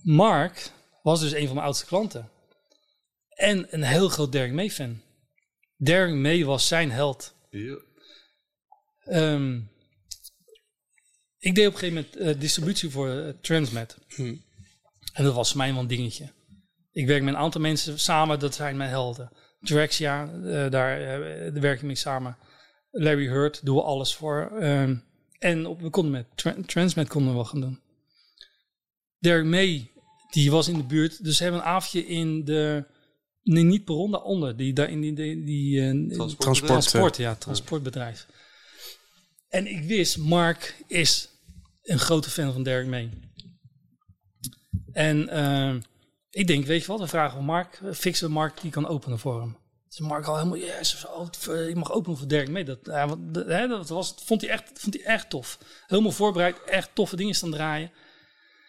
[0.04, 0.72] Mark
[1.04, 2.30] was dus een van mijn oudste klanten.
[3.30, 5.02] En een heel groot Derek May fan.
[5.84, 7.36] Derek May was zijn held.
[9.04, 9.60] Ehm,
[11.38, 13.98] ik deed op een gegeven moment eh, distributie voor eh, Transmet.
[15.14, 16.32] En dat was voor mij wel een dingetje.
[16.92, 19.32] Ik werk met een aantal mensen samen, dat zijn mijn helden.
[19.60, 22.38] Drexia, eh, daar daar werk ik mee samen.
[22.92, 24.58] Larry Hurt doen we alles voor.
[24.60, 24.96] Ehm,
[25.40, 27.80] en op, we konden met Tra- Transmet konden we wel gaan doen.
[29.20, 29.92] Derek May,
[30.32, 31.24] die was in de buurt.
[31.24, 32.86] Dus ze hebben een avondje in de...
[33.44, 34.58] Nee, niet perron, daaronder.
[34.58, 36.66] Die, daar in die, die, die eh, Transportbedrijf.
[36.66, 38.28] transport, ja, transportbedrijf.
[39.50, 41.30] En ik wist, Mark is
[41.84, 43.10] een grote fan van Derek May.
[44.92, 45.76] En eh,
[46.30, 49.42] ik denk, weet je wat, we vragen van Mark, fixen Mark die kan openen voor
[49.42, 49.58] hem.
[49.88, 52.64] Dus Mark al helemaal, yes, oh, eh, je mag openen voor Derek May.
[52.64, 55.58] Dat, ja, want, de- hè, dat was, vond, hij echt, vond hij echt tof.
[55.88, 57.92] Helemaal voorbereid, echt toffe dingen staan draaien.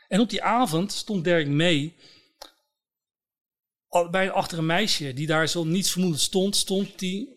[0.09, 1.95] En op die avond stond Derek May
[4.11, 7.29] bij achter een meisje die daar zo niets vermoedend stond, stond die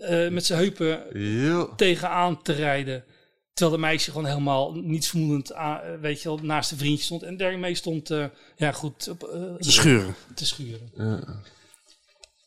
[0.00, 1.74] eh, met zijn heupen Yo.
[1.76, 3.04] tegenaan te rijden.
[3.52, 7.04] Terwijl de meisje gewoon helemaal niets vermoedend aan, eh, weet je wel, naast de vriendje
[7.04, 7.22] stond.
[7.22, 10.14] En daarmee stond, eh, ja goed, op, eh, Te schuren.
[10.34, 10.90] te schuren.
[10.96, 11.42] Ja.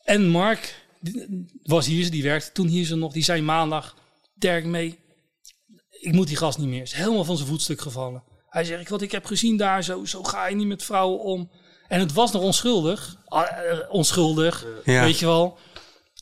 [0.04, 3.12] En Mark die was hier, die werkte toen hier zo nog.
[3.12, 3.96] Die zei maandag,
[4.34, 4.98] Dirk mee,
[5.90, 6.82] ik moet die gast niet meer.
[6.82, 8.22] Is helemaal van zijn voetstuk gevallen.
[8.48, 11.50] Hij zegt, wat ik heb gezien daar, zo, zo ga je niet met vrouwen om.
[11.90, 13.16] En het was nog onschuldig.
[13.26, 15.02] Ah, eh, onschuldig, Ja.
[15.02, 15.58] weet je wel.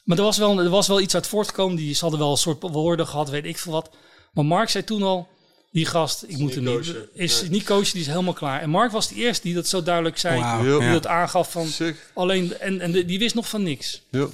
[0.04, 1.76] Maar er was, wel, er was wel iets uit voortgekomen.
[1.76, 3.90] Die, ze hadden wel een soort woorden gehad, weet ik veel wat.
[4.32, 5.28] Maar Mark zei toen al,
[5.70, 6.94] die gast, ik moet hem niet...
[7.14, 8.60] Is niet coachen, die is helemaal klaar.
[8.60, 10.42] En Mark was de eerste die dat zo duidelijk zei.
[10.44, 10.92] Heel- Die ja.
[10.92, 11.66] dat aangaf van...
[11.66, 12.10] Sick.
[12.14, 14.02] Alleen, en, en de- die wist nog van niks.
[14.10, 14.26] Ja.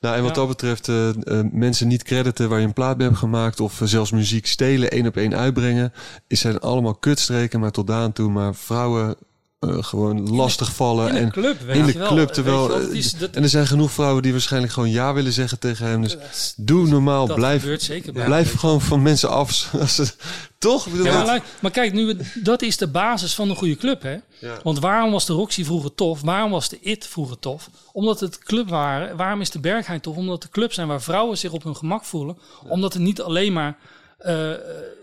[0.00, 0.36] Nou, en wat Ja.
[0.36, 1.14] dat betreft, eh, eh,
[1.52, 5.06] mensen niet crediten waar je een plaat bij hebt gemaakt, of zelfs muziek stelen, één
[5.06, 5.92] op één uitbrengen,
[6.28, 8.30] is zijn allemaal kutstreken, maar tot daan toe.
[8.30, 9.16] Maar vrouwen
[9.60, 11.08] eh, gewoon lastig vallen.
[11.08, 13.12] In een en club, weet in de je club, terwijl, je wel, eh, dat is-
[13.12, 16.02] dat- en er zijn genoeg vrouwen die waarschijnlijk gewoon ja willen zeggen tegen hem.
[16.02, 19.68] Dus doe normaal, dat blijf, gebeurt zeker bij blijf gewoon van mensen af.
[19.80, 20.12] Als ze-
[20.58, 20.86] Toch?
[21.02, 24.02] Ja, maar, kijk, nu, dat is de basis van een goede club.
[24.02, 24.16] Hè?
[24.38, 24.58] Ja.
[24.62, 26.20] Want waarom was de Roxy vroeger tof?
[26.20, 27.70] Waarom was de IT vroeger tof?
[27.92, 29.16] Omdat het club waren.
[29.16, 30.16] Waarom is de Berghain tof?
[30.16, 32.38] Omdat het club zijn waar vrouwen zich op hun gemak voelen.
[32.68, 33.76] Omdat er niet alleen maar...
[34.18, 34.34] eh,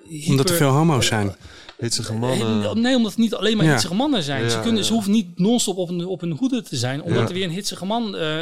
[0.10, 1.36] hyper- Omdat er veel homo's zijn.
[1.78, 2.82] Hitsige mannen.
[2.82, 3.72] Nee, omdat het niet alleen maar Ja.
[3.72, 4.50] hitsige mannen zijn.
[4.50, 4.84] ze, kunnen, ja.
[4.88, 7.02] ze hoeven niet non-stop op een, op een hoede te zijn.
[7.04, 7.28] Omdat Ja.
[7.28, 8.40] er weer een hitsige man eh,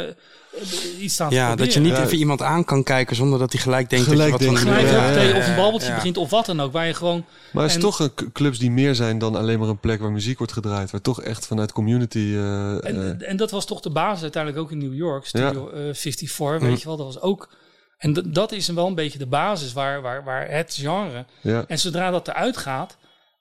[1.00, 2.04] iets staat te Ja, dat je niet Ja.
[2.04, 4.72] even iemand aan kan kijken zonder dat hij gelijk denkt Gelijk dat je wat van
[4.72, 5.94] Gelijk of een babbeltje ja.
[5.94, 6.72] begint of wat dan ook.
[6.72, 7.24] Waar je gewoon...
[7.52, 10.00] Maar het is En- toch een clubs die meer zijn dan alleen maar een plek
[10.00, 10.90] waar muziek wordt gedraaid.
[10.90, 12.18] Waar toch echt vanuit community...
[12.18, 15.26] eh, eh, En, en dat was toch de basis uiteindelijk ook in New York.
[15.26, 16.96] Studio eh, 54, weet je wel.
[16.96, 17.48] Dat was ook...
[17.98, 21.24] En dat is wel een beetje de basis waar, waar, waar het genre...
[21.40, 21.64] ja.
[21.68, 22.96] En zodra dat eruit gaat,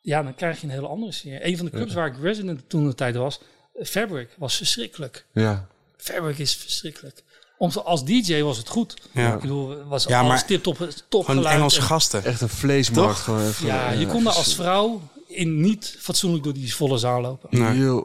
[0.06, 1.46] ja, dan krijg je een hele andere sfeer.
[1.46, 3.40] Een van de clubs waar ik resident toen de tijd was,
[3.74, 5.26] eh, Fabric, was verschrikkelijk.
[5.34, 5.68] ja.
[5.98, 7.24] Fabric is verschrikkelijk.
[7.58, 8.94] Om, als DJ was het goed.
[9.12, 9.34] Ja.
[9.34, 10.78] Ik bedoel, was Ja, alles maar tip top,
[11.10, 11.56] top Gewoon geluid.
[11.58, 12.24] Engelse En- gasten.
[12.24, 13.10] Echt een vleesmarkt.
[13.16, 13.24] Toch?
[13.24, 17.22] Gewoon even, Ja, je kon daar als vrouw in niet fatsoenlijk door die volle zaal
[17.22, 17.50] lopen.
[17.60, 18.04] Nee.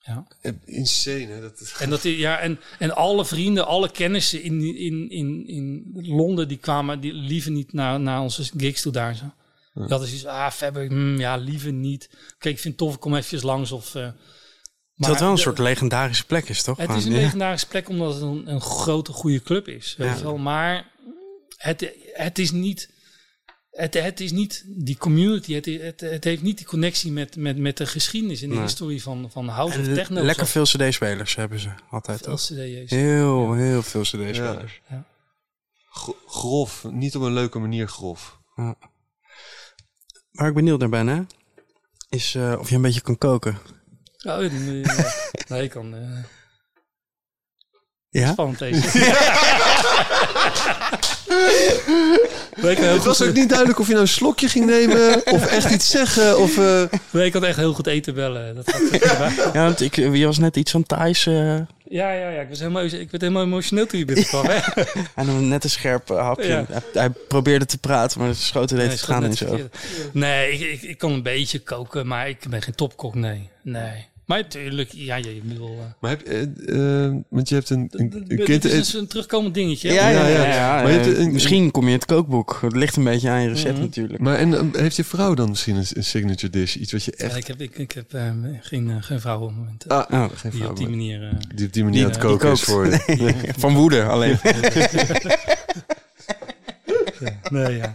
[0.00, 0.26] Ja.
[0.64, 1.40] insane, hè?
[1.40, 1.72] Dat is...
[1.78, 6.58] En, dat, ja, en, en alle vrienden, alle kennissen in, in, in, in Londen, die
[6.58, 9.24] kwamen die liever niet naar, naar onze gigs toe daar zo.
[9.74, 12.08] Die hadden zoiets ah, Fabric, hmm, ja, liever niet.
[12.38, 13.84] Kijk, ik vind het tof, ik kom even langs of...
[13.86, 16.76] eh, Terwijl het wel een de- soort legendarische plek is, toch?
[16.78, 17.16] Het is een ja.
[17.18, 19.94] legendarische plek omdat het een, een grote, goede club is.
[19.98, 20.36] Weet wel.
[20.36, 20.90] Maar
[21.56, 22.92] het, het is niet...
[23.70, 27.56] Het, het is niet die community, het, het, het heeft niet die connectie met, met,
[27.58, 28.62] met de geschiedenis en de Nee.
[28.64, 30.22] historie van, van house of En techno.
[30.22, 32.20] lekker veel cd-spelers hebben ze altijd.
[32.22, 32.34] veel?
[32.36, 32.90] CD's.
[32.90, 34.80] Heel, heel veel cd-spelers.
[35.90, 36.84] Gro- grof.
[36.90, 38.38] Niet op een leuke manier grof.
[40.34, 41.20] Waar ik benieuwd naar ben, hè?
[42.08, 43.58] Is eh, of je een beetje kan koken.
[44.26, 45.12] Oh, nee, ja.
[45.48, 45.94] nee, ik kan...
[45.94, 46.24] eh
[48.10, 48.32] Ja?
[48.32, 48.80] spannend deze.
[52.60, 55.70] Het was goed- ook niet duidelijk of je nou een slokje ging nemen of echt
[55.70, 56.38] iets zeggen.
[56.38, 58.54] Of, eh, nee, ik kan echt heel goed eten bellen.
[58.54, 59.32] Dat gaat prima.
[59.52, 61.56] Ja, want ik, je was net iets van Thais eh,
[61.88, 62.40] ja, ja, ja.
[62.40, 64.44] Ik, was helemaal, ik werd helemaal emotioneel toen je binnenkwam.
[64.46, 64.54] hè?
[65.14, 66.46] en dan net een scherp eh, hapje.
[66.48, 66.64] Ja.
[66.70, 69.58] Hij, hij probeerde te praten, maar de schoten deed Nee, het gaan en zo.
[70.12, 73.48] Nee, ik, ik, ik kan een beetje koken, maar ik ben geen topkok, nee.
[73.62, 74.06] Nee.
[74.26, 75.68] Maar natuurlijk, ja, je bedoel...
[75.78, 78.64] eh, maar heb, eh, eh, want je hebt een, een, een dit kind...
[78.64, 79.92] is dus een terugkomend dingetje.
[79.92, 80.44] Ja, ja, Ja, ja.
[80.46, 80.54] ja.
[80.54, 82.58] ja, Maar je een- misschien kom je in het kookboek.
[82.62, 83.80] Het ligt een beetje aan je recept Mhm.
[83.82, 84.18] natuurlijk.
[84.20, 86.74] Maar en, heeft je vrouw dan misschien een, een signature dish?
[86.76, 87.36] Iets wat je Ja, echt...
[87.36, 88.10] ik heb, ik, ik heb
[88.60, 89.88] geen, geen vrouw op het moment.
[89.88, 91.22] Ah, Oh, geen die vrouw, op die manier...
[91.22, 93.34] eh, die op die manier die- aan het die koken is voor je.
[93.58, 94.38] Van woede alleen.
[97.50, 97.94] nee, ja.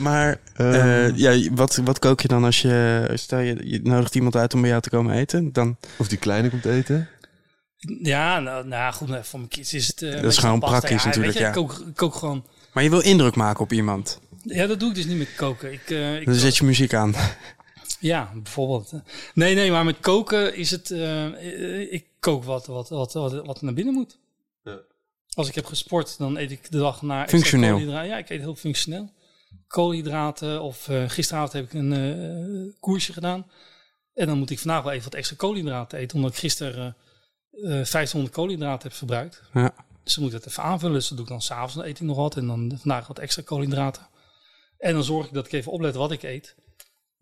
[0.00, 0.74] Maar Ehm.
[0.74, 3.10] eh, ja, wat, wat kook je dan als je...
[3.14, 5.52] Stel je, je nodigt iemand uit om bij jou te komen eten.
[5.52, 7.08] Dan, Of die kleine komt eten.
[8.02, 10.02] Ja, nou, nou goed, maar voor mijn kids is het...
[10.02, 10.78] eh, is meestal gewoon pasta.
[10.78, 11.48] praktisch natuurlijk, Weet je, ja.
[11.48, 12.46] ik kook, ik kook gewoon...
[12.72, 14.20] maar je wil indruk maken op iemand.
[14.42, 15.72] Ja, dat doe ik dus niet met koken.
[15.72, 17.14] Ik, eh, ik Dan zet je muziek aan.
[18.00, 18.92] Ja, bijvoorbeeld.
[19.34, 20.90] Nee, nee, maar met koken is het...
[21.90, 24.18] ik kook wat, wat, wat, wat, wat naar binnen moet.
[25.34, 27.78] Als ik heb gesport, dan eet ik de dag na extra Functioneel.
[27.78, 29.10] Ja, ik eet heel functioneel.
[29.70, 33.46] Koolhydraten of eh, gisteravond heb ik een eh, koersje gedaan.
[34.14, 36.16] En dan moet ik vandaag wel even wat extra koolhydraten eten.
[36.16, 36.96] Omdat ik gisteren
[37.50, 39.42] eh, eh, 1500 koolhydraten heb verbruikt.
[39.52, 39.74] Ja.
[40.04, 40.94] Dus dan moet ik dat even aanvullen.
[40.94, 41.74] Dus dat doe ik dan s'avonds.
[41.74, 42.36] Dan eet ik nog wat.
[42.36, 44.08] En dan vandaag wat extra koolhydraten.
[44.78, 46.56] En dan zorg ik dat ik even oplet wat ik eet.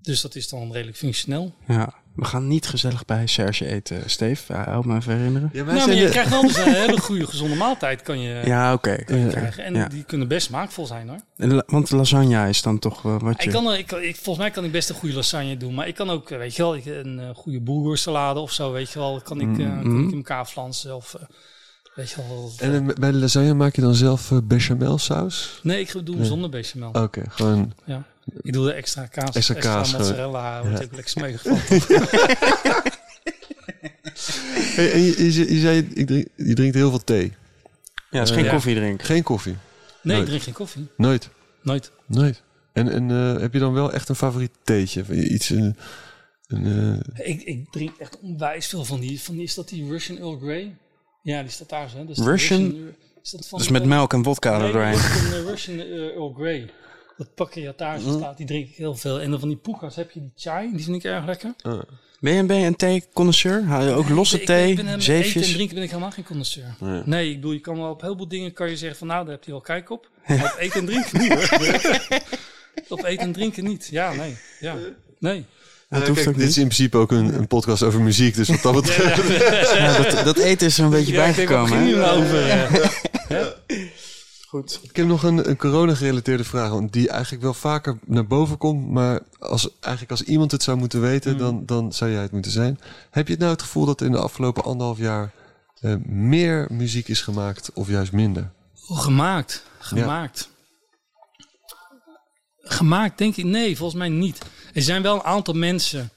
[0.00, 1.54] Dus dat is dan redelijk functioneel.
[1.66, 1.94] ja.
[2.14, 4.52] We gaan niet gezellig bij Serge eten, Steve.
[4.52, 5.50] Ja, help me even herinneren.
[5.52, 8.02] Ja, wij Nou, maar zijn je de- krijgt wel dus een hele goede gezonde maaltijd
[8.02, 8.90] kan je, Ja, oké.
[8.90, 9.88] En Ja.
[9.88, 11.18] die kunnen best smaakvol zijn hoor.
[11.36, 13.50] En la- Want lasagne is dan toch wel wat Ik je...
[13.50, 15.74] kan, ik, kan- ik, volgens mij kan ik best een goede lasagne doen.
[15.74, 18.72] Maar ik kan ook, eh, weet je wel, ik, een eh, goede boergoorsalade of zo,
[18.72, 19.20] weet je wel.
[19.20, 21.14] Kan ik, eh, kan ik in elkaar flansen of...
[21.14, 21.22] eh,
[21.94, 22.52] weet je wel.
[22.58, 25.60] En eh, bij de lasagne maak je dan zelf eh, bechamel saus?
[25.62, 26.90] nee, ik doe hem zonder bechamel.
[26.92, 27.72] Oké, gewoon...
[27.84, 28.02] Ja.
[28.42, 30.62] Ik doe er extra kaas, Extra extra, kaas, mozzarella.
[30.62, 31.58] Wordt ook lekker smeuig van.
[34.76, 37.32] Hey, en je, je, je zei, ik drink, je drinkt heel veel thee.
[38.10, 38.50] Ja, het is geen Ja.
[38.50, 39.06] koffie drinken.
[39.06, 39.52] Geen koffie?
[39.52, 39.60] Nee,
[40.02, 40.26] ik Nooit.
[40.26, 40.86] drink geen koffie.
[40.96, 41.28] Nooit?
[41.62, 41.90] Nooit.
[42.06, 42.42] Nooit.
[42.72, 45.04] En, en eh, heb je dan wel echt een favoriet theetje?
[45.28, 45.50] Iets...
[45.50, 45.76] Een,
[46.46, 49.44] een, eh, Ik, ik drink echt onwijs veel van die, van die...
[49.44, 50.76] Is dat die Russian Earl Grey?
[51.22, 51.96] Ja, die staat daar zo.
[51.96, 52.04] hè.
[52.04, 52.74] De Russian?
[53.22, 54.94] is dat van Dus met melk en vodka Nee, er doorheen.
[54.94, 56.70] eh, Russian Earl Grey.
[57.18, 58.16] Dat pakkejattage Mm.
[58.18, 59.20] staat, die drink ik heel veel.
[59.20, 61.54] En dan van die poekas heb je die chai, die vind ik erg lekker.
[62.20, 63.64] Ben je, ben je een thee-connoisseur?
[63.64, 65.52] Hou je ook losse Ik- thee, ik ben helemaal- Eten en zeefjes?
[65.52, 66.74] drinken ben ik helemaal geen connoisseur.
[66.80, 67.02] Nee.
[67.04, 69.24] Nee, ik bedoel, je kan wel op heel veel dingen kan je zeggen van nou,
[69.24, 70.10] daar heb je wel kijk op.
[70.26, 72.20] Maar op eten en drinken niet hoor.
[72.98, 73.88] op eten en drinken niet.
[73.90, 74.36] Ja, nee.
[74.60, 74.74] Ja,
[75.18, 75.36] nee.
[75.90, 78.00] Ja, het Ja, hoeft kijk, ook dit is in principe ook een, een podcast over
[78.00, 79.28] muziek, dus wat dat betreft...
[79.78, 81.78] Ja, dat, dat eten is er een beetje Ja, ik bijgekomen.
[81.78, 81.90] hè?
[81.96, 82.46] nou over?
[84.48, 84.80] Goed.
[84.82, 88.88] Ik heb nog een, een corona-gerelateerde vraag, want die eigenlijk wel vaker naar boven komt.
[88.88, 91.40] Maar als, eigenlijk als iemand het zou moeten weten, Hmm.
[91.40, 92.80] dan, dan zou jij het moeten zijn.
[93.10, 95.32] Heb je het nou het gevoel dat in de afgelopen anderhalf jaar
[95.80, 98.50] eh, meer muziek is gemaakt of juist minder?
[98.88, 99.62] Oh, gemaakt.
[99.78, 100.48] Gemaakt.
[102.60, 103.44] Gemaakt, denk ik.
[103.44, 104.38] Nee, volgens mij niet.
[104.74, 106.10] Er zijn wel een aantal mensen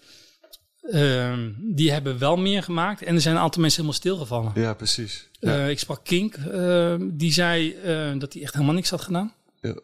[0.91, 3.01] ehm, die hebben wel meer gemaakt.
[3.01, 4.51] En er zijn een aantal mensen helemaal stilgevallen.
[4.55, 5.29] Ja, precies.
[5.39, 6.35] Eh, ik sprak Kink.
[6.35, 9.33] ehm, die zei eh, dat hij echt helemaal niks had gedaan.
[9.61, 9.75] Ja.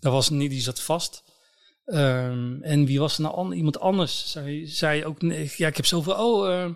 [0.00, 1.22] Dat was niet, die zat vast.
[1.84, 3.34] Ehm, en wie was er nou?
[3.34, 6.14] an- Iemand anders zei, zei ook, nee, ja, ik heb zoveel.
[6.14, 6.66] Oh,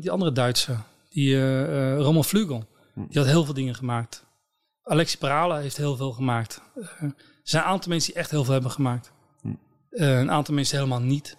[0.00, 0.76] die andere Duitse,
[1.10, 2.64] die uh, Roman Vlugel,
[2.94, 4.24] die had heel veel dingen gemaakt.
[4.82, 6.60] Alexi Parala heeft heel veel gemaakt.
[6.74, 9.12] Eh, er zijn een aantal mensen die echt heel veel hebben gemaakt.
[9.90, 11.36] Eh, een aantal mensen helemaal niet.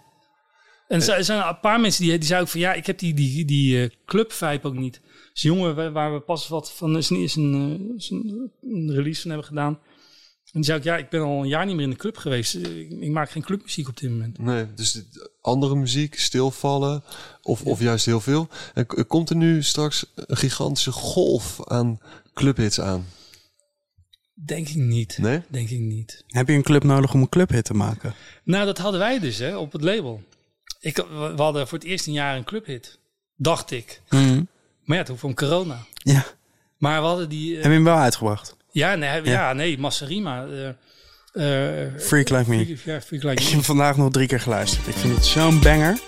[0.92, 2.86] En er zijn- er zijn een paar mensen die, die zeiden ook van ja, ik
[2.86, 5.00] heb die, die, die eh, club vibe ook niet.
[5.32, 8.92] Dus jongen waar, we pas wat van is een, is een, eh, is een, een
[8.94, 9.78] release van hebben gedaan.
[10.52, 12.16] En die zei ook ja, ik ben al een jaar niet meer in de club
[12.16, 12.54] geweest.
[12.54, 14.38] Eh, Ik, ik maak geen clubmuziek op dit moment.
[14.38, 15.02] Nee, dus
[15.40, 17.04] andere muziek, stilvallen
[17.42, 18.48] of, of juist heel veel.
[18.74, 22.00] En komt er nu straks een gigantische golf aan
[22.34, 23.04] clubhits aan?
[24.34, 25.18] Denk ik niet.
[25.18, 25.40] Nee?
[25.48, 26.24] Denk ik niet.
[26.26, 28.14] Heb je een club nodig om een clubhit te maken?
[28.44, 30.22] Nou, dat hadden wij dus hè, op het label.
[30.82, 32.98] Ik, we hadden voor het eerst een jaar een clubhit.
[33.36, 34.00] Dacht ik.
[34.84, 35.78] Maar ja, toen kwam corona.
[35.94, 36.24] Ja.
[36.78, 37.50] Maar we hadden die...
[37.50, 38.56] eh, Heb je hem wel uitgebracht?
[38.70, 39.30] ja, nee, ja.
[39.30, 39.52] Ja.
[39.52, 40.46] nee, Masserima.
[40.46, 40.68] eh
[41.32, 42.64] eh, Freak Like Me.
[42.64, 43.44] Freak, ja, Freak Like Ik Me.
[43.44, 44.86] heb hem vandaag nog drie keer geluisterd.
[44.86, 45.98] Ik vind het zo'n banger.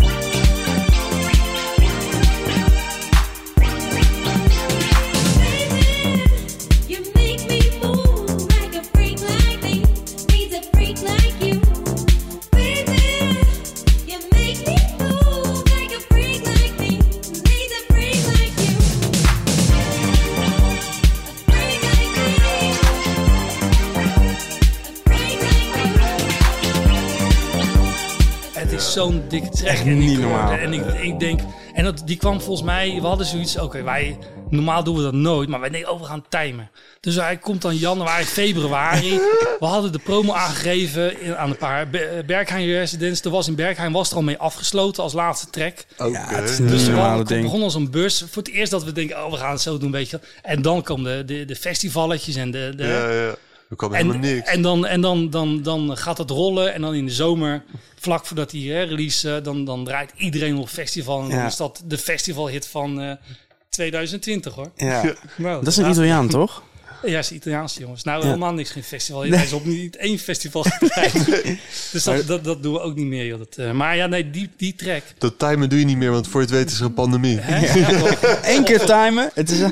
[29.41, 29.69] Dikke track.
[29.69, 30.53] Echt En niet ik, normaal.
[30.53, 31.41] En ik, ik denk...
[31.75, 32.99] En dat, die kwam volgens mij...
[33.01, 33.59] We hadden zoiets...
[33.59, 34.19] Oké, wij...
[34.51, 35.49] Normaal doen we dat nooit.
[35.49, 36.71] Maar wij denken, oh, we gaan timen.
[37.01, 39.21] Dus hij komt dan januari, februari.
[39.59, 43.25] We hadden de promo aangegeven in, aan een paar Be- Berghain Residence.
[43.25, 45.85] Er was in Berghain was er al mee afgesloten als laatste track.
[45.97, 48.25] Ja, het is niet Dus een we begon als een bus.
[48.31, 50.21] Voor het eerst dat we denken, oh, we gaan het zo doen, weet je.
[50.43, 52.73] En dan komen de, de, de festivalletjes en de...
[52.77, 53.35] de Ja, ja.
[53.75, 54.49] Er kwam helemaal en, niks.
[54.51, 56.75] en, dan, en dan, dan, dan gaat het rollen.
[56.75, 57.65] En dan in de zomer,
[57.99, 61.23] vlak voordat die hè, release, eh, dan, dan draait iedereen op festival.
[61.23, 61.47] En dan Ja.
[61.47, 63.13] is dat de festivalhit van eh
[63.69, 64.71] 2020 hoor.
[64.77, 65.15] Ja.
[65.37, 65.91] Nou, Dat is een ja.
[65.91, 66.63] Italiaan, toch?
[67.07, 68.03] Ja, is Italiaans jongens.
[68.03, 68.25] Nou, Ja.
[68.27, 69.23] helemaal niks geen festival.
[69.25, 70.63] Hij is op niet één festival
[71.93, 73.27] dus dat, dat, dat doen we ook niet meer.
[73.27, 73.39] Joh.
[73.39, 75.03] Dat, eh, maar ja, nee, die, die track.
[75.19, 77.41] Dat timen doe je niet meer, want voor je het weet is er een pandemie.
[78.43, 79.31] Eén keer timen.
[79.35, 79.61] Het is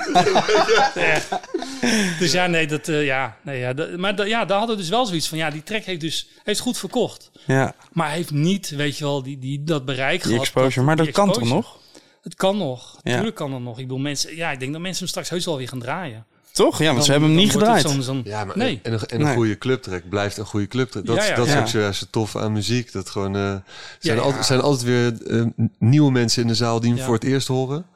[2.18, 4.90] Dus ja, nee, dat, eh, ja, nee, ja, dat- maar ja, daar hadden we dus
[4.90, 7.30] wel zoiets van, ja, die track heeft dus heeft goed verkocht.
[7.46, 10.40] ja, Maar heeft niet, weet je wel, die, die, dat bereik die gehad.
[10.40, 10.86] exposure.
[10.86, 11.80] Maar dat kan toch nog?
[12.22, 12.98] Het kan nog.
[13.02, 13.14] Ja.
[13.14, 13.78] Tuurlijk kan dat nog.
[13.78, 16.26] Ik bedoel, mensen, ja, ik denk dat mensen hem straks heus wel weer gaan draaien.
[16.52, 16.78] Toch?
[16.78, 18.24] Ja, want dan- ze hebben hem niet gedraaid.
[18.24, 18.80] Ja, maar Nee.
[18.82, 19.34] en, en, en een Nee.
[19.34, 21.06] goede clubtrack blijft een goede clubtrack.
[21.06, 21.34] Dat, Ja, ja.
[21.34, 21.60] dat is Ja.
[21.60, 22.92] ook zojuist zo tof aan muziek.
[22.92, 23.56] Dat gewoon, eh,
[23.98, 25.46] zijn, zijn altijd weer eh,
[25.78, 27.04] nieuwe mensen in de zaal die hem Ja.
[27.04, 27.86] voor het eerst horen.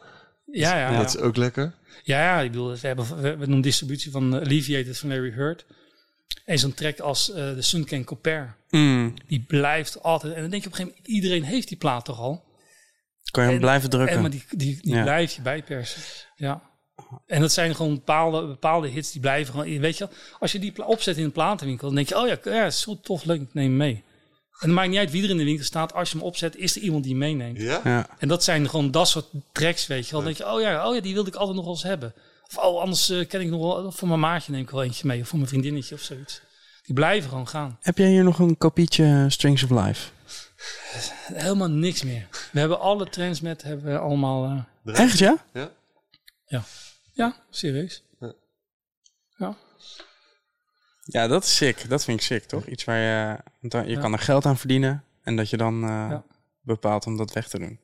[0.53, 0.97] Ja, ja, ja.
[0.99, 1.75] Dat is ook lekker.
[2.03, 5.65] Ja, ja, ik bedoel, we hebben we, distributie van eh, Alleviated van Larry Hurt.
[6.45, 8.47] En zo'n track als eh de Sun Can Compare.
[8.71, 9.15] Mm.
[9.27, 10.35] Die blijft altijd.
[10.35, 12.45] En dan denk je op een gegeven moment, iedereen heeft die plaat toch al.
[13.31, 14.15] Kan je hem En- blijven drukken?
[14.17, 15.03] En, maar die, die, die Ja.
[15.03, 16.01] blijf je bijpersen.
[16.37, 16.63] Ja.
[17.27, 19.79] En dat zijn gewoon bepaalde, bepaalde hits die blijven gewoon.
[19.79, 22.39] Weet je, wel, als je die opzet in een platenwinkel, dan denk je, oh ja,
[22.45, 24.05] ja, is zo tof, leuk, ik neem hem mee.
[24.61, 25.95] En het maakt niet uit wie er in de winkel staat.
[25.95, 27.61] Als je hem opzet, is er iemand die hem meeneemt.
[27.61, 27.81] Ja?
[27.85, 28.07] Ja.
[28.19, 30.21] En dat zijn gewoon dat soort tracks, weet je wel.
[30.23, 32.15] Dan denk je, oh ja, oh ja, die wilde ik altijd nog wel eens hebben.
[32.49, 35.07] Of oh, anders eh, ken ik nog wel, voor mijn maatje neem ik wel eentje
[35.07, 35.21] mee.
[35.21, 36.41] Of voor mijn vriendinnetje of zoiets.
[36.85, 37.79] Die blijven gewoon gaan.
[37.81, 40.09] Heb jij hier nog een kopietje Strings of Life?
[41.33, 42.27] Helemaal niks meer.
[42.53, 44.65] We hebben alle trends met, hebben we allemaal...
[44.85, 45.37] eh, Echt, ja?
[45.53, 45.71] Ja?
[46.47, 46.65] ja,
[47.51, 48.03] serieus.
[49.39, 49.57] Ja.
[51.05, 51.89] Ja, dat is sick.
[51.89, 52.67] Dat vind ik sick, toch?
[52.67, 53.39] Iets waar je...
[53.69, 54.01] dan- Je Ja.
[54.01, 55.05] kan er geld aan verdienen.
[55.23, 56.25] En dat je dan eh, Ja.
[56.61, 57.79] bepaalt om dat weg te doen.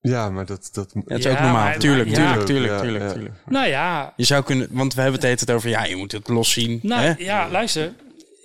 [0.00, 0.68] Ja, maar dat...
[0.72, 1.52] dat Ja, het is Ja, ook normaal.
[1.64, 2.14] maar- tuurlijk, ja.
[2.14, 3.12] tuurlijk, tuurlijk, Ja, tuurlijk, ja.
[3.12, 3.34] tuurlijk.
[3.46, 4.68] Nou ja, Je zou kunnen...
[4.70, 5.68] Want we hebben het over...
[5.68, 6.80] Ja, je moet het los zien.
[6.82, 7.14] nou, hè?
[7.18, 7.94] ja, luister.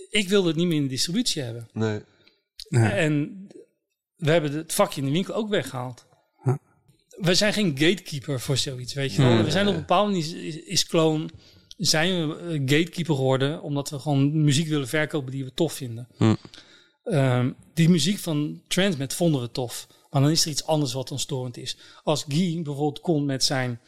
[0.09, 1.69] Ik wilde het niet meer in de distributie hebben.
[1.73, 2.01] Nee.
[2.69, 2.91] Ja.
[2.91, 3.47] En
[4.15, 6.05] we hebben het vakje in de winkel ook weggehaald.
[7.17, 9.43] We zijn geen gatekeeper voor zoiets, weet je wel.
[9.43, 11.29] We zijn op een bepaalde manier, is, is Clone,
[11.77, 16.07] zijn we eh, gatekeeper geworden, omdat we gewoon muziek willen verkopen die we tof vinden.
[16.17, 16.37] Hmm.
[17.03, 19.87] Ehm, die muziek van Transmet vonden we tof.
[20.09, 21.77] Maar dan is er iets anders wat ons storend is.
[22.03, 23.79] Als Guy bijvoorbeeld komt met zijn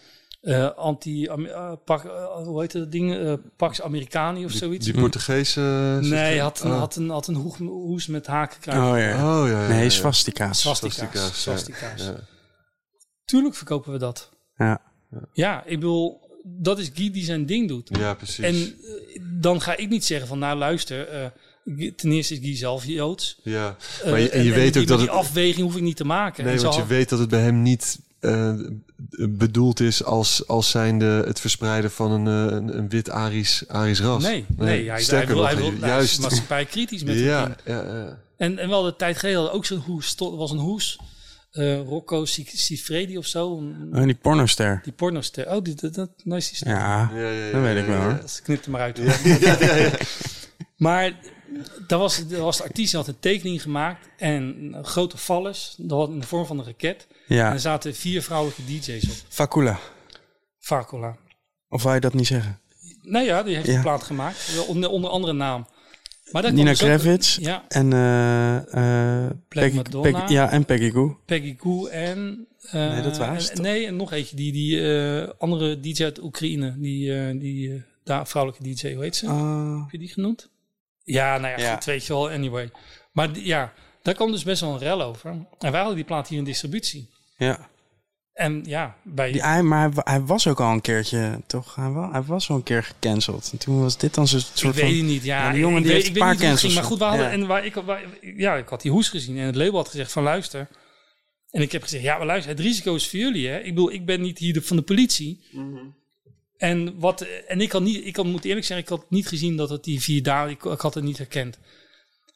[0.41, 2.01] eh, anti, uh, pak,
[2.45, 4.85] hoe heet dat ding, Eh, Pax Americani of Die, zoiets.
[4.85, 5.59] die Portugese...
[6.01, 6.41] nee, je?
[6.41, 6.79] had een, Oh.
[6.79, 7.35] had een, had een
[7.65, 8.77] hoes, met hakenkruis.
[8.93, 9.41] Oh ja.
[9.41, 9.89] Oh, ja, ja, Nee, ja.
[9.89, 10.59] Swastika's.
[10.59, 12.11] Swastika's, Swastika's.
[13.25, 14.29] Tuurlijk verkopen we dat.
[14.57, 14.81] Ja.
[15.33, 17.89] Ja, ik bedoel, dat is Guy die zijn ding doet.
[17.99, 18.45] Ja, precies.
[18.45, 21.25] En eh, dan ga ik niet zeggen van, nou luister, eh,
[21.95, 23.39] ten eerste is Guy zelf Joods.
[23.43, 23.75] ja.
[24.03, 25.95] Eh, Maar je- en je weet die, ook dat die het- afweging hoef ik niet
[25.97, 26.43] te maken.
[26.43, 28.53] Nee, En want zo- je weet dat het bij hem niet eh,
[29.29, 34.23] bedoeld is als, als zijnde het verspreiden van een, een, een wit Arisch, Arisch ras.
[34.23, 36.19] Nee, nee, hij, sterker hij wil, nog, hij is juist.
[36.21, 38.19] maatschappij kritisch met ja, ja, ja.
[38.37, 40.99] En, en wel de tijd geleden ook zo'n hoes, was een hoes,
[41.53, 44.79] eh, Rocco Sifredi of zo, een- Oh, die pornoster.
[44.83, 45.51] die pornoster.
[45.55, 46.67] Oh, die, dat, dat, nice die.
[46.67, 48.11] Ja, Ja, ja, ja, dat weet ik wel hoor.
[48.65, 48.97] er maar uit.
[48.97, 49.15] Ja,
[49.59, 49.91] ja, ja.
[50.77, 51.19] Maar
[51.87, 55.75] dat was, dat was de artiest die had een tekening gemaakt en een grote vallers,
[55.77, 57.07] dat was in de vorm van een raket.
[57.27, 59.15] En Ja, er zaten vier vrouwelijke DJ's op.
[59.29, 59.79] Facula.
[60.59, 61.17] Facola.
[61.69, 62.59] Of wou je dat niet zeggen?
[63.01, 63.75] Nou ja, die heeft Ja.
[63.75, 65.67] een plaat gemaakt, wel onder, onder andere naam.
[66.33, 70.11] Maar daar Nina ook- Kravitz Ja, en eh eh Peggy, Madonna.
[70.11, 71.19] Peggy- ja, en Peggy Goo.
[71.25, 72.47] Peggy Goo en...
[72.61, 73.61] eh, Nee, dat was het en-?
[73.61, 74.91] Nee, en nog eentje, die, die
[75.21, 79.27] eh, andere DJ uit Oekraïne, die, eh, die eh, daar, vrouwelijke DJ, hoe heet ze?
[79.27, 80.49] Ah, Heb je die genoemd?
[81.03, 81.73] Ja, nou ja, Ja.
[81.73, 82.69] goed, weet je wel, anyway.
[83.11, 85.29] Maar ja, daar kwam dus best wel een rel over.
[85.29, 87.09] En wij hadden die plaat hier in distributie.
[87.37, 87.71] ja.
[88.33, 89.31] En ja, bij...
[89.31, 91.75] Die, hij, maar hij, wa- hij was ook al een keertje, toch?
[91.75, 93.49] Hij, wa- hij was al een keer gecanceld.
[93.51, 94.93] En toen was dit dan zo'n ik soort weet van...
[94.95, 95.45] het niet, ja.
[95.45, 96.73] Ja, die jongen ik, die weet- heeft ik een paar het ging, cancels.
[96.73, 97.25] Maar goed, we hadden...
[97.25, 97.31] Ja.
[97.31, 100.11] En waar, ik, waar- ja, ik had die hoes gezien en het label had gezegd
[100.11, 100.67] van luister.
[101.49, 103.57] En ik heb gezegd, ja, maar luister, het risico is voor jullie, hè.
[103.59, 105.43] Ik bedoel, ik ben niet hier de, van de politie.
[106.57, 109.57] En, wat, en ik had niet, ik had, moet eerlijk zeggen, ik had niet gezien
[109.57, 111.59] dat het die vier dagen, ik, ik had het niet herkend.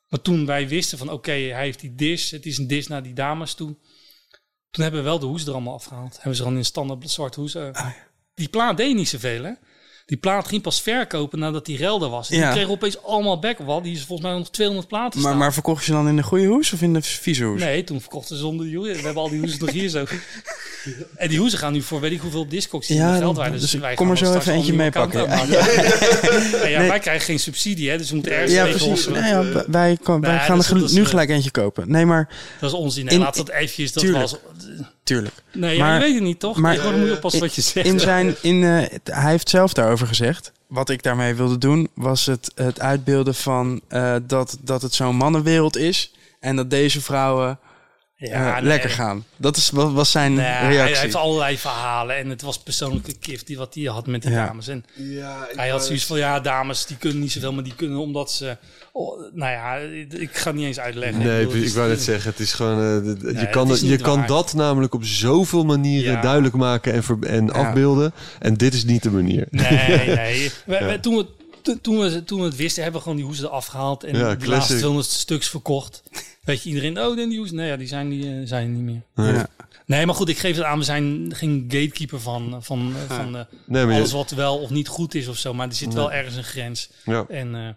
[0.09, 3.03] Maar toen wij wisten van, oké, hij heeft die dis, het is een dis naar
[3.03, 3.75] die dames toe.
[4.71, 6.13] Toen hebben we wel de hoes er allemaal afgehaald.
[6.15, 7.55] Hebben ze gewoon in standaard zwart hoes.
[7.55, 7.63] eh.
[7.71, 7.85] Ah,
[8.35, 9.51] Die plaat deed niet zoveel, hè.
[10.05, 12.29] Die plaat ging pas verkopen nadat die relder was.
[12.29, 12.45] En Ja.
[12.51, 13.81] die kreeg opeens allemaal backwal.
[13.81, 15.37] Die is volgens mij nog 200 platen Maar, staan.
[15.41, 17.59] maar verkocht je dan in de goede hoes of in de vieze hoes?
[17.61, 18.87] Nee, toen verkochten ze zonder hoes.
[18.87, 20.05] We hebben al die hoesen nog hier zo.
[21.15, 23.43] En die hoezen gaan nu voor weet ik hoeveel discogs die Ja, in geld dan-
[23.43, 23.59] waren.
[23.59, 25.27] dus ik wij kom er zo dan even eentje mee aanmaken.
[25.29, 26.87] Ja, ja, Nee.
[26.89, 29.07] Wij krijgen geen subsidie, hè, dus we moeten ergens Ja, precies.
[29.07, 29.21] Nee,
[29.67, 31.91] wij, gaan er is, nu eh, gelijk eentje kopen.
[31.91, 32.29] Nee, maar
[32.59, 33.05] Dat is onzin.
[33.05, 33.91] Nee, In- laat dat eventjes.
[33.93, 34.21] Dat tuurlijk.
[34.29, 34.39] was,
[35.03, 35.35] tuurlijk.
[35.53, 36.57] nee, ja, Maar- je weet het niet, toch?
[36.57, 37.87] maar- moet je oppassen wat je zegt.
[37.87, 38.69] In zijn, in, eh,
[39.03, 40.51] hij heeft zelf daarover gezegd.
[40.67, 45.15] Wat ik daarmee wilde doen, was het, het uitbeelden van eh, dat, dat het zo'n
[45.15, 46.11] mannenwereld is.
[46.39, 47.59] En dat deze vrouwen
[48.17, 48.63] ja, eh, nee.
[48.63, 49.25] lekker gaan.
[49.37, 50.77] Dat is, was, was zijn Nee, reactie.
[50.93, 54.31] hij heeft allerlei verhalen en het was persoonlijke gift die wat hij had met die
[54.31, 54.45] Ja.
[54.45, 54.67] dames.
[54.67, 57.75] En Ja, ik hij had zoiets van, ja, dames die kunnen niet zoveel, maar die
[57.75, 58.57] kunnen omdat ze...
[58.91, 59.75] oh, nou ja,
[60.19, 61.17] ik ga het niet eens uitleggen.
[61.23, 62.79] Nee, bedoel, ik, het is- wou net zeggen, het is gewoon.
[62.79, 66.21] eh, je dat kan, is je kan dat namelijk op zoveel manieren Ja.
[66.21, 68.13] duidelijk maken en, ver- en afbeelden.
[68.39, 69.47] En dit is niet de manier.
[69.49, 70.51] Nee, nee.
[70.65, 71.25] We, we- toen, we,
[71.61, 74.03] to- toen, we, toen we het wisten, hebben we gewoon die hoezen eraf gehaald.
[74.03, 74.45] En classic.
[74.45, 76.03] laatste 200 stuks verkocht.
[76.47, 77.55] Weet je, iedereen, oh, die hoezen.
[77.55, 79.01] Nee, ja, die zijn, die, eh, zijn niet meer.
[79.15, 79.33] Nee.
[79.33, 79.47] Ja.
[79.85, 80.77] Nee, maar goed, ik geef het aan.
[80.77, 84.87] We zijn geen gatekeeper van, van, van eh, Nee, je- alles wat wel of niet
[84.87, 85.53] goed is of zo.
[85.53, 86.89] Maar er zit wel ergens een grens.
[87.05, 87.25] Ja.
[87.29, 87.67] En eh,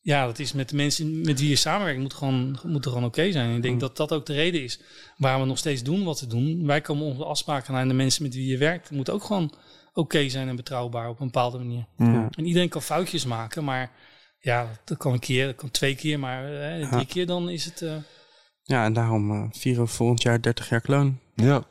[0.00, 3.06] ja, dat is met de mensen met wie je samenwerkt, moet gewoon, moet er gewoon
[3.06, 3.50] oké zijn.
[3.50, 4.78] En ik denk dat dat ook de reden is
[5.16, 6.66] waarom we nog steeds doen wat we doen.
[6.66, 9.52] Wij komen onze afspraken aan en de mensen met wie je werkt moeten ook gewoon
[9.94, 11.84] oké zijn en betrouwbaar op een bepaalde manier.
[11.98, 12.28] Ja.
[12.36, 13.90] En iedereen kan foutjes maken, maar
[14.44, 17.64] ja, dat kan een keer, dat kan twee keer, maar eh, drie keer dan is
[17.64, 17.82] het.
[17.82, 17.96] eh,
[18.62, 21.18] Ja, en daarom eh, vieren we volgend jaar 30 jaar kloon.
[21.34, 21.64] Ja,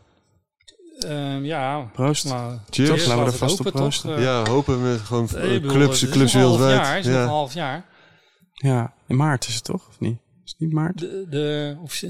[1.00, 2.26] eh, ja, Proost.
[2.30, 2.90] maar Cheers.
[2.90, 3.76] Toch, laten we er vast op toch?
[3.76, 4.22] proosten.
[4.22, 6.88] Ja hopen met gewoon bedoel, clubs, het is clubs nog een half wereldwijd.
[6.88, 7.27] Jaar, is nog een ja.
[7.27, 7.85] half jaar.
[8.53, 9.88] Ja, in maart is het toch?
[9.88, 10.18] Of niet?
[10.45, 11.00] Is het niet maart?
[11.00, 12.03] De, de, of,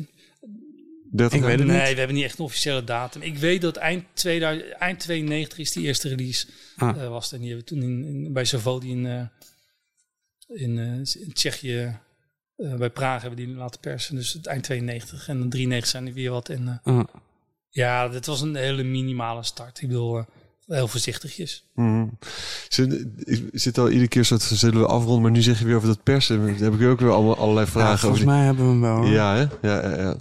[1.11, 1.91] 30 Ik weet het nee, niet.
[1.91, 3.21] we hebben niet echt een officiële datum.
[3.21, 6.47] Ik weet dat eind, 2000, eind 92 is die eerste release.
[6.77, 7.03] Ah.
[7.03, 7.31] eh, was.
[7.31, 9.21] En die hebben we toen in, in, bij Savodi in, eh,
[10.47, 11.99] in, eh, in Tsjechië,
[12.57, 14.15] eh, bij Praag hebben die laten persen.
[14.15, 16.49] Dus het eind 92 en dan 93 zijn er weer wat.
[16.49, 17.03] En eh, Ah.
[17.69, 19.81] ja, dit was een hele minimale start.
[19.81, 20.25] Ik bedoel,
[20.67, 21.63] heel voorzichtigjes.
[21.75, 22.05] Mhm.
[22.69, 25.65] Zit, ik zit al iedere keer zo te zullen we afronden, maar nu zeg je
[25.65, 26.45] weer over dat persen.
[26.45, 28.33] Dan heb ik ook weer allemaal allerlei Ja, vragen volgens over.
[28.33, 28.95] mij hebben we hem wel.
[28.95, 29.05] hoor.
[29.07, 29.41] Ja, hè?
[29.67, 30.15] Ja, ja, ja.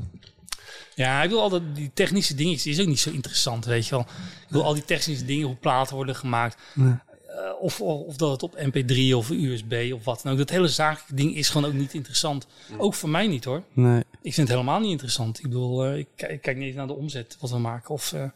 [0.94, 3.84] Ja, ik bedoel, al dat, die technische dingetjes die is ook niet zo interessant, weet
[3.84, 4.01] je wel.
[4.01, 6.57] Ik bedoel, al die technische dingen, hoe platen worden gemaakt.
[6.75, 6.94] Nee.
[7.36, 10.39] Eh, of, of, of dat het op mp3 of USB of wat dan ook.
[10.39, 12.47] Dat hele zakelijke ding is gewoon ook niet interessant.
[12.78, 13.62] Ook voor mij niet hoor.
[13.73, 13.99] Nee.
[14.01, 15.39] Ik vind het helemaal niet interessant.
[15.39, 17.91] Ik bedoel, eh, ik, kijk, ik kijk niet eens naar de omzet wat we maken.
[17.91, 18.31] Of eh, ik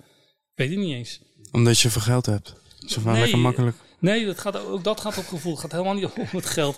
[0.55, 1.20] weet het niet eens.
[1.52, 2.55] Omdat je veel geld hebt.
[2.86, 3.20] Zo van Nee.
[3.20, 3.76] lekker makkelijk.
[3.99, 5.52] Nee, dat gaat, ook dat gaat op gevoel.
[5.52, 6.75] Het gaat helemaal niet om het geld.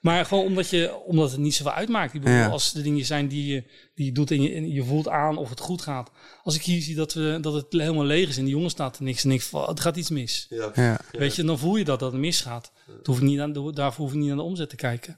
[0.00, 2.14] Maar gewoon omdat, je, omdat het niet zoveel uitmaakt.
[2.14, 2.48] Ik bedoel, Ja.
[2.48, 3.64] als de dingen zijn die je,
[3.94, 6.10] die je doet en je, en je voelt aan of het goed gaat.
[6.42, 8.96] Als ik hier zie dat, we, dat het helemaal leeg is en die jongen staat
[8.96, 10.46] er niks en ik van, het gaat iets mis.
[10.74, 11.00] Ja.
[11.12, 12.72] Weet je, dan voel je dat dat het misgaat.
[12.86, 15.16] Dan hoef ik niet aan, daarvoor hoef ik niet naar de omzet te kijken.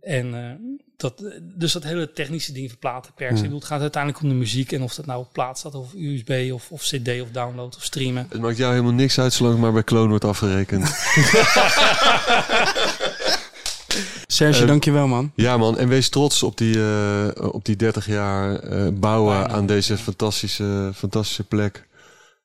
[0.00, 0.50] En eh,
[0.96, 3.36] dat, dus dat hele technische ding verplaten persen.
[3.36, 4.72] Ik bedoel, het gaat uiteindelijk om de muziek.
[4.72, 7.84] En of dat nou op plaat staat of USB of, of cd of download of
[7.84, 8.26] streamen.
[8.30, 10.84] Het maakt jou helemaal niks uit zolang het maar bij Kloon wordt afgerekend.
[14.40, 15.32] Serge, Eh, dankjewel man.
[15.34, 19.54] ja man, en wees trots op die, eh, op die 30 jaar eh, bouwen Bijna.
[19.54, 21.86] aan deze fantastische, fantastische plek.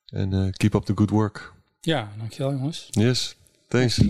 [0.06, 1.52] En eh, keep up the good work.
[1.80, 2.88] Ja, dankjewel jongens.
[2.90, 3.36] Yes,
[3.68, 4.00] thanks.